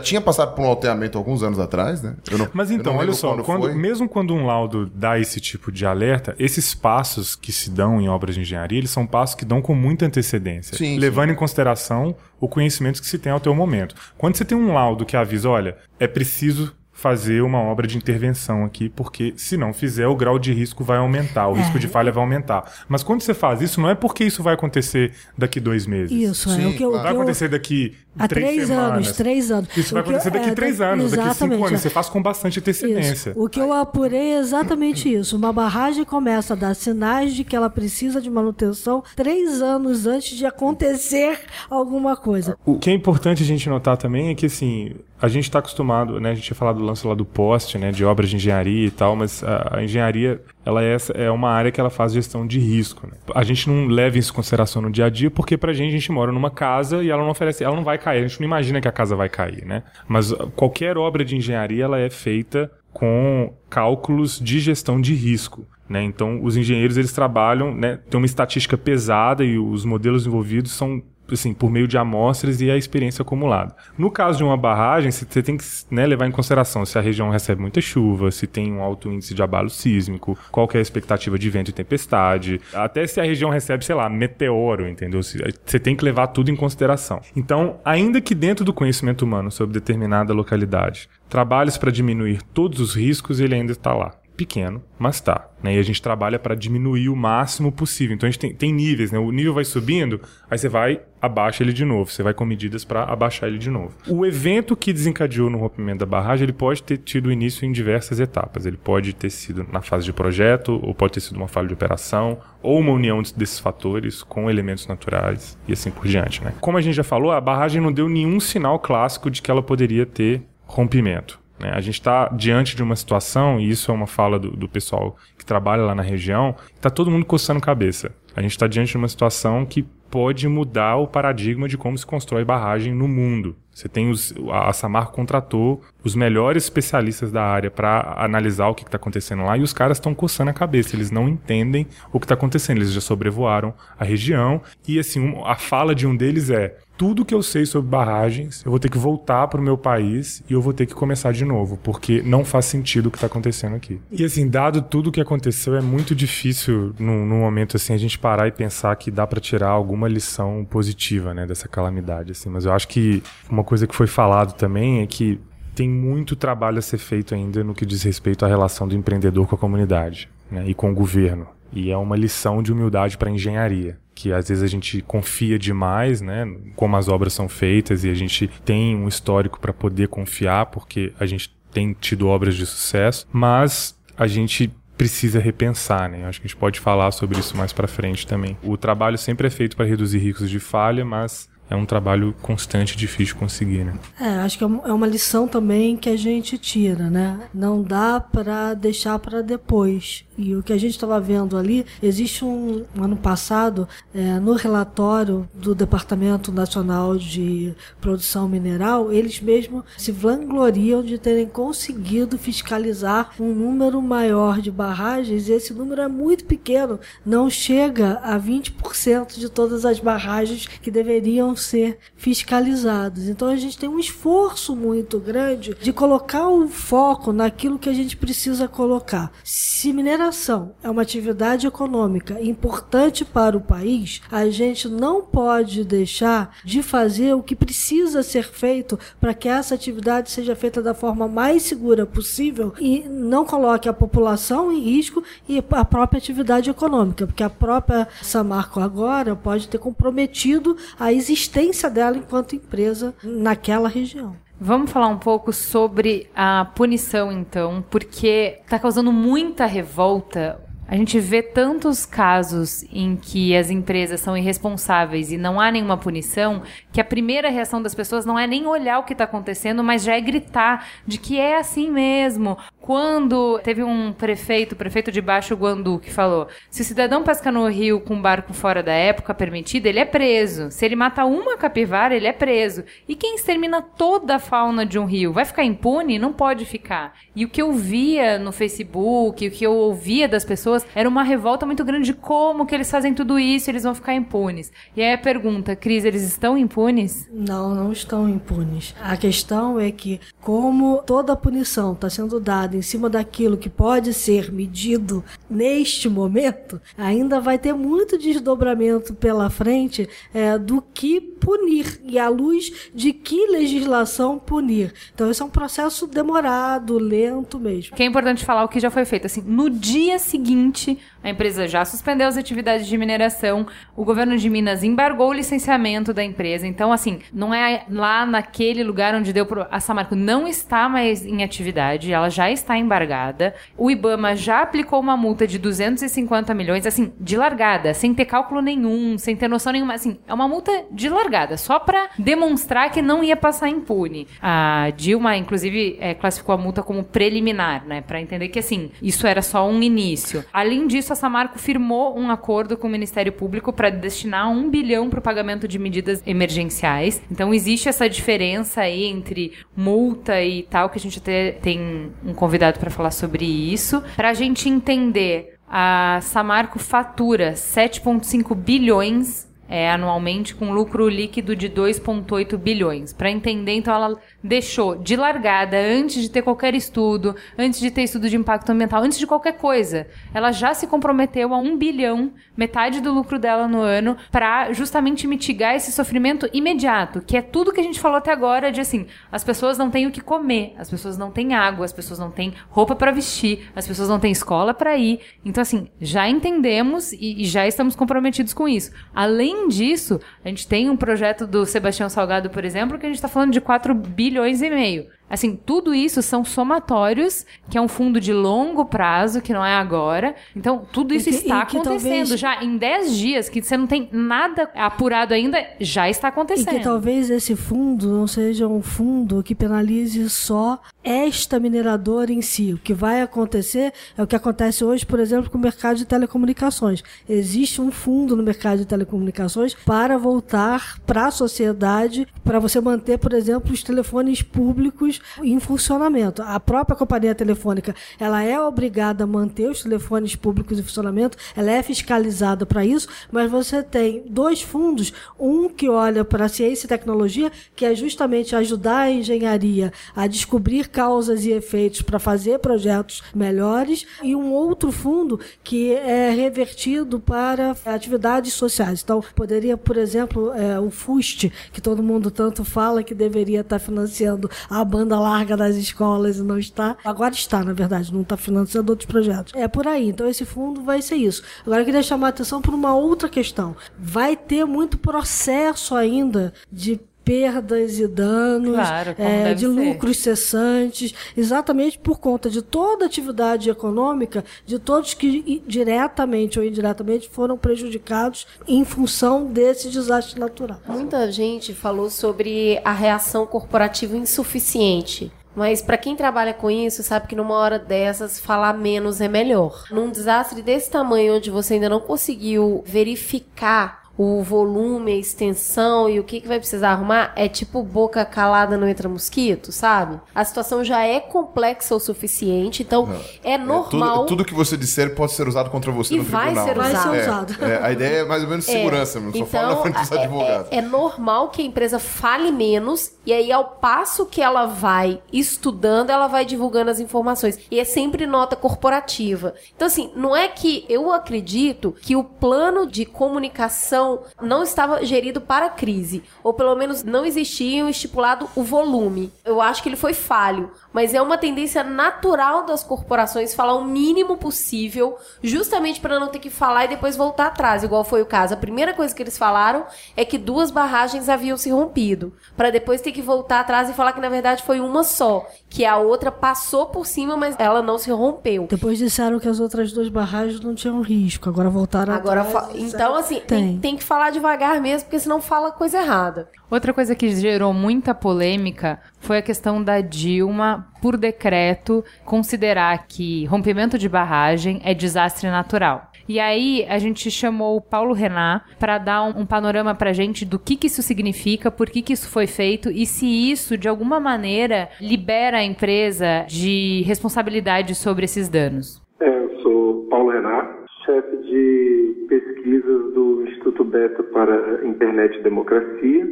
tinha 0.00 0.20
passado 0.20 0.55
por 0.56 0.64
um 0.64 0.68
alteamento 0.68 1.16
alguns 1.16 1.42
anos 1.42 1.58
atrás, 1.58 2.02
né? 2.02 2.16
Não, 2.32 2.48
Mas 2.52 2.70
então, 2.70 2.96
olha 2.96 3.12
só, 3.12 3.36
quando, 3.42 3.72
mesmo 3.74 4.08
quando 4.08 4.34
um 4.34 4.46
laudo 4.46 4.90
dá 4.92 5.18
esse 5.18 5.40
tipo 5.40 5.70
de 5.70 5.86
alerta, 5.86 6.34
esses 6.38 6.74
passos 6.74 7.36
que 7.36 7.52
se 7.52 7.70
dão 7.70 8.00
em 8.00 8.08
obras 8.08 8.34
de 8.34 8.40
engenharia, 8.40 8.78
eles 8.78 8.90
são 8.90 9.06
passos 9.06 9.36
que 9.36 9.44
dão 9.44 9.62
com 9.62 9.74
muita 9.74 10.06
antecedência, 10.06 10.76
sim, 10.76 10.98
levando 10.98 11.28
sim. 11.28 11.34
em 11.34 11.36
consideração 11.36 12.16
o 12.40 12.48
conhecimento 12.48 13.00
que 13.00 13.06
se 13.06 13.18
tem 13.18 13.30
ao 13.30 13.40
teu 13.40 13.54
momento. 13.54 13.94
Quando 14.16 14.36
você 14.36 14.44
tem 14.44 14.56
um 14.56 14.72
laudo 14.72 15.04
que 15.06 15.16
avisa, 15.16 15.48
olha, 15.48 15.76
é 16.00 16.06
preciso 16.06 16.74
fazer 16.96 17.42
uma 17.42 17.58
obra 17.58 17.86
de 17.86 17.94
intervenção 17.94 18.64
aqui, 18.64 18.88
porque 18.88 19.34
se 19.36 19.58
não 19.58 19.74
fizer, 19.74 20.06
o 20.06 20.16
grau 20.16 20.38
de 20.38 20.54
risco 20.54 20.82
vai 20.82 20.96
aumentar, 20.96 21.46
o 21.46 21.54
é. 21.54 21.58
risco 21.58 21.78
de 21.78 21.86
falha 21.86 22.10
vai 22.10 22.24
aumentar. 22.24 22.72
Mas 22.88 23.02
quando 23.02 23.20
você 23.20 23.34
faz 23.34 23.60
isso, 23.60 23.82
não 23.82 23.90
é 23.90 23.94
porque 23.94 24.24
isso 24.24 24.42
vai 24.42 24.54
acontecer 24.54 25.12
daqui 25.36 25.60
dois 25.60 25.86
meses. 25.86 26.10
Isso, 26.10 26.48
Sim, 26.48 26.64
é 26.64 26.66
o 26.68 26.74
que 26.74 26.82
eu. 26.82 26.92
Vai 26.92 27.12
acontecer 27.12 27.48
daqui 27.48 27.94
Há 28.18 28.28
três, 28.28 28.54
três 28.54 28.70
anos, 28.70 29.12
três 29.12 29.50
anos. 29.50 29.76
Isso 29.76 29.92
vai 29.92 30.02
acontecer 30.02 30.30
daqui 30.30 30.48
a 30.48 30.52
é, 30.52 30.54
três 30.54 30.80
anos, 30.80 31.12
daqui 31.12 31.34
cinco 31.34 31.64
anos. 31.64 31.80
Você 31.80 31.90
faz 31.90 32.08
com 32.08 32.22
bastante 32.22 32.58
antecedência. 32.58 33.12
Isso. 33.12 33.32
O 33.36 33.48
que 33.48 33.60
eu 33.60 33.72
apurei 33.72 34.34
é 34.34 34.38
exatamente 34.38 35.12
isso. 35.12 35.36
Uma 35.36 35.52
barragem 35.52 36.04
começa 36.04 36.54
a 36.54 36.56
dar 36.56 36.74
sinais 36.74 37.34
de 37.34 37.44
que 37.44 37.54
ela 37.54 37.68
precisa 37.68 38.20
de 38.20 38.30
manutenção 38.30 39.02
três 39.14 39.60
anos 39.60 40.06
antes 40.06 40.36
de 40.36 40.46
acontecer 40.46 41.40
alguma 41.68 42.16
coisa. 42.16 42.56
O 42.64 42.78
que 42.78 42.90
é 42.90 42.92
importante 42.92 43.42
a 43.42 43.46
gente 43.46 43.68
notar 43.68 43.96
também 43.96 44.30
é 44.30 44.34
que, 44.34 44.46
assim, 44.46 44.94
a 45.20 45.28
gente 45.28 45.44
está 45.44 45.58
acostumado, 45.58 46.20
né? 46.20 46.30
A 46.30 46.34
gente 46.34 46.44
tinha 46.44 46.56
falado 46.56 46.78
do 46.78 46.84
lance 46.84 47.06
lá 47.06 47.14
do 47.14 47.24
poste, 47.24 47.78
né? 47.78 47.90
De 47.90 48.04
obras 48.04 48.30
de 48.30 48.36
engenharia 48.36 48.86
e 48.86 48.90
tal, 48.90 49.16
mas 49.16 49.42
a, 49.42 49.76
a 49.78 49.84
engenharia, 49.84 50.40
ela 50.66 50.82
é, 50.82 50.96
é 51.14 51.30
uma 51.30 51.48
área 51.48 51.70
que 51.70 51.80
ela 51.80 51.88
faz 51.88 52.12
gestão 52.12 52.44
de 52.44 52.58
risco, 52.58 53.06
né? 53.06 53.12
A 53.32 53.44
gente 53.44 53.70
não 53.70 53.86
leva 53.86 54.18
isso 54.18 54.32
em 54.32 54.34
consideração 54.34 54.82
no 54.82 54.90
dia 54.90 55.06
a 55.06 55.08
dia, 55.08 55.30
porque 55.30 55.56
pra 55.56 55.72
gente, 55.72 55.90
a 55.90 55.92
gente 55.92 56.10
mora 56.10 56.32
numa 56.32 56.50
casa 56.50 57.04
e 57.04 57.08
ela 57.08 57.22
não 57.22 57.30
oferece, 57.30 57.62
ela 57.62 57.76
não 57.76 57.84
vai 57.84 57.96
cair. 57.98 58.24
A 58.24 58.26
gente 58.26 58.40
não 58.40 58.46
imagina 58.46 58.80
que 58.80 58.88
a 58.88 58.92
casa 58.92 59.14
vai 59.14 59.28
cair, 59.28 59.64
né? 59.64 59.84
Mas 60.08 60.32
qualquer 60.56 60.98
obra 60.98 61.24
de 61.24 61.36
engenharia, 61.36 61.84
ela 61.84 62.00
é 62.00 62.10
feita 62.10 62.68
com 62.92 63.54
cálculos 63.70 64.40
de 64.40 64.58
gestão 64.58 65.00
de 65.00 65.14
risco. 65.14 65.64
Né? 65.88 66.02
Então, 66.02 66.42
os 66.42 66.56
engenheiros 66.56 66.96
eles 66.96 67.12
trabalham, 67.12 67.72
né, 67.72 68.00
tem 68.10 68.18
uma 68.18 68.26
estatística 68.26 68.76
pesada 68.76 69.44
e 69.44 69.56
os 69.56 69.84
modelos 69.84 70.26
envolvidos 70.26 70.72
são 70.72 71.00
assim, 71.34 71.52
por 71.52 71.70
meio 71.70 71.88
de 71.88 71.98
amostras 71.98 72.60
e 72.60 72.70
a 72.70 72.76
experiência 72.76 73.22
acumulada. 73.22 73.74
No 73.96 74.10
caso 74.10 74.38
de 74.38 74.44
uma 74.44 74.56
barragem, 74.56 75.10
você 75.10 75.42
tem 75.42 75.56
que 75.56 75.64
né, 75.90 76.06
levar 76.06 76.26
em 76.26 76.30
consideração 76.30 76.84
se 76.84 76.98
a 76.98 77.00
região 77.00 77.30
recebe 77.30 77.60
muita 77.60 77.80
chuva, 77.80 78.30
se 78.30 78.46
tem 78.46 78.72
um 78.72 78.82
alto 78.82 79.10
índice 79.10 79.34
de 79.34 79.42
abalo 79.42 79.70
sísmico, 79.70 80.38
qual 80.50 80.68
é 80.74 80.78
a 80.78 80.80
expectativa 80.80 81.38
de 81.38 81.50
vento 81.50 81.70
e 81.70 81.74
tempestade, 81.74 82.60
até 82.72 83.06
se 83.06 83.20
a 83.20 83.24
região 83.24 83.50
recebe, 83.50 83.84
sei 83.84 83.94
lá, 83.94 84.08
meteoro, 84.08 84.88
entendeu? 84.88 85.20
Você 85.22 85.78
tem 85.78 85.96
que 85.96 86.04
levar 86.04 86.28
tudo 86.28 86.50
em 86.50 86.56
consideração. 86.56 87.20
Então, 87.34 87.80
ainda 87.84 88.20
que 88.20 88.34
dentro 88.34 88.64
do 88.64 88.72
conhecimento 88.72 89.22
humano 89.22 89.50
sobre 89.50 89.74
determinada 89.74 90.32
localidade, 90.32 91.08
trabalhos 91.28 91.76
para 91.76 91.90
diminuir 91.90 92.42
todos 92.54 92.80
os 92.80 92.94
riscos, 92.94 93.40
ele 93.40 93.54
ainda 93.54 93.72
está 93.72 93.92
lá 93.92 94.14
pequeno, 94.36 94.82
mas 94.98 95.20
tá. 95.20 95.48
Né? 95.62 95.76
E 95.76 95.78
a 95.78 95.82
gente 95.82 96.00
trabalha 96.00 96.38
para 96.38 96.54
diminuir 96.54 97.08
o 97.08 97.16
máximo 97.16 97.72
possível. 97.72 98.14
Então 98.14 98.28
a 98.28 98.30
gente 98.30 98.38
tem, 98.38 98.54
tem 98.54 98.72
níveis, 98.72 99.10
né? 99.10 99.18
O 99.18 99.30
nível 99.32 99.54
vai 99.54 99.64
subindo, 99.64 100.20
aí 100.50 100.58
você 100.58 100.68
vai, 100.68 101.00
abaixa 101.20 101.62
ele 101.62 101.72
de 101.72 101.84
novo. 101.84 102.10
Você 102.10 102.22
vai 102.22 102.34
com 102.34 102.44
medidas 102.44 102.84
para 102.84 103.04
abaixar 103.04 103.48
ele 103.48 103.58
de 103.58 103.70
novo. 103.70 103.94
O 104.06 104.24
evento 104.24 104.76
que 104.76 104.92
desencadeou 104.92 105.50
no 105.50 105.58
rompimento 105.58 106.00
da 106.00 106.06
barragem, 106.06 106.44
ele 106.44 106.52
pode 106.52 106.82
ter 106.82 106.98
tido 106.98 107.32
início 107.32 107.64
em 107.64 107.72
diversas 107.72 108.20
etapas. 108.20 108.66
Ele 108.66 108.76
pode 108.76 109.12
ter 109.12 109.30
sido 109.30 109.66
na 109.72 109.80
fase 109.80 110.04
de 110.04 110.12
projeto, 110.12 110.78
ou 110.82 110.94
pode 110.94 111.14
ter 111.14 111.20
sido 111.20 111.36
uma 111.36 111.48
falha 111.48 111.66
de 111.66 111.74
operação, 111.74 112.38
ou 112.62 112.78
uma 112.78 112.92
união 112.92 113.22
desses 113.36 113.58
fatores 113.58 114.22
com 114.22 114.50
elementos 114.50 114.86
naturais 114.86 115.58
e 115.66 115.72
assim 115.72 115.90
por 115.90 116.06
diante, 116.06 116.44
né? 116.44 116.52
Como 116.60 116.76
a 116.76 116.80
gente 116.80 116.94
já 116.94 117.04
falou, 117.04 117.32
a 117.32 117.40
barragem 117.40 117.80
não 117.80 117.92
deu 117.92 118.08
nenhum 118.08 118.38
sinal 118.38 118.78
clássico 118.78 119.30
de 119.30 119.40
que 119.40 119.50
ela 119.50 119.62
poderia 119.62 120.04
ter 120.04 120.42
rompimento. 120.66 121.40
Né? 121.58 121.70
A 121.72 121.80
gente 121.80 121.94
está 121.94 122.28
diante 122.28 122.76
de 122.76 122.82
uma 122.82 122.96
situação, 122.96 123.60
e 123.60 123.70
isso 123.70 123.90
é 123.90 123.94
uma 123.94 124.06
fala 124.06 124.38
do, 124.38 124.50
do 124.50 124.68
pessoal 124.68 125.16
que 125.38 125.44
trabalha 125.44 125.82
lá 125.82 125.94
na 125.94 126.02
região, 126.02 126.54
está 126.74 126.90
todo 126.90 127.10
mundo 127.10 127.24
coçando 127.24 127.60
cabeça. 127.60 128.12
A 128.34 128.42
gente 128.42 128.52
está 128.52 128.66
diante 128.66 128.90
de 128.90 128.98
uma 128.98 129.08
situação 129.08 129.64
que 129.64 129.82
pode 130.10 130.46
mudar 130.48 130.96
o 130.96 131.06
paradigma 131.06 131.68
de 131.68 131.76
como 131.76 131.96
se 131.96 132.06
constrói 132.06 132.44
barragem 132.44 132.94
no 132.94 133.08
mundo. 133.08 133.56
Você 133.72 133.88
tem 133.88 134.08
os, 134.08 134.32
a 134.50 134.72
Samar 134.72 135.10
contratou 135.10 135.82
os 136.02 136.14
melhores 136.14 136.64
especialistas 136.64 137.30
da 137.30 137.42
área 137.42 137.70
para 137.70 138.14
analisar 138.16 138.68
o 138.68 138.74
que 138.74 138.84
está 138.84 138.96
acontecendo 138.96 139.44
lá 139.44 139.56
e 139.58 139.62
os 139.62 139.72
caras 139.72 139.98
estão 139.98 140.14
coçando 140.14 140.50
a 140.50 140.54
cabeça. 140.54 140.96
Eles 140.96 141.10
não 141.10 141.28
entendem 141.28 141.86
o 142.12 142.18
que 142.18 142.24
está 142.24 142.34
acontecendo. 142.34 142.78
Eles 142.78 142.92
já 142.92 143.00
sobrevoaram 143.00 143.74
a 143.98 144.04
região 144.04 144.62
e 144.88 144.98
assim 144.98 145.20
um, 145.20 145.44
a 145.44 145.56
fala 145.56 145.94
de 145.94 146.06
um 146.06 146.16
deles 146.16 146.48
é 146.48 146.78
tudo 146.96 147.24
que 147.24 147.34
eu 147.34 147.42
sei 147.42 147.66
sobre 147.66 147.90
barragens, 147.90 148.62
eu 148.64 148.70
vou 148.70 148.80
ter 148.80 148.88
que 148.88 148.98
voltar 148.98 149.46
para 149.48 149.60
o 149.60 149.62
meu 149.62 149.76
país 149.76 150.42
e 150.48 150.52
eu 150.52 150.62
vou 150.62 150.72
ter 150.72 150.86
que 150.86 150.94
começar 150.94 151.32
de 151.32 151.44
novo, 151.44 151.78
porque 151.82 152.22
não 152.22 152.44
faz 152.44 152.64
sentido 152.66 153.06
o 153.06 153.10
que 153.10 153.16
está 153.16 153.26
acontecendo 153.26 153.76
aqui. 153.76 154.00
E 154.10 154.24
assim, 154.24 154.48
dado 154.48 154.80
tudo 154.82 155.08
o 155.08 155.12
que 155.12 155.20
aconteceu, 155.20 155.76
é 155.76 155.80
muito 155.80 156.14
difícil, 156.14 156.94
num, 156.98 157.26
num, 157.26 157.40
momento 157.40 157.76
assim, 157.76 157.92
a 157.92 157.98
gente 157.98 158.18
parar 158.18 158.48
e 158.48 158.52
pensar 158.52 158.94
que 158.96 159.10
dá 159.10 159.26
para 159.26 159.40
tirar 159.40 159.68
alguma 159.68 160.08
lição 160.08 160.66
positiva, 160.68 161.34
né, 161.34 161.46
dessa 161.46 161.68
calamidade, 161.68 162.32
assim. 162.32 162.48
Mas 162.48 162.64
eu 162.64 162.72
acho 162.72 162.88
que 162.88 163.22
uma 163.50 163.62
coisa 163.62 163.86
que 163.86 163.94
foi 163.94 164.06
falado 164.06 164.54
também 164.54 165.02
é 165.02 165.06
que 165.06 165.38
tem 165.74 165.88
muito 165.88 166.34
trabalho 166.34 166.78
a 166.78 166.82
ser 166.82 166.98
feito 166.98 167.34
ainda 167.34 167.62
no 167.62 167.74
que 167.74 167.84
diz 167.84 168.02
respeito 168.02 168.44
à 168.44 168.48
relação 168.48 168.88
do 168.88 168.94
empreendedor 168.94 169.46
com 169.46 169.54
a 169.54 169.58
comunidade 169.58 170.28
né, 170.50 170.64
e 170.66 170.74
com 170.74 170.90
o 170.90 170.94
governo. 170.94 171.46
E 171.72 171.90
é 171.90 171.96
uma 171.96 172.16
lição 172.16 172.62
de 172.62 172.72
humildade 172.72 173.16
para 173.18 173.30
engenharia 173.30 173.98
que 174.16 174.32
às 174.32 174.48
vezes 174.48 174.64
a 174.64 174.66
gente 174.66 175.02
confia 175.02 175.58
demais, 175.58 176.22
né, 176.22 176.50
como 176.74 176.96
as 176.96 177.06
obras 177.06 177.34
são 177.34 177.50
feitas 177.50 178.02
e 178.02 178.08
a 178.08 178.14
gente 178.14 178.48
tem 178.64 178.96
um 178.96 179.06
histórico 179.06 179.60
para 179.60 179.74
poder 179.74 180.08
confiar 180.08 180.66
porque 180.66 181.12
a 181.20 181.26
gente 181.26 181.54
tem 181.70 181.94
tido 182.00 182.26
obras 182.26 182.56
de 182.56 182.64
sucesso, 182.64 183.28
mas 183.30 183.94
a 184.16 184.26
gente 184.26 184.72
precisa 184.96 185.38
repensar, 185.38 186.08
né? 186.08 186.24
Acho 186.24 186.40
que 186.40 186.46
a 186.46 186.48
gente 186.48 186.56
pode 186.56 186.80
falar 186.80 187.10
sobre 187.10 187.38
isso 187.38 187.54
mais 187.54 187.74
para 187.74 187.86
frente 187.86 188.26
também. 188.26 188.56
O 188.62 188.78
trabalho 188.78 189.18
sempre 189.18 189.46
é 189.46 189.50
feito 189.50 189.76
para 189.76 189.84
reduzir 189.84 190.18
riscos 190.18 190.48
de 190.48 190.58
falha, 190.58 191.04
mas 191.04 191.50
é 191.68 191.76
um 191.76 191.84
trabalho 191.84 192.34
constante, 192.40 192.96
difícil 192.96 193.34
de 193.34 193.40
conseguir, 193.40 193.84
né? 193.84 193.94
É, 194.20 194.28
acho 194.40 194.56
que 194.56 194.64
é, 194.64 194.66
é 194.66 194.92
uma 194.92 195.06
lição 195.06 195.46
também 195.46 195.96
que 195.96 196.08
a 196.08 196.16
gente 196.16 196.56
tira, 196.56 197.10
né? 197.10 197.48
Não 197.52 197.82
dá 197.82 198.20
para 198.20 198.72
deixar 198.74 199.18
para 199.18 199.42
depois. 199.42 200.24
E 200.38 200.54
o 200.54 200.62
que 200.62 200.72
a 200.72 200.78
gente 200.78 200.92
estava 200.92 201.18
vendo 201.18 201.56
ali, 201.56 201.86
existe 202.02 202.44
um, 202.44 202.84
ano 202.98 203.16
passado, 203.16 203.88
é, 204.14 204.38
no 204.38 204.52
relatório 204.52 205.48
do 205.54 205.74
Departamento 205.74 206.52
Nacional 206.52 207.16
de 207.16 207.74
Produção 208.00 208.48
Mineral, 208.48 209.10
eles 209.10 209.40
mesmos 209.40 209.84
se 209.96 210.12
vangloriam 210.12 211.02
de 211.02 211.18
terem 211.18 211.46
conseguido 211.46 212.36
fiscalizar 212.36 213.30
um 213.40 213.54
número 213.54 214.00
maior 214.02 214.60
de 214.60 214.70
barragens, 214.70 215.48
e 215.48 215.52
esse 215.52 215.72
número 215.72 216.02
é 216.02 216.08
muito 216.08 216.44
pequeno, 216.44 217.00
não 217.24 217.48
chega 217.48 218.20
a 218.22 218.38
20% 218.38 219.38
de 219.38 219.48
todas 219.48 219.86
as 219.86 219.98
barragens 219.98 220.66
que 220.66 220.90
deveriam 220.90 221.56
ser 221.56 221.98
fiscalizadas. 222.14 223.28
Então 223.28 223.48
a 223.48 223.56
gente 223.56 223.78
tem 223.78 223.88
um 223.88 223.98
esforço 223.98 224.76
muito 224.76 225.18
grande 225.18 225.74
de 225.80 225.92
colocar 225.92 226.48
o 226.48 226.68
foco 226.68 227.32
naquilo 227.32 227.78
que 227.78 227.88
a 227.88 227.94
gente 227.94 228.16
precisa 228.16 228.68
colocar. 228.68 229.32
Se 229.42 229.92
mineração 229.92 230.25
mineração 230.26 230.74
é 230.82 230.90
uma 230.90 231.02
atividade 231.02 231.66
econômica 231.66 232.40
importante 232.42 233.24
para 233.24 233.56
o 233.56 233.60
país, 233.60 234.20
a 234.30 234.48
gente 234.50 234.88
não 234.88 235.22
pode 235.22 235.84
deixar 235.84 236.56
de 236.64 236.82
fazer 236.82 237.34
o 237.34 237.42
que 237.42 237.54
precisa 237.54 238.22
ser 238.22 238.44
feito 238.44 238.98
para 239.20 239.34
que 239.34 239.48
essa 239.48 239.74
atividade 239.74 240.30
seja 240.30 240.56
feita 240.56 240.82
da 240.82 240.94
forma 240.94 241.28
mais 241.28 241.62
segura 241.62 242.04
possível 242.04 242.74
e 242.80 243.04
não 243.08 243.44
coloque 243.44 243.88
a 243.88 243.92
população 243.92 244.72
em 244.72 244.80
risco 244.80 245.22
e 245.48 245.62
a 245.70 245.84
própria 245.84 246.18
atividade 246.18 246.70
econômica, 246.70 247.26
porque 247.26 247.42
a 247.42 247.50
própria 247.50 248.08
Samarco 248.22 248.80
agora 248.80 249.36
pode 249.36 249.68
ter 249.68 249.78
comprometido 249.78 250.76
a 250.98 251.12
existência 251.12 251.88
dela 251.88 252.16
enquanto 252.16 252.56
empresa 252.56 253.14
naquela 253.22 253.88
região. 253.88 254.45
Vamos 254.58 254.90
falar 254.90 255.08
um 255.08 255.18
pouco 255.18 255.52
sobre 255.52 256.30
a 256.34 256.64
punição, 256.74 257.30
então, 257.30 257.84
porque 257.90 258.58
está 258.64 258.78
causando 258.78 259.12
muita 259.12 259.66
revolta 259.66 260.58
a 260.88 260.94
gente 260.94 261.18
vê 261.18 261.42
tantos 261.42 262.06
casos 262.06 262.84
em 262.92 263.16
que 263.16 263.56
as 263.56 263.70
empresas 263.70 264.20
são 264.20 264.36
irresponsáveis 264.36 265.32
e 265.32 265.36
não 265.36 265.60
há 265.60 265.70
nenhuma 265.70 265.96
punição, 265.96 266.62
que 266.92 267.00
a 267.00 267.04
primeira 267.04 267.50
reação 267.50 267.82
das 267.82 267.94
pessoas 267.94 268.24
não 268.24 268.38
é 268.38 268.46
nem 268.46 268.66
olhar 268.66 268.98
o 268.98 269.04
que 269.04 269.12
está 269.12 269.24
acontecendo, 269.24 269.82
mas 269.82 270.04
já 270.04 270.16
é 270.16 270.20
gritar 270.20 270.86
de 271.06 271.18
que 271.18 271.40
é 271.40 271.58
assim 271.58 271.90
mesmo. 271.90 272.56
Quando 272.80 273.58
teve 273.64 273.82
um 273.82 274.12
prefeito, 274.12 274.72
o 274.72 274.76
prefeito 274.76 275.10
de 275.10 275.20
Baixo 275.20 275.56
Guandu, 275.56 275.98
que 275.98 276.12
falou: 276.12 276.46
se 276.70 276.82
o 276.82 276.84
cidadão 276.84 277.24
pesca 277.24 277.50
no 277.50 277.66
rio 277.68 277.98
com 277.98 278.22
barco 278.22 278.54
fora 278.54 278.80
da 278.80 278.92
época 278.92 279.34
permitida, 279.34 279.88
ele 279.88 279.98
é 279.98 280.04
preso. 280.04 280.70
Se 280.70 280.84
ele 280.84 280.94
mata 280.94 281.24
uma 281.24 281.56
capivara, 281.56 282.14
ele 282.14 282.28
é 282.28 282.32
preso. 282.32 282.84
E 283.08 283.16
quem 283.16 283.34
extermina 283.34 283.82
toda 283.82 284.36
a 284.36 284.38
fauna 284.38 284.86
de 284.86 285.00
um 285.00 285.04
rio 285.04 285.32
vai 285.32 285.44
ficar 285.44 285.64
impune? 285.64 286.16
Não 286.16 286.32
pode 286.32 286.64
ficar. 286.64 287.14
E 287.34 287.44
o 287.44 287.48
que 287.48 287.60
eu 287.60 287.72
via 287.72 288.38
no 288.38 288.52
Facebook, 288.52 289.48
o 289.48 289.50
que 289.50 289.66
eu 289.66 289.72
ouvia 289.72 290.28
das 290.28 290.44
pessoas, 290.44 290.75
pessoas, 290.76 290.86
era 290.94 291.08
uma 291.08 291.22
revolta 291.22 291.64
muito 291.64 291.84
grande 291.84 292.06
de 292.06 292.14
como 292.14 292.66
que 292.66 292.74
eles 292.74 292.90
fazem 292.90 293.14
tudo 293.14 293.38
isso, 293.38 293.70
eles 293.70 293.82
vão 293.82 293.94
ficar 293.94 294.14
impunes. 294.14 294.72
E 294.96 295.02
aí 295.02 295.12
a 295.12 295.18
pergunta, 295.18 295.74
Cris, 295.74 296.04
eles 296.04 296.22
estão 296.22 296.56
impunes? 296.58 297.28
Não, 297.32 297.74
não 297.74 297.92
estão 297.92 298.28
impunes. 298.28 298.94
A 299.00 299.16
questão 299.16 299.78
é 299.78 299.90
que, 299.90 300.20
como 300.40 301.02
toda 301.06 301.32
a 301.32 301.36
punição 301.36 301.92
está 301.92 302.10
sendo 302.10 302.38
dada 302.40 302.76
em 302.76 302.82
cima 302.82 303.08
daquilo 303.08 303.56
que 303.56 303.68
pode 303.68 304.12
ser 304.12 304.52
medido 304.52 305.24
neste 305.48 306.08
momento, 306.08 306.80
ainda 306.96 307.40
vai 307.40 307.58
ter 307.58 307.72
muito 307.72 308.18
desdobramento 308.18 309.14
pela 309.14 309.48
frente 309.50 310.08
é, 310.34 310.58
do 310.58 310.82
que 310.82 311.20
punir 311.20 312.00
e 312.04 312.18
à 312.18 312.28
luz 312.28 312.90
de 312.94 313.12
que 313.12 313.46
legislação 313.46 314.38
punir. 314.38 314.92
Então, 315.14 315.30
esse 315.30 315.42
é 315.42 315.44
um 315.44 315.50
processo 315.50 316.06
demorado, 316.06 316.98
lento 316.98 317.58
mesmo. 317.58 317.94
Que 317.94 318.02
é 318.02 318.06
importante 318.06 318.44
falar 318.44 318.64
o 318.64 318.68
que 318.68 318.80
já 318.80 318.90
foi 318.90 319.04
feito. 319.04 319.26
Assim, 319.26 319.42
no 319.42 319.70
dia 319.70 320.18
seguinte, 320.18 320.65
seguinte, 320.74 321.02
a 321.26 321.30
empresa 321.30 321.66
já 321.66 321.84
suspendeu 321.84 322.28
as 322.28 322.36
atividades 322.36 322.86
de 322.86 322.96
mineração, 322.96 323.66
o 323.96 324.04
governo 324.04 324.38
de 324.38 324.48
Minas 324.48 324.84
embargou 324.84 325.30
o 325.30 325.32
licenciamento 325.32 326.14
da 326.14 326.22
empresa. 326.22 326.68
Então, 326.68 326.92
assim, 326.92 327.18
não 327.32 327.52
é 327.52 327.82
lá 327.90 328.24
naquele 328.24 328.84
lugar 328.84 329.12
onde 329.12 329.32
deu 329.32 329.44
pro... 329.44 329.66
a 329.68 329.80
Samarco 329.80 330.14
não 330.14 330.46
está 330.46 330.88
mais 330.88 331.26
em 331.26 331.42
atividade, 331.42 332.12
ela 332.12 332.30
já 332.30 332.48
está 332.48 332.78
embargada. 332.78 333.56
O 333.76 333.90
IBAMA 333.90 334.36
já 334.36 334.62
aplicou 334.62 335.00
uma 335.00 335.16
multa 335.16 335.48
de 335.48 335.58
250 335.58 336.54
milhões, 336.54 336.86
assim, 336.86 337.12
de 337.18 337.36
largada, 337.36 337.92
sem 337.92 338.14
ter 338.14 338.26
cálculo 338.26 338.62
nenhum, 338.62 339.18
sem 339.18 339.34
ter 339.34 339.48
noção 339.48 339.72
nenhuma, 339.72 339.94
assim, 339.94 340.18
é 340.28 340.32
uma 340.32 340.46
multa 340.46 340.84
de 340.92 341.08
largada, 341.08 341.56
só 341.56 341.80
para 341.80 342.08
demonstrar 342.16 342.92
que 342.92 343.02
não 343.02 343.24
ia 343.24 343.36
passar 343.36 343.68
impune. 343.68 344.28
A 344.40 344.92
Dilma, 344.96 345.36
inclusive, 345.36 345.96
é, 345.98 346.14
classificou 346.14 346.54
a 346.54 346.58
multa 346.58 346.84
como 346.84 347.02
preliminar, 347.02 347.84
né, 347.84 348.00
para 348.00 348.20
entender 348.20 348.46
que 348.48 348.60
assim, 348.60 348.92
isso 349.02 349.26
era 349.26 349.42
só 349.42 349.68
um 349.68 349.82
início. 349.82 350.44
Além 350.52 350.86
disso, 350.86 351.12
a 351.12 351.15
Samarco 351.16 351.58
firmou 351.58 352.16
um 352.16 352.30
acordo 352.30 352.76
com 352.76 352.86
o 352.86 352.90
Ministério 352.90 353.32
Público 353.32 353.72
para 353.72 353.90
destinar 353.90 354.48
um 354.48 354.70
bilhão 354.70 355.10
para 355.10 355.18
o 355.18 355.22
pagamento 355.22 355.66
de 355.66 355.78
medidas 355.78 356.22
emergenciais. 356.24 357.20
Então, 357.30 357.52
existe 357.52 357.88
essa 357.88 358.08
diferença 358.08 358.82
aí 358.82 359.04
entre 359.04 359.52
multa 359.76 360.40
e 360.42 360.62
tal, 360.62 360.88
que 360.88 360.98
a 360.98 361.00
gente 361.00 361.18
até 361.18 361.50
tem 361.52 362.12
um 362.24 362.32
convidado 362.32 362.78
para 362.78 362.90
falar 362.90 363.10
sobre 363.10 363.44
isso. 363.44 364.02
Para 364.14 364.30
a 364.30 364.34
gente 364.34 364.68
entender, 364.68 365.56
a 365.68 366.20
Samarco 366.22 366.78
fatura 366.78 367.54
7,5 367.54 368.54
bilhões 368.54 369.46
é, 369.68 369.90
anualmente 369.90 370.54
com 370.54 370.72
lucro 370.72 371.08
líquido 371.08 371.56
de 371.56 371.68
2,8 371.68 372.56
bilhões. 372.56 373.12
Para 373.12 373.30
entender, 373.30 373.72
então 373.72 373.94
ela 373.94 374.18
deixou 374.42 374.96
de 374.96 375.16
largada, 375.16 375.76
antes 375.76 376.22
de 376.22 376.30
ter 376.30 376.42
qualquer 376.42 376.74
estudo, 376.74 377.34
antes 377.58 377.80
de 377.80 377.90
ter 377.90 378.02
estudo 378.02 378.28
de 378.28 378.36
impacto 378.36 378.70
ambiental, 378.70 379.02
antes 379.02 379.18
de 379.18 379.26
qualquer 379.26 379.54
coisa, 379.54 380.06
ela 380.32 380.52
já 380.52 380.74
se 380.74 380.86
comprometeu 380.86 381.52
a 381.52 381.58
um 381.58 381.76
bilhão, 381.76 382.32
metade 382.56 383.00
do 383.00 383.12
lucro 383.12 383.38
dela 383.38 383.66
no 383.66 383.80
ano, 383.80 384.16
para 384.30 384.72
justamente 384.72 385.26
mitigar 385.26 385.74
esse 385.74 385.92
sofrimento 385.92 386.48
imediato, 386.52 387.20
que 387.20 387.36
é 387.36 387.42
tudo 387.42 387.72
que 387.72 387.80
a 387.80 387.82
gente 387.82 388.00
falou 388.00 388.18
até 388.18 388.32
agora 388.32 388.70
de 388.70 388.80
assim, 388.80 389.06
as 389.30 389.42
pessoas 389.42 389.76
não 389.76 389.90
têm 389.90 390.06
o 390.06 390.12
que 390.12 390.20
comer, 390.20 390.74
as 390.78 390.88
pessoas 390.88 391.18
não 391.18 391.30
têm 391.30 391.54
água, 391.54 391.84
as 391.84 391.92
pessoas 391.92 392.18
não 392.18 392.30
têm 392.30 392.54
roupa 392.70 392.94
para 392.94 393.10
vestir, 393.10 393.70
as 393.74 393.86
pessoas 393.86 394.08
não 394.08 394.20
têm 394.20 394.32
escola 394.32 394.72
para 394.72 394.96
ir. 394.96 395.20
Então 395.44 395.62
assim, 395.62 395.88
já 396.00 396.28
entendemos 396.28 397.12
e, 397.12 397.42
e 397.42 397.44
já 397.44 397.66
estamos 397.66 397.96
comprometidos 397.96 398.54
com 398.54 398.68
isso. 398.68 398.92
Além 399.14 399.68
disso, 399.68 400.20
a 400.44 400.48
gente 400.48 400.66
tem 400.66 400.88
um 400.88 400.96
projeto 400.96 401.46
do 401.46 401.66
Sebastião 401.66 402.08
Salgado, 402.08 402.50
por 402.50 402.64
exemplo, 402.64 402.98
que 402.98 403.06
a 403.06 403.08
gente 403.08 403.16
está 403.16 403.28
falando 403.28 403.52
de 403.52 403.60
4 403.60 403.94
bilhões 403.94 404.25
e 404.62 404.70
meio. 404.70 405.06
Assim, 405.28 405.56
tudo 405.56 405.94
isso 405.94 406.22
são 406.22 406.44
somatórios, 406.44 407.44
que 407.68 407.76
é 407.76 407.80
um 407.80 407.88
fundo 407.88 408.20
de 408.20 408.32
longo 408.32 408.84
prazo, 408.84 409.40
que 409.42 409.52
não 409.52 409.64
é 409.64 409.74
agora. 409.74 410.34
Então, 410.54 410.86
tudo 410.92 411.12
isso 411.14 411.28
E 411.28 411.32
que- 411.32 411.38
está 411.38 411.58
e 411.58 411.62
acontecendo. 411.62 412.28
talvez- 412.28 412.40
Já 412.40 412.62
em 412.62 412.76
10 412.76 413.16
dias, 413.16 413.48
que 413.48 413.60
você 413.62 413.76
não 413.76 413.86
tem 413.86 414.08
nada 414.12 414.70
apurado 414.74 415.34
ainda, 415.34 415.58
já 415.80 416.08
está 416.08 416.28
E 416.28 416.30
acontecendo. 416.30 416.68
que 416.78 416.80
talvez 416.84 417.28
esse 417.30 417.56
fundo 417.56 418.08
não 418.08 418.26
seja 418.26 418.68
um 418.68 418.80
fundo 418.82 419.42
que 419.42 419.54
penalize 419.54 420.28
só 420.30 420.80
esta 421.02 421.58
mineradora 421.58 422.32
em 422.32 422.40
si. 422.42 422.72
O 422.72 422.78
que 422.78 422.94
vai 422.94 423.20
acontecer 423.20 423.92
é 424.16 424.22
o 424.22 424.26
que 424.26 424.36
acontece 424.36 424.84
hoje, 424.84 425.04
por 425.04 425.18
exemplo, 425.18 425.50
com 425.50 425.58
o 425.58 425.60
mercado 425.60 425.96
de 425.96 426.04
telecomunicações. 426.04 427.02
Existe 427.28 427.80
um 427.80 427.90
fundo 427.90 428.36
no 428.36 428.42
mercado 428.42 428.78
de 428.78 428.84
telecomunicações 428.86 429.74
para 429.74 430.16
voltar 430.18 430.98
para 431.06 431.26
a 431.26 431.30
sociedade, 431.30 432.26
para 432.44 432.58
você 432.58 432.80
manter, 432.80 433.18
por 433.18 433.32
exemplo, 433.32 433.72
os 433.72 433.82
telefones 433.82 434.42
públicos 434.42 435.15
em 435.42 435.58
funcionamento. 435.60 436.42
A 436.42 436.58
própria 436.58 436.96
companhia 436.96 437.34
telefônica, 437.34 437.94
ela 438.18 438.42
é 438.42 438.60
obrigada 438.60 439.24
a 439.24 439.26
manter 439.26 439.68
os 439.68 439.82
telefones 439.82 440.36
públicos 440.36 440.78
em 440.78 440.82
funcionamento, 440.82 441.36
ela 441.54 441.70
é 441.70 441.82
fiscalizada 441.82 442.66
para 442.66 442.84
isso, 442.84 443.08
mas 443.30 443.50
você 443.50 443.82
tem 443.82 444.24
dois 444.28 444.62
fundos, 444.62 445.12
um 445.38 445.68
que 445.68 445.88
olha 445.88 446.24
para 446.24 446.46
a 446.46 446.48
ciência 446.48 446.86
e 446.86 446.88
tecnologia, 446.88 447.50
que 447.74 447.84
é 447.84 447.94
justamente 447.94 448.54
ajudar 448.56 448.98
a 448.98 449.10
engenharia 449.10 449.92
a 450.14 450.26
descobrir 450.26 450.88
causas 450.88 451.44
e 451.44 451.50
efeitos 451.50 452.02
para 452.02 452.18
fazer 452.18 452.58
projetos 452.58 453.22
melhores, 453.34 454.06
e 454.22 454.34
um 454.34 454.52
outro 454.52 454.90
fundo 454.90 455.38
que 455.62 455.92
é 455.92 456.30
revertido 456.30 457.20
para 457.20 457.76
atividades 457.84 458.52
sociais. 458.52 459.02
Então, 459.02 459.22
poderia, 459.34 459.76
por 459.76 459.96
exemplo, 459.96 460.52
é, 460.52 460.78
o 460.80 460.90
FUST, 460.90 461.52
que 461.72 461.80
todo 461.80 462.02
mundo 462.02 462.30
tanto 462.30 462.64
fala 462.64 463.02
que 463.02 463.14
deveria 463.14 463.60
estar 463.60 463.78
financiando 463.78 464.50
a 464.68 464.84
banda 464.84 465.05
larga 465.08 465.56
das 465.56 465.76
escolas 465.76 466.38
e 466.38 466.42
não 466.42 466.58
está. 466.58 466.96
Agora 467.04 467.32
está, 467.32 467.62
na 467.62 467.72
verdade, 467.72 468.12
não 468.12 468.22
está 468.22 468.36
financiando 468.36 468.92
outros 468.92 469.06
projetos. 469.06 469.52
É 469.54 469.68
por 469.68 469.86
aí. 469.86 470.08
Então, 470.08 470.28
esse 470.28 470.44
fundo 470.44 470.82
vai 470.82 471.00
ser 471.00 471.16
isso. 471.16 471.42
Agora, 471.64 471.82
eu 471.82 471.84
queria 471.84 472.02
chamar 472.02 472.28
a 472.28 472.30
atenção 472.30 472.60
para 472.60 472.74
uma 472.74 472.94
outra 472.94 473.28
questão. 473.28 473.76
Vai 473.98 474.36
ter 474.36 474.64
muito 474.64 474.98
processo 474.98 475.94
ainda 475.94 476.52
de 476.70 477.00
perdas 477.26 477.98
e 477.98 478.06
danos, 478.06 478.76
Claro, 478.76 479.16
é, 479.18 479.52
de 479.52 479.62
ser. 479.62 479.66
lucros 479.66 480.18
cessantes, 480.18 481.12
exatamente 481.36 481.98
por 481.98 482.20
conta 482.20 482.48
de 482.48 482.62
toda 482.62 483.04
a 483.04 483.08
atividade 483.08 483.68
econômica 483.68 484.44
de 484.64 484.78
todos 484.78 485.12
que 485.12 485.60
diretamente 485.66 486.56
ou 486.60 486.64
indiretamente 486.64 487.28
foram 487.28 487.58
prejudicados 487.58 488.46
em 488.68 488.84
função 488.84 489.44
desse 489.44 489.90
desastre 489.90 490.38
natural. 490.38 490.80
Muita 490.86 491.30
gente 491.32 491.74
falou 491.74 492.08
sobre 492.10 492.80
a 492.84 492.92
reação 492.92 493.44
corporativa 493.44 494.16
insuficiente. 494.16 495.32
Mas 495.56 495.80
para 495.80 495.96
quem 495.96 496.14
trabalha 496.14 496.52
com 496.54 496.70
isso, 496.70 497.02
sabe 497.02 497.26
que 497.26 497.34
numa 497.34 497.54
hora 497.54 497.78
dessas 497.78 498.38
falar 498.38 498.74
menos 498.74 499.20
é 499.22 499.26
melhor. 499.26 499.84
Num 499.90 500.10
desastre 500.10 500.60
desse 500.62 500.90
tamanho 500.90 501.36
onde 501.36 501.50
você 501.50 501.74
ainda 501.74 501.88
não 501.88 501.98
conseguiu 501.98 502.84
verificar 502.86 504.05
o 504.18 504.42
volume, 504.42 505.12
a 505.12 505.16
extensão 505.16 506.08
e 506.08 506.18
o 506.18 506.24
que, 506.24 506.40
que 506.40 506.48
vai 506.48 506.58
precisar 506.58 506.90
arrumar, 506.92 507.32
é 507.36 507.48
tipo 507.48 507.82
boca 507.82 508.24
calada 508.24 508.76
não 508.76 508.88
entra 508.88 509.08
mosquito, 509.08 509.70
sabe? 509.72 510.18
A 510.34 510.44
situação 510.44 510.82
já 510.82 511.02
é 511.04 511.20
complexa 511.20 511.94
o 511.94 512.00
suficiente, 512.00 512.82
então 512.82 513.08
é 513.44 513.52
É, 513.52 513.58
normal. 513.58 514.18
tudo, 514.24 514.26
tudo 514.28 514.44
que 514.44 514.54
você 514.54 514.76
disser 514.76 515.14
pode 515.14 515.32
ser 515.32 515.46
usado 515.48 515.70
contra 515.70 515.90
você 515.92 516.14
E 516.14 516.18
no 516.18 516.24
vai 516.24 516.46
tribunal. 516.52 516.66
ser 516.66 516.74
Vai 516.74 516.90
ser 516.90 516.96
usado. 516.98 517.14
É, 517.16 517.22
usado. 517.22 517.64
é, 517.64 517.82
a 517.82 517.92
ideia 517.92 518.16
é 518.20 518.24
mais 518.24 518.42
ou 518.42 518.48
menos 518.48 518.68
É, 518.68 518.72
segurança, 518.72 519.20
não 519.20 519.32
só 519.32 519.44
fala 519.46 519.68
na 519.74 519.76
frente 519.82 519.98
dos 520.00 520.12
é- 520.12 520.18
advogados. 520.22 520.72
É, 520.72 520.76
é 520.76 520.80
normal 520.82 521.48
que 521.50 521.62
a 521.62 521.64
empresa 521.64 521.98
fale 521.98 522.50
menos 522.50 523.12
e 523.24 523.32
aí 523.32 523.50
ao 523.52 523.64
passo 523.64 524.24
que 524.26 524.40
ela 524.40 524.66
vai 524.66 525.20
estudando, 525.32 526.10
ela 526.10 526.26
vai 526.26 526.44
divulgando 526.44 526.90
as 526.90 527.00
informações. 527.00 527.58
E 527.70 527.78
é 527.80 527.84
sempre 527.84 528.26
nota 528.26 528.56
corporativa. 528.56 529.54
Então 529.74 529.86
assim, 529.86 530.10
não 530.16 530.34
é 530.36 530.48
que 530.48 530.84
eu 530.88 531.12
acredito 531.12 531.94
que 532.00 532.16
o 532.16 532.24
plano 532.24 532.86
de 532.86 533.04
comunicação 533.04 534.05
não 534.40 534.62
estava 534.62 535.04
gerido 535.04 535.40
para 535.40 535.68
crise, 535.70 536.22
ou 536.42 536.52
pelo 536.52 536.74
menos 536.74 537.02
não 537.02 537.24
existia 537.24 537.88
estipulado 537.90 538.48
o 538.54 538.62
volume. 538.62 539.32
Eu 539.44 539.60
acho 539.60 539.82
que 539.82 539.88
ele 539.88 539.96
foi 539.96 540.14
falho, 540.14 540.70
mas 540.96 541.12
é 541.12 541.20
uma 541.20 541.36
tendência 541.36 541.84
natural 541.84 542.64
das 542.64 542.82
corporações 542.82 543.54
falar 543.54 543.74
o 543.74 543.84
mínimo 543.84 544.38
possível, 544.38 545.18
justamente 545.42 546.00
para 546.00 546.18
não 546.18 546.28
ter 546.28 546.38
que 546.38 546.48
falar 546.48 546.86
e 546.86 546.88
depois 546.88 547.18
voltar 547.18 547.48
atrás, 547.48 547.82
igual 547.84 548.02
foi 548.02 548.22
o 548.22 548.26
caso. 548.26 548.54
A 548.54 548.56
primeira 548.56 548.94
coisa 548.94 549.14
que 549.14 549.22
eles 549.22 549.36
falaram 549.36 549.84
é 550.16 550.24
que 550.24 550.38
duas 550.38 550.70
barragens 550.70 551.28
haviam 551.28 551.58
se 551.58 551.68
rompido, 551.68 552.32
para 552.56 552.70
depois 552.70 553.02
ter 553.02 553.12
que 553.12 553.20
voltar 553.20 553.60
atrás 553.60 553.90
e 553.90 553.92
falar 553.92 554.14
que 554.14 554.20
na 554.22 554.30
verdade 554.30 554.62
foi 554.62 554.80
uma 554.80 555.04
só, 555.04 555.46
que 555.68 555.84
a 555.84 555.98
outra 555.98 556.32
passou 556.32 556.86
por 556.86 557.06
cima, 557.06 557.36
mas 557.36 557.54
ela 557.58 557.82
não 557.82 557.98
se 557.98 558.10
rompeu. 558.10 558.66
Depois 558.70 558.96
disseram 558.96 559.38
que 559.38 559.48
as 559.50 559.60
outras 559.60 559.92
duas 559.92 560.08
barragens 560.08 560.60
não 560.60 560.74
tinham 560.74 561.02
risco, 561.02 561.50
agora 561.50 561.68
voltaram 561.68 562.14
Agora, 562.14 562.40
atrás, 562.40 562.66
fa- 562.68 562.72
então 562.74 563.14
assim, 563.16 563.40
tem, 563.40 563.78
tem 563.80 563.96
que 563.98 564.02
falar 564.02 564.30
devagar 564.30 564.80
mesmo, 564.80 565.04
porque 565.04 565.20
senão 565.20 565.42
fala 565.42 565.70
coisa 565.72 565.98
errada. 565.98 566.48
Outra 566.68 566.92
coisa 566.92 567.14
que 567.14 567.28
gerou 567.30 567.72
muita 567.72 568.12
polêmica 568.12 568.98
foi 569.20 569.38
a 569.38 569.42
questão 569.42 569.82
da 569.82 570.00
Dilma, 570.00 570.88
por 571.00 571.16
decreto, 571.16 572.04
considerar 572.24 573.06
que 573.06 573.44
rompimento 573.46 573.96
de 573.96 574.08
barragem 574.08 574.80
é 574.84 574.92
desastre 574.92 575.48
natural. 575.48 576.10
E 576.28 576.40
aí 576.40 576.84
a 576.88 576.98
gente 576.98 577.30
chamou 577.30 577.76
o 577.76 577.80
Paulo 577.80 578.12
Renan 578.12 578.60
para 578.80 578.98
dar 578.98 579.22
um, 579.22 579.42
um 579.42 579.46
panorama 579.46 579.94
pra 579.94 580.12
gente 580.12 580.44
do 580.44 580.58
que, 580.58 580.74
que 580.74 580.88
isso 580.88 581.02
significa, 581.02 581.70
por 581.70 581.88
que, 581.88 582.02
que 582.02 582.12
isso 582.12 582.28
foi 582.28 582.48
feito 582.48 582.90
e 582.90 583.06
se 583.06 583.26
isso, 583.26 583.78
de 583.78 583.88
alguma 583.88 584.18
maneira, 584.18 584.88
libera 585.00 585.58
a 585.58 585.64
empresa 585.64 586.44
de 586.48 587.02
responsabilidade 587.06 587.94
sobre 587.94 588.24
esses 588.24 588.48
danos. 588.48 589.00
É, 589.20 589.28
eu 589.28 589.60
sou 589.62 590.06
Paulo 590.10 590.30
Renato, 590.30 590.84
chefe 591.04 591.36
de 591.36 592.26
pesquisas 592.28 593.14
do 593.14 593.44
Instituto 593.46 593.84
Beta 593.84 594.24
para 594.24 594.84
Internet 594.84 595.38
e 595.38 595.42
Democracia. 595.44 596.26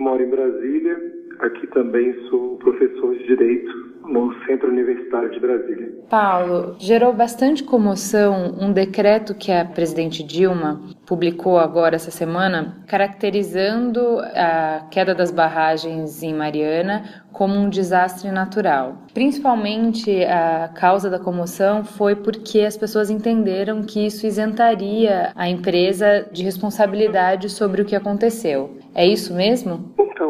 Moro 0.00 0.22
em 0.22 0.30
Brasília. 0.30 1.19
Aqui 1.40 1.66
também 1.68 2.14
sou 2.28 2.56
professor 2.56 3.14
de 3.16 3.26
Direito 3.26 3.90
no 4.04 4.34
Centro 4.44 4.68
Universitário 4.68 5.30
de 5.30 5.40
Brasília. 5.40 5.88
Paulo, 6.10 6.76
gerou 6.78 7.12
bastante 7.12 7.62
comoção 7.62 8.56
um 8.60 8.72
decreto 8.72 9.34
que 9.34 9.52
a 9.52 9.64
presidente 9.64 10.22
Dilma 10.22 10.80
publicou 11.06 11.58
agora 11.58 11.96
essa 11.96 12.10
semana, 12.10 12.82
caracterizando 12.86 14.18
a 14.34 14.86
queda 14.90 15.14
das 15.14 15.30
barragens 15.30 16.22
em 16.22 16.34
Mariana 16.34 17.24
como 17.32 17.54
um 17.54 17.70
desastre 17.70 18.30
natural. 18.30 18.98
Principalmente 19.14 20.24
a 20.24 20.68
causa 20.74 21.08
da 21.08 21.18
comoção 21.18 21.84
foi 21.84 22.16
porque 22.16 22.60
as 22.60 22.76
pessoas 22.76 23.08
entenderam 23.08 23.82
que 23.82 24.04
isso 24.04 24.26
isentaria 24.26 25.32
a 25.34 25.48
empresa 25.48 26.28
de 26.32 26.42
responsabilidade 26.42 27.48
sobre 27.48 27.80
o 27.80 27.84
que 27.84 27.96
aconteceu. 27.96 28.76
É 28.94 29.06
isso 29.06 29.32
mesmo? 29.32 29.94
Então, 29.98 30.29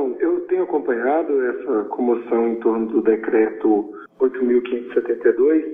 acompanhado 0.91 1.47
essa 1.47 1.85
comoção 1.85 2.49
em 2.49 2.57
torno 2.57 2.87
do 2.87 3.03
decreto 3.03 3.95
8.572 4.21 5.65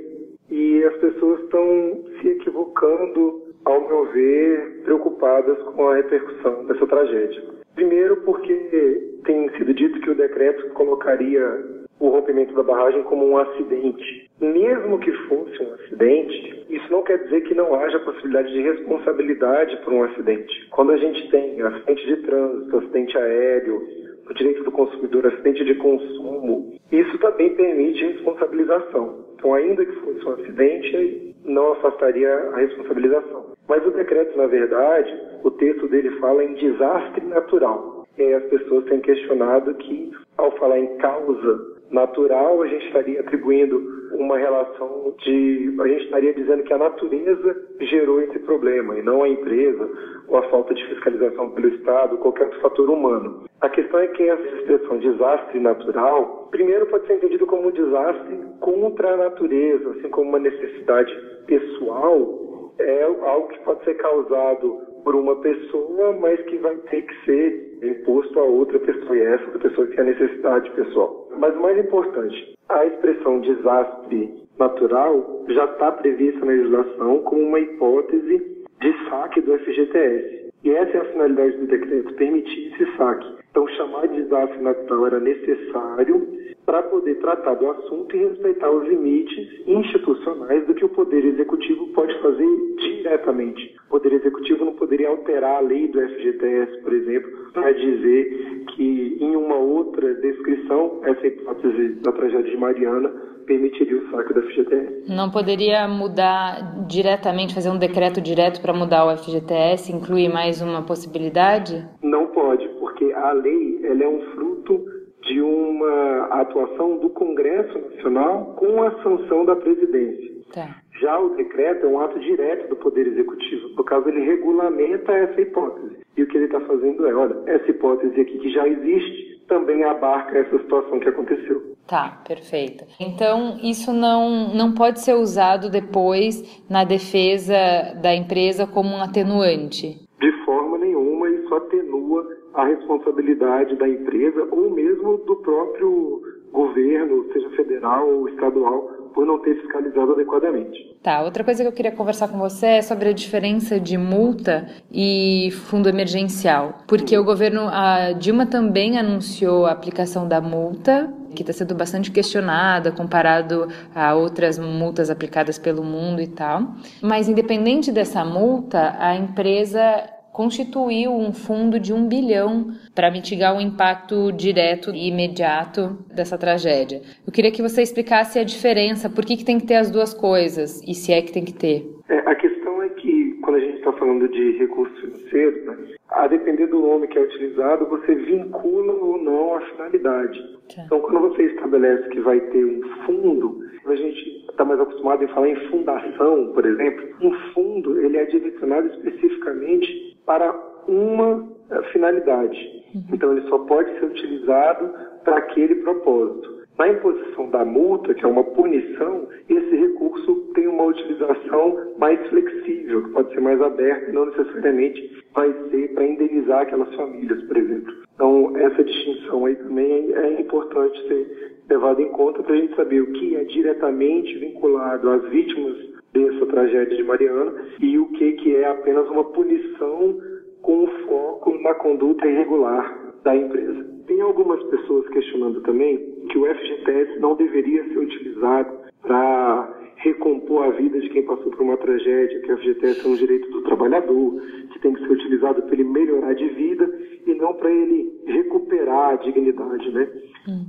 e 0.51 0.85
as 0.85 0.97
pessoas 0.99 1.41
estão 1.41 2.05
se 2.21 2.29
equivocando, 2.29 3.43
ao 3.65 3.89
meu 3.89 4.05
ver, 4.13 4.83
preocupadas 4.85 5.59
com 5.63 5.89
a 5.89 5.97
repercussão 5.97 6.67
dessa 6.67 6.87
tragédia. 6.87 7.43
Primeiro, 7.75 8.19
porque 8.19 9.19
tem 9.25 9.51
sido 9.57 9.75
dito 9.75 10.01
que 10.01 10.11
o 10.11 10.15
decreto 10.15 10.69
colocaria 10.75 11.77
o 11.99 12.09
rompimento 12.09 12.55
da 12.55 12.63
barragem 12.63 13.03
como 13.05 13.27
um 13.27 13.39
acidente. 13.39 14.31
Mesmo 14.41 14.99
que 14.99 15.11
fosse 15.29 15.63
um 15.63 15.75
acidente, 15.75 16.67
isso 16.69 16.93
não 16.93 17.03
quer 17.03 17.19
dizer 17.25 17.41
que 17.43 17.55
não 17.55 17.75
haja 17.75 17.99
possibilidade 18.01 18.53
de 18.53 18.61
responsabilidade 18.61 19.77
por 19.79 19.93
um 19.93 20.05
acidente. 20.05 20.69
Quando 20.71 20.93
a 20.93 20.97
gente 20.97 21.29
tem 21.31 21.61
acidente 21.63 22.07
de 22.07 22.17
trânsito, 22.19 22.77
acidente 22.77 23.17
aéreo, 23.17 24.06
o 24.29 24.35
direito 24.35 24.65
do 24.65 24.73
consumidor, 24.73 25.27
acidente 25.27 25.65
de 25.65 25.75
consumo, 25.77 26.75
isso 26.91 27.19
também 27.19 27.55
permite 27.55 28.05
responsabilização. 28.05 29.27
Então, 29.35 29.55
ainda 29.55 29.85
que 29.85 29.93
fosse 29.93 30.25
um 30.25 30.33
acidente, 30.33 31.35
não 31.45 31.73
afastaria 31.73 32.33
a 32.33 32.57
responsabilização. 32.57 33.47
Mas 33.69 33.87
o 33.87 33.91
decreto, 33.91 34.37
na 34.37 34.47
verdade, 34.47 35.13
o 35.45 35.51
texto 35.51 35.89
dele 35.89 36.11
fala 36.19 36.45
em 36.45 36.55
desastre 36.55 37.25
natural. 37.27 38.07
E 38.19 38.23
aí 38.23 38.35
as 38.35 38.45
pessoas 38.45 38.85
têm 38.87 39.01
questionado 39.01 39.75
que, 39.75 40.11
ao 40.39 40.51
falar 40.53 40.79
em 40.79 40.97
causa 40.97 41.76
natural, 41.91 42.63
a 42.63 42.67
gente 42.67 42.87
estaria 42.87 43.21
atribuindo 43.21 43.97
uma 44.13 44.39
relação 44.39 45.15
de. 45.23 45.75
A 45.81 45.89
gente 45.89 46.05
estaria 46.05 46.35
dizendo 46.35 46.63
que 46.63 46.73
a 46.73 46.79
natureza 46.79 47.67
gerou 47.81 48.21
esse 48.23 48.39
problema 48.41 48.97
e 48.99 49.03
não 49.03 49.23
a 49.23 49.29
empresa 49.29 49.89
ou 50.29 50.39
a 50.39 50.43
falta 50.51 50.75
de 50.75 50.85
fiscalização 50.89 51.51
pelo 51.51 51.69
Estado, 51.69 52.19
qualquer 52.19 52.45
outro 52.45 52.61
fator 52.61 52.91
humano. 52.91 53.45
A 53.61 53.69
questão 53.69 54.01
é 54.01 54.09
que 54.09 54.29
essa 54.29 54.43
expressão 54.43 54.99
desastre 54.99 55.61
natural, 55.61 56.49
primeiro 56.51 56.87
pode 56.87 57.07
ser 57.07 57.15
entendido 57.15 57.47
como 57.47 57.69
um 57.69 57.73
desastre 57.73 58.39
contra 58.61 59.15
a 59.15 59.17
natureza, 59.17 59.91
assim 59.91 60.09
como 60.11 60.31
uma 60.31 60.39
necessidade 60.39 61.13
pessoal, 61.47 62.73
é 62.79 63.05
algo 63.05 63.49
que 63.49 63.59
pode 63.61 63.83
ser 63.85 63.95
causado 63.95 64.79
por 65.05 65.15
uma 65.15 65.37
pessoa, 65.37 66.13
mas 66.21 66.41
que 66.43 66.59
vai 66.59 66.75
ter 66.91 67.03
que 67.03 67.25
ser 67.25 67.79
imposto 67.83 68.39
a 68.41 68.43
outra 68.43 68.79
pessoa, 68.81 69.17
e 69.17 69.21
essa 69.21 69.45
outra 69.45 69.61
pessoa 69.61 69.87
tem 69.87 70.01
a 70.01 70.05
necessidade 70.05 70.71
pessoal. 70.73 71.26
Mas 71.39 71.55
o 71.55 71.61
mais 71.61 71.79
importante, 71.79 72.57
a 72.69 72.87
expressão 72.87 73.41
desastre 73.41 74.47
natural 74.59 75.45
já 75.49 75.65
está 75.65 75.93
prevista 75.93 76.41
na 76.41 76.53
legislação 76.53 77.19
como 77.25 77.43
uma 77.43 77.61
hipótese 77.61 78.65
de 78.81 79.09
saque 79.09 79.41
do 79.43 79.59
FGTS. 79.59 80.51
E 80.65 80.71
essa 80.71 80.97
é 80.97 81.01
a 81.01 81.05
finalidade 81.05 81.57
do 81.59 81.67
decreto, 81.67 82.15
permitir 82.15 82.73
esse 82.73 82.97
saque. 82.97 83.37
Então, 83.51 83.69
chamar 83.69 84.09
de 84.09 84.23
desastre 84.23 84.61
natural 84.61 85.07
era 85.07 85.21
necessário 85.21 86.27
para 86.67 86.83
poder 86.83 87.15
tratar 87.21 87.55
do 87.55 87.71
assunto 87.71 88.15
e 88.15 88.25
respeitar 88.27 88.69
os 88.71 88.87
limites 88.89 89.49
institucionais 89.67 90.67
do 90.67 90.75
que 90.75 90.85
o 90.85 90.89
Poder 90.89 91.25
Executivo 91.25 91.87
pode 91.95 92.13
fazer 92.21 92.47
diretamente. 92.79 93.77
O 93.87 93.91
Poder 93.91 94.13
Executivo 94.15 94.65
não 94.65 94.75
poderia 94.75 95.09
alterar 95.09 95.59
a 95.59 95.61
lei 95.61 95.87
do 95.87 96.01
FGTS, 96.01 96.83
por 96.83 96.93
exemplo, 96.93 97.31
para 97.53 97.73
dizer 97.73 98.65
que 98.75 99.17
em 99.21 99.37
uma 99.37 99.57
outra 99.57 100.13
descrição, 100.15 101.01
essa 101.05 101.27
hipótese 101.27 101.89
da 102.03 102.11
tragédia 102.13 102.51
de 102.51 102.57
Mariana 102.57 103.09
permitiria 103.47 103.97
o 103.97 104.11
saque 104.11 104.35
do 104.35 104.43
FGTS. 104.43 105.05
Não 105.09 105.31
poderia 105.31 105.87
mudar 105.87 106.85
diretamente, 106.89 107.55
fazer 107.55 107.71
um 107.71 107.79
decreto 107.79 108.21
direto 108.21 108.61
para 108.61 108.73
mudar 108.73 109.07
o 109.07 109.17
FGTS, 109.17 109.93
incluir 109.93 110.29
mais 110.29 110.61
uma 110.61 110.83
possibilidade? 110.83 111.87
Não 112.03 112.27
pode, 112.27 112.69
porque 112.81 113.05
a 113.13 113.33
lei 113.33 113.81
ela 113.85 114.03
é 114.03 114.09
um 114.09 114.21
fruto 114.33 114.96
de 115.27 115.41
uma 115.41 116.27
atuação 116.41 116.99
do 116.99 117.11
Congresso 117.11 117.79
Nacional 117.79 118.55
com 118.57 118.83
a 118.83 119.03
sanção 119.03 119.45
da 119.45 119.57
presidência. 119.57 120.37
Tá. 120.53 120.77
Já 121.01 121.19
o 121.19 121.31
decreto 121.37 121.85
é 121.85 121.89
um 121.89 122.01
ato 122.01 122.19
direto 122.21 122.69
do 122.69 122.77
Poder 122.77 123.07
Executivo. 123.07 123.69
No 123.77 123.85
caso, 123.85 124.09
ele 124.09 124.25
regulamenta 124.25 125.13
essa 125.13 125.41
hipótese. 125.41 125.97
E 126.17 126.23
o 126.23 126.27
que 126.27 126.37
ele 126.37 126.47
está 126.47 126.61
fazendo 126.61 127.07
é, 127.07 127.15
olha, 127.15 127.37
essa 127.47 127.71
hipótese 127.71 128.19
aqui 128.21 128.39
que 128.39 128.51
já 128.51 128.67
existe 128.67 129.37
também 129.47 129.85
abarca 129.85 130.39
essa 130.39 130.59
situação 130.59 130.99
que 130.99 131.09
aconteceu. 131.09 131.77
Tá, 131.87 132.21
perfeito. 132.27 132.85
Então, 132.99 133.59
isso 133.63 133.93
não, 133.93 134.55
não 134.55 134.73
pode 134.75 135.01
ser 135.01 135.15
usado 135.15 135.71
depois 135.71 136.65
na 136.69 136.85
defesa 136.85 137.55
da 138.03 138.15
empresa 138.15 138.67
como 138.67 138.89
um 138.89 139.03
atenuante? 139.03 140.01
De 140.21 140.45
forma 140.45 140.79
nenhuma, 140.79 141.29
isso 141.29 141.55
atenua 141.55 142.27
a 142.57 142.65
responsabilidade 142.65 143.77
da 143.77 143.89
empresa 143.89 144.49
ou 144.51 144.71
mesmo 144.71 145.19
do 145.19 145.37
próprio 145.37 146.23
governo, 146.51 147.31
seja 147.33 147.51
federal 147.51 148.09
ou 148.09 148.29
estadual, 148.31 148.97
por 149.15 149.27
não 149.27 149.39
ter 149.39 149.55
fiscalizado 149.61 150.13
adequadamente. 150.13 150.97
Tá, 151.03 151.23
outra 151.23 151.45
coisa 151.45 151.63
que 151.63 151.69
eu 151.69 151.73
queria 151.73 151.93
conversar 151.93 152.29
com 152.29 152.39
você 152.39 152.67
é 152.67 152.83
sobre 152.83 153.11
a 153.11 153.13
diferença 153.13 153.79
de 153.79 153.97
multa 153.97 154.67
e 154.91 155.51
fundo 155.67 155.89
emergencial. 155.89 156.79
Porque 156.87 157.17
o 157.17 157.25
governo, 157.25 157.63
a 157.69 158.13
Dilma 158.13 158.47
também 158.47 158.99
anunciou 158.99 159.67
a 159.67 159.73
aplicação 159.73 160.27
da 160.27 160.41
multa, 160.41 161.13
que 161.35 161.43
está 161.43 161.53
sendo 161.53 161.75
bastante 161.75 162.11
questionada 162.11 162.91
comparado 162.91 163.69
a 163.95 164.15
outras 164.15 164.59
multas 164.59 165.11
aplicadas 165.11 165.59
pelo 165.59 165.83
mundo 165.85 166.21
e 166.21 166.27
tal. 166.27 166.75
Mas 167.03 167.29
independente 167.29 167.93
dessa 167.93 168.25
multa, 168.25 168.97
a 168.99 169.15
empresa 169.15 170.16
constituiu 170.37 171.13
um 171.13 171.33
fundo 171.33 171.81
de 171.81 171.95
um 171.95 172.07
bilhão 172.07 172.67
para 172.95 173.11
mitigar 173.11 173.57
o 173.57 173.61
impacto 173.61 174.31
direto 174.31 174.91
e 174.91 175.09
imediato 175.09 175.97
dessa 176.15 176.37
tragédia. 176.37 177.01
Eu 177.27 177.33
queria 177.33 177.51
que 177.51 177.63
você 177.63 177.81
explicasse 177.81 178.39
a 178.39 178.45
diferença, 178.45 179.09
por 179.09 179.25
que, 179.25 179.39
que 179.39 179.47
tem 179.47 179.59
que 179.59 179.67
ter 179.67 179.77
as 179.77 179.91
duas 179.91 180.13
coisas 180.13 180.83
e 180.87 180.93
se 180.93 181.11
é 181.11 181.23
que 181.23 181.33
tem 181.33 181.43
que 181.43 181.55
ter. 181.55 181.91
É, 182.11 182.19
a 182.19 182.35
questão 182.35 182.83
é 182.83 182.89
que, 182.91 183.39
quando 183.43 183.57
a 183.57 183.61
gente 183.61 183.79
está 183.79 183.91
falando 183.95 184.29
de 184.29 184.59
recurso 184.59 184.95
financeiro, 185.01 185.65
né, 185.65 185.79
a 186.11 186.27
depender 186.27 186.67
do 186.67 186.81
nome 186.81 187.09
que 187.09 187.17
é 187.19 187.23
utilizado, 187.23 187.87
você 187.87 188.15
vincula 188.15 188.93
ou 188.93 189.17
não 189.17 189.55
a 189.55 189.61
finalidade. 189.63 190.39
Tá. 190.75 190.83
Então, 190.85 191.01
quando 191.01 191.31
você 191.31 191.45
estabelece 191.45 192.11
que 192.11 192.21
vai 192.21 192.41
ter 192.41 192.63
um 192.63 192.83
fundo, 193.07 193.65
a 193.87 193.97
gente 193.97 194.45
está 194.51 194.67
mais 194.67 194.81
acostumado 194.81 195.25
em 195.25 195.29
falar 195.29 195.49
em 195.49 195.69
fundação, 195.71 196.53
por 196.53 196.67
exemplo. 196.67 197.07
Um 197.23 197.33
fundo 197.55 197.99
ele 198.05 198.19
é 198.19 198.27
direcionado 198.27 198.89
especificamente 198.89 200.16
para 200.27 200.53
uma 200.89 201.49
eh, 201.71 201.83
finalidade. 201.93 202.85
Então, 203.13 203.33
ele 203.33 203.49
só 203.49 203.59
pode 203.61 203.91
ser 203.99 204.05
utilizado 204.07 204.91
para 205.25 205.39
aquele 205.39 205.77
propósito. 205.77 206.57
Na 206.79 206.89
imposição 206.89 207.49
da 207.49 207.65
multa, 207.65 208.13
que 208.13 208.25
é 208.25 208.29
uma 208.29 208.45
punição, 208.45 209.29
esse 209.49 209.77
recurso 209.77 210.53
tem 210.55 210.67
uma 210.67 210.85
utilização 210.85 211.95
mais 211.97 212.21
flexível, 212.29 213.05
que 213.05 213.11
pode 213.13 213.33
ser 213.33 213.41
mais 213.41 213.61
aberta 213.63 214.11
e 214.11 214.13
não 214.13 214.27
necessariamente 214.27 215.25
vai 215.35 215.51
ser 215.71 215.95
para 215.95 216.07
indenizar 216.07 216.63
aquelas 216.63 216.95
famílias, 216.95 217.43
por 217.45 217.57
exemplo. 217.57 217.95
Então, 218.15 218.57
essa 218.57 218.85
distinção 218.85 219.47
aí 219.47 219.57
também 219.57 220.13
é 220.15 220.41
importante 220.41 221.09
ser 221.09 221.57
levada 221.69 222.03
em 222.03 222.09
conta 222.11 222.43
para 222.43 222.55
a 222.55 222.59
gente 222.59 222.77
saber 222.77 223.01
o 223.01 223.13
que 223.13 223.37
é 223.37 223.45
diretamente 223.45 224.39
vinculado 224.39 225.11
às 225.11 225.23
vítimas 225.31 225.96
dessa 226.25 226.47
tragédia 226.47 226.97
de 226.97 227.03
Mariana 227.03 227.53
e 227.81 227.99
o 227.99 228.07
que, 228.13 228.33
que 228.33 228.57
é 228.57 228.69
apenas 228.69 229.09
uma 229.09 229.25
punição 229.25 230.19
com 230.63 230.87
foco 231.07 231.57
na 231.63 231.75
conduta 231.75 232.27
irregular 232.27 233.15
da 233.23 233.37
empresa. 233.37 233.87
Tem 234.07 234.21
algumas 234.21 234.63
pessoas 234.65 235.09
questionando 235.09 235.61
também 235.63 235.99
que 236.31 236.39
o 236.39 236.47
FGTS 236.47 237.19
não 237.21 237.35
deveria 237.35 237.85
ser 237.89 237.99
utilizado 237.99 238.79
para 239.03 239.76
recompor 240.07 240.65
a 240.65 240.71
vida 240.71 241.01
de 241.01 241.09
quem 241.11 241.25
passou 241.25 241.51
por 241.51 241.63
uma 241.63 241.77
tragédia, 241.77 242.41
que 242.41 242.53
o 242.53 242.59
FGTS 242.59 243.05
é 243.05 243.09
um 243.09 243.17
direito 243.17 243.51
do 243.51 243.63
trabalhador, 243.63 244.41
que 244.71 244.79
tem 244.79 244.95
que 244.95 245.01
ser 245.01 245.11
utilizado 245.11 245.63
para 245.63 245.75
ele 245.75 245.85
melhorar 245.85 246.33
de 246.35 246.49
vida 246.51 247.01
e 247.27 247.35
não 247.35 247.55
para 247.55 247.71
ele 247.71 248.13
recuperar 248.27 249.15
a 249.15 249.17
dignidade, 249.17 249.91
né? 249.91 250.09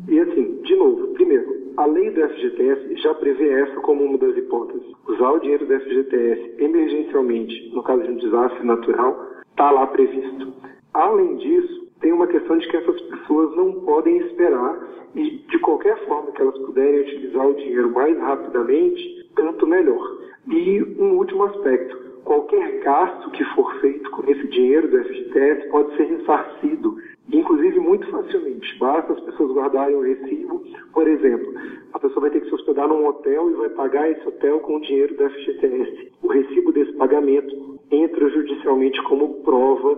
E 0.10 0.20
assim, 0.20 0.62
de 0.64 0.76
novo, 0.76 1.08
primeiro, 1.14 1.68
a 1.78 1.86
lei 1.86 2.10
do 2.10 2.28
FGTS 2.30 2.96
já 2.96 3.14
prevê 3.14 3.50
essa 3.50 3.80
como 3.82 4.04
uma 4.04 4.18
das 4.18 4.36
hipóteses. 4.36 4.88
Usar 5.08 5.32
o 5.34 5.40
dinheiro 5.40 5.68
do 5.68 5.80
FGTS 5.80 6.56
emergencialmente, 6.58 7.70
no 7.76 7.84
caso 7.84 8.04
de 8.04 8.12
um 8.12 8.16
desastre 8.16 8.66
natural, 8.66 9.24
está 9.52 9.70
lá 9.70 9.86
previsto. 9.86 10.52
Além 10.94 11.36
disso, 11.36 11.88
tem 12.02 12.12
uma 12.12 12.26
questão 12.26 12.58
de 12.58 12.68
que 12.68 12.78
essas 12.78 13.00
pessoas 13.02 13.56
não 13.56 13.74
podem 13.82 14.18
esperar 14.18 14.80
e, 15.14 15.38
de 15.50 15.60
qualquer 15.60 15.98
forma 16.08 16.32
que 16.32 16.42
elas 16.42 16.58
puderem 16.58 17.02
utilizar 17.02 17.48
o 17.48 17.54
dinheiro 17.54 17.92
mais 17.92 18.18
rapidamente, 18.18 19.27
tanto 19.38 19.66
melhor. 19.66 20.18
E 20.50 20.84
um 21.00 21.18
último 21.18 21.46
aspecto: 21.46 21.98
qualquer 22.26 22.80
gasto 22.82 23.32
que 23.32 23.44
for 23.56 23.74
feito 23.80 24.10
com 24.12 24.30
esse 24.30 24.48
dinheiro 24.48 24.90
do 24.90 25.04
FGTS 25.04 25.70
pode 25.70 25.96
ser 25.96 26.04
ressarcido, 26.04 26.98
inclusive 27.32 27.80
muito 27.80 28.06
facilmente. 28.10 28.78
Basta 28.78 29.14
as 29.14 29.20
pessoas 29.22 29.54
guardarem 29.54 29.96
o 29.96 30.02
recibo. 30.02 30.62
Por 30.94 31.08
exemplo, 31.08 31.54
a 31.94 32.00
pessoa 32.00 32.22
vai 32.22 32.32
ter 32.32 32.42
que 32.42 32.50
se 32.50 32.56
hospedar 32.56 32.88
num 32.88 33.08
hotel 33.08 33.50
e 33.52 33.54
vai 33.54 33.70
pagar 33.70 34.12
esse 34.12 34.28
hotel 34.28 34.60
com 34.60 34.76
o 34.76 34.82
dinheiro 34.82 35.16
do 35.16 35.30
FGTS. 35.30 36.12
O 36.22 36.28
recibo 36.28 36.72
desse 36.74 36.92
pagamento 36.94 37.80
entra 37.92 38.30
judicialmente 38.30 39.02
como 39.04 39.42
prova 39.44 39.98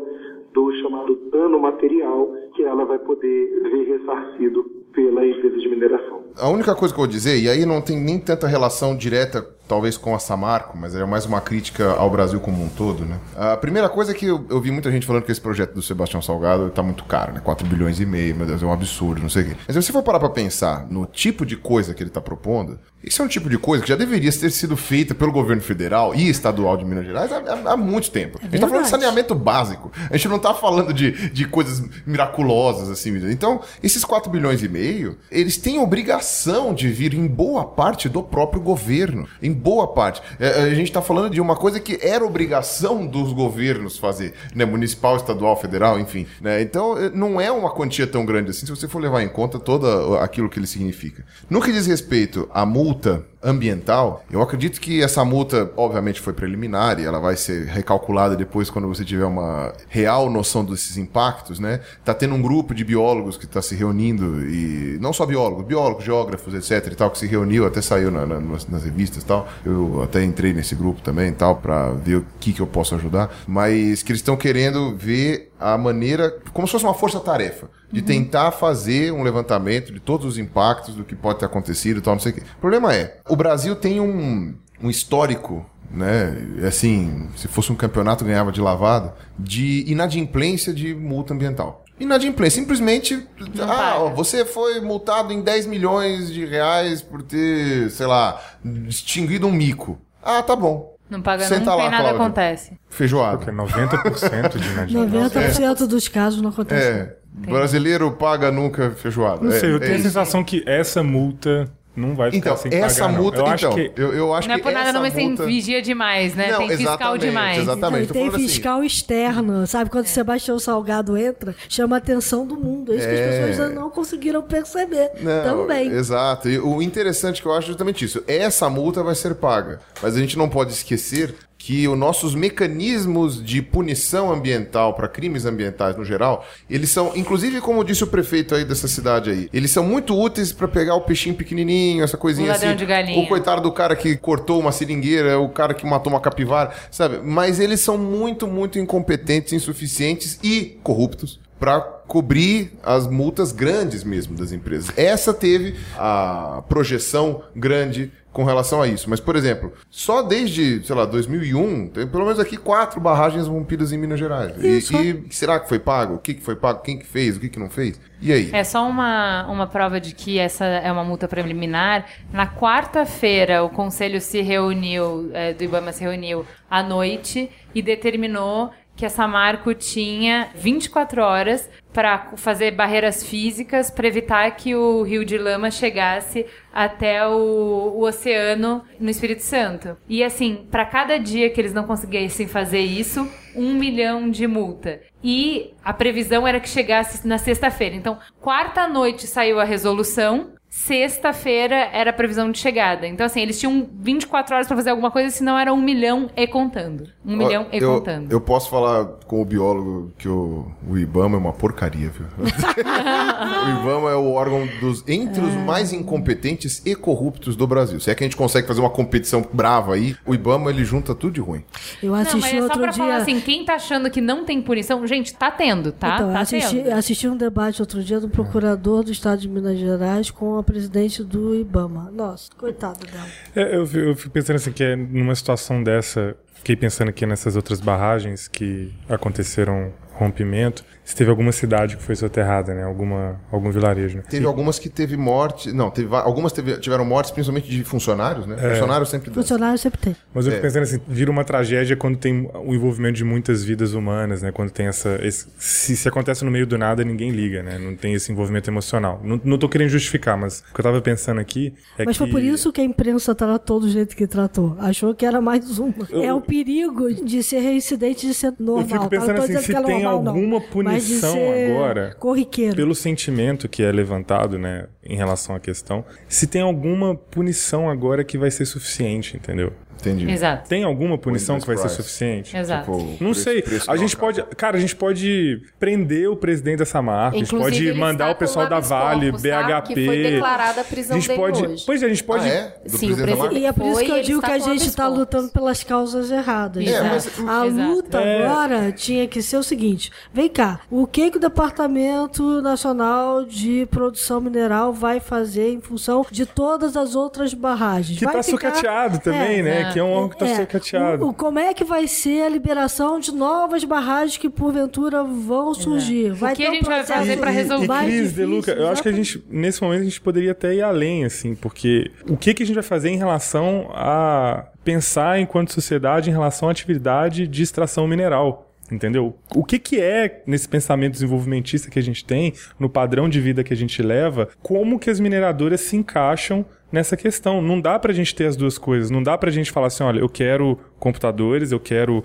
do 0.53 0.71
chamado 0.81 1.15
dano 1.31 1.59
material 1.59 2.33
que 2.55 2.63
ela 2.63 2.85
vai 2.85 2.99
poder 2.99 3.61
ver 3.63 3.83
ressarcido 3.83 4.78
pela 4.99 5.25
empresa 5.25 5.57
de 5.57 5.69
mineração. 5.69 6.19
A 6.37 6.49
única 6.49 6.75
coisa 6.75 6.93
que 6.93 6.99
eu 6.99 7.05
vou 7.05 7.11
dizer, 7.11 7.37
e 7.39 7.49
aí 7.49 7.65
não 7.65 7.81
tem 7.81 7.97
nem 7.97 8.19
tanta 8.19 8.47
relação 8.47 8.95
direta, 8.95 9.45
talvez, 9.69 9.95
com 9.95 10.15
a 10.15 10.19
Samarco, 10.19 10.75
mas 10.75 10.95
é 10.95 11.05
mais 11.05 11.25
uma 11.27 11.39
crítica 11.39 11.91
ao 11.93 12.09
Brasil 12.09 12.39
como 12.39 12.61
um 12.63 12.67
todo, 12.67 13.05
né? 13.05 13.17
A 13.37 13.55
primeira 13.55 13.87
coisa 13.87 14.11
é 14.11 14.15
que 14.15 14.25
eu, 14.25 14.43
eu 14.49 14.59
vi 14.59 14.71
muita 14.71 14.91
gente 14.91 15.05
falando 15.05 15.23
que 15.23 15.31
esse 15.31 15.39
projeto 15.39 15.73
do 15.75 15.81
Sebastião 15.81 16.21
Salgado 16.21 16.69
tá 16.71 16.81
muito 16.81 17.03
caro, 17.05 17.31
né? 17.33 17.39
4 17.39 17.65
bilhões 17.67 17.99
e 17.99 18.05
meio, 18.05 18.35
meu 18.35 18.47
Deus, 18.47 18.63
é 18.63 18.65
um 18.65 18.73
absurdo, 18.73 19.21
não 19.21 19.29
sei 19.29 19.43
o 19.43 19.45
quê. 19.49 19.55
Mas 19.67 19.75
se 19.75 19.81
você 19.83 19.91
for 19.93 20.01
parar 20.01 20.19
pra 20.19 20.29
pensar 20.29 20.87
no 20.89 21.05
tipo 21.05 21.45
de 21.45 21.55
coisa 21.55 21.93
que 21.93 22.01
ele 22.01 22.09
tá 22.09 22.19
propondo, 22.19 22.79
isso 23.03 23.21
é 23.21 23.25
um 23.25 23.27
tipo 23.27 23.47
de 23.47 23.57
coisa 23.59 23.83
que 23.83 23.89
já 23.89 23.95
deveria 23.95 24.31
ter 24.31 24.49
sido 24.49 24.75
feita 24.75 25.13
pelo 25.13 25.31
governo 25.31 25.61
federal 25.61 26.15
e 26.15 26.27
estadual 26.27 26.75
de 26.75 26.83
Minas 26.83 27.05
Gerais 27.05 27.31
há, 27.31 27.71
há- 27.73 27.77
muito 27.77 28.09
tempo. 28.11 28.39
a 28.41 28.45
gente 28.45 28.59
tá 28.59 28.67
falando 28.67 28.83
de 28.85 28.89
saneamento 28.89 29.35
básico. 29.35 29.91
A 30.09 30.17
gente 30.17 30.27
não 30.29 30.39
tá 30.39 30.53
falando 30.53 30.91
de, 30.93 31.29
de 31.29 31.45
coisas 31.47 31.79
miraculosas, 32.05 32.89
assim. 32.89 33.15
Então, 33.31 33.61
esses 33.83 34.03
4 34.03 34.29
bilhões 34.31 34.61
e 34.63 34.67
meio, 34.67 35.17
eles 35.31 35.57
têm 35.57 35.79
obrigação 35.79 36.73
de 36.73 36.89
vir 36.89 37.13
em 37.13 37.27
boa 37.27 37.63
parte 37.65 38.09
do 38.09 38.21
próprio 38.23 38.61
governo. 38.61 39.27
Em 39.41 39.53
boa 39.59 39.87
parte. 39.87 40.21
É, 40.39 40.63
a 40.63 40.73
gente 40.73 40.87
está 40.87 41.01
falando 41.01 41.29
de 41.29 41.41
uma 41.41 41.55
coisa 41.55 41.79
que 41.79 41.99
era 42.01 42.25
obrigação 42.25 43.05
dos 43.05 43.33
governos 43.33 43.97
fazer, 43.97 44.33
né? 44.55 44.65
Municipal, 44.65 45.17
estadual, 45.17 45.55
federal, 45.55 45.99
enfim. 45.99 46.25
Né? 46.41 46.61
Então, 46.61 46.97
é, 46.97 47.09
não 47.09 47.39
é 47.39 47.51
uma 47.51 47.69
quantia 47.69 48.07
tão 48.07 48.25
grande 48.25 48.51
assim, 48.51 48.65
se 48.65 48.71
você 48.71 48.87
for 48.87 49.01
levar 49.01 49.21
em 49.21 49.29
conta 49.29 49.59
todo 49.59 50.15
aquilo 50.17 50.49
que 50.49 50.57
ele 50.57 50.67
significa. 50.67 51.25
No 51.49 51.61
que 51.61 51.71
diz 51.71 51.85
respeito 51.85 52.49
à 52.53 52.65
multa 52.65 53.25
ambiental, 53.41 54.23
eu 54.29 54.41
acredito 54.41 54.79
que 54.81 55.01
essa 55.01 55.23
multa, 55.23 55.71
obviamente, 55.77 56.19
foi 56.19 56.33
preliminar 56.33 56.99
e 56.99 57.05
ela 57.05 57.19
vai 57.19 57.35
ser 57.35 57.65
recalculada 57.65 58.35
depois 58.35 58.69
quando 58.69 58.87
você 58.87 59.05
tiver 59.05 59.25
uma 59.25 59.73
real 59.87 60.29
noção 60.29 60.65
desses 60.65 60.97
impactos, 60.97 61.59
né? 61.59 61.79
Tá 62.03 62.13
tendo 62.13 62.35
um 62.35 62.41
grupo 62.41 62.73
de 62.73 62.83
biólogos 62.83 63.37
que 63.37 63.45
está 63.45 63.61
se 63.61 63.75
reunindo 63.75 64.45
e 64.45 64.97
não 64.99 65.13
só 65.13 65.25
biólogos, 65.25 65.65
biólogos, 65.65 66.03
geógrafos, 66.03 66.53
etc 66.53 66.91
e 66.91 66.95
tal, 66.95 67.11
que 67.11 67.17
se 67.17 67.27
reuniu, 67.27 67.65
até 67.65 67.81
saiu 67.81 68.11
na, 68.11 68.25
na, 68.25 68.39
nas, 68.39 68.67
nas, 68.67 68.83
revistas 68.83 69.23
e 69.23 69.25
tal. 69.25 69.47
Eu 69.65 70.03
até 70.03 70.23
entrei 70.23 70.53
nesse 70.53 70.75
grupo 70.75 71.01
também 71.01 71.29
e 71.29 71.33
tal, 71.33 71.55
para 71.55 71.91
ver 71.91 72.17
o 72.17 72.25
que 72.39 72.51
que 72.51 72.61
eu 72.61 72.67
posso 72.67 72.95
ajudar, 72.95 73.33
mas 73.47 74.03
que 74.03 74.11
eles 74.11 74.19
estão 74.19 74.35
querendo 74.35 74.95
ver 74.97 75.51
a 75.59 75.77
maneira, 75.77 76.33
como 76.53 76.67
se 76.67 76.71
fosse 76.71 76.85
uma 76.85 76.93
força-tarefa, 76.93 77.69
de 77.91 77.99
uhum. 78.01 78.05
tentar 78.05 78.51
fazer 78.51 79.11
um 79.11 79.23
levantamento 79.23 79.91
de 79.91 79.99
todos 79.99 80.25
os 80.25 80.37
impactos 80.37 80.95
do 80.95 81.03
que 81.03 81.15
pode 81.15 81.39
ter 81.39 81.45
acontecido 81.45 81.97
e 81.97 82.01
tal, 82.01 82.13
não 82.13 82.21
sei 82.21 82.31
o 82.31 82.35
quê. 82.35 82.41
O 82.57 82.61
problema 82.61 82.93
é, 82.93 83.17
o 83.27 83.35
Brasil 83.35 83.75
tem 83.75 83.99
um, 83.99 84.55
um 84.81 84.89
histórico 84.89 85.65
né? 85.91 86.37
Assim, 86.67 87.29
se 87.35 87.47
fosse 87.47 87.71
um 87.71 87.75
campeonato 87.75 88.23
ganhava 88.23 88.51
de 88.51 88.61
lavada, 88.61 89.15
de 89.37 89.83
inadimplência 89.87 90.73
de 90.73 90.93
multa 90.93 91.33
ambiental. 91.33 91.83
Inadimplência, 91.99 92.61
simplesmente, 92.61 93.27
Não 93.53 93.69
ah, 93.69 94.09
você 94.15 94.45
foi 94.45 94.79
multado 94.79 95.33
em 95.33 95.41
10 95.41 95.65
milhões 95.65 96.31
de 96.31 96.45
reais 96.45 97.01
por 97.01 97.21
ter, 97.21 97.89
sei 97.89 98.05
lá, 98.05 98.39
extinguido 98.87 99.47
um 99.47 99.51
mico. 99.51 99.99
Ah, 100.23 100.41
tá 100.41 100.55
bom. 100.55 100.95
Não 101.09 101.21
paga 101.21 101.43
Senta 101.45 101.71
nunca 101.71 101.75
lá, 101.75 101.87
e 101.87 101.89
nada 101.89 102.03
Cláudia. 102.03 102.21
acontece. 102.21 102.79
Feijoada. 102.87 103.37
Porque 103.37 103.51
90% 103.51 104.57
de 104.57 104.69
inadimplência. 104.69 105.71
90% 105.71 105.81
é. 105.81 105.87
dos 105.87 106.07
casos 106.07 106.41
não 106.41 106.51
acontece. 106.51 106.87
É. 106.87 107.18
Brasileiro 107.31 108.11
paga 108.11 108.51
nunca 108.51 108.91
feijoada. 108.91 109.43
Não 109.43 109.51
sei, 109.51 109.69
é, 109.69 109.73
eu 109.73 109.79
tenho 109.79 109.93
é 109.93 109.95
a 109.95 110.01
sensação 110.01 110.43
que 110.43 110.63
essa 110.65 111.01
multa 111.03 111.71
não 111.99 112.15
vai 112.15 112.31
ficar 112.31 112.51
então, 112.51 112.57
sem 112.57 112.73
essa 112.73 113.01
pagar, 113.01 113.19
multa, 113.19 113.37
eu 113.37 113.41
então, 113.41 113.53
acho 113.53 113.69
que... 113.71 113.91
eu, 113.97 114.13
eu 114.13 114.33
acho 114.33 114.47
não 114.47 114.55
que 114.55 114.61
é 114.61 114.63
por 114.63 114.71
nada, 114.71 114.93
não, 114.93 115.01
mas 115.01 115.13
multa... 115.13 115.43
tem 115.43 115.45
vigia 115.45 115.81
demais, 115.81 116.33
né? 116.33 116.51
Não, 116.51 116.59
tem 116.59 116.77
fiscal 116.77 117.17
demais. 117.17 117.59
Exatamente. 117.59 118.13
tem 118.13 118.31
fiscal 118.31 118.77
assim. 118.77 118.87
externo, 118.87 119.67
sabe? 119.67 119.89
Quando 119.89 120.05
é. 120.05 120.07
Sebastião 120.07 120.57
Salgado 120.59 121.17
entra, 121.17 121.55
chama 121.67 121.97
a 121.97 121.99
atenção 121.99 122.45
do 122.47 122.55
mundo. 122.55 122.93
É 122.93 122.95
isso 122.95 123.05
é... 123.05 123.09
que 123.09 123.21
as 123.21 123.35
é. 123.35 123.47
pessoas 123.47 123.75
não 123.75 123.89
conseguiram 123.89 124.41
perceber 124.41 125.11
não, 125.21 125.43
também. 125.43 125.91
Exato. 125.91 126.49
E 126.49 126.57
o 126.57 126.81
interessante 126.81 127.41
que 127.41 127.47
eu 127.47 127.53
acho 127.53 127.65
é 127.65 127.67
justamente 127.67 128.05
isso. 128.05 128.23
Essa 128.27 128.69
multa 128.69 129.03
vai 129.03 129.15
ser 129.15 129.35
paga. 129.35 129.79
Mas 130.01 130.15
a 130.15 130.19
gente 130.19 130.37
não 130.37 130.47
pode 130.47 130.71
esquecer 130.71 131.35
que 131.59 131.87
os 131.89 131.97
nossos 131.97 132.33
mecanismos 132.33 133.43
de 133.43 133.61
punição 133.61 134.31
ambiental 134.31 134.93
para 134.93 135.09
crimes 135.09 135.45
ambientais 135.45 135.97
no 135.97 136.05
geral, 136.05 136.47
eles 136.69 136.89
são, 136.89 137.11
inclusive 137.15 137.59
como 137.59 137.83
disse 137.83 138.01
o 138.01 138.07
prefeito 138.07 138.55
aí 138.55 138.63
dessa 138.63 138.87
cidade 138.87 139.29
aí, 139.29 139.49
eles 139.53 139.69
são 139.69 139.83
muito 139.83 140.17
úteis 140.17 140.53
para 140.53 140.69
pegar 140.69 140.95
o 140.95 141.01
peixinho 141.01 141.35
pequenininho, 141.35 142.01
essa 142.01 142.17
coisinha 142.17 142.47
o 142.49 142.51
assim. 142.51 142.75
De 142.75 142.85
galinha. 142.85 143.19
O 143.19 143.27
coitado 143.27 143.61
do 143.61 143.73
cara 143.73 143.93
que 143.93 144.15
cortou 144.15 144.57
uma 144.57 144.71
seringueira, 144.71 145.37
o 145.37 145.49
cara 145.49 145.73
que 145.73 145.85
matou 145.85 146.13
uma 146.13 146.21
capivara, 146.21 146.71
sabe? 146.89 147.19
Mas 147.21 147.59
eles 147.59 147.81
são 147.81 147.97
muito, 147.97 148.47
muito 148.47 148.79
incompetentes, 148.79 149.51
insuficientes 149.51 150.39
e 150.41 150.79
corruptos 150.81 151.41
para 151.59 151.81
cobrir 151.81 152.71
as 152.81 153.05
multas 153.05 153.51
grandes 153.51 154.03
mesmo 154.03 154.35
das 154.35 154.51
empresas. 154.51 154.91
Essa 154.97 155.33
teve 155.33 155.75
a 155.97 156.63
projeção 156.69 157.43
grande 157.53 158.11
com 158.31 158.43
relação 158.43 158.81
a 158.81 158.87
isso. 158.87 159.09
Mas, 159.09 159.19
por 159.19 159.35
exemplo, 159.35 159.73
só 159.89 160.21
desde, 160.21 160.85
sei 160.85 160.95
lá, 160.95 161.05
2001, 161.05 161.87
tem 161.89 162.07
pelo 162.07 162.25
menos 162.25 162.39
aqui 162.39 162.57
quatro 162.57 162.99
barragens 162.99 163.47
rompidas 163.47 163.91
em 163.91 163.97
Minas 163.97 164.19
Gerais. 164.19 164.53
E, 164.63 164.77
e, 164.77 165.33
será 165.33 165.59
que 165.59 165.67
foi 165.67 165.79
pago? 165.79 166.15
O 166.15 166.19
que, 166.19 166.33
que 166.35 166.41
foi 166.41 166.55
pago? 166.55 166.81
Quem 166.81 166.97
que 166.97 167.05
fez? 167.05 167.37
O 167.37 167.39
que, 167.39 167.49
que 167.49 167.59
não 167.59 167.69
fez? 167.69 167.99
E 168.21 168.31
aí? 168.33 168.49
É 168.51 168.63
só 168.63 168.87
uma, 168.87 169.47
uma 169.47 169.67
prova 169.67 169.99
de 169.99 170.13
que 170.13 170.37
essa 170.37 170.65
é 170.65 170.91
uma 170.91 171.03
multa 171.03 171.27
preliminar. 171.27 172.05
Na 172.31 172.47
quarta-feira, 172.47 173.63
o 173.63 173.69
conselho 173.69 174.19
se 174.19 174.41
reuniu, 174.41 175.31
é, 175.33 175.53
do 175.53 175.63
Ibama 175.63 175.91
se 175.91 176.01
reuniu 176.01 176.45
à 176.69 176.83
noite 176.83 177.49
e 177.73 177.81
determinou 177.81 178.71
que 178.99 179.05
a 179.05 179.09
Samarco 179.09 179.73
tinha 179.73 180.49
24 180.55 181.21
horas 181.23 181.69
para 181.93 182.33
fazer 182.35 182.71
barreiras 182.71 183.23
físicas 183.23 183.89
para 183.89 184.09
evitar 184.09 184.51
que 184.57 184.75
o 184.75 185.03
rio 185.03 185.23
de 185.23 185.37
lama 185.37 185.71
chegasse 185.71 186.45
até 186.73 187.25
o, 187.25 187.93
o 187.95 188.01
oceano 188.03 188.83
no 188.99 189.09
Espírito 189.09 189.41
Santo. 189.41 189.95
E 190.09 190.21
assim, 190.21 190.67
para 190.69 190.83
cada 190.83 191.17
dia 191.17 191.49
que 191.49 191.61
eles 191.61 191.73
não 191.73 191.85
conseguissem 191.85 192.45
fazer 192.45 192.81
isso, 192.81 193.25
um 193.55 193.73
milhão 193.73 194.29
de 194.29 194.45
multa. 194.45 194.99
E 195.23 195.73
a 195.81 195.93
previsão 195.93 196.45
era 196.45 196.59
que 196.59 196.67
chegasse 196.67 197.25
na 197.25 197.37
sexta-feira. 197.37 197.95
Então, 197.95 198.19
quarta 198.41 198.85
noite 198.85 199.27
saiu 199.27 199.61
a 199.61 199.63
resolução 199.63 200.58
sexta-feira 200.69 201.89
era 201.91 202.11
a 202.11 202.13
previsão 202.13 202.51
de 202.51 202.59
chegada. 202.59 203.07
Então, 203.07 203.25
assim, 203.25 203.41
eles 203.41 203.59
tinham 203.59 203.89
24 203.99 204.53
horas 204.53 204.67
para 204.67 204.77
fazer 204.77 204.91
alguma 204.91 205.09
coisa, 205.09 205.31
senão 205.31 205.57
era 205.57 205.73
um 205.73 205.81
milhão 205.81 206.29
e 206.35 206.45
contando. 206.45 207.09
Um 207.25 207.35
milhão 207.35 207.67
e 207.71 207.79
eu, 207.79 207.95
contando. 207.95 208.31
Eu 208.31 208.39
posso 208.39 208.69
falar 208.69 209.05
com 209.25 209.41
o 209.41 209.45
biólogo 209.45 210.13
que 210.17 210.27
o, 210.27 210.71
o 210.87 210.97
IBAMA 210.97 211.37
é 211.37 211.39
uma 211.39 211.53
porcaria, 211.53 212.09
viu? 212.09 212.27
o 212.37 213.81
IBAMA 213.81 214.11
é 214.11 214.15
o 214.15 214.31
órgão 214.31 214.67
dos 214.79 215.03
entre 215.07 215.41
os 215.41 215.53
mais 215.65 215.91
incompetentes 215.91 216.85
e 216.85 216.95
corruptos 216.95 217.55
do 217.55 217.65
Brasil. 217.65 217.99
Se 217.99 218.11
é 218.11 218.15
que 218.15 218.23
a 218.23 218.27
gente 218.27 218.37
consegue 218.37 218.67
fazer 218.67 218.79
uma 218.79 218.91
competição 218.91 219.43
brava 219.51 219.95
aí, 219.95 220.15
o 220.23 220.35
IBAMA 220.35 220.69
ele 220.69 220.85
junta 220.85 221.15
tudo 221.15 221.33
de 221.33 221.41
ruim. 221.41 221.63
Eu 222.01 222.13
assisti 222.13 222.35
não, 222.35 222.61
mas 222.61 222.71
é 222.71 222.73
só 222.73 222.79
pra 222.79 222.91
dia... 222.91 223.03
falar 223.03 223.15
assim, 223.17 223.41
quem 223.41 223.65
tá 223.65 223.73
achando 223.73 224.09
que 224.11 224.21
não 224.21 224.45
tem 224.45 224.61
punição, 224.61 225.05
gente, 225.07 225.33
tá 225.33 225.49
tendo, 225.49 225.91
tá? 225.91 226.15
Então, 226.15 226.33
tá 226.33 226.39
assisti, 226.41 226.75
tendo. 226.75 226.93
assisti 226.93 227.27
um 227.27 227.35
debate 227.35 227.81
outro 227.81 228.03
dia 228.03 228.19
do 228.19 228.29
procurador 228.29 229.03
do 229.03 229.11
estado 229.11 229.39
de 229.39 229.49
Minas 229.49 229.79
Gerais 229.79 230.29
com 230.29 230.58
presidente 230.63 231.23
do 231.23 231.55
IBAMA. 231.55 232.11
Nossa, 232.11 232.49
coitado 232.57 233.05
dela. 233.05 233.27
É, 233.55 233.75
eu, 233.75 233.85
eu 233.85 234.15
fico 234.15 234.31
pensando 234.31 234.55
assim, 234.57 234.71
que 234.71 234.83
é 234.83 234.95
numa 234.95 235.35
situação 235.35 235.83
dessa, 235.83 236.35
fiquei 236.55 236.75
pensando 236.75 237.09
aqui 237.09 237.25
nessas 237.25 237.55
outras 237.55 237.79
barragens 237.79 238.47
que 238.47 238.93
aconteceram 239.07 239.93
rompimento, 240.19 240.83
se 241.03 241.15
teve 241.15 241.29
alguma 241.29 241.51
cidade 241.51 241.97
que 241.97 242.03
foi 242.03 242.15
soterrada, 242.15 242.73
né? 242.73 242.83
Alguma, 242.83 243.39
algum 243.51 243.71
vilarejo. 243.71 244.17
Né? 244.17 244.23
Teve 244.29 244.43
e... 244.43 244.47
algumas 244.47 244.77
que 244.77 244.89
teve 244.89 245.17
morte. 245.17 245.71
Não, 245.71 245.89
teve, 245.89 246.13
algumas 246.15 246.51
teve, 246.51 246.77
tiveram 246.77 247.05
mortes, 247.05 247.31
principalmente 247.31 247.69
de 247.69 247.83
funcionários, 247.83 248.45
né? 248.45 248.55
É. 248.59 248.69
Funcionários 248.71 249.09
sempre 249.09 249.31
Funcionários 249.31 249.81
sempre 249.81 249.99
tem. 249.99 250.15
Mas 250.33 250.45
eu 250.45 250.51
fico 250.51 250.65
é. 250.65 250.67
pensando 250.67 250.83
assim, 250.83 251.01
vira 251.07 251.31
uma 251.31 251.43
tragédia 251.43 251.95
quando 251.95 252.17
tem 252.17 252.49
o 252.53 252.75
envolvimento 252.75 253.15
de 253.15 253.23
muitas 253.23 253.63
vidas 253.63 253.93
humanas, 253.93 254.41
né? 254.41 254.51
Quando 254.51 254.71
tem 254.71 254.87
essa. 254.87 255.19
Esse, 255.23 255.47
se, 255.57 255.95
se 255.95 256.07
acontece 256.07 256.43
no 256.43 256.51
meio 256.51 256.67
do 256.67 256.77
nada, 256.77 257.03
ninguém 257.03 257.31
liga, 257.31 257.63
né? 257.63 257.79
Não 257.79 257.95
tem 257.95 258.13
esse 258.13 258.31
envolvimento 258.31 258.69
emocional. 258.69 259.19
Não, 259.23 259.39
não 259.43 259.57
tô 259.57 259.69
querendo 259.69 259.89
justificar, 259.89 260.37
mas 260.37 260.59
o 260.69 260.73
que 260.73 260.79
eu 260.79 260.83
tava 260.83 261.01
pensando 261.01 261.39
aqui 261.39 261.73
é 261.97 262.05
Mas 262.05 262.17
que... 262.17 262.23
foi 262.23 262.29
por 262.29 262.41
isso 262.41 262.71
que 262.71 262.81
a 262.81 262.83
imprensa 262.83 263.33
tratou 263.33 263.79
do 263.79 263.89
jeito 263.89 264.15
que 264.15 264.27
tratou. 264.27 264.75
Achou 264.79 265.13
que 265.15 265.25
era 265.25 265.41
mais 265.41 265.79
uma. 265.79 265.93
Eu... 266.09 266.23
É 266.23 266.33
o 266.33 266.41
perigo 266.41 267.13
de 267.13 267.41
ser 267.41 267.59
reincidente 267.59 268.27
de 268.27 268.33
ser 268.33 268.53
normal. 268.59 268.83
Eu 268.83 268.87
fico 268.87 269.09
pensando 269.09 269.41
assim, 269.41 269.57
se 269.57 269.83
tem 269.83 270.05
alguma 270.09 270.59
não. 270.59 270.67
punição 270.67 271.35
agora 271.35 271.89
agora, 271.89 272.15
corriqueiro. 272.19 272.75
pelo 272.75 272.95
sentimento 272.95 273.67
que 273.67 273.83
é 273.83 273.91
levantado, 273.91 274.57
né, 274.57 274.87
em 275.03 275.15
relação 275.15 275.55
à 275.55 275.59
questão, 275.59 276.03
se 276.27 276.47
tem 276.47 276.61
alguma 276.61 277.15
punição 277.15 277.89
agora 277.89 278.23
que 278.23 278.37
vai 278.37 278.51
ser 278.51 278.65
suficiente, 278.65 279.37
entendeu? 279.37 279.73
Entendi. 279.99 280.29
Exato. 280.29 280.69
Tem 280.69 280.83
alguma 280.83 281.17
punição 281.17 281.59
que 281.59 281.67
vai 281.67 281.77
ser 281.77 281.89
suficiente? 281.89 282.55
Exato. 282.55 282.91
Tipo, 282.91 282.97
não 283.23 283.31
preço, 283.31 283.41
sei. 283.41 283.61
Preço 283.61 283.91
a 283.91 283.97
gente 283.97 284.15
pode, 284.15 284.41
cara, 284.55 284.77
a 284.77 284.79
gente 284.79 284.95
pode 284.95 285.61
prender 285.79 286.29
o 286.29 286.35
presidente 286.35 286.79
dessa 286.79 287.01
marca, 287.01 287.37
Inclusive, 287.37 287.65
a 287.65 287.71
gente 287.71 287.85
pode 287.87 287.99
mandar 287.99 288.31
o 288.31 288.35
pessoal 288.35 288.67
da 288.67 288.79
Vale, 288.79 289.31
corpus, 289.31 289.41
BHP. 289.41 289.93
Que 289.93 290.05
foi 290.05 290.23
declarada 290.23 290.81
a 290.81 290.83
prisão 290.83 291.17
a 291.17 291.19
gente 291.19 291.35
pode, 291.35 291.65
hoje. 291.65 291.83
Pois 291.85 292.01
é, 292.01 292.05
a 292.05 292.09
gente 292.09 292.23
pode. 292.23 292.45
Ah, 292.45 292.47
é? 292.47 292.75
Do 292.85 292.97
Sim, 292.97 293.11
o 293.11 293.17
presidente. 293.17 293.55
E 293.55 293.65
é 293.65 293.71
por 293.71 293.85
isso 293.85 293.99
que 293.99 294.11
eu 294.11 294.23
digo 294.23 294.41
que 294.41 294.51
a 294.51 294.59
gente 294.59 294.85
está 294.85 295.07
lutando 295.07 295.49
pelas 295.49 295.83
causas 295.83 296.31
erradas. 296.31 296.87
É, 296.87 297.03
mas... 297.03 297.39
A 297.47 297.63
luta 297.63 298.19
é. 298.19 298.45
agora 298.45 298.91
tinha 298.91 299.27
que 299.27 299.41
ser 299.41 299.57
o 299.57 299.63
seguinte: 299.63 300.11
vem 300.33 300.49
cá, 300.49 300.81
o 300.89 301.05
que, 301.05 301.31
que 301.31 301.37
o 301.37 301.39
Departamento 301.39 302.61
Nacional 302.61 303.45
de 303.45 303.87
Produção 303.91 304.39
Mineral 304.39 304.93
vai 304.93 305.19
fazer 305.19 305.69
em 305.69 305.81
função 305.81 306.25
de 306.29 306.45
todas 306.45 306.95
as 306.95 307.15
outras 307.15 307.53
barragens? 307.53 308.17
Que 308.17 308.25
está 308.25 308.41
sucateado 308.43 309.19
também, 309.19 309.59
é, 309.59 309.63
né? 309.63 309.88
Que 309.93 309.99
é 309.99 310.03
um 310.03 310.11
órgão 310.11 310.29
que 310.29 310.43
está 310.43 310.55
sucateado. 310.61 311.25
O, 311.25 311.29
o, 311.29 311.33
como 311.33 311.59
é 311.59 311.73
que 311.73 311.83
vai 311.83 312.07
ser 312.07 312.43
a 312.43 312.49
liberação 312.49 313.19
de 313.19 313.33
novas 313.33 313.83
barragens 313.83 314.37
que 314.37 314.49
porventura 314.49 315.23
vão 315.23 315.73
surgir? 315.73 316.31
Vai 316.31 316.53
o 316.53 316.55
que 316.55 316.65
a 316.65 316.71
gente 316.71 316.83
um 316.83 316.87
vai 316.87 317.05
fazer 317.05 317.37
para 317.37 317.51
resolver? 317.51 318.03
E, 318.03 318.05
e 318.05 318.05
Cris, 318.05 318.33
De 318.33 318.45
Luca, 318.45 318.71
eu 318.71 318.87
acho 318.89 319.01
que 319.01 319.09
a 319.09 319.11
gente, 319.11 319.43
nesse 319.49 319.81
momento, 319.81 320.01
a 320.01 320.05
gente 320.05 320.21
poderia 320.21 320.51
até 320.51 320.73
ir 320.73 320.81
além, 320.81 321.25
assim, 321.25 321.55
porque 321.55 322.11
o 322.27 322.37
que, 322.37 322.53
que 322.53 322.63
a 322.63 322.65
gente 322.65 322.75
vai 322.75 322.83
fazer 322.83 323.09
em 323.09 323.17
relação 323.17 323.89
a 323.93 324.65
pensar 324.83 325.39
enquanto 325.39 325.73
sociedade 325.73 326.29
em 326.29 326.33
relação 326.33 326.69
à 326.69 326.71
atividade 326.71 327.47
de 327.47 327.63
extração 327.63 328.07
mineral? 328.07 328.69
Entendeu? 328.91 329.37
O 329.53 329.63
que, 329.63 329.77
que 329.77 329.99
é, 329.99 330.41
nesse 330.47 330.67
pensamento 330.67 331.13
desenvolvimentista 331.13 331.91
que 331.91 331.99
a 331.99 332.01
gente 332.01 332.25
tem, 332.25 332.53
no 332.79 332.89
padrão 332.89 333.29
de 333.29 333.39
vida 333.39 333.63
que 333.63 333.73
a 333.73 333.77
gente 333.77 334.01
leva, 334.01 334.49
como 334.61 334.99
que 334.99 335.09
as 335.09 335.19
mineradoras 335.19 335.81
se 335.81 335.95
encaixam 335.95 336.65
nessa 336.91 337.15
questão. 337.17 337.61
Não 337.61 337.79
dá 337.79 337.97
pra 337.99 338.13
gente 338.13 338.33
ter 338.33 338.45
as 338.45 338.55
duas 338.55 338.77
coisas. 338.77 339.09
Não 339.09 339.21
dá 339.23 339.37
pra 339.37 339.51
gente 339.51 339.71
falar 339.71 339.87
assim, 339.87 340.03
olha, 340.03 340.19
eu 340.19 340.29
quero 340.29 340.77
computadores, 340.99 341.71
eu 341.71 341.79
quero 341.79 342.23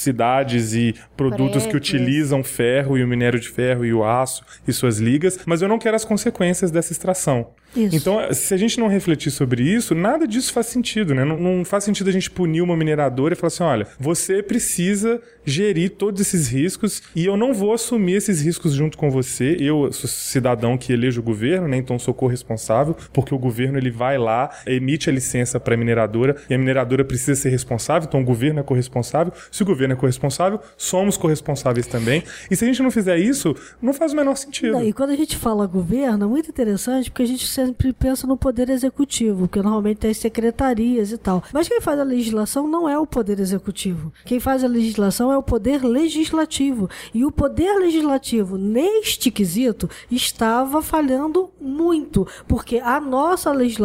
cidades 0.00 0.74
e 0.74 0.94
produtos 1.16 1.64
que 1.64 1.70
Prédios. 1.70 1.94
utilizam 1.94 2.42
ferro 2.42 2.96
e 2.96 3.04
o 3.04 3.08
minério 3.08 3.38
de 3.38 3.48
ferro 3.48 3.84
e 3.84 3.92
o 3.92 4.04
aço 4.04 4.44
e 4.66 4.72
suas 4.72 4.98
ligas, 4.98 5.38
mas 5.44 5.62
eu 5.62 5.68
não 5.68 5.78
quero 5.78 5.96
as 5.96 6.04
consequências 6.04 6.70
dessa 6.70 6.92
extração. 6.92 7.48
Isso. 7.76 7.94
Então, 7.94 8.18
se 8.32 8.52
a 8.52 8.56
gente 8.56 8.80
não 8.80 8.88
refletir 8.88 9.30
sobre 9.30 9.62
isso, 9.62 9.94
nada 9.94 10.26
disso 10.26 10.52
faz 10.52 10.66
sentido, 10.66 11.14
né? 11.14 11.24
Não, 11.24 11.38
não 11.38 11.64
faz 11.64 11.84
sentido 11.84 12.08
a 12.08 12.12
gente 12.12 12.28
punir 12.28 12.62
uma 12.62 12.76
mineradora 12.76 13.34
e 13.34 13.36
falar 13.36 13.48
assim: 13.48 13.62
olha, 13.62 13.86
você 13.98 14.42
precisa 14.42 15.22
gerir 15.44 15.90
todos 15.90 16.20
esses 16.20 16.48
riscos 16.48 17.00
e 17.14 17.26
eu 17.26 17.36
não 17.36 17.54
vou 17.54 17.72
assumir 17.72 18.14
esses 18.14 18.42
riscos 18.42 18.72
junto 18.72 18.98
com 18.98 19.08
você. 19.08 19.56
Eu 19.60 19.92
sou 19.92 20.10
cidadão 20.10 20.76
que 20.76 20.92
elejo 20.92 21.20
o 21.20 21.24
governo, 21.24 21.68
né? 21.68 21.76
Então 21.76 21.96
sou 21.96 22.12
corresponsável, 22.12 22.96
porque 23.12 23.32
o 23.32 23.38
governo 23.38 23.78
ele 23.78 23.89
vai 23.90 24.18
lá, 24.18 24.50
emite 24.66 25.10
a 25.10 25.12
licença 25.12 25.58
para 25.60 25.74
a 25.74 25.76
mineradora 25.76 26.36
e 26.48 26.54
a 26.54 26.58
mineradora 26.58 27.04
precisa 27.04 27.34
ser 27.34 27.50
responsável, 27.50 28.06
então 28.08 28.20
o 28.20 28.24
governo 28.24 28.60
é 28.60 28.62
corresponsável. 28.62 29.32
Se 29.50 29.62
o 29.62 29.66
governo 29.66 29.94
é 29.94 29.96
corresponsável, 29.96 30.60
somos 30.76 31.16
corresponsáveis 31.16 31.86
também. 31.86 32.22
E 32.50 32.56
se 32.56 32.64
a 32.64 32.66
gente 32.66 32.82
não 32.82 32.90
fizer 32.90 33.18
isso, 33.18 33.54
não 33.80 33.92
faz 33.92 34.12
o 34.12 34.16
menor 34.16 34.36
sentido. 34.36 34.82
E 34.82 34.92
quando 34.92 35.10
a 35.10 35.16
gente 35.16 35.36
fala 35.36 35.66
governo, 35.66 36.24
é 36.24 36.28
muito 36.28 36.50
interessante 36.50 37.10
porque 37.10 37.22
a 37.22 37.26
gente 37.26 37.46
sempre 37.46 37.92
pensa 37.92 38.26
no 38.26 38.36
poder 38.36 38.70
executivo, 38.70 39.40
porque 39.40 39.62
normalmente 39.62 39.98
tem 39.98 40.10
as 40.10 40.16
secretarias 40.16 41.12
e 41.12 41.18
tal. 41.18 41.42
Mas 41.52 41.68
quem 41.68 41.80
faz 41.80 41.98
a 41.98 42.04
legislação 42.04 42.66
não 42.66 42.88
é 42.88 42.98
o 42.98 43.06
poder 43.06 43.40
executivo. 43.40 44.12
Quem 44.24 44.40
faz 44.40 44.64
a 44.64 44.68
legislação 44.68 45.32
é 45.32 45.36
o 45.36 45.42
poder 45.42 45.82
legislativo. 45.84 46.88
E 47.12 47.24
o 47.24 47.30
poder 47.30 47.74
legislativo, 47.78 48.56
neste 48.56 49.30
quesito, 49.30 49.88
estava 50.10 50.82
falhando 50.82 51.50
muito, 51.60 52.26
porque 52.46 52.78
a 52.78 53.00
nossa 53.00 53.50
legislação 53.52 53.79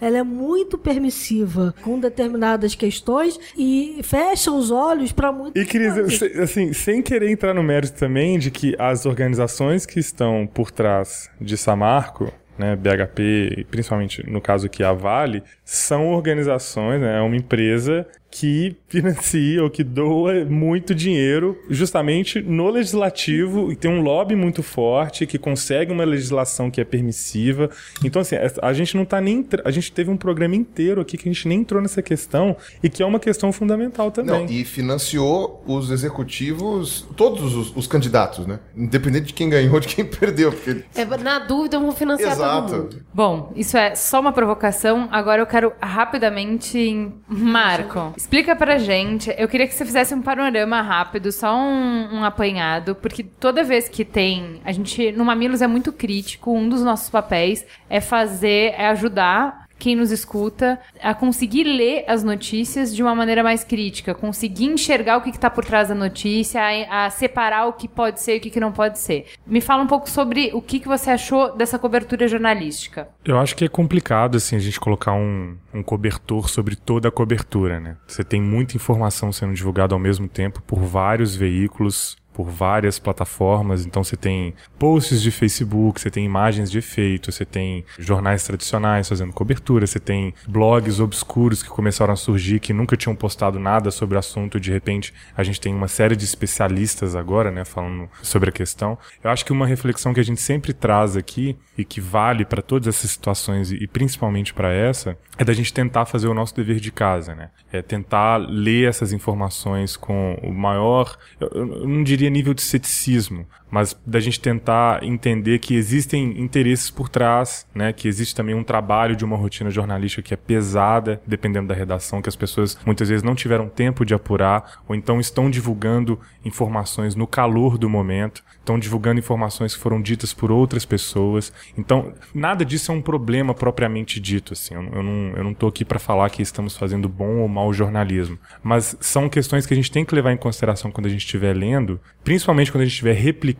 ela 0.00 0.18
é 0.18 0.22
muito 0.22 0.76
permissiva 0.78 1.74
com 1.82 1.98
determinadas 1.98 2.74
questões 2.74 3.38
e 3.56 4.00
fecha 4.02 4.50
os 4.50 4.70
olhos 4.70 5.12
para 5.12 5.32
muitas 5.32 5.62
E, 5.62 5.66
Cris, 5.66 5.94
coisas. 5.94 6.38
assim, 6.38 6.72
sem 6.72 7.02
querer 7.02 7.30
entrar 7.30 7.54
no 7.54 7.62
mérito 7.62 7.98
também 7.98 8.38
de 8.38 8.50
que 8.50 8.74
as 8.78 9.06
organizações 9.06 9.86
que 9.86 9.98
estão 9.98 10.48
por 10.52 10.70
trás 10.70 11.30
de 11.40 11.56
Samarco, 11.56 12.32
né, 12.58 12.76
BHP, 12.76 13.66
principalmente 13.70 14.28
no 14.28 14.40
caso 14.40 14.66
aqui 14.66 14.82
a 14.82 14.92
Vale, 14.92 15.42
são 15.64 16.08
organizações, 16.08 17.00
né, 17.00 17.18
é 17.18 17.20
uma 17.22 17.36
empresa 17.36 18.06
que 18.30 18.76
financia 18.88 19.62
ou 19.62 19.68
que 19.70 19.82
doa 19.82 20.44
muito 20.44 20.94
dinheiro 20.94 21.58
justamente 21.68 22.40
no 22.40 22.70
legislativo 22.70 23.72
e 23.72 23.76
tem 23.76 23.90
um 23.90 24.02
lobby 24.02 24.36
muito 24.36 24.62
forte 24.62 25.26
que 25.26 25.38
consegue 25.38 25.90
uma 25.92 26.04
legislação 26.04 26.70
que 26.70 26.80
é 26.80 26.84
permissiva. 26.84 27.68
Então, 28.04 28.22
assim, 28.22 28.36
a- 28.62 28.72
gente 28.72 28.96
não 28.96 29.04
tá 29.04 29.20
nem. 29.20 29.44
A 29.64 29.70
gente 29.70 29.90
teve 29.92 30.10
um 30.10 30.16
programa 30.16 30.54
inteiro 30.54 31.00
aqui 31.00 31.16
que 31.16 31.28
a 31.28 31.32
gente 31.32 31.48
nem 31.48 31.60
entrou 31.60 31.82
nessa 31.82 32.00
questão 32.02 32.56
e 32.82 32.88
que 32.88 33.02
é 33.02 33.06
uma 33.06 33.18
questão 33.18 33.52
fundamental 33.52 34.10
também. 34.10 34.44
Não, 34.44 34.50
e 34.50 34.64
financiou 34.64 35.62
os 35.66 35.90
executivos, 35.90 37.06
todos 37.16 37.54
os, 37.56 37.76
os 37.76 37.86
candidatos, 37.86 38.46
né? 38.46 38.60
Independente 38.76 39.26
de 39.26 39.34
quem 39.34 39.48
ganhou, 39.48 39.80
de 39.80 39.88
quem 39.88 40.04
perdeu. 40.06 40.52
Porque... 40.52 40.84
É, 40.94 41.04
na 41.04 41.40
dúvida, 41.40 41.76
eu 41.76 41.80
vou 41.80 41.92
financiar 41.92 42.36
todo 42.36 42.44
Exato. 42.44 42.74
mundo. 42.76 43.02
Bom, 43.12 43.52
isso 43.56 43.76
é 43.76 43.94
só 43.94 44.20
uma 44.20 44.32
provocação. 44.32 45.08
Agora 45.10 45.42
eu 45.42 45.46
quero 45.46 45.72
rapidamente. 45.80 46.78
em- 46.78 47.12
Marco, 47.28 48.12
explica 48.20 48.54
pra 48.54 48.76
gente. 48.76 49.34
Eu 49.38 49.48
queria 49.48 49.66
que 49.66 49.74
você 49.74 49.84
fizesse 49.84 50.14
um 50.14 50.20
panorama 50.20 50.82
rápido, 50.82 51.32
só 51.32 51.56
um, 51.56 52.16
um 52.16 52.24
apanhado, 52.24 52.94
porque 52.94 53.22
toda 53.22 53.64
vez 53.64 53.88
que 53.88 54.04
tem. 54.04 54.60
A 54.64 54.72
gente, 54.72 55.10
no 55.12 55.24
Mamilos 55.24 55.62
é 55.62 55.66
muito 55.66 55.90
crítico. 55.90 56.52
Um 56.52 56.68
dos 56.68 56.82
nossos 56.82 57.08
papéis 57.08 57.64
é 57.88 58.00
fazer, 58.00 58.74
é 58.76 58.88
ajudar 58.88 59.69
quem 59.80 59.96
nos 59.96 60.12
escuta 60.12 60.78
a 61.02 61.14
conseguir 61.14 61.64
ler 61.64 62.04
as 62.06 62.22
notícias 62.22 62.94
de 62.94 63.02
uma 63.02 63.14
maneira 63.14 63.42
mais 63.42 63.64
crítica, 63.64 64.14
conseguir 64.14 64.66
enxergar 64.66 65.16
o 65.16 65.22
que 65.22 65.30
está 65.30 65.48
por 65.48 65.64
trás 65.64 65.88
da 65.88 65.94
notícia, 65.94 66.60
a, 66.60 67.06
a 67.06 67.10
separar 67.10 67.66
o 67.66 67.72
que 67.72 67.88
pode 67.88 68.20
ser 68.20 68.34
e 68.34 68.38
o 68.38 68.40
que, 68.40 68.50
que 68.50 68.60
não 68.60 68.70
pode 68.70 68.98
ser. 68.98 69.26
Me 69.46 69.60
fala 69.60 69.82
um 69.82 69.86
pouco 69.86 70.08
sobre 70.08 70.50
o 70.52 70.60
que, 70.60 70.78
que 70.78 70.86
você 70.86 71.10
achou 71.10 71.56
dessa 71.56 71.78
cobertura 71.78 72.28
jornalística. 72.28 73.08
Eu 73.24 73.38
acho 73.38 73.56
que 73.56 73.64
é 73.64 73.68
complicado, 73.68 74.36
assim, 74.36 74.54
a 74.54 74.60
gente 74.60 74.78
colocar 74.78 75.14
um, 75.14 75.56
um 75.72 75.82
cobertor 75.82 76.48
sobre 76.50 76.76
toda 76.76 77.08
a 77.08 77.10
cobertura, 77.10 77.80
né? 77.80 77.96
Você 78.06 78.22
tem 78.22 78.40
muita 78.40 78.76
informação 78.76 79.32
sendo 79.32 79.54
divulgada 79.54 79.94
ao 79.94 79.98
mesmo 79.98 80.28
tempo 80.28 80.62
por 80.62 80.80
vários 80.80 81.34
veículos, 81.34 82.16
por 82.32 82.48
várias 82.48 82.98
plataformas. 82.98 83.84
Então 83.84 84.02
você 84.02 84.16
tem 84.16 84.54
posts 84.78 85.20
de 85.20 85.30
Facebook, 85.30 86.00
você 86.00 86.10
tem 86.10 86.24
imagens 86.24 86.70
de 86.70 86.78
efeito, 86.78 87.32
você 87.32 87.44
tem 87.44 87.84
jornais 87.98 88.44
tradicionais 88.44 89.08
fazendo 89.08 89.32
cobertura, 89.32 89.86
você 89.86 90.00
tem 90.00 90.34
blogs 90.48 91.00
obscuros 91.00 91.62
que 91.62 91.68
começaram 91.68 92.12
a 92.12 92.16
surgir 92.16 92.60
que 92.60 92.72
nunca 92.72 92.96
tinham 92.96 93.14
postado 93.14 93.58
nada 93.58 93.90
sobre 93.90 94.16
o 94.16 94.18
assunto. 94.18 94.60
De 94.60 94.70
repente, 94.70 95.12
a 95.36 95.42
gente 95.42 95.60
tem 95.60 95.74
uma 95.74 95.88
série 95.88 96.16
de 96.16 96.24
especialistas 96.24 97.14
agora, 97.14 97.50
né, 97.50 97.64
falando 97.64 98.08
sobre 98.22 98.50
a 98.50 98.52
questão. 98.52 98.98
Eu 99.22 99.30
acho 99.30 99.44
que 99.44 99.52
uma 99.52 99.66
reflexão 99.66 100.14
que 100.14 100.20
a 100.20 100.24
gente 100.24 100.40
sempre 100.40 100.72
traz 100.72 101.16
aqui 101.16 101.56
e 101.76 101.84
que 101.84 102.00
vale 102.00 102.44
para 102.44 102.62
todas 102.62 102.88
essas 102.88 103.10
situações 103.10 103.72
e, 103.72 103.86
principalmente 103.86 104.52
para 104.52 104.72
essa 104.72 105.16
é 105.38 105.44
da 105.44 105.52
gente 105.52 105.72
tentar 105.72 106.04
fazer 106.04 106.28
o 106.28 106.34
nosso 106.34 106.54
dever 106.54 106.78
de 106.78 106.92
casa, 106.92 107.34
né? 107.34 107.50
É 107.72 107.80
tentar 107.80 108.36
ler 108.36 108.88
essas 108.88 109.12
informações 109.12 109.96
com 109.96 110.38
o 110.42 110.52
maior, 110.52 111.16
eu, 111.40 111.48
eu 111.54 111.88
não 111.88 112.02
diria 112.02 112.19
nível 112.28 112.52
de 112.52 112.60
ceticismo, 112.60 113.46
mas 113.70 113.98
da 114.04 114.18
gente 114.20 114.40
tentar 114.40 115.02
entender 115.04 115.58
que 115.58 115.74
existem 115.74 116.40
interesses 116.40 116.90
por 116.90 117.08
trás, 117.08 117.66
né? 117.74 117.92
Que 117.92 118.08
existe 118.08 118.34
também 118.34 118.54
um 118.54 118.64
trabalho 118.64 119.14
de 119.14 119.24
uma 119.24 119.36
rotina 119.36 119.70
jornalística 119.70 120.22
que 120.22 120.34
é 120.34 120.36
pesada, 120.36 121.20
dependendo 121.26 121.68
da 121.68 121.74
redação, 121.74 122.20
que 122.20 122.28
as 122.28 122.36
pessoas 122.36 122.76
muitas 122.84 123.08
vezes 123.08 123.22
não 123.22 123.34
tiveram 123.34 123.68
tempo 123.68 124.04
de 124.04 124.14
apurar, 124.14 124.82
ou 124.88 124.94
então 124.94 125.20
estão 125.20 125.50
divulgando 125.50 126.18
informações 126.44 127.14
no 127.14 127.26
calor 127.26 127.78
do 127.78 127.88
momento, 127.88 128.42
estão 128.58 128.78
divulgando 128.78 129.20
informações 129.20 129.74
que 129.74 129.80
foram 129.80 130.00
ditas 130.00 130.32
por 130.32 130.50
outras 130.50 130.84
pessoas. 130.84 131.52
Então, 131.76 132.12
nada 132.34 132.64
disso 132.64 132.90
é 132.90 132.94
um 132.94 133.02
problema 133.02 133.54
propriamente 133.54 134.18
dito, 134.18 134.52
assim. 134.52 134.74
Eu, 134.74 134.82
eu 134.82 135.02
não, 135.02 135.36
eu 135.36 135.44
não 135.44 135.54
tô 135.54 135.68
aqui 135.68 135.84
para 135.84 135.98
falar 135.98 136.28
que 136.30 136.42
estamos 136.42 136.76
fazendo 136.76 137.08
bom 137.08 137.38
ou 137.38 137.48
mau 137.48 137.72
jornalismo, 137.72 138.38
mas 138.62 138.96
são 139.00 139.28
questões 139.28 139.66
que 139.66 139.74
a 139.74 139.76
gente 139.76 139.90
tem 139.90 140.04
que 140.04 140.14
levar 140.14 140.32
em 140.32 140.36
consideração 140.36 140.90
quando 140.90 141.06
a 141.06 141.10
gente 141.10 141.20
estiver 141.20 141.54
lendo, 141.54 142.00
principalmente 142.24 142.72
quando 142.72 142.82
a 142.82 142.84
gente 142.84 142.94
estiver 142.94 143.14
replicando 143.14 143.59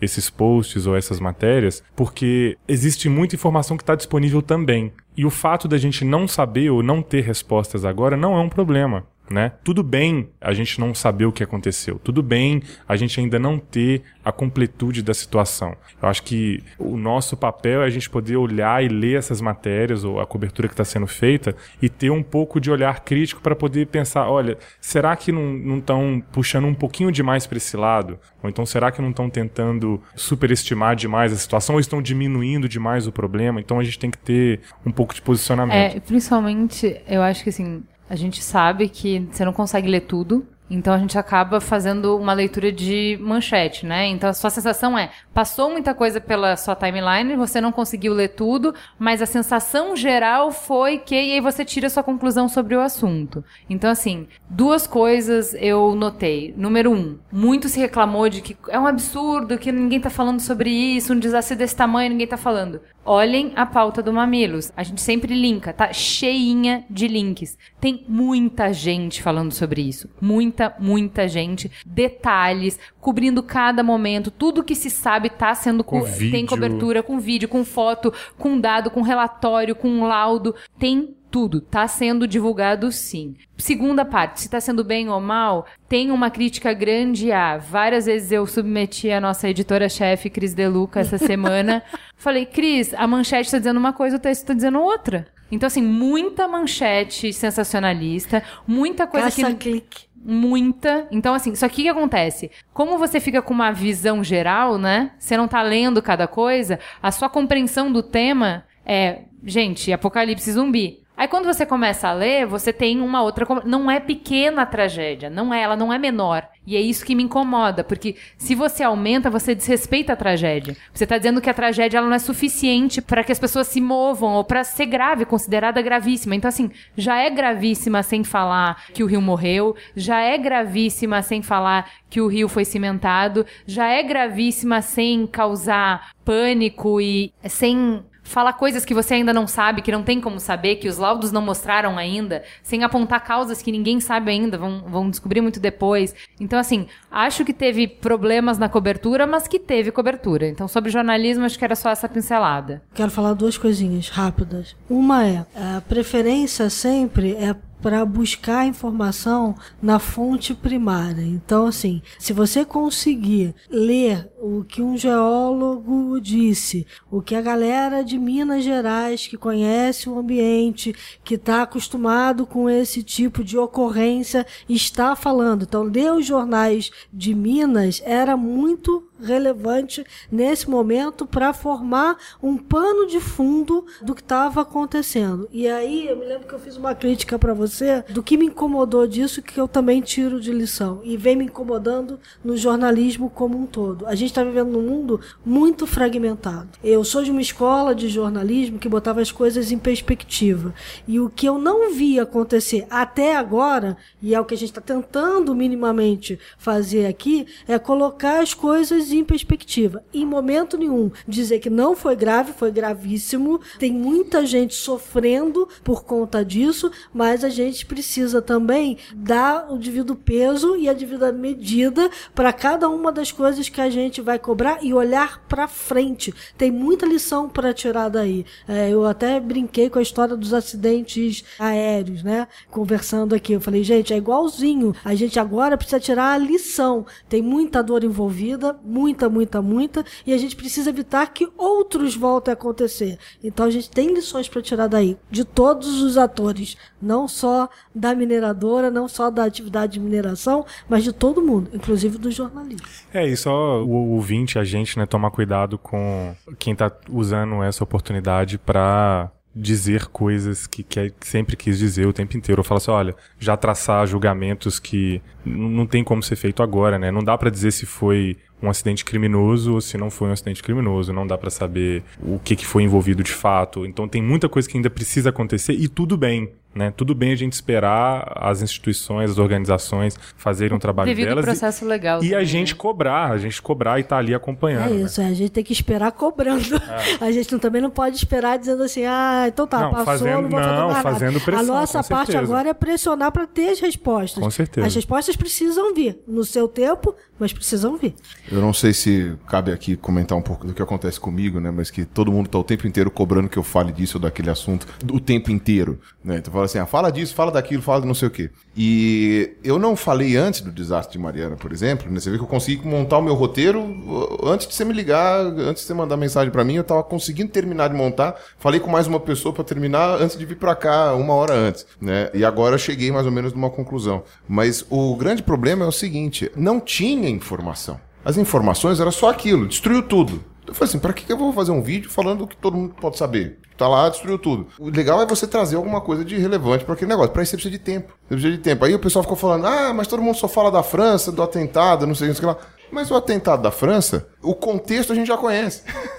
esses 0.00 0.30
posts 0.30 0.86
ou 0.86 0.96
essas 0.96 1.20
matérias, 1.20 1.82
porque 1.94 2.56
existe 2.66 3.08
muita 3.08 3.34
informação 3.34 3.76
que 3.76 3.82
está 3.82 3.94
disponível 3.94 4.40
também. 4.42 4.92
E 5.16 5.24
o 5.24 5.30
fato 5.30 5.68
da 5.68 5.78
gente 5.78 6.04
não 6.04 6.26
saber 6.26 6.70
ou 6.70 6.82
não 6.82 7.02
ter 7.02 7.20
respostas 7.20 7.84
agora 7.84 8.16
não 8.16 8.36
é 8.36 8.40
um 8.40 8.48
problema. 8.48 9.04
Né? 9.30 9.52
Tudo 9.62 9.84
bem 9.84 10.28
a 10.40 10.52
gente 10.52 10.80
não 10.80 10.92
saber 10.92 11.24
o 11.24 11.30
que 11.30 11.44
aconteceu. 11.44 12.00
Tudo 12.02 12.20
bem 12.20 12.64
a 12.88 12.96
gente 12.96 13.20
ainda 13.20 13.38
não 13.38 13.58
ter 13.58 14.02
a 14.24 14.32
completude 14.32 15.02
da 15.02 15.14
situação. 15.14 15.76
Eu 16.02 16.08
acho 16.08 16.24
que 16.24 16.64
o 16.76 16.96
nosso 16.96 17.36
papel 17.36 17.82
é 17.82 17.86
a 17.86 17.90
gente 17.90 18.10
poder 18.10 18.36
olhar 18.36 18.82
e 18.84 18.88
ler 18.88 19.16
essas 19.16 19.40
matérias 19.40 20.02
ou 20.02 20.18
a 20.18 20.26
cobertura 20.26 20.66
que 20.66 20.74
está 20.74 20.84
sendo 20.84 21.06
feita 21.06 21.54
e 21.80 21.88
ter 21.88 22.10
um 22.10 22.24
pouco 22.24 22.60
de 22.60 22.72
olhar 22.72 23.04
crítico 23.04 23.40
para 23.40 23.54
poder 23.54 23.86
pensar, 23.86 24.28
olha, 24.28 24.58
será 24.80 25.14
que 25.14 25.30
não 25.30 25.78
estão 25.78 26.20
puxando 26.32 26.64
um 26.64 26.74
pouquinho 26.74 27.12
demais 27.12 27.46
para 27.46 27.58
esse 27.58 27.76
lado? 27.76 28.18
Ou 28.42 28.50
então 28.50 28.66
será 28.66 28.90
que 28.90 29.00
não 29.00 29.10
estão 29.10 29.30
tentando 29.30 30.02
superestimar 30.16 30.96
demais 30.96 31.32
a 31.32 31.36
situação 31.36 31.76
ou 31.76 31.80
estão 31.80 32.02
diminuindo 32.02 32.68
demais 32.68 33.06
o 33.06 33.12
problema? 33.12 33.60
Então 33.60 33.78
a 33.78 33.84
gente 33.84 33.98
tem 33.98 34.10
que 34.10 34.18
ter 34.18 34.60
um 34.84 34.90
pouco 34.90 35.14
de 35.14 35.22
posicionamento. 35.22 35.96
É, 35.96 36.00
principalmente, 36.00 37.00
eu 37.06 37.22
acho 37.22 37.44
que 37.44 37.50
assim, 37.50 37.84
a 38.10 38.16
gente 38.16 38.42
sabe 38.42 38.88
que 38.88 39.28
você 39.30 39.44
não 39.44 39.52
consegue 39.52 39.86
ler 39.86 40.00
tudo. 40.00 40.44
Então 40.70 40.94
a 40.94 40.98
gente 40.98 41.18
acaba 41.18 41.60
fazendo 41.60 42.16
uma 42.16 42.32
leitura 42.32 42.70
de 42.70 43.18
manchete, 43.20 43.84
né? 43.84 44.06
Então 44.06 44.30
a 44.30 44.32
sua 44.32 44.50
sensação 44.50 44.96
é, 44.96 45.10
passou 45.34 45.70
muita 45.70 45.92
coisa 45.92 46.20
pela 46.20 46.56
sua 46.56 46.76
timeline, 46.76 47.34
você 47.34 47.60
não 47.60 47.72
conseguiu 47.72 48.14
ler 48.14 48.28
tudo, 48.28 48.72
mas 48.98 49.20
a 49.20 49.26
sensação 49.26 49.96
geral 49.96 50.52
foi 50.52 50.98
que 50.98 51.14
e 51.14 51.32
aí 51.32 51.40
você 51.40 51.64
tira 51.64 51.88
a 51.88 51.90
sua 51.90 52.04
conclusão 52.04 52.48
sobre 52.48 52.76
o 52.76 52.80
assunto. 52.80 53.44
Então 53.68 53.90
assim, 53.90 54.28
duas 54.48 54.86
coisas 54.86 55.54
eu 55.54 55.94
notei. 55.96 56.54
Número 56.56 56.92
um, 56.92 57.18
muito 57.32 57.68
se 57.68 57.80
reclamou 57.80 58.28
de 58.28 58.40
que 58.40 58.56
é 58.68 58.78
um 58.78 58.86
absurdo, 58.86 59.58
que 59.58 59.72
ninguém 59.72 60.00
tá 60.00 60.10
falando 60.10 60.40
sobre 60.40 60.70
isso, 60.70 61.12
um 61.12 61.18
desastre 61.18 61.56
desse 61.56 61.74
tamanho, 61.74 62.10
ninguém 62.10 62.28
tá 62.28 62.36
falando. 62.36 62.80
Olhem 63.04 63.52
a 63.56 63.64
pauta 63.64 64.02
do 64.02 64.12
Mamilos. 64.12 64.72
A 64.76 64.82
gente 64.82 65.00
sempre 65.00 65.34
linka, 65.34 65.72
tá 65.72 65.92
cheinha 65.92 66.84
de 66.90 67.08
links. 67.08 67.56
Tem 67.80 68.04
muita 68.06 68.72
gente 68.72 69.22
falando 69.22 69.52
sobre 69.52 69.80
isso. 69.80 70.08
Muita, 70.20 70.59
muita 70.78 71.26
gente. 71.28 71.70
Detalhes, 71.86 72.78
cobrindo 73.00 73.42
cada 73.42 73.82
momento. 73.82 74.30
Tudo 74.30 74.64
que 74.64 74.74
se 74.74 74.90
sabe 74.90 75.30
tá 75.30 75.54
sendo... 75.54 75.84
Co- 75.84 76.02
vídeo. 76.02 76.30
Tem 76.32 76.44
cobertura 76.44 77.02
com 77.02 77.18
vídeo, 77.20 77.48
com 77.48 77.64
foto, 77.64 78.12
com 78.36 78.58
dado, 78.60 78.90
com 78.90 79.00
relatório, 79.02 79.74
com 79.76 80.02
laudo. 80.06 80.54
Tem 80.78 81.14
tudo. 81.30 81.60
Tá 81.60 81.86
sendo 81.86 82.26
divulgado 82.26 82.90
sim. 82.90 83.36
Segunda 83.56 84.04
parte, 84.04 84.40
se 84.40 84.50
tá 84.50 84.60
sendo 84.60 84.82
bem 84.82 85.08
ou 85.08 85.20
mal, 85.20 85.64
tem 85.88 86.10
uma 86.10 86.28
crítica 86.28 86.72
grande 86.72 87.30
a. 87.30 87.56
Várias 87.56 88.06
vezes 88.06 88.32
eu 88.32 88.44
submeti 88.46 89.10
a 89.12 89.20
nossa 89.20 89.48
editora-chefe, 89.48 90.28
Cris 90.28 90.54
Deluca, 90.54 90.98
essa 91.00 91.16
semana. 91.18 91.82
Falei, 92.16 92.44
Cris, 92.46 92.92
a 92.94 93.06
manchete 93.06 93.50
tá 93.50 93.58
dizendo 93.58 93.78
uma 93.78 93.92
coisa, 93.92 94.16
o 94.16 94.20
texto 94.20 94.44
tá 94.46 94.54
dizendo 94.54 94.80
outra. 94.80 95.28
Então, 95.52 95.66
assim, 95.66 95.82
muita 95.82 96.46
manchete 96.46 97.32
sensacionalista, 97.32 98.42
muita 98.66 99.06
coisa 99.06 99.30
que. 99.30 99.42
Caça-clique. 99.42 100.04
Muita. 100.22 101.08
Então, 101.10 101.32
assim, 101.32 101.54
só 101.54 101.68
que 101.68 101.80
o 101.80 101.84
que 101.84 101.88
acontece? 101.88 102.50
Como 102.74 102.98
você 102.98 103.18
fica 103.18 103.40
com 103.40 103.54
uma 103.54 103.72
visão 103.72 104.22
geral, 104.22 104.76
né? 104.76 105.12
Você 105.18 105.36
não 105.36 105.48
tá 105.48 105.62
lendo 105.62 106.02
cada 106.02 106.26
coisa, 106.26 106.78
a 107.02 107.10
sua 107.10 107.28
compreensão 107.28 107.90
do 107.90 108.02
tema 108.02 108.64
é, 108.84 109.22
gente, 109.44 109.92
apocalipse 109.92 110.52
zumbi. 110.52 110.99
Aí 111.20 111.28
quando 111.28 111.44
você 111.44 111.66
começa 111.66 112.08
a 112.08 112.14
ler, 112.14 112.46
você 112.46 112.72
tem 112.72 112.98
uma 112.98 113.22
outra. 113.22 113.46
Não 113.66 113.90
é 113.90 114.00
pequena 114.00 114.62
a 114.62 114.66
tragédia, 114.66 115.28
não 115.28 115.52
é, 115.52 115.60
ela 115.60 115.76
não 115.76 115.92
é 115.92 115.98
menor. 115.98 116.48
E 116.66 116.74
é 116.74 116.80
isso 116.80 117.04
que 117.04 117.14
me 117.14 117.22
incomoda, 117.22 117.84
porque 117.84 118.16
se 118.38 118.54
você 118.54 118.82
aumenta, 118.82 119.28
você 119.28 119.54
desrespeita 119.54 120.14
a 120.14 120.16
tragédia. 120.16 120.74
Você 120.94 121.06
tá 121.06 121.18
dizendo 121.18 121.42
que 121.42 121.50
a 121.50 121.52
tragédia 121.52 121.98
ela 121.98 122.06
não 122.06 122.16
é 122.16 122.18
suficiente 122.18 123.02
para 123.02 123.22
que 123.22 123.32
as 123.32 123.38
pessoas 123.38 123.66
se 123.66 123.82
movam 123.82 124.32
ou 124.32 124.44
para 124.44 124.64
ser 124.64 124.86
grave, 124.86 125.26
considerada 125.26 125.82
gravíssima. 125.82 126.34
Então 126.34 126.48
assim, 126.48 126.70
já 126.96 127.18
é 127.18 127.28
gravíssima 127.28 128.02
sem 128.02 128.24
falar 128.24 128.84
que 128.94 129.04
o 129.04 129.06
rio 129.06 129.20
morreu, 129.20 129.76
já 129.94 130.20
é 130.22 130.38
gravíssima 130.38 131.20
sem 131.20 131.42
falar 131.42 131.90
que 132.08 132.22
o 132.22 132.28
rio 132.28 132.48
foi 132.48 132.64
cimentado, 132.64 133.44
já 133.66 133.88
é 133.88 134.02
gravíssima 134.02 134.80
sem 134.80 135.26
causar 135.26 136.12
pânico 136.24 136.98
e 136.98 137.30
sem 137.44 138.02
falar 138.30 138.52
coisas 138.54 138.84
que 138.84 138.94
você 138.94 139.14
ainda 139.14 139.32
não 139.32 139.46
sabe, 139.46 139.82
que 139.82 139.92
não 139.92 140.02
tem 140.02 140.20
como 140.20 140.38
saber, 140.38 140.76
que 140.76 140.88
os 140.88 140.98
laudos 140.98 141.32
não 141.32 141.42
mostraram 141.42 141.98
ainda, 141.98 142.42
sem 142.62 142.84
apontar 142.84 143.24
causas 143.24 143.60
que 143.60 143.72
ninguém 143.72 144.00
sabe 144.00 144.30
ainda, 144.30 144.56
vão, 144.56 144.84
vão 144.86 145.10
descobrir 145.10 145.40
muito 145.40 145.58
depois. 145.58 146.14
Então, 146.38 146.58
assim, 146.58 146.86
acho 147.10 147.44
que 147.44 147.52
teve 147.52 147.88
problemas 147.88 148.56
na 148.56 148.68
cobertura, 148.68 149.26
mas 149.26 149.48
que 149.48 149.58
teve 149.58 149.90
cobertura. 149.90 150.48
Então, 150.48 150.68
sobre 150.68 150.90
jornalismo, 150.90 151.44
acho 151.44 151.58
que 151.58 151.64
era 151.64 151.76
só 151.76 151.90
essa 151.90 152.08
pincelada. 152.08 152.82
Quero 152.94 153.10
falar 153.10 153.34
duas 153.34 153.58
coisinhas 153.58 154.08
rápidas. 154.08 154.76
Uma 154.88 155.26
é, 155.26 155.44
a 155.56 155.80
preferência 155.80 156.70
sempre 156.70 157.34
é 157.34 157.54
para 157.82 158.04
buscar 158.04 158.66
informação 158.66 159.54
na 159.82 159.98
fonte 159.98 160.54
primária. 160.54 161.22
Então, 161.22 161.66
assim, 161.66 162.02
se 162.18 162.32
você 162.32 162.64
conseguir 162.64 163.54
ler 163.70 164.30
o 164.40 164.64
que 164.64 164.82
um 164.82 164.96
geólogo 164.96 166.20
disse, 166.20 166.86
o 167.10 167.20
que 167.20 167.34
a 167.34 167.42
galera 167.42 168.02
de 168.02 168.18
Minas 168.18 168.64
Gerais 168.64 169.26
que 169.26 169.36
conhece 169.36 170.08
o 170.08 170.18
ambiente, 170.18 170.94
que 171.24 171.34
está 171.34 171.62
acostumado 171.62 172.46
com 172.46 172.68
esse 172.68 173.02
tipo 173.02 173.42
de 173.44 173.56
ocorrência, 173.56 174.46
está 174.68 175.14
falando. 175.16 175.62
Então, 175.62 175.82
ler 175.82 176.12
os 176.12 176.26
jornais 176.26 176.90
de 177.12 177.34
Minas 177.34 178.02
era 178.04 178.36
muito 178.36 179.09
relevante 179.22 180.04
nesse 180.30 180.68
momento 180.68 181.26
para 181.26 181.52
formar 181.52 182.16
um 182.42 182.56
pano 182.56 183.06
de 183.06 183.20
fundo 183.20 183.84
do 184.02 184.14
que 184.14 184.20
estava 184.20 184.62
acontecendo. 184.62 185.48
E 185.52 185.68
aí 185.68 186.06
eu 186.06 186.16
me 186.16 186.24
lembro 186.24 186.46
que 186.46 186.54
eu 186.54 186.58
fiz 186.58 186.76
uma 186.76 186.94
crítica 186.94 187.38
para 187.38 187.54
você 187.54 188.02
do 188.08 188.22
que 188.22 188.36
me 188.36 188.46
incomodou 188.46 189.06
disso 189.06 189.42
que 189.42 189.58
eu 189.60 189.68
também 189.68 190.00
tiro 190.00 190.40
de 190.40 190.52
lição 190.52 191.00
e 191.04 191.16
vem 191.16 191.36
me 191.36 191.44
incomodando 191.44 192.18
no 192.44 192.56
jornalismo 192.56 193.30
como 193.30 193.58
um 193.58 193.66
todo. 193.66 194.06
A 194.06 194.14
gente 194.14 194.30
está 194.30 194.42
vivendo 194.42 194.70
num 194.70 194.82
mundo 194.82 195.20
muito 195.44 195.86
fragmentado. 195.86 196.68
Eu 196.82 197.04
sou 197.04 197.22
de 197.22 197.30
uma 197.30 197.40
escola 197.40 197.94
de 197.94 198.08
jornalismo 198.08 198.78
que 198.78 198.88
botava 198.88 199.20
as 199.20 199.32
coisas 199.32 199.70
em 199.72 199.78
perspectiva 199.78 200.74
e 201.06 201.20
o 201.20 201.28
que 201.30 201.46
eu 201.46 201.58
não 201.58 201.92
vi 201.92 202.18
acontecer 202.18 202.86
até 202.90 203.36
agora 203.36 203.96
e 204.22 204.34
é 204.34 204.40
o 204.40 204.44
que 204.44 204.54
a 204.54 204.56
gente 204.56 204.70
está 204.70 204.80
tentando 204.80 205.54
minimamente 205.54 206.38
fazer 206.58 207.06
aqui 207.06 207.46
é 207.66 207.78
colocar 207.78 208.40
as 208.40 208.54
coisas 208.54 209.09
em 209.12 209.24
perspectiva. 209.24 210.04
Em 210.12 210.24
momento 210.24 210.76
nenhum 210.76 211.10
dizer 211.26 211.58
que 211.58 211.70
não 211.70 211.94
foi 211.94 212.16
grave, 212.16 212.52
foi 212.52 212.70
gravíssimo. 212.70 213.60
Tem 213.78 213.92
muita 213.92 214.44
gente 214.46 214.74
sofrendo 214.74 215.68
por 215.82 216.04
conta 216.04 216.44
disso, 216.44 216.90
mas 217.12 217.44
a 217.44 217.48
gente 217.48 217.86
precisa 217.86 218.42
também 218.42 218.98
dar 219.14 219.72
o 219.72 219.78
devido 219.78 220.14
peso 220.14 220.76
e 220.76 220.88
a 220.88 220.92
devida 220.92 221.32
medida 221.32 222.10
para 222.34 222.52
cada 222.52 222.88
uma 222.88 223.12
das 223.12 223.32
coisas 223.32 223.68
que 223.68 223.80
a 223.80 223.90
gente 223.90 224.20
vai 224.20 224.38
cobrar 224.38 224.82
e 224.82 224.92
olhar 224.92 225.44
para 225.48 225.68
frente. 225.68 226.34
Tem 226.56 226.70
muita 226.70 227.06
lição 227.06 227.48
para 227.48 227.74
tirar 227.74 228.08
daí. 228.08 228.44
É, 228.66 228.90
eu 228.90 229.04
até 229.04 229.40
brinquei 229.40 229.88
com 229.90 229.98
a 229.98 230.02
história 230.02 230.36
dos 230.36 230.52
acidentes 230.52 231.44
aéreos, 231.58 232.22
né? 232.22 232.46
Conversando 232.70 233.34
aqui, 233.34 233.52
eu 233.52 233.60
falei, 233.60 233.82
gente, 233.82 234.12
é 234.12 234.16
igualzinho. 234.16 234.94
A 235.04 235.14
gente 235.14 235.38
agora 235.38 235.76
precisa 235.76 236.00
tirar 236.00 236.32
a 236.32 236.38
lição. 236.38 237.06
Tem 237.28 237.42
muita 237.42 237.82
dor 237.82 238.04
envolvida, 238.04 238.78
muita, 239.00 239.30
muita, 239.30 239.62
muita, 239.62 240.04
e 240.26 240.32
a 240.34 240.38
gente 240.38 240.54
precisa 240.54 240.90
evitar 240.90 241.26
que 241.32 241.48
outros 241.56 242.14
voltem 242.14 242.52
a 242.52 242.54
acontecer. 242.54 243.18
Então 243.42 243.64
a 243.64 243.70
gente 243.70 243.90
tem 243.90 244.12
lições 244.12 244.48
para 244.48 244.60
tirar 244.60 244.88
daí, 244.88 245.16
de 245.30 245.42
todos 245.42 246.02
os 246.02 246.18
atores, 246.18 246.76
não 247.00 247.26
só 247.26 247.68
da 247.94 248.14
mineradora, 248.14 248.90
não 248.90 249.08
só 249.08 249.30
da 249.30 249.44
atividade 249.44 249.94
de 249.94 250.00
mineração, 250.00 250.66
mas 250.86 251.02
de 251.02 251.12
todo 251.12 251.40
mundo, 251.40 251.70
inclusive 251.72 252.18
do 252.18 252.30
jornalismo. 252.30 252.86
É, 253.12 253.26
e 253.26 253.34
só 253.36 253.82
o 253.82 254.12
ouvinte, 254.12 254.58
a 254.58 254.64
gente, 254.64 254.98
né, 254.98 255.06
tomar 255.06 255.30
cuidado 255.30 255.78
com 255.78 256.34
quem 256.58 256.74
tá 256.74 256.92
usando 257.08 257.62
essa 257.62 257.82
oportunidade 257.82 258.58
pra 258.58 259.30
dizer 259.54 260.06
coisas 260.06 260.66
que, 260.66 260.82
que 260.82 261.12
sempre 261.20 261.56
quis 261.56 261.78
dizer 261.78 262.06
o 262.06 262.12
tempo 262.12 262.36
inteiro. 262.36 262.60
Ou 262.60 262.64
falar 262.64 262.78
assim, 262.78 262.90
olha, 262.90 263.14
já 263.38 263.56
traçar 263.56 264.06
julgamentos 264.06 264.78
que 264.78 265.20
não 265.44 265.86
tem 265.86 266.04
como 266.04 266.22
ser 266.22 266.36
feito 266.36 266.62
agora, 266.62 266.98
né? 266.98 267.10
Não 267.10 267.22
dá 267.22 267.36
pra 267.36 267.50
dizer 267.50 267.72
se 267.72 267.86
foi 267.86 268.36
um 268.62 268.68
acidente 268.68 269.04
criminoso 269.04 269.74
ou 269.74 269.80
se 269.80 269.96
não 269.96 270.10
foi 270.10 270.28
um 270.28 270.32
acidente 270.32 270.62
criminoso. 270.62 271.12
Não 271.12 271.26
dá 271.26 271.36
pra 271.38 271.50
saber 271.50 272.02
o 272.22 272.38
que, 272.38 272.56
que 272.56 272.66
foi 272.66 272.82
envolvido 272.82 273.22
de 273.22 273.32
fato. 273.32 273.86
Então 273.86 274.08
tem 274.08 274.22
muita 274.22 274.48
coisa 274.48 274.68
que 274.68 274.76
ainda 274.76 274.90
precisa 274.90 275.30
acontecer 275.30 275.72
e 275.72 275.88
tudo 275.88 276.16
bem. 276.16 276.52
Né? 276.72 276.92
Tudo 276.96 277.16
bem 277.16 277.32
a 277.32 277.36
gente 277.36 277.52
esperar 277.52 278.32
as 278.36 278.62
instituições, 278.62 279.32
as 279.32 279.38
organizações 279.38 280.16
fazerem 280.36 280.76
um 280.76 280.78
trabalho 280.78 281.08
Devido 281.08 281.26
delas 281.28 281.44
e- 281.44 281.48
processo 281.48 281.84
legal. 281.84 282.22
e 282.22 282.28
a 282.28 282.30
também, 282.30 282.46
gente 282.46 282.72
né? 282.74 282.78
cobrar, 282.78 283.32
a 283.32 283.38
gente 283.38 283.60
cobrar 283.60 283.98
e 283.98 284.04
tá 284.04 284.16
ali 284.18 284.32
acompanhando. 284.34 284.86
É 284.86 284.94
né? 284.94 285.02
isso, 285.02 285.20
é, 285.20 285.26
a 285.26 285.34
gente 285.34 285.50
tem 285.50 285.64
que 285.64 285.72
esperar 285.72 286.12
cobrando. 286.12 286.60
A 287.20 287.30
gente 287.32 287.50
não- 287.52 287.58
também 287.58 287.82
não 287.82 287.90
pode 287.90 288.16
esperar 288.16 288.58
dizendo 288.58 288.82
assim, 288.82 289.04
ah, 289.04 289.44
então 289.48 289.66
tá, 289.66 289.80
Não, 289.80 289.90
passou, 289.90 290.04
fazendo- 290.06 290.42
não 290.42 290.48
vou 290.48 290.60
fazer 290.60 290.76
não, 290.76 291.02
fazendo 291.02 291.40
pressão, 291.40 291.74
A 291.74 291.80
nossa 291.80 292.02
com 292.02 292.08
parte 292.08 292.32
certeza. 292.32 292.52
agora 292.52 292.68
é 292.70 292.74
pressionar 292.74 293.32
para 293.32 293.46
ter 293.46 293.70
as 293.70 293.80
respostas. 293.80 294.42
Com 294.42 294.50
certeza. 294.50 294.86
As 294.86 294.94
respostas 294.94 295.36
precisam 295.36 295.92
vir 295.94 296.18
no 296.26 296.44
seu 296.44 296.66
tempo, 296.68 297.14
mas 297.38 297.52
precisam 297.52 297.96
vir. 297.96 298.14
Eu 298.50 298.60
não 298.60 298.72
sei 298.72 298.92
se 298.92 299.34
cabe 299.48 299.72
aqui 299.72 299.96
comentar 299.96 300.36
um 300.38 300.42
pouco 300.42 300.66
do 300.66 300.72
que 300.74 300.82
acontece 300.82 301.18
comigo, 301.18 301.58
né? 301.60 301.70
Mas 301.70 301.90
que 301.90 302.04
todo 302.04 302.30
mundo 302.32 302.48
tá 302.48 302.58
o 302.58 302.64
tempo 302.64 302.86
inteiro 302.86 303.10
cobrando 303.10 303.48
que 303.48 303.58
eu 303.58 303.62
fale 303.62 303.92
disso 303.92 304.18
ou 304.18 304.22
daquele 304.22 304.50
assunto, 304.50 304.86
o 305.12 305.18
tempo 305.20 305.50
inteiro, 305.50 305.98
né? 306.24 306.36
Então 306.38 306.52
fala 306.60 306.64
assim, 306.66 306.78
ah, 306.78 306.86
fala 306.86 307.10
disso, 307.10 307.34
fala 307.34 307.50
daquilo, 307.50 307.82
fala 307.82 308.02
de 308.02 308.06
não 308.06 308.14
sei 308.14 308.28
o 308.28 308.30
quê. 308.30 308.50
E 308.76 309.56
eu 309.64 309.78
não 309.78 309.96
falei 309.96 310.36
antes 310.36 310.60
do 310.60 310.70
desastre 310.70 311.12
de 311.12 311.18
Mariana, 311.18 311.56
por 311.56 311.72
exemplo, 311.72 312.10
né? 312.10 312.20
Você 312.20 312.30
vê 312.30 312.36
que 312.36 312.42
eu 312.42 312.48
consegui 312.48 312.86
montar 312.86 313.18
o 313.18 313.22
meu 313.22 313.34
roteiro 313.34 314.38
antes 314.44 314.66
de 314.66 314.74
você 314.74 314.84
me 314.84 314.92
ligar, 314.92 315.40
antes 315.40 315.82
de 315.82 315.88
você 315.88 315.94
mandar 315.94 316.16
mensagem 316.16 316.50
pra 316.50 316.64
mim, 316.64 316.74
eu 316.74 316.84
tava 316.84 317.02
conseguindo 317.02 317.50
terminar 317.50 317.88
de 317.88 317.94
montar. 317.94 318.36
Falei 318.58 318.80
com 318.80 318.90
mais 318.90 319.06
uma 319.06 319.20
pessoa 319.20 319.52
pra 319.54 319.64
terminar 319.64 320.20
antes 320.20 320.36
de 320.36 320.44
vir 320.44 320.56
pra 320.56 320.74
cá, 320.74 321.14
uma 321.14 321.34
hora 321.34 321.54
antes, 321.54 321.86
né? 322.00 322.30
E 322.34 322.44
agora 322.44 322.76
cheguei 322.78 323.10
mais 323.10 323.26
ou 323.26 323.32
menos 323.32 323.52
numa 323.52 323.70
conclusão. 323.70 324.22
Mas 324.48 324.84
o 324.90 325.16
grande 325.16 325.42
problema 325.42 325.84
é 325.84 325.88
o 325.88 325.92
seguinte, 325.92 326.50
não 326.56 326.80
tinha 326.80 327.28
informação. 327.28 328.00
As 328.24 328.36
informações 328.36 329.00
era 329.00 329.10
só 329.10 329.30
aquilo, 329.30 329.66
destruiu 329.66 330.02
tudo. 330.02 330.44
Eu 330.70 330.74
falei 330.74 330.88
assim, 330.88 331.00
pra 331.00 331.12
que 331.12 331.30
eu 331.30 331.36
vou 331.36 331.52
fazer 331.52 331.72
um 331.72 331.82
vídeo 331.82 332.08
falando 332.08 332.44
o 332.44 332.46
que 332.46 332.56
todo 332.56 332.76
mundo 332.76 332.94
pode 333.00 333.18
saber? 333.18 333.58
Tá 333.76 333.88
lá, 333.88 334.08
destruiu 334.08 334.38
tudo. 334.38 334.68
O 334.78 334.88
legal 334.88 335.20
é 335.20 335.26
você 335.26 335.44
trazer 335.44 335.74
alguma 335.74 336.00
coisa 336.00 336.24
de 336.24 336.38
relevante 336.38 336.84
para 336.84 336.94
aquele 336.94 337.10
negócio. 337.10 337.32
Pra 337.32 337.42
isso 337.42 337.50
você 337.50 337.56
precisa 337.56 337.76
de 337.76 337.82
tempo. 337.82 338.12
Você 338.28 338.34
precisa 338.34 338.52
de 338.52 338.58
tempo. 338.62 338.84
Aí 338.84 338.94
o 338.94 338.98
pessoal 339.00 339.24
ficou 339.24 339.36
falando, 339.36 339.66
ah, 339.66 339.92
mas 339.92 340.06
todo 340.06 340.22
mundo 340.22 340.36
só 340.36 340.46
fala 340.46 340.70
da 340.70 340.80
França, 340.80 341.32
do 341.32 341.42
atentado, 341.42 342.06
não 342.06 342.14
sei 342.14 342.30
o 342.30 342.34
que 342.34 342.46
lá. 342.46 342.56
Mas 342.90 343.10
o 343.10 343.14
atentado 343.16 343.62
da 343.62 343.70
França, 343.70 344.28
o 344.42 344.54
contexto 344.54 345.12
a 345.12 345.14
gente 345.14 345.26
já 345.28 345.36
conhece. 345.36 345.82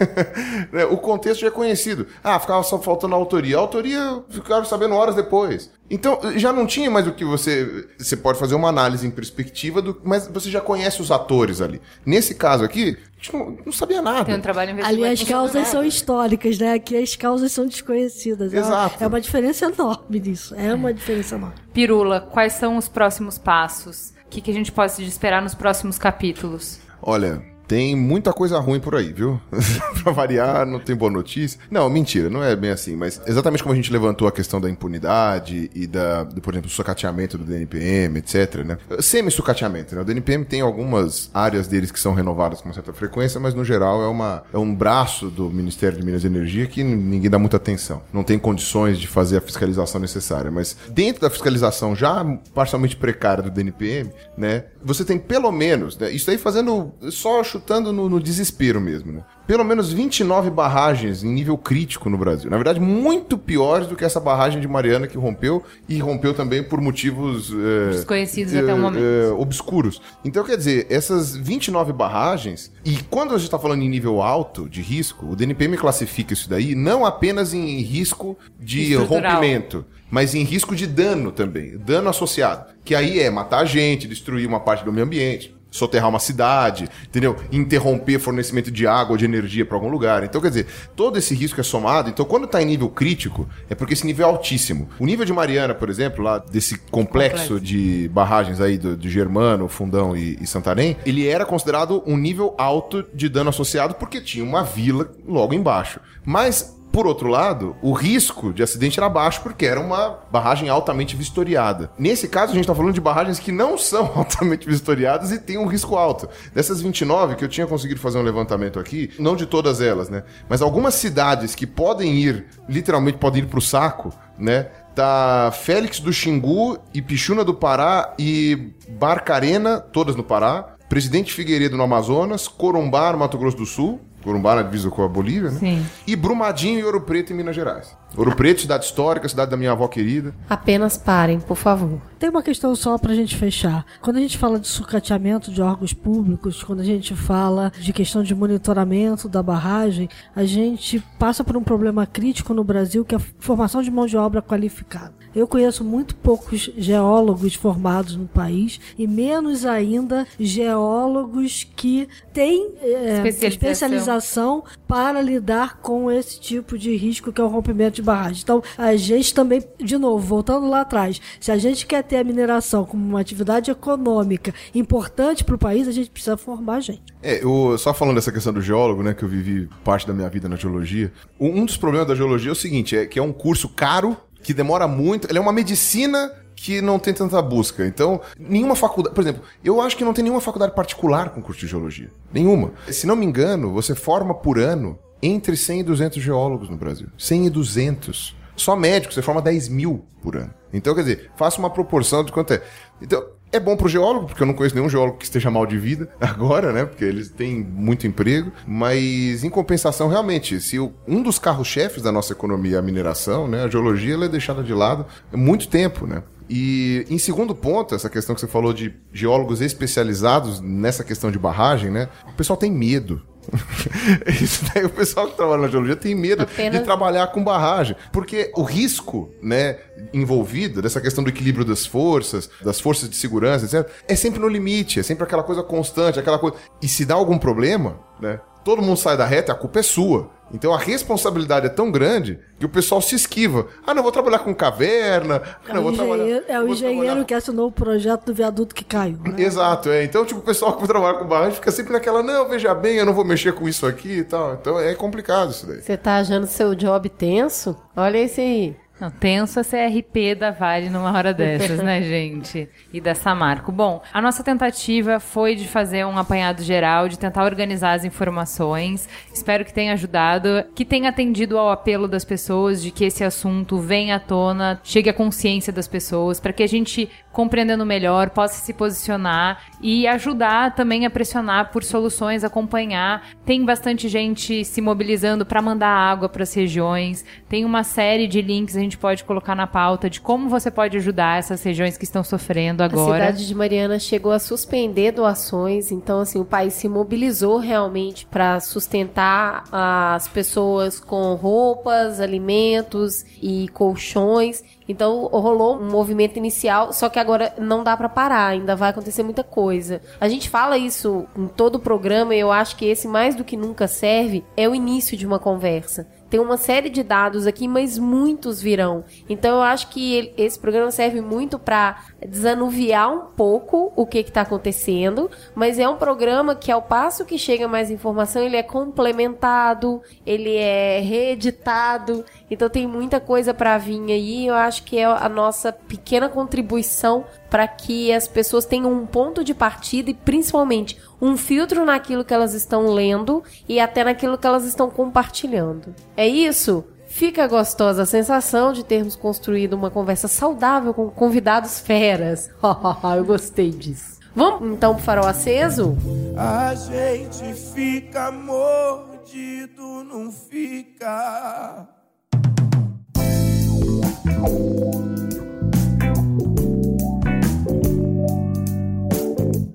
Né? 0.72 0.86
o 0.86 0.98
contexto 0.98 1.42
já 1.42 1.48
é 1.48 1.52
conhecido. 1.52 2.08
Ah, 2.24 2.40
ficava 2.40 2.64
só 2.64 2.80
faltando 2.80 3.14
a 3.14 3.18
autoria. 3.18 3.58
A 3.58 3.60
autoria 3.60 4.24
ficaram 4.30 4.64
sabendo 4.66 4.96
horas 4.96 5.16
depois. 5.16 5.70
Então, 5.90 6.20
já 6.38 6.54
não 6.54 6.66
tinha 6.66 6.90
mais 6.90 7.06
o 7.08 7.12
que 7.12 7.26
você. 7.26 7.88
Você 7.98 8.16
pode 8.16 8.40
fazer 8.40 8.56
uma 8.56 8.70
análise 8.70 9.06
em 9.06 9.12
perspectiva, 9.12 9.82
do, 9.82 10.00
mas 10.04 10.28
você 10.28 10.50
já 10.50 10.62
conhece 10.62 11.02
os 11.02 11.12
atores 11.12 11.60
ali. 11.62 11.82
Nesse 12.06 12.34
caso 12.36 12.64
aqui, 12.64 12.98
a 12.98 13.16
gente 13.18 13.34
não, 13.34 13.58
não 13.66 13.72
sabia 13.72 14.02
nada. 14.02 14.26
Tem 14.26 14.36
um 14.36 14.42
trabalho 14.42 14.84
Ali 14.86 15.06
as 15.06 15.22
causas 15.24 15.68
são 15.68 15.84
históricas, 15.84 16.58
né? 16.58 16.74
Aqui 16.74 16.96
as 16.96 17.16
causas 17.16 17.52
são 17.52 17.66
desconhecidas. 17.68 18.54
É 18.54 18.58
uma- 18.58 18.68
Exato. 18.68 19.04
É 19.04 19.08
uma 19.08 19.20
diferença 19.22 19.66
enorme 19.66 20.20
nisso. 20.20 20.56
É 20.56 20.74
uma 20.74 20.94
diferença 20.94 21.36
enorme. 21.36 21.56
Pirula, 21.74 22.22
quais 22.22 22.54
são 22.54 22.78
os 22.78 22.88
próximos 22.88 23.38
passos? 23.38 24.14
Que, 24.32 24.42
que 24.42 24.50
a 24.50 24.54
gente 24.54 24.72
pode 24.72 25.04
esperar 25.04 25.42
nos 25.42 25.54
próximos 25.54 25.98
capítulos? 25.98 26.80
Olha, 27.02 27.44
tem 27.72 27.96
muita 27.96 28.34
coisa 28.34 28.60
ruim 28.60 28.82
por 28.82 28.96
aí, 28.96 29.14
viu? 29.14 29.40
pra 30.04 30.12
variar, 30.12 30.66
não 30.66 30.78
tem 30.78 30.94
boa 30.94 31.10
notícia. 31.10 31.58
Não, 31.72 31.90
mentira, 31.90 32.30
não 32.30 32.44
é 32.44 32.54
bem 32.54 32.70
assim. 32.70 32.98
Mas 32.98 33.22
exatamente 33.26 33.64
como 33.64 33.72
a 33.72 33.76
gente 33.78 33.94
levantou 33.94 34.28
a 34.28 34.32
questão 34.32 34.60
da 34.60 34.70
impunidade 34.70 35.72
e 35.74 35.88
da, 35.88 36.26
do, 36.26 36.42
por 36.42 36.54
exemplo, 36.54 36.70
sucateamento 36.70 37.38
do 37.38 37.46
DNPM, 37.46 38.20
etc, 38.20 38.56
né? 38.66 38.78
Semi-sucateamento, 39.00 39.96
né? 39.96 40.02
O 40.02 40.04
DNPM 40.04 40.44
tem 40.44 40.60
algumas 40.60 41.32
áreas 41.34 41.66
deles 41.66 41.92
que 41.92 42.00
são 42.02 42.14
renovadas 42.14 42.60
com 42.60 42.68
uma 42.68 42.74
certa 42.74 42.92
frequência, 42.92 43.40
mas 43.40 43.54
no 43.54 43.64
geral 43.64 44.04
é, 44.04 44.08
uma, 44.08 44.44
é 44.52 44.58
um 44.58 44.76
braço 44.76 45.30
do 45.30 45.50
Ministério 45.50 45.98
de 45.98 46.04
Minas 46.04 46.26
e 46.26 46.28
Energia 46.28 46.68
que 46.68 46.84
ninguém 46.84 47.30
dá 47.30 47.40
muita 47.40 47.56
atenção. 47.56 48.02
Não 48.12 48.22
tem 48.22 48.38
condições 48.38 49.00
de 49.00 49.08
fazer 49.08 49.38
a 49.38 49.42
fiscalização 49.42 50.02
necessária. 50.02 50.52
Mas 50.52 50.76
dentro 50.90 51.22
da 51.22 51.30
fiscalização 51.30 51.96
já 51.96 52.22
parcialmente 52.54 52.98
precária 52.98 53.42
do 53.42 53.50
DNPM, 53.50 54.12
né? 54.38 54.66
Você 54.84 55.06
tem 55.06 55.18
pelo 55.18 55.54
menos, 55.54 55.98
né? 55.98 56.12
Isso 56.12 56.30
aí 56.30 56.38
fazendo, 56.38 56.92
só 57.10 57.42
chutando 57.62 57.94
no, 57.94 58.10
no 58.10 58.20
desespero 58.20 58.82
mesmo, 58.82 59.12
né? 59.12 59.24
Pelo 59.46 59.64
menos 59.64 59.92
29 59.92 60.50
barragens 60.50 61.24
em 61.24 61.32
nível 61.32 61.58
crítico 61.58 62.10
no 62.10 62.18
Brasil. 62.18 62.50
Na 62.50 62.58
verdade, 62.58 62.80
muito 62.80 63.38
piores 63.38 63.88
do 63.88 63.96
que 63.96 64.04
essa 64.04 64.20
barragem 64.20 64.60
de 64.60 64.68
Mariana 64.68 65.08
que 65.08 65.18
rompeu 65.18 65.64
e 65.88 66.00
rompeu 66.00 66.34
também 66.34 66.64
por 66.64 66.80
motivos 66.80 67.52
é, 67.52 67.92
Desconhecidos 67.92 68.56
até 68.56 68.74
o 68.74 68.78
momento. 68.78 69.04
é, 69.04 69.32
obscuros. 69.34 70.02
Então, 70.24 70.44
quer 70.44 70.58
dizer, 70.58 70.88
essas 70.90 71.36
29 71.36 71.92
barragens, 71.92 72.72
e 72.86 72.98
quando 73.10 73.32
a 73.32 73.38
gente 73.38 73.46
está 73.46 73.60
falando 73.60 73.82
em 73.82 73.90
nível 73.90 74.22
alto 74.22 74.70
de 74.70 74.82
risco, 74.82 75.28
o 75.28 75.36
DNPM 75.36 75.78
classifica 75.78 76.34
isso 76.34 76.50
daí 76.50 76.74
não 76.74 77.06
apenas 77.06 77.54
em 77.54 77.82
risco 77.82 78.38
de 78.60 78.94
Estrutural. 78.94 79.34
rompimento, 79.34 79.86
mas 80.10 80.34
em 80.34 80.44
risco 80.44 80.76
de 80.76 80.88
dano 80.88 81.32
também, 81.32 81.78
dano 81.78 82.10
associado. 82.10 82.72
Que 82.86 82.96
aí 82.96 83.20
é 83.20 83.30
matar 83.30 83.66
gente, 83.66 84.08
destruir 84.08 84.48
uma 84.48 84.60
parte 84.60 84.86
do 84.86 84.94
meio 84.94 85.06
ambiente, 85.06 85.54
soterrar 85.72 86.10
uma 86.10 86.20
cidade, 86.20 86.90
entendeu? 87.08 87.38
Interromper 87.52 88.20
fornecimento 88.20 88.70
de 88.70 88.86
água 88.86 89.14
ou 89.14 89.18
de 89.18 89.24
energia 89.24 89.66
para 89.66 89.78
algum 89.78 89.90
lugar. 89.90 90.24
Então, 90.24 90.42
quer 90.42 90.50
dizer, 90.50 90.68
todo 90.96 91.18
esse 91.18 91.34
risco 91.34 91.60
é 91.60 91.64
somado. 91.64 92.10
Então, 92.10 92.26
quando 92.26 92.44
está 92.44 92.62
em 92.62 92.66
nível 92.66 92.90
crítico, 92.90 93.48
é 93.70 93.74
porque 93.74 93.94
esse 93.94 94.06
nível 94.06 94.28
é 94.28 94.30
altíssimo. 94.30 94.90
O 95.00 95.06
nível 95.06 95.26
de 95.26 95.32
Mariana, 95.32 95.74
por 95.74 95.90
exemplo, 95.90 96.24
lá 96.24 96.38
desse 96.38 96.78
complexo, 96.78 97.60
de 97.60 98.10
barragens 98.10 98.60
aí 98.60 98.78
do, 98.78 98.98
de 98.98 99.10
Germano, 99.10 99.70
Fundão 99.70 100.16
e, 100.16 100.38
e 100.42 100.46
Santarém, 100.46 100.98
ele 101.06 101.26
era 101.26 101.46
considerado 101.46 102.04
um 102.06 102.18
nível 102.18 102.54
alto 102.58 103.06
de 103.14 103.30
dano 103.30 103.50
associado 103.50 103.96
porque 103.96 104.20
tinha 104.20 104.44
uma 104.44 104.64
vila 104.64 105.10
logo 105.26 105.54
embaixo. 105.54 106.02
Mas 106.26 106.81
por 106.92 107.08
outro 107.08 107.30
lado, 107.30 107.76
o 107.82 107.94
risco 107.94 108.52
de 108.52 108.62
acidente 108.62 109.00
era 109.00 109.08
baixo 109.08 109.42
porque 109.42 109.66
era 109.66 109.80
uma 109.80 110.20
barragem 110.30 110.68
altamente 110.70 111.16
vistoriada. 111.16 111.92
Nesse 111.98 112.28
caso, 112.28 112.52
a 112.52 112.56
gente 112.56 112.66
está 112.66 112.76
falando 112.76 112.94
de 112.94 113.02
barragens 113.02 113.40
que 113.40 113.52
não 113.52 113.78
são 113.78 114.12
altamente 114.16 114.68
vistoriadas 114.68 115.32
e 115.32 115.40
têm 115.40 115.58
um 115.58 115.68
risco 115.68 115.96
alto. 115.96 116.28
Dessas 116.54 116.82
29 116.82 117.36
que 117.36 117.46
eu 117.46 117.50
tinha 117.50 117.66
conseguido 117.66 118.00
fazer 118.00 118.18
um 118.18 118.24
levantamento 118.24 118.80
aqui, 118.80 119.10
não 119.18 119.36
de 119.36 119.46
todas 119.46 119.80
elas, 119.80 120.10
né? 120.10 120.24
Mas 120.50 120.62
algumas 120.62 120.96
cidades 120.96 121.56
que 121.56 121.66
podem 121.66 122.16
ir, 122.16 122.46
literalmente 122.68 123.18
podem 123.18 123.44
ir 123.44 123.46
para 123.46 123.60
o 123.60 123.62
saco, 123.62 124.14
né? 124.38 124.68
Tá 124.94 125.52
Félix 125.54 126.02
do 126.02 126.12
Xingu 126.12 126.78
e 126.94 127.02
Pichuna 127.02 127.46
do 127.46 127.54
Pará 127.54 128.14
e 128.20 128.74
Barcarena, 128.90 129.80
todas 129.80 130.16
no 130.16 130.24
Pará. 130.24 130.76
Presidente 130.90 131.32
Figueiredo 131.32 131.78
no 131.78 131.84
Amazonas, 131.84 132.50
Corumbá 132.50 133.14
no 133.14 133.20
Mato 133.20 133.38
Grosso 133.38 133.56
do 133.56 133.66
Sul, 133.66 134.02
Corumbá 134.24 134.56
na 134.56 134.64
divisa 134.64 134.90
com 134.90 135.04
a 135.04 135.08
Bolívia, 135.08 135.52
né? 135.52 135.60
Sim. 135.60 135.86
E 136.06 136.16
Brumadinho 136.16 136.80
e 136.80 136.84
Ouro 136.84 137.02
Preto 137.02 137.34
em 137.34 137.36
Minas 137.36 137.56
Gerais. 137.56 137.96
Ouro 138.16 138.36
Preto, 138.36 138.62
cidade 138.62 138.86
histórica, 138.86 139.28
cidade 139.28 139.52
da 139.52 139.58
minha 139.58 139.72
avó 139.72 139.88
querida. 139.88 140.34
Apenas 140.50 140.98
parem, 140.98 141.40
por 141.40 141.56
favor. 141.56 142.02
Tem 142.20 142.30
uma 142.30 142.44
questão 142.44 142.76
só 142.76 142.98
pra 142.98 143.16
gente 143.16 143.36
fechar. 143.36 143.86
Quando 144.02 144.18
a 144.18 144.20
gente 144.20 144.38
fala 144.38 144.60
de 144.60 144.68
sucateamento 144.68 145.52
de 145.52 145.62
órgãos 145.62 145.94
públicos, 145.94 146.64
quando 146.64 146.82
a 146.82 146.86
gente 146.86 147.16
fala 147.16 147.72
de 147.80 147.94
questão 147.94 148.22
de 148.22 148.36
monitoramento 148.36 149.30
da 149.30 149.42
barragem, 149.42 150.10
a 150.36 150.44
gente 150.44 151.00
passa 151.18 151.44
por 151.44 151.56
um 151.56 151.64
problema 151.64 152.06
crítico 152.06 152.54
no 152.54 152.64
Brasil 152.64 153.06
que 153.06 153.16
é 153.16 153.18
a 153.18 153.22
formação 153.40 153.82
de 153.82 153.90
mão 153.90 154.06
de 154.06 154.18
obra 154.18 154.42
qualificada. 154.42 155.21
Eu 155.34 155.48
conheço 155.48 155.84
muito 155.84 156.16
poucos 156.16 156.70
geólogos 156.78 157.56
formados 157.56 158.16
no 158.16 158.28
país 158.28 158.80
e 158.98 159.08
menos 159.08 159.66
ainda 159.66 160.28
geólogos 160.40 161.66
que 161.76 162.08
têm 162.34 162.74
é, 162.82 163.18
Especialização. 163.18 163.48
especialização 163.48 164.64
para 164.88 165.22
lidar 165.22 165.78
com 165.78 166.12
esse 166.12 166.40
tipo 166.40 166.78
de 166.78 166.96
risco 166.96 167.32
que 167.32 167.40
é 167.40 167.44
o 167.44 167.48
rompimento 167.48 167.96
de 167.96 168.02
barragem. 168.02 168.42
Então, 168.44 168.62
a 168.78 168.96
gente 168.96 169.34
também, 169.34 169.64
de 169.80 169.98
novo, 169.98 170.26
voltando 170.26 170.68
lá 170.68 170.82
atrás, 170.82 171.22
se 171.40 171.52
a 171.52 171.58
gente 171.58 171.86
quer 171.86 172.04
ter 172.04 172.18
a 172.18 172.24
mineração 172.24 172.84
como 172.84 173.04
uma 173.04 173.22
atividade 173.22 173.72
econômica 173.72 174.54
importante 174.76 175.44
para 175.44 175.56
o 175.56 175.58
país, 175.58 175.88
a 175.88 175.92
gente 175.92 176.10
precisa 176.10 176.36
formar 176.36 176.82
gente. 176.82 177.04
É, 177.24 177.44
eu, 177.44 177.78
só 177.78 177.94
falando 177.94 178.16
dessa 178.16 178.32
questão 178.32 178.52
do 178.52 178.62
geólogo, 178.62 179.04
né, 179.04 179.14
que 179.14 179.24
eu 179.24 179.30
vivi 179.30 179.70
parte 179.84 180.06
da 180.08 180.14
minha 180.14 180.28
vida 180.28 180.50
na 180.50 180.56
geologia. 180.56 181.12
Um 181.40 181.62
um 181.62 181.66
dos 181.66 181.78
problemas 181.78 182.08
da 182.08 182.16
geologia 182.16 182.50
é 182.50 182.54
o 182.54 182.56
seguinte, 182.56 182.96
é 182.96 183.06
que 183.06 183.20
é 183.20 183.22
um 183.22 183.32
curso 183.32 183.70
caro, 183.70 184.18
que 184.42 184.54
demora 184.54 184.88
muito, 184.88 185.30
ele 185.30 185.38
é 185.38 185.42
uma 185.42 185.54
medicina 185.54 186.32
que 186.56 186.82
não 186.82 187.00
tem 187.00 187.14
tanta 187.14 187.42
busca. 187.42 187.86
Então, 187.86 188.22
nenhuma 188.38 188.76
faculdade, 188.76 189.16
por 189.16 189.22
exemplo, 189.22 189.42
eu 189.64 189.82
acho 189.82 189.98
que 189.98 190.04
não 190.04 190.14
tem 190.14 190.24
nenhuma 190.24 190.42
faculdade 190.42 190.76
particular 190.76 191.30
com 191.30 191.42
curso 191.42 191.62
de 191.62 191.68
geologia. 191.68 192.10
Nenhuma. 192.32 192.74
Se 192.90 193.08
não 193.08 193.16
me 193.16 193.26
engano, 193.26 193.72
você 193.72 193.96
forma 193.96 194.34
por 194.34 194.60
ano 194.60 194.98
entre 195.22 195.56
100 195.56 195.80
e 195.80 195.84
200 195.84 196.22
geólogos 196.22 196.70
no 196.70 196.78
Brasil. 196.78 197.08
100 197.18 197.48
e 197.48 197.50
200. 197.50 198.36
Só 198.56 198.76
médico, 198.76 199.14
você 199.14 199.22
forma 199.22 199.42
10 199.42 199.70
mil 199.70 200.06
por 200.22 200.36
ano. 200.36 200.54
Então, 200.72 200.94
quer 200.94 201.02
dizer, 201.02 201.32
faça 201.36 201.58
uma 201.58 201.70
proporção 201.70 202.24
de 202.24 202.32
quanto 202.32 202.54
é. 202.54 202.62
Então, 203.02 203.26
é 203.52 203.60
bom 203.60 203.76
pro 203.76 203.88
geólogo, 203.90 204.28
porque 204.28 204.42
eu 204.44 204.48
não 204.48 204.54
conheço 204.54 204.76
nenhum 204.76 204.90
geólogo 204.90 205.18
que 205.18 205.26
esteja 205.26 205.52
mal 205.52 205.66
de 205.66 205.78
vida 205.78 206.10
agora, 206.20 206.72
né? 206.72 206.86
Porque 206.86 207.04
eles 207.04 207.30
têm 207.30 207.60
muito 207.62 208.08
emprego. 208.08 208.52
Mas, 208.66 209.44
em 209.44 209.50
compensação, 209.50 210.08
realmente, 210.08 210.60
se 210.62 210.80
o- 210.80 210.94
um 211.08 211.22
dos 211.22 211.38
carros-chefes 211.38 212.02
da 212.04 212.12
nossa 212.12 212.34
economia 212.34 212.78
é 212.78 212.80
a 212.80 212.82
mineração, 212.82 213.48
né? 213.48 213.64
A 213.64 213.68
geologia 213.70 214.14
ela 214.14 214.26
é 214.26 214.30
deixada 214.30 214.64
de 214.64 214.74
lado 214.74 215.06
há 215.32 215.38
muito 215.38 215.68
tempo, 215.68 216.06
né? 216.08 216.24
E, 216.50 217.06
em 217.10 217.18
segundo 217.18 217.56
ponto, 217.56 217.96
essa 217.96 218.10
questão 218.10 218.36
que 218.36 218.42
você 218.42 218.48
falou 218.48 218.74
de 218.74 218.94
geólogos 219.14 219.62
especializados 219.62 220.60
nessa 220.60 221.04
questão 221.04 221.32
de 221.32 221.40
barragem, 221.40 221.90
né? 221.90 222.10
O 222.28 222.34
pessoal 222.34 222.58
tem 222.58 222.72
medo. 222.72 223.22
Isso 224.42 224.66
daí, 224.74 224.86
o 224.86 224.90
pessoal 224.90 225.28
que 225.28 225.36
trabalha 225.36 225.64
na 225.64 225.68
geologia 225.68 225.96
tem 225.96 226.16
medo 226.16 226.44
Apenas- 226.44 226.80
de 226.80 226.86
trabalhar 226.86 227.28
com 227.28 227.44
barragem. 227.44 227.96
Porque 228.12 228.52
o 228.56 228.64
risco, 228.64 229.32
né, 229.42 229.78
envolvido 230.14 230.82
dessa 230.82 231.02
questão 231.02 231.24
do 231.24 231.30
equilíbrio 231.30 231.66
das 231.66 231.86
forças, 231.86 232.50
das 232.62 232.80
forças 232.80 233.10
de 233.10 233.16
segurança, 233.16 233.66
etc., 233.66 233.90
é 234.08 234.16
sempre 234.16 234.40
no 234.40 234.48
limite, 234.48 235.00
é 235.00 235.04
sempre 235.04 235.24
aquela 235.24 235.44
coisa 235.44 235.64
constante, 235.64 236.20
aquela 236.20 236.40
coisa. 236.40 236.56
E 236.82 236.88
se 236.88 237.06
dá 237.06 237.16
algum 237.16 237.38
problema, 237.38 238.00
né? 238.20 238.40
Todo 238.64 238.82
mundo 238.82 238.98
sai 238.98 239.18
da 239.18 239.26
reta, 239.26 239.52
a 239.52 239.56
culpa 239.56 239.80
é 239.80 239.84
sua. 239.84 240.30
Então 240.54 240.74
a 240.74 240.78
responsabilidade 240.78 241.66
é 241.66 241.70
tão 241.70 241.90
grande 241.90 242.38
que 242.60 242.66
o 242.66 242.70
pessoal 242.70 243.02
se 243.02 243.16
esquiva. 243.16 243.68
Ah, 243.88 243.94
não 243.94 244.04
vou 244.04 244.12
trabalhar 244.12 244.40
com 244.40 244.54
caverna. 244.54 245.42
Ah, 245.46 245.70
É 245.70 245.74
não 245.74 245.80
o 245.80 245.84
vou 245.84 245.94
trabalhar. 245.94 246.24
engenheiro, 246.24 246.46
é 246.50 246.60
o 246.60 246.64
vou 246.66 246.72
engenheiro 246.74 247.02
trabalhar- 247.06 247.26
que 247.26 247.34
assinou 247.34 247.68
o 247.68 247.72
projeto 247.72 248.26
do 248.26 248.34
viaduto 248.34 248.76
que 248.76 248.84
caiu. 248.84 249.18
né? 249.24 249.42
Exato, 249.42 249.90
é. 249.90 250.04
Então, 250.04 250.26
tipo, 250.26 250.42
o 250.42 250.44
pessoal 250.44 250.74
que 250.78 250.86
trabalha 250.86 251.18
com 251.20 251.26
barragem 251.26 251.54
fica 251.56 251.72
sempre 251.72 251.94
naquela, 251.94 252.22
não, 252.22 252.50
veja 252.50 252.76
bem, 252.76 252.98
eu 252.98 253.06
não 253.06 253.14
vou 253.14 253.24
mexer 253.24 253.54
com 253.54 253.68
isso 253.68 253.86
aqui 253.88 254.18
e 254.20 254.24
tal. 254.26 254.56
Então 254.56 254.78
é 254.78 254.94
complicado 254.94 255.52
isso 255.52 255.66
daí. 255.66 255.82
Você 255.82 255.96
tá 255.96 256.18
achando 256.18 256.46
seu 256.48 256.76
job 256.76 257.08
tenso? 257.08 257.76
Olha 257.96 258.18
esse 258.18 258.42
aí. 258.42 258.76
Não, 259.02 259.10
tenso 259.10 259.60
a 259.60 259.64
CRP 259.64 260.36
da 260.36 260.52
Vale 260.52 260.88
numa 260.88 261.12
hora 261.12 261.34
dessas, 261.34 261.80
né, 261.80 262.04
gente? 262.06 262.70
E 262.94 263.02
da 263.02 263.16
Samarco. 263.16 263.72
Bom, 263.72 264.04
a 264.14 264.22
nossa 264.22 264.44
tentativa 264.44 265.20
foi 265.20 265.56
de 265.56 265.68
fazer 265.68 266.06
um 266.06 266.20
apanhado 266.20 266.62
geral, 266.62 267.10
de 267.10 267.18
tentar 267.18 267.44
organizar 267.44 267.94
as 267.94 268.06
informações. 268.06 269.10
Espero 269.34 269.66
que 269.66 269.74
tenha 269.74 269.94
ajudado, 269.94 270.66
que 270.76 270.86
tenha 270.86 271.10
atendido 271.10 271.58
ao 271.58 271.72
apelo 271.72 272.08
das 272.08 272.24
pessoas 272.24 272.80
de 272.80 272.92
que 272.92 273.04
esse 273.04 273.24
assunto 273.24 273.80
venha 273.80 274.18
à 274.18 274.20
tona, 274.20 274.80
chegue 274.84 275.10
à 275.10 275.14
consciência 275.14 275.74
das 275.74 275.88
pessoas, 275.88 276.40
para 276.40 276.54
que 276.54 276.62
a 276.62 276.68
gente, 276.68 277.10
compreendendo 277.32 277.84
melhor, 277.84 278.30
possa 278.30 278.64
se 278.64 278.72
posicionar 278.72 279.64
e 279.82 280.06
ajudar 280.06 280.76
também 280.76 281.08
a 281.08 281.10
pressionar 281.10 281.72
por 281.72 281.84
soluções, 281.84 282.44
acompanhar. 282.44 283.30
Tem 283.44 283.66
bastante 283.66 284.08
gente 284.08 284.64
se 284.64 284.80
mobilizando 284.80 285.44
para 285.44 285.60
mandar 285.60 285.90
água 285.90 286.30
para 286.30 286.44
as 286.44 286.54
regiões. 286.54 287.26
Tem 287.50 287.66
uma 287.66 287.84
série 287.84 288.28
de 288.28 288.44
links 288.44 288.78
a 288.78 288.91
gente 288.91 288.91
pode 288.98 289.24
colocar 289.24 289.56
na 289.56 289.68
pauta 289.68 290.10
de 290.10 290.20
como 290.22 290.50
você 290.50 290.70
pode 290.70 290.98
ajudar 290.98 291.40
essas 291.40 291.64
regiões 291.64 291.98
que 291.98 292.04
estão 292.04 292.24
sofrendo 292.24 292.84
A 292.84 292.86
agora. 292.86 293.26
cidade 293.26 293.48
de 293.48 293.56
Mariana 293.56 294.00
chegou 294.00 294.32
a 294.32 294.40
suspender 294.40 295.12
doações, 295.12 295.92
então 295.92 296.20
assim 296.20 296.40
o 296.40 296.46
país 296.46 296.74
se 296.74 296.88
mobilizou 296.88 297.58
realmente 297.58 298.26
para 298.26 298.60
sustentar 298.60 299.64
as 299.72 300.28
pessoas 300.28 301.00
com 301.00 301.34
roupas, 301.36 302.20
alimentos 302.20 303.26
e 303.42 303.68
colchões. 303.70 304.64
Então 304.88 305.28
rolou 305.28 305.78
um 305.78 305.90
movimento 305.90 306.38
inicial, 306.38 306.92
só 306.92 307.08
que 307.08 307.20
agora 307.20 307.54
não 307.58 307.84
dá 307.84 307.96
para 307.96 308.10
parar, 308.10 308.48
ainda 308.48 308.76
vai 308.76 308.90
acontecer 308.90 309.24
muita 309.24 309.44
coisa. 309.44 310.02
A 310.20 310.28
gente 310.28 310.50
fala 310.50 310.78
isso 310.78 311.26
em 311.38 311.48
todo 311.48 311.76
o 311.76 311.80
programa 311.80 312.36
e 312.36 312.40
eu 312.40 312.52
acho 312.52 312.76
que 312.76 312.86
esse 312.86 313.08
mais 313.08 313.36
do 313.36 313.44
que 313.44 313.56
nunca 313.56 313.88
serve 313.88 314.44
é 314.58 314.68
o 314.68 314.76
início 314.76 315.16
de 315.16 315.26
uma 315.26 315.40
conversa. 315.40 316.08
Tem 316.32 316.40
uma 316.40 316.56
série 316.56 316.90
de 316.90 317.04
dados 317.04 317.46
aqui, 317.46 317.68
mas 317.68 317.98
muitos 317.98 318.62
virão. 318.62 319.04
Então 319.28 319.58
eu 319.58 319.62
acho 319.62 319.90
que 319.90 320.34
esse 320.38 320.58
programa 320.58 320.90
serve 320.90 321.20
muito 321.20 321.60
para 321.60 322.06
desanuviar 322.28 323.12
um 323.12 323.26
pouco 323.36 323.92
o 323.96 324.06
que 324.06 324.20
está 324.20 324.42
acontecendo, 324.42 325.30
mas 325.56 325.80
é 325.80 325.88
um 325.88 325.98
programa 325.98 326.56
que 326.56 326.72
ao 326.72 326.82
passo 326.82 327.26
que 327.26 327.38
chega 327.38 327.68
mais 327.68 327.90
informação, 327.90 328.44
ele 328.44 328.56
é 328.56 328.64
complementado, 328.64 330.02
ele 330.26 330.56
é 330.56 331.00
reeditado, 331.00 332.24
então 332.50 332.70
tem 332.70 332.88
muita 332.88 333.20
coisa 333.20 333.54
para 333.54 333.78
vir 333.78 334.12
aí. 334.12 334.48
Eu 334.48 334.56
acho 334.56 334.84
que 334.84 334.98
é 334.98 335.06
a 335.06 335.28
nossa 335.28 335.74
pequena 335.74 336.30
contribuição 336.30 337.26
para 337.50 337.68
que 337.68 338.14
as 338.14 338.28
pessoas 338.28 338.66
tenham 338.66 338.92
um 338.92 339.06
ponto 339.06 339.44
de 339.44 339.54
partida 339.54 340.10
e 340.10 340.14
principalmente 340.14 340.98
um 341.22 341.36
filtro 341.36 341.86
naquilo 341.86 342.24
que 342.24 342.34
elas 342.34 342.54
estão 342.54 342.94
lendo 342.94 343.44
e 343.68 343.80
até 343.80 344.04
naquilo 344.04 344.38
que 344.38 344.48
elas 344.48 344.66
estão 344.66 344.90
compartilhando. 344.90 345.94
É 346.16 346.28
isso? 346.28 346.84
Fica 347.12 347.46
gostosa 347.46 348.04
a 348.04 348.06
sensação 348.06 348.72
de 348.72 348.86
termos 348.86 349.18
construído 349.18 349.74
uma 349.74 349.92
conversa 349.92 350.28
saudável 350.28 350.94
com 350.94 351.10
convidados 351.10 351.80
feras. 351.80 352.50
Eu 353.16 353.26
gostei 353.26 353.70
disso. 353.70 354.20
Vamos 354.34 354.72
então 354.72 354.96
pro 354.96 355.04
farol 355.04 355.28
aceso? 355.28 355.98
A 356.38 356.74
gente 356.74 357.54
fica 357.54 358.32
mordido, 358.32 360.06
não 360.06 360.32
fica. 360.32 361.88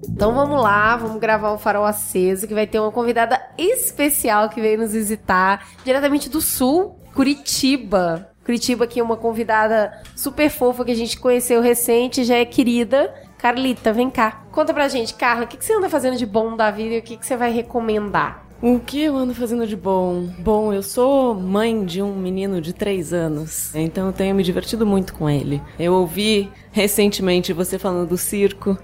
Então 0.09 0.35
vamos 0.35 0.63
lá, 0.63 0.97
vamos 0.97 1.21
gravar 1.21 1.53
um 1.53 1.59
farol 1.59 1.85
aceso 1.85 2.49
que 2.49 2.55
vai 2.55 2.67
ter 2.67 2.81
uma 2.81 2.91
convidada 2.91 3.39
especial 3.59 4.49
que 4.49 4.63
veio 4.63 4.79
nos 4.79 4.93
visitar 4.93 5.69
diretamente 5.85 6.31
do 6.31 6.41
sul, 6.41 6.99
Curitiba. 7.17 8.29
Curitiba 8.45 8.87
que 8.87 9.01
é 9.01 9.03
uma 9.03 9.17
convidada 9.17 10.03
super 10.15 10.51
fofa 10.51 10.85
que 10.85 10.93
a 10.93 10.95
gente 10.95 11.19
conheceu 11.19 11.63
recente, 11.63 12.23
já 12.25 12.37
é 12.37 12.45
querida. 12.45 13.13
Carlita, 13.39 13.91
vem 13.91 14.11
cá. 14.11 14.45
Conta 14.53 14.75
pra 14.75 14.87
gente, 14.87 15.15
Carla, 15.15 15.45
o 15.45 15.47
que, 15.47 15.57
que 15.57 15.65
você 15.65 15.73
anda 15.73 15.89
fazendo 15.89 16.19
de 16.19 16.27
bom 16.27 16.55
da 16.55 16.71
vida 16.71 16.95
e 16.95 16.99
o 16.99 17.03
que, 17.03 17.17
que 17.17 17.25
você 17.25 17.35
vai 17.35 17.51
recomendar? 17.51 18.47
O 18.61 18.79
que 18.79 19.01
eu 19.03 19.17
ando 19.17 19.35
fazendo 19.35 19.67
de 19.67 19.75
bom? 19.75 20.29
Bom, 20.39 20.75
eu 20.75 20.83
sou 20.83 21.35
mãe 21.35 21.87
de 21.87 22.03
um 22.03 22.15
menino 22.15 22.61
de 22.61 22.75
3 22.75 23.15
anos, 23.15 23.75
então 23.75 24.09
eu 24.09 24.13
tenho 24.13 24.35
me 24.35 24.43
divertido 24.43 24.85
muito 24.85 25.15
com 25.15 25.29
ele. 25.29 25.63
Eu 25.79 25.95
ouvi 25.95 26.51
recentemente 26.71 27.55
você 27.55 27.79
falando 27.79 28.11
do 28.11 28.19
circo. 28.19 28.77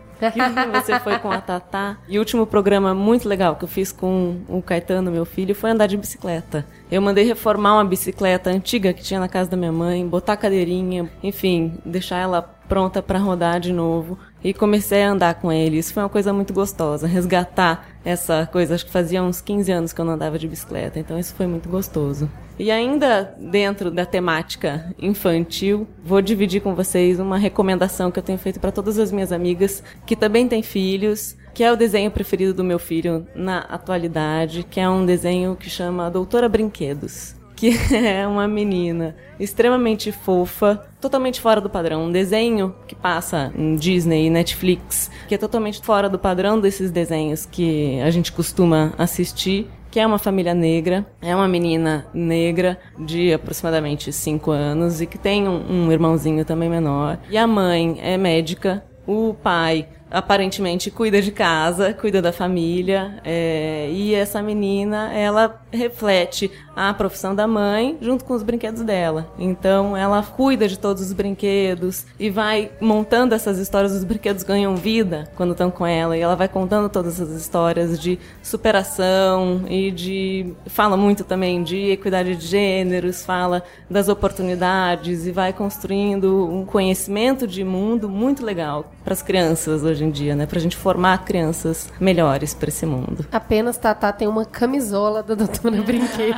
Você 0.81 1.01
foi 1.01 1.19
com 1.19 1.31
a 1.31 1.41
Tatá. 1.41 1.97
E 2.09 2.19
o 2.19 2.21
último 2.21 2.47
programa 2.47 2.95
muito 2.95 3.29
legal 3.29 3.57
que 3.57 3.65
eu 3.65 3.69
fiz 3.69 3.91
com 3.91 4.41
o 4.49 4.63
Caetano, 4.63 5.11
meu 5.11 5.25
filho, 5.25 5.55
foi 5.55 5.71
andar 5.71 5.87
de 5.87 5.97
bicicleta. 5.97 6.65
Eu 6.91 7.01
mandei 7.03 7.25
reformar 7.25 7.75
uma 7.75 7.85
bicicleta 7.85 8.51
antiga 8.51 8.93
que 8.93 9.03
tinha 9.03 9.19
na 9.19 9.29
casa 9.29 9.51
da 9.51 9.57
minha 9.57 9.73
mãe, 9.73 10.07
botar 10.07 10.37
cadeirinha, 10.37 11.11
enfim, 11.23 11.79
deixar 11.85 12.19
ela 12.19 12.43
pronta 12.43 13.03
para 13.03 13.19
rodar 13.19 13.61
de 13.61 13.73
novo. 13.73 14.19
E 14.43 14.53
comecei 14.53 15.03
a 15.03 15.11
andar 15.11 15.35
com 15.35 15.53
ele. 15.53 15.79
Isso 15.79 15.93
foi 15.93 16.03
uma 16.03 16.09
coisa 16.09 16.33
muito 16.33 16.53
gostosa. 16.53 17.07
Resgatar 17.07 17.87
essa 18.05 18.49
coisa. 18.51 18.75
Acho 18.75 18.87
que 18.87 18.93
fazia 18.93 19.23
uns 19.23 19.41
15 19.41 19.73
anos 19.73 19.93
que 19.93 20.01
eu 20.01 20.05
não 20.05 20.15
andava 20.15 20.39
de 20.39 20.49
bicicleta. 20.49 20.99
Então 20.99 21.19
isso 21.19 21.35
foi 21.35 21.47
muito 21.47 21.69
gostoso. 21.69 22.31
E 22.59 22.71
ainda 22.71 23.35
dentro 23.39 23.91
da 23.91 24.05
temática 24.05 24.95
infantil, 24.99 25.87
vou 26.05 26.21
dividir 26.21 26.61
com 26.61 26.75
vocês 26.75 27.19
uma 27.19 27.39
recomendação 27.39 28.11
que 28.11 28.19
eu 28.19 28.23
tenho 28.23 28.39
feito 28.39 28.61
para 28.61 28.73
todas 28.73 28.99
as 28.99 29.11
minhas 29.11 29.33
amigas 29.33 29.83
que 30.07 30.15
também 30.15 30.47
têm 30.47 30.63
filhos, 30.63 31.37
que 31.55 31.65
é 31.65 31.73
o 31.73 31.77
desenho 31.77 32.11
preferido 32.11 32.55
do 32.55 32.65
meu 32.65 32.79
filho 32.79 33.27
na 33.35 33.59
atualidade, 33.61 34.67
que 34.69 34.81
é 34.81 34.89
um 34.89 35.05
desenho 35.05 35.57
que 35.57 35.69
chama 35.69 36.11
Doutora 36.11 36.49
Brinquedos 36.49 37.42
que 37.63 37.71
é 37.95 38.27
uma 38.27 38.49
menina 38.49 39.15
extremamente 39.39 40.11
fofa, 40.11 40.85
totalmente 41.01 41.41
fora 41.41 41.61
do 41.61 41.71
padrão. 41.71 42.07
Um 42.07 42.11
desenho 42.11 42.75
que 42.89 42.95
passa 42.97 43.53
em 43.57 43.77
Disney 43.77 44.27
e 44.27 44.31
Netflix, 44.31 45.09
que 45.29 45.35
é 45.37 45.39
totalmente 45.39 45.81
fora 45.81 46.09
do 46.09 46.19
padrão 46.19 46.59
desses 46.59 46.91
desenhos 46.91 47.47
que 47.47 48.01
a 48.01 48.11
gente 48.11 48.33
costuma 48.33 48.93
assistir. 48.99 49.71
Que 49.93 50.01
é 50.01 50.07
uma 50.07 50.19
família 50.19 50.55
negra, 50.55 51.07
é 51.21 51.37
uma 51.37 51.47
menina 51.47 52.07
negra 52.15 52.81
de 52.99 53.31
aproximadamente 53.33 54.11
5 54.11 54.51
anos 54.51 55.03
e 55.03 55.07
que 55.07 55.19
tem 55.19 55.47
um, 55.47 55.71
um 55.71 55.93
irmãozinho 55.93 56.47
também 56.47 56.69
menor. 56.69 57.19
E 57.31 57.37
a 57.37 57.47
mãe 57.47 57.99
é 58.01 58.17
médica, 58.17 58.83
o 59.07 59.35
pai 59.35 59.87
aparentemente 60.13 60.91
cuida 60.91 61.23
de 61.23 61.33
casa, 61.33 61.95
cuida 61.95 62.21
da 62.21 62.33
família, 62.33 63.19
é, 63.25 63.89
e 63.91 64.15
essa 64.15 64.43
menina, 64.43 65.13
ela 65.13 65.61
reflete 65.73 66.51
a 66.77 66.93
profissão 66.93 67.35
da 67.35 67.47
mãe 67.47 67.97
junto 68.01 68.25
com 68.25 68.35
os 68.35 68.43
brinquedos 68.43 68.83
dela. 68.83 69.31
Então, 69.39 69.97
ela 69.97 70.23
cuida 70.23 70.69
de 70.69 70.79
todos 70.79 71.03
os 71.03 71.13
brinquedos 71.13 72.07
e 72.19 72.31
vai 72.31 72.71
montando 72.81 73.35
essas 73.35 73.59
histórias. 73.59 73.93
Os 73.93 74.05
brinquedos 74.05 74.43
ganham 74.43 74.77
vida 74.77 75.31
quando 75.37 75.53
estão 75.53 75.71
com 75.71 75.87
ela, 75.87 76.17
e 76.17 76.21
ela 76.21 76.37
vai 76.37 76.49
contando 76.49 76.89
todas 76.89 77.21
essas 77.21 77.41
histórias 77.41 77.99
de 77.99 78.19
superação 78.43 79.65
e 79.69 79.91
de. 79.91 80.55
fala 80.67 80.97
muito 80.97 81.25
também 81.25 81.63
de 81.63 81.91
equidade 81.91 82.37
de 82.37 82.47
gêneros, 82.47 83.25
fala 83.25 83.63
das 83.89 84.09
oportunidades 84.09 85.27
e 85.27 85.33
vai 85.33 85.53
construindo 85.53 86.49
um 86.51 86.65
conhecimento 86.65 87.47
de 87.47 87.65
mundo 87.65 88.09
muito 88.09 88.45
legal 88.45 88.93
para 89.05 89.13
as 89.13 89.23
crianças 89.23 89.83
hoje 89.83 90.02
em 90.03 90.11
dia, 90.11 90.35
né? 90.35 90.47
Pra 90.47 90.61
gente 90.61 90.77
formar 90.77 91.25
crianças 91.25 91.93
melhores 92.01 92.55
para 92.55 92.69
esse 92.69 92.85
mundo. 92.87 93.27
Apenas 93.33 93.77
Tatá 93.77 94.13
tem 94.13 94.27
uma 94.29 94.45
camisola 94.45 95.23
da 95.23 95.35
Doutora 95.35 95.81
Brinquedo. 95.83 96.37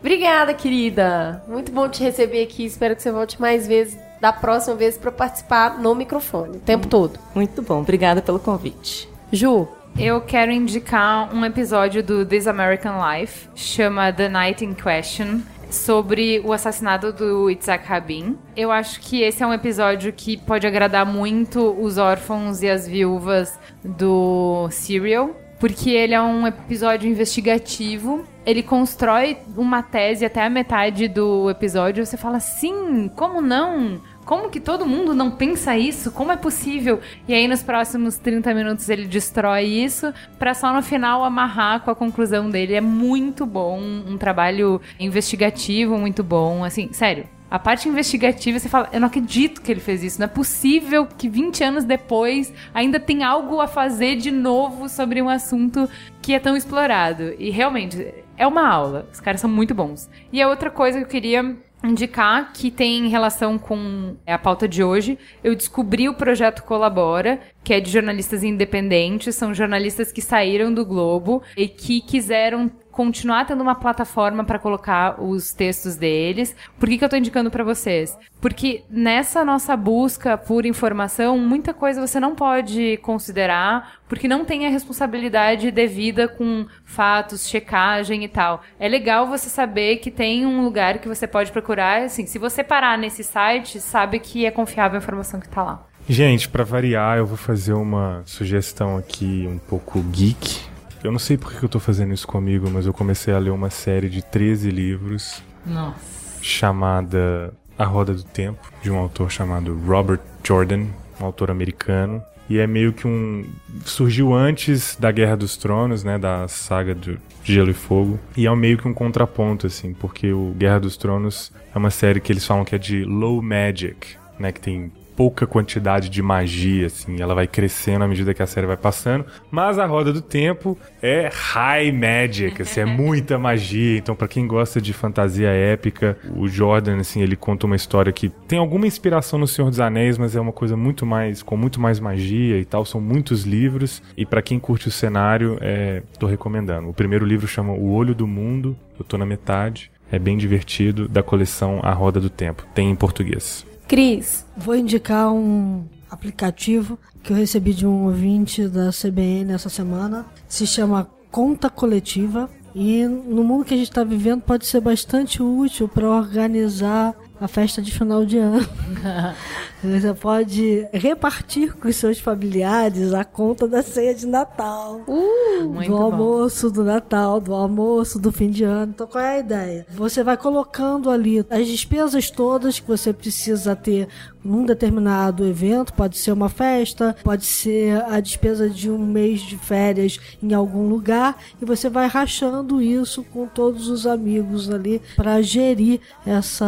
Obrigada, 0.00 0.54
querida. 0.54 1.42
Muito 1.46 1.72
bom 1.72 1.88
te 1.88 2.02
receber 2.02 2.42
aqui. 2.42 2.64
Espero 2.64 2.96
que 2.96 3.02
você 3.02 3.10
volte 3.12 3.40
mais 3.40 3.66
vezes 3.66 3.98
da 4.20 4.32
próxima 4.32 4.76
vez 4.76 4.96
para 4.96 5.10
participar 5.10 5.78
no 5.80 5.94
microfone, 5.94 6.58
o 6.58 6.60
tempo 6.60 6.86
todo. 6.86 7.18
Muito 7.34 7.60
bom. 7.62 7.80
Obrigada 7.80 8.22
pelo 8.22 8.38
convite. 8.38 9.08
Ju, 9.32 9.66
Eu 9.98 10.20
quero 10.22 10.50
indicar 10.52 11.34
um 11.34 11.44
episódio 11.44 12.02
do 12.02 12.24
This 12.24 12.46
American 12.46 12.94
Life, 13.04 13.48
chama 13.54 14.12
The 14.12 14.28
Night 14.28 14.64
in 14.64 14.74
Question, 14.74 15.40
sobre 15.72 16.40
o 16.44 16.52
assassinato 16.52 17.12
do 17.12 17.50
Itzhak 17.50 17.86
Rabin. 17.86 18.38
Eu 18.56 18.70
acho 18.70 19.00
que 19.00 19.22
esse 19.22 19.42
é 19.42 19.46
um 19.46 19.52
episódio 19.52 20.12
que 20.12 20.36
pode 20.36 20.66
agradar 20.66 21.06
muito 21.06 21.72
os 21.80 21.98
órfãos 21.98 22.62
e 22.62 22.68
as 22.68 22.86
viúvas 22.86 23.58
do 23.82 24.68
Serial, 24.70 25.30
porque 25.58 25.90
ele 25.90 26.14
é 26.14 26.20
um 26.20 26.46
episódio 26.46 27.08
investigativo. 27.08 28.24
Ele 28.44 28.62
constrói 28.62 29.38
uma 29.56 29.82
tese 29.82 30.24
até 30.24 30.44
a 30.44 30.50
metade 30.50 31.08
do 31.08 31.48
episódio. 31.48 32.04
Você 32.04 32.16
fala, 32.16 32.40
sim, 32.40 33.08
como 33.14 33.40
não? 33.40 34.00
Como 34.24 34.50
que 34.50 34.60
todo 34.60 34.86
mundo 34.86 35.14
não 35.14 35.30
pensa 35.30 35.76
isso? 35.76 36.12
Como 36.12 36.30
é 36.30 36.36
possível? 36.36 37.00
E 37.26 37.34
aí, 37.34 37.48
nos 37.48 37.62
próximos 37.62 38.16
30 38.16 38.54
minutos, 38.54 38.88
ele 38.88 39.06
destrói 39.06 39.64
isso, 39.64 40.12
pra 40.38 40.54
só 40.54 40.72
no 40.72 40.82
final 40.82 41.24
amarrar 41.24 41.80
com 41.80 41.90
a 41.90 41.94
conclusão 41.94 42.48
dele. 42.48 42.74
É 42.74 42.80
muito 42.80 43.44
bom, 43.44 43.80
um 43.80 44.16
trabalho 44.16 44.80
investigativo 44.98 45.98
muito 45.98 46.22
bom. 46.22 46.64
Assim, 46.64 46.92
sério, 46.92 47.28
a 47.52 47.58
parte 47.58 47.86
investigativa, 47.86 48.58
você 48.58 48.66
fala, 48.66 48.88
eu 48.92 48.98
não 48.98 49.08
acredito 49.08 49.60
que 49.60 49.70
ele 49.70 49.80
fez 49.80 50.02
isso. 50.02 50.18
Não 50.18 50.24
é 50.24 50.28
possível 50.28 51.06
que 51.06 51.28
20 51.28 51.62
anos 51.64 51.84
depois 51.84 52.50
ainda 52.72 52.98
tem 52.98 53.24
algo 53.24 53.60
a 53.60 53.68
fazer 53.68 54.16
de 54.16 54.30
novo 54.30 54.88
sobre 54.88 55.20
um 55.20 55.28
assunto 55.28 55.86
que 56.22 56.32
é 56.32 56.38
tão 56.38 56.56
explorado. 56.56 57.34
E 57.38 57.50
realmente, 57.50 58.14
é 58.38 58.46
uma 58.46 58.66
aula. 58.66 59.06
Os 59.12 59.20
caras 59.20 59.40
são 59.40 59.50
muito 59.50 59.74
bons. 59.74 60.08
E 60.32 60.40
a 60.40 60.48
outra 60.48 60.70
coisa 60.70 60.98
que 60.98 61.04
eu 61.04 61.08
queria 61.08 61.56
indicar 61.84 62.52
que 62.52 62.70
tem 62.70 63.08
relação 63.08 63.58
com 63.58 64.16
a 64.26 64.38
pauta 64.38 64.68
de 64.68 64.82
hoje. 64.82 65.18
Eu 65.42 65.54
descobri 65.54 66.08
o 66.08 66.14
projeto 66.14 66.62
Colabora, 66.62 67.40
que 67.64 67.74
é 67.74 67.80
de 67.80 67.90
jornalistas 67.90 68.42
independentes, 68.42 69.34
são 69.34 69.54
jornalistas 69.54 70.12
que 70.12 70.22
saíram 70.22 70.72
do 70.72 70.84
Globo 70.84 71.42
e 71.56 71.68
que 71.68 72.00
quiseram 72.00 72.70
continuar 72.92 73.46
tendo 73.46 73.62
uma 73.62 73.74
plataforma 73.74 74.44
para 74.44 74.58
colocar 74.58 75.20
os 75.20 75.52
textos 75.52 75.96
deles. 75.96 76.54
Por 76.78 76.88
que, 76.88 76.98
que 76.98 77.04
eu 77.04 77.08
tô 77.08 77.16
indicando 77.16 77.50
para 77.50 77.64
vocês? 77.64 78.16
Porque 78.40 78.84
nessa 78.88 79.44
nossa 79.44 79.76
busca 79.76 80.36
por 80.36 80.66
informação, 80.66 81.38
muita 81.38 81.72
coisa 81.72 82.06
você 82.06 82.20
não 82.20 82.34
pode 82.34 82.98
considerar, 82.98 83.94
porque 84.08 84.28
não 84.28 84.44
tem 84.44 84.66
a 84.66 84.70
responsabilidade 84.70 85.70
devida 85.70 86.28
com 86.28 86.66
fatos, 86.84 87.48
checagem 87.48 88.22
e 88.24 88.28
tal. 88.28 88.62
É 88.78 88.88
legal 88.88 89.26
você 89.26 89.48
saber 89.48 89.96
que 89.96 90.10
tem 90.10 90.44
um 90.44 90.62
lugar 90.62 90.98
que 90.98 91.08
você 91.08 91.26
pode 91.26 91.50
procurar, 91.50 92.02
assim, 92.02 92.26
se 92.26 92.38
você 92.38 92.62
parar 92.62 92.98
nesse 92.98 93.24
site, 93.24 93.80
sabe 93.80 94.20
que 94.20 94.44
é 94.44 94.50
confiável 94.50 94.98
a 94.98 95.02
informação 95.02 95.40
que 95.40 95.48
tá 95.48 95.62
lá. 95.62 95.86
Gente, 96.08 96.48
pra 96.48 96.64
variar, 96.64 97.16
eu 97.16 97.26
vou 97.26 97.36
fazer 97.36 97.72
uma 97.72 98.22
sugestão 98.26 98.98
aqui 98.98 99.48
um 99.48 99.58
pouco 99.58 100.02
geek. 100.02 100.71
Eu 101.02 101.10
não 101.10 101.18
sei 101.18 101.36
por 101.36 101.52
que 101.52 101.62
eu 101.62 101.68
tô 101.68 101.80
fazendo 101.80 102.14
isso 102.14 102.26
comigo, 102.26 102.70
mas 102.70 102.86
eu 102.86 102.92
comecei 102.92 103.34
a 103.34 103.38
ler 103.38 103.50
uma 103.50 103.70
série 103.70 104.08
de 104.08 104.22
13 104.22 104.70
livros 104.70 105.42
Nossa. 105.66 105.96
chamada 106.40 107.52
A 107.76 107.84
Roda 107.84 108.14
do 108.14 108.22
Tempo, 108.22 108.70
de 108.82 108.90
um 108.90 108.98
autor 108.98 109.30
chamado 109.30 109.76
Robert 109.84 110.20
Jordan. 110.44 110.86
um 111.20 111.24
autor 111.24 111.50
americano. 111.50 112.22
E 112.48 112.58
é 112.58 112.66
meio 112.66 112.92
que 112.92 113.06
um. 113.06 113.46
Surgiu 113.84 114.34
antes 114.34 114.96
da 114.96 115.10
Guerra 115.10 115.36
dos 115.36 115.56
Tronos, 115.56 116.04
né? 116.04 116.18
Da 116.18 116.46
saga 116.48 116.94
de 116.94 117.18
Gelo 117.42 117.70
e 117.70 117.74
Fogo. 117.74 118.18
E 118.36 118.46
é 118.46 118.54
meio 118.54 118.76
que 118.76 118.86
um 118.86 118.92
contraponto, 118.92 119.66
assim, 119.66 119.94
porque 119.94 120.32
o 120.32 120.52
Guerra 120.58 120.80
dos 120.80 120.96
Tronos 120.96 121.52
é 121.74 121.78
uma 121.78 121.90
série 121.90 122.20
que 122.20 122.30
eles 122.32 122.44
falam 122.44 122.64
que 122.64 122.74
é 122.74 122.78
de 122.78 123.04
low 123.04 123.40
magic, 123.40 124.16
né? 124.38 124.52
Que 124.52 124.60
tem 124.60 124.92
pouca 125.16 125.46
quantidade 125.46 126.08
de 126.08 126.22
magia, 126.22 126.86
assim, 126.86 127.20
ela 127.20 127.34
vai 127.34 127.46
crescendo 127.46 128.04
à 128.04 128.08
medida 128.08 128.34
que 128.34 128.42
a 128.42 128.46
série 128.46 128.66
vai 128.66 128.76
passando. 128.76 129.24
Mas 129.50 129.78
a 129.78 129.86
Roda 129.86 130.12
do 130.12 130.20
Tempo 130.20 130.76
é 131.02 131.30
high 131.32 131.92
magic, 131.92 132.62
assim, 132.62 132.80
é 132.80 132.84
muita 132.86 133.38
magia. 133.38 133.98
Então, 133.98 134.14
para 134.14 134.28
quem 134.28 134.46
gosta 134.46 134.80
de 134.80 134.92
fantasia 134.92 135.48
épica, 135.48 136.16
o 136.36 136.48
Jordan, 136.48 136.98
assim, 136.98 137.22
ele 137.22 137.36
conta 137.36 137.66
uma 137.66 137.76
história 137.76 138.12
que 138.12 138.28
tem 138.28 138.58
alguma 138.58 138.86
inspiração 138.86 139.38
no 139.38 139.46
Senhor 139.46 139.68
dos 139.68 139.80
Anéis, 139.80 140.18
mas 140.18 140.36
é 140.36 140.40
uma 140.40 140.52
coisa 140.52 140.76
muito 140.76 141.04
mais, 141.04 141.42
com 141.42 141.56
muito 141.56 141.80
mais 141.80 142.00
magia 142.00 142.58
e 142.58 142.64
tal. 142.64 142.84
São 142.84 143.00
muitos 143.00 143.44
livros. 143.44 144.02
E 144.16 144.24
para 144.24 144.42
quem 144.42 144.58
curte 144.58 144.88
o 144.88 144.90
cenário, 144.90 145.58
é, 145.60 146.02
tô 146.18 146.26
recomendando. 146.26 146.88
O 146.88 146.94
primeiro 146.94 147.24
livro 147.24 147.46
chama 147.46 147.72
O 147.72 147.92
Olho 147.92 148.14
do 148.14 148.26
Mundo, 148.26 148.76
eu 148.98 149.04
tô 149.04 149.16
na 149.18 149.26
metade. 149.26 149.90
É 150.10 150.18
bem 150.18 150.36
divertido, 150.36 151.08
da 151.08 151.22
coleção 151.22 151.80
A 151.82 151.92
Roda 151.92 152.20
do 152.20 152.28
Tempo. 152.28 152.66
Tem 152.74 152.90
em 152.90 152.94
português. 152.94 153.64
Cris. 153.86 154.44
Vou 154.56 154.74
indicar 154.74 155.32
um 155.32 155.84
aplicativo 156.10 156.98
que 157.22 157.32
eu 157.32 157.36
recebi 157.36 157.72
de 157.72 157.86
um 157.86 158.04
ouvinte 158.04 158.68
da 158.68 158.90
CBN 158.90 159.52
essa 159.52 159.68
semana. 159.68 160.26
Se 160.48 160.66
chama 160.66 161.08
Conta 161.30 161.70
Coletiva. 161.70 162.50
E 162.74 163.04
no 163.06 163.44
mundo 163.44 163.66
que 163.66 163.74
a 163.74 163.76
gente 163.76 163.90
está 163.90 164.02
vivendo 164.02 164.40
pode 164.40 164.66
ser 164.66 164.80
bastante 164.80 165.42
útil 165.42 165.86
para 165.86 166.08
organizar 166.08 167.14
a 167.38 167.46
festa 167.46 167.82
de 167.82 167.92
final 167.92 168.24
de 168.24 168.38
ano. 168.38 168.66
Você 169.82 170.14
pode 170.14 170.86
repartir 170.92 171.74
com 171.74 171.88
os 171.88 171.96
seus 171.96 172.18
familiares 172.18 173.12
a 173.12 173.24
conta 173.24 173.66
da 173.66 173.82
ceia 173.82 174.14
de 174.14 174.26
Natal. 174.26 175.00
Uh, 175.08 175.68
do 175.68 175.88
bom. 175.88 176.02
almoço 176.02 176.70
do 176.70 176.84
Natal, 176.84 177.40
do 177.40 177.52
almoço 177.52 178.18
do 178.18 178.30
fim 178.30 178.48
de 178.48 178.62
ano. 178.62 178.92
Então, 178.94 179.06
qual 179.06 179.24
é 179.24 179.36
a 179.36 179.38
ideia? 179.40 179.86
Você 179.90 180.22
vai 180.22 180.36
colocando 180.36 181.10
ali 181.10 181.44
as 181.50 181.66
despesas 181.66 182.30
todas 182.30 182.78
que 182.78 182.86
você 182.86 183.12
precisa 183.12 183.74
ter 183.74 184.08
num 184.44 184.64
determinado 184.64 185.46
evento. 185.46 185.92
Pode 185.92 186.16
ser 186.18 186.32
uma 186.32 186.48
festa, 186.48 187.16
pode 187.22 187.44
ser 187.44 188.02
a 188.04 188.20
despesa 188.20 188.68
de 188.68 188.90
um 188.90 188.98
mês 188.98 189.40
de 189.40 189.56
férias 189.56 190.18
em 190.42 190.52
algum 190.52 190.88
lugar. 190.88 191.36
E 191.60 191.64
você 191.64 191.88
vai 191.88 192.06
rachando 192.06 192.80
isso 192.80 193.24
com 193.24 193.46
todos 193.46 193.88
os 193.88 194.06
amigos 194.06 194.70
ali 194.70 195.00
para 195.16 195.40
gerir 195.42 196.00
essa. 196.26 196.66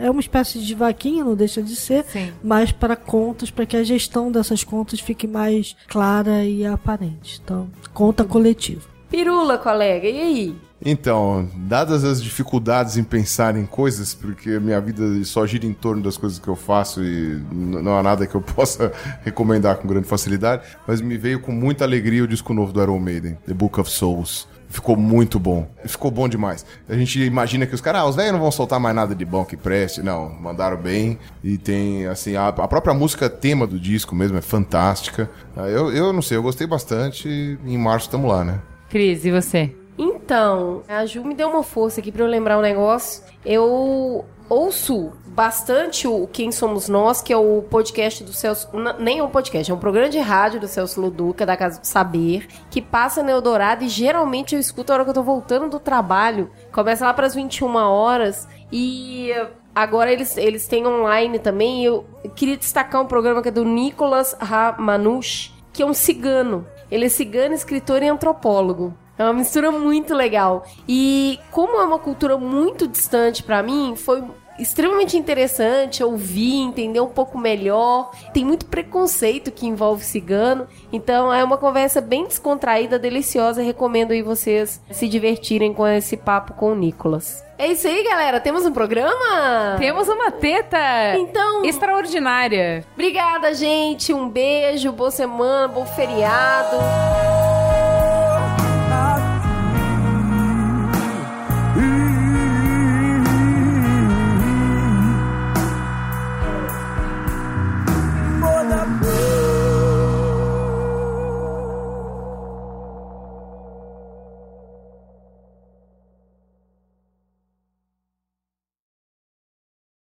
É 0.00 0.10
uma 0.10 0.20
espécie 0.20 0.58
de 0.58 0.74
vaquinha, 0.74 1.24
não 1.24 1.34
deixa 1.34 1.62
de 1.62 1.76
ser 1.76 2.04
Sim. 2.04 2.32
Mas 2.50 2.72
para 2.72 2.96
contas, 2.96 3.48
para 3.48 3.64
que 3.64 3.76
a 3.76 3.84
gestão 3.84 4.32
dessas 4.32 4.64
contas 4.64 4.98
fique 4.98 5.28
mais 5.28 5.76
clara 5.86 6.44
e 6.44 6.66
aparente. 6.66 7.40
Então, 7.44 7.70
conta 7.94 8.24
coletiva. 8.24 8.82
Pirula, 9.08 9.56
colega, 9.56 10.08
e 10.08 10.20
aí? 10.20 10.56
Então, 10.84 11.48
dadas 11.54 12.02
as 12.02 12.20
dificuldades 12.20 12.96
em 12.96 13.04
pensar 13.04 13.56
em 13.56 13.64
coisas, 13.64 14.14
porque 14.14 14.50
a 14.50 14.60
minha 14.60 14.80
vida 14.80 15.22
só 15.22 15.46
gira 15.46 15.64
em 15.64 15.72
torno 15.72 16.02
das 16.02 16.16
coisas 16.16 16.40
que 16.40 16.48
eu 16.48 16.56
faço 16.56 17.04
e 17.04 17.40
não 17.52 17.96
há 17.96 18.02
nada 18.02 18.26
que 18.26 18.34
eu 18.34 18.42
possa 18.42 18.92
recomendar 19.22 19.76
com 19.76 19.86
grande 19.86 20.08
facilidade, 20.08 20.64
mas 20.88 21.00
me 21.00 21.16
veio 21.16 21.38
com 21.40 21.52
muita 21.52 21.84
alegria 21.84 22.24
o 22.24 22.26
disco 22.26 22.52
novo 22.52 22.72
do 22.72 22.82
Iron 22.82 22.98
Maiden, 22.98 23.38
The 23.46 23.54
Book 23.54 23.78
of 23.78 23.88
Souls. 23.88 24.48
Ficou 24.70 24.96
muito 24.96 25.38
bom. 25.40 25.66
Ficou 25.84 26.12
bom 26.12 26.28
demais. 26.28 26.64
A 26.88 26.94
gente 26.94 27.20
imagina 27.22 27.66
que 27.66 27.74
os 27.74 27.80
caras, 27.80 28.02
ah, 28.02 28.06
os 28.06 28.14
velhos 28.14 28.32
não 28.32 28.38
vão 28.40 28.52
soltar 28.52 28.78
mais 28.78 28.94
nada 28.94 29.14
de 29.16 29.24
bom 29.24 29.44
que 29.44 29.56
preste. 29.56 30.00
Não, 30.00 30.28
mandaram 30.30 30.76
bem. 30.76 31.18
E 31.42 31.58
tem, 31.58 32.06
assim, 32.06 32.36
a, 32.36 32.48
a 32.48 32.68
própria 32.68 32.94
música 32.94 33.28
tema 33.28 33.66
do 33.66 33.78
disco 33.80 34.14
mesmo 34.14 34.38
é 34.38 34.40
fantástica. 34.40 35.28
Ah, 35.56 35.68
Eu, 35.68 35.92
eu 35.92 36.12
não 36.12 36.22
sei, 36.22 36.36
eu 36.36 36.42
gostei 36.42 36.68
bastante. 36.68 37.28
e 37.28 37.58
Em 37.66 37.76
março 37.76 38.06
estamos 38.06 38.30
lá, 38.30 38.44
né? 38.44 38.60
Cris, 38.88 39.24
e 39.24 39.30
você? 39.32 39.74
Então, 39.98 40.82
a 40.88 41.04
Ju 41.04 41.24
me 41.24 41.34
deu 41.34 41.48
uma 41.50 41.62
força 41.64 42.00
aqui 42.00 42.12
pra 42.12 42.22
eu 42.22 42.28
lembrar 42.28 42.56
um 42.56 42.62
negócio. 42.62 43.22
Eu 43.44 44.24
ouço 44.48 45.12
bastante 45.40 46.06
o 46.06 46.26
Quem 46.26 46.52
Somos 46.52 46.86
Nós, 46.86 47.22
que 47.22 47.32
é 47.32 47.36
o 47.36 47.62
podcast 47.62 48.22
do 48.22 48.30
Celso. 48.30 48.68
Nem 48.98 49.20
é 49.20 49.24
um 49.24 49.30
podcast, 49.30 49.72
é 49.72 49.74
um 49.74 49.78
programa 49.78 50.10
de 50.10 50.18
rádio 50.18 50.60
do 50.60 50.68
Celso 50.68 51.00
Luduca, 51.00 51.46
da 51.46 51.56
Casa 51.56 51.80
do 51.80 51.86
Saber, 51.86 52.46
que 52.70 52.82
passa 52.82 53.22
no 53.22 53.30
Eldorado 53.30 53.82
e 53.82 53.88
geralmente 53.88 54.54
eu 54.54 54.60
escuto 54.60 54.92
a 54.92 54.96
hora 54.96 55.04
que 55.04 55.08
eu 55.08 55.14
tô 55.14 55.22
voltando 55.22 55.70
do 55.70 55.80
trabalho. 55.80 56.50
Começa 56.70 57.06
lá 57.06 57.14
pras 57.14 57.34
21 57.34 57.74
horas 57.74 58.46
e. 58.70 59.32
Agora 59.74 60.12
eles, 60.12 60.36
eles 60.36 60.68
têm 60.68 60.86
online 60.86 61.38
também. 61.38 61.86
Eu 61.86 62.04
queria 62.36 62.58
destacar 62.58 63.00
um 63.00 63.06
programa 63.06 63.40
que 63.40 63.48
é 63.48 63.50
do 63.50 63.64
Nicolas 63.64 64.36
Ramanush, 64.38 65.54
que 65.72 65.82
é 65.82 65.86
um 65.86 65.94
cigano. 65.94 66.66
Ele 66.90 67.06
é 67.06 67.08
cigano, 67.08 67.54
escritor 67.54 68.02
e 68.02 68.08
antropólogo. 68.08 68.94
É 69.20 69.24
uma 69.24 69.34
mistura 69.34 69.70
muito 69.70 70.14
legal. 70.14 70.66
E 70.88 71.38
como 71.50 71.78
é 71.78 71.84
uma 71.84 71.98
cultura 71.98 72.38
muito 72.38 72.88
distante 72.88 73.42
pra 73.42 73.62
mim, 73.62 73.94
foi 73.94 74.24
extremamente 74.60 75.16
interessante 75.16 76.02
ouvir, 76.04 76.60
entender 76.60 77.00
um 77.00 77.08
pouco 77.08 77.38
melhor. 77.38 78.10
Tem 78.32 78.44
muito 78.44 78.66
preconceito 78.66 79.50
que 79.50 79.66
envolve 79.66 80.04
cigano, 80.04 80.66
então 80.92 81.32
é 81.32 81.42
uma 81.42 81.56
conversa 81.56 82.00
bem 82.00 82.24
descontraída, 82.24 82.98
deliciosa. 82.98 83.62
Recomendo 83.62 84.12
aí 84.12 84.22
vocês 84.22 84.80
se 84.90 85.08
divertirem 85.08 85.72
com 85.72 85.86
esse 85.86 86.16
papo 86.16 86.54
com 86.54 86.72
o 86.72 86.74
Nicolas. 86.74 87.44
É 87.58 87.66
isso 87.66 87.86
aí, 87.86 88.02
galera. 88.02 88.40
Temos 88.40 88.64
um 88.64 88.72
programa? 88.72 89.76
Temos 89.78 90.08
uma 90.08 90.30
teta 90.30 90.78
Então, 91.16 91.62
extraordinária. 91.64 92.84
obrigada, 92.94 93.52
gente. 93.52 94.14
Um 94.14 94.28
beijo, 94.28 94.90
boa 94.92 95.10
semana, 95.10 95.68
bom 95.68 95.84
feriado. 95.84 96.76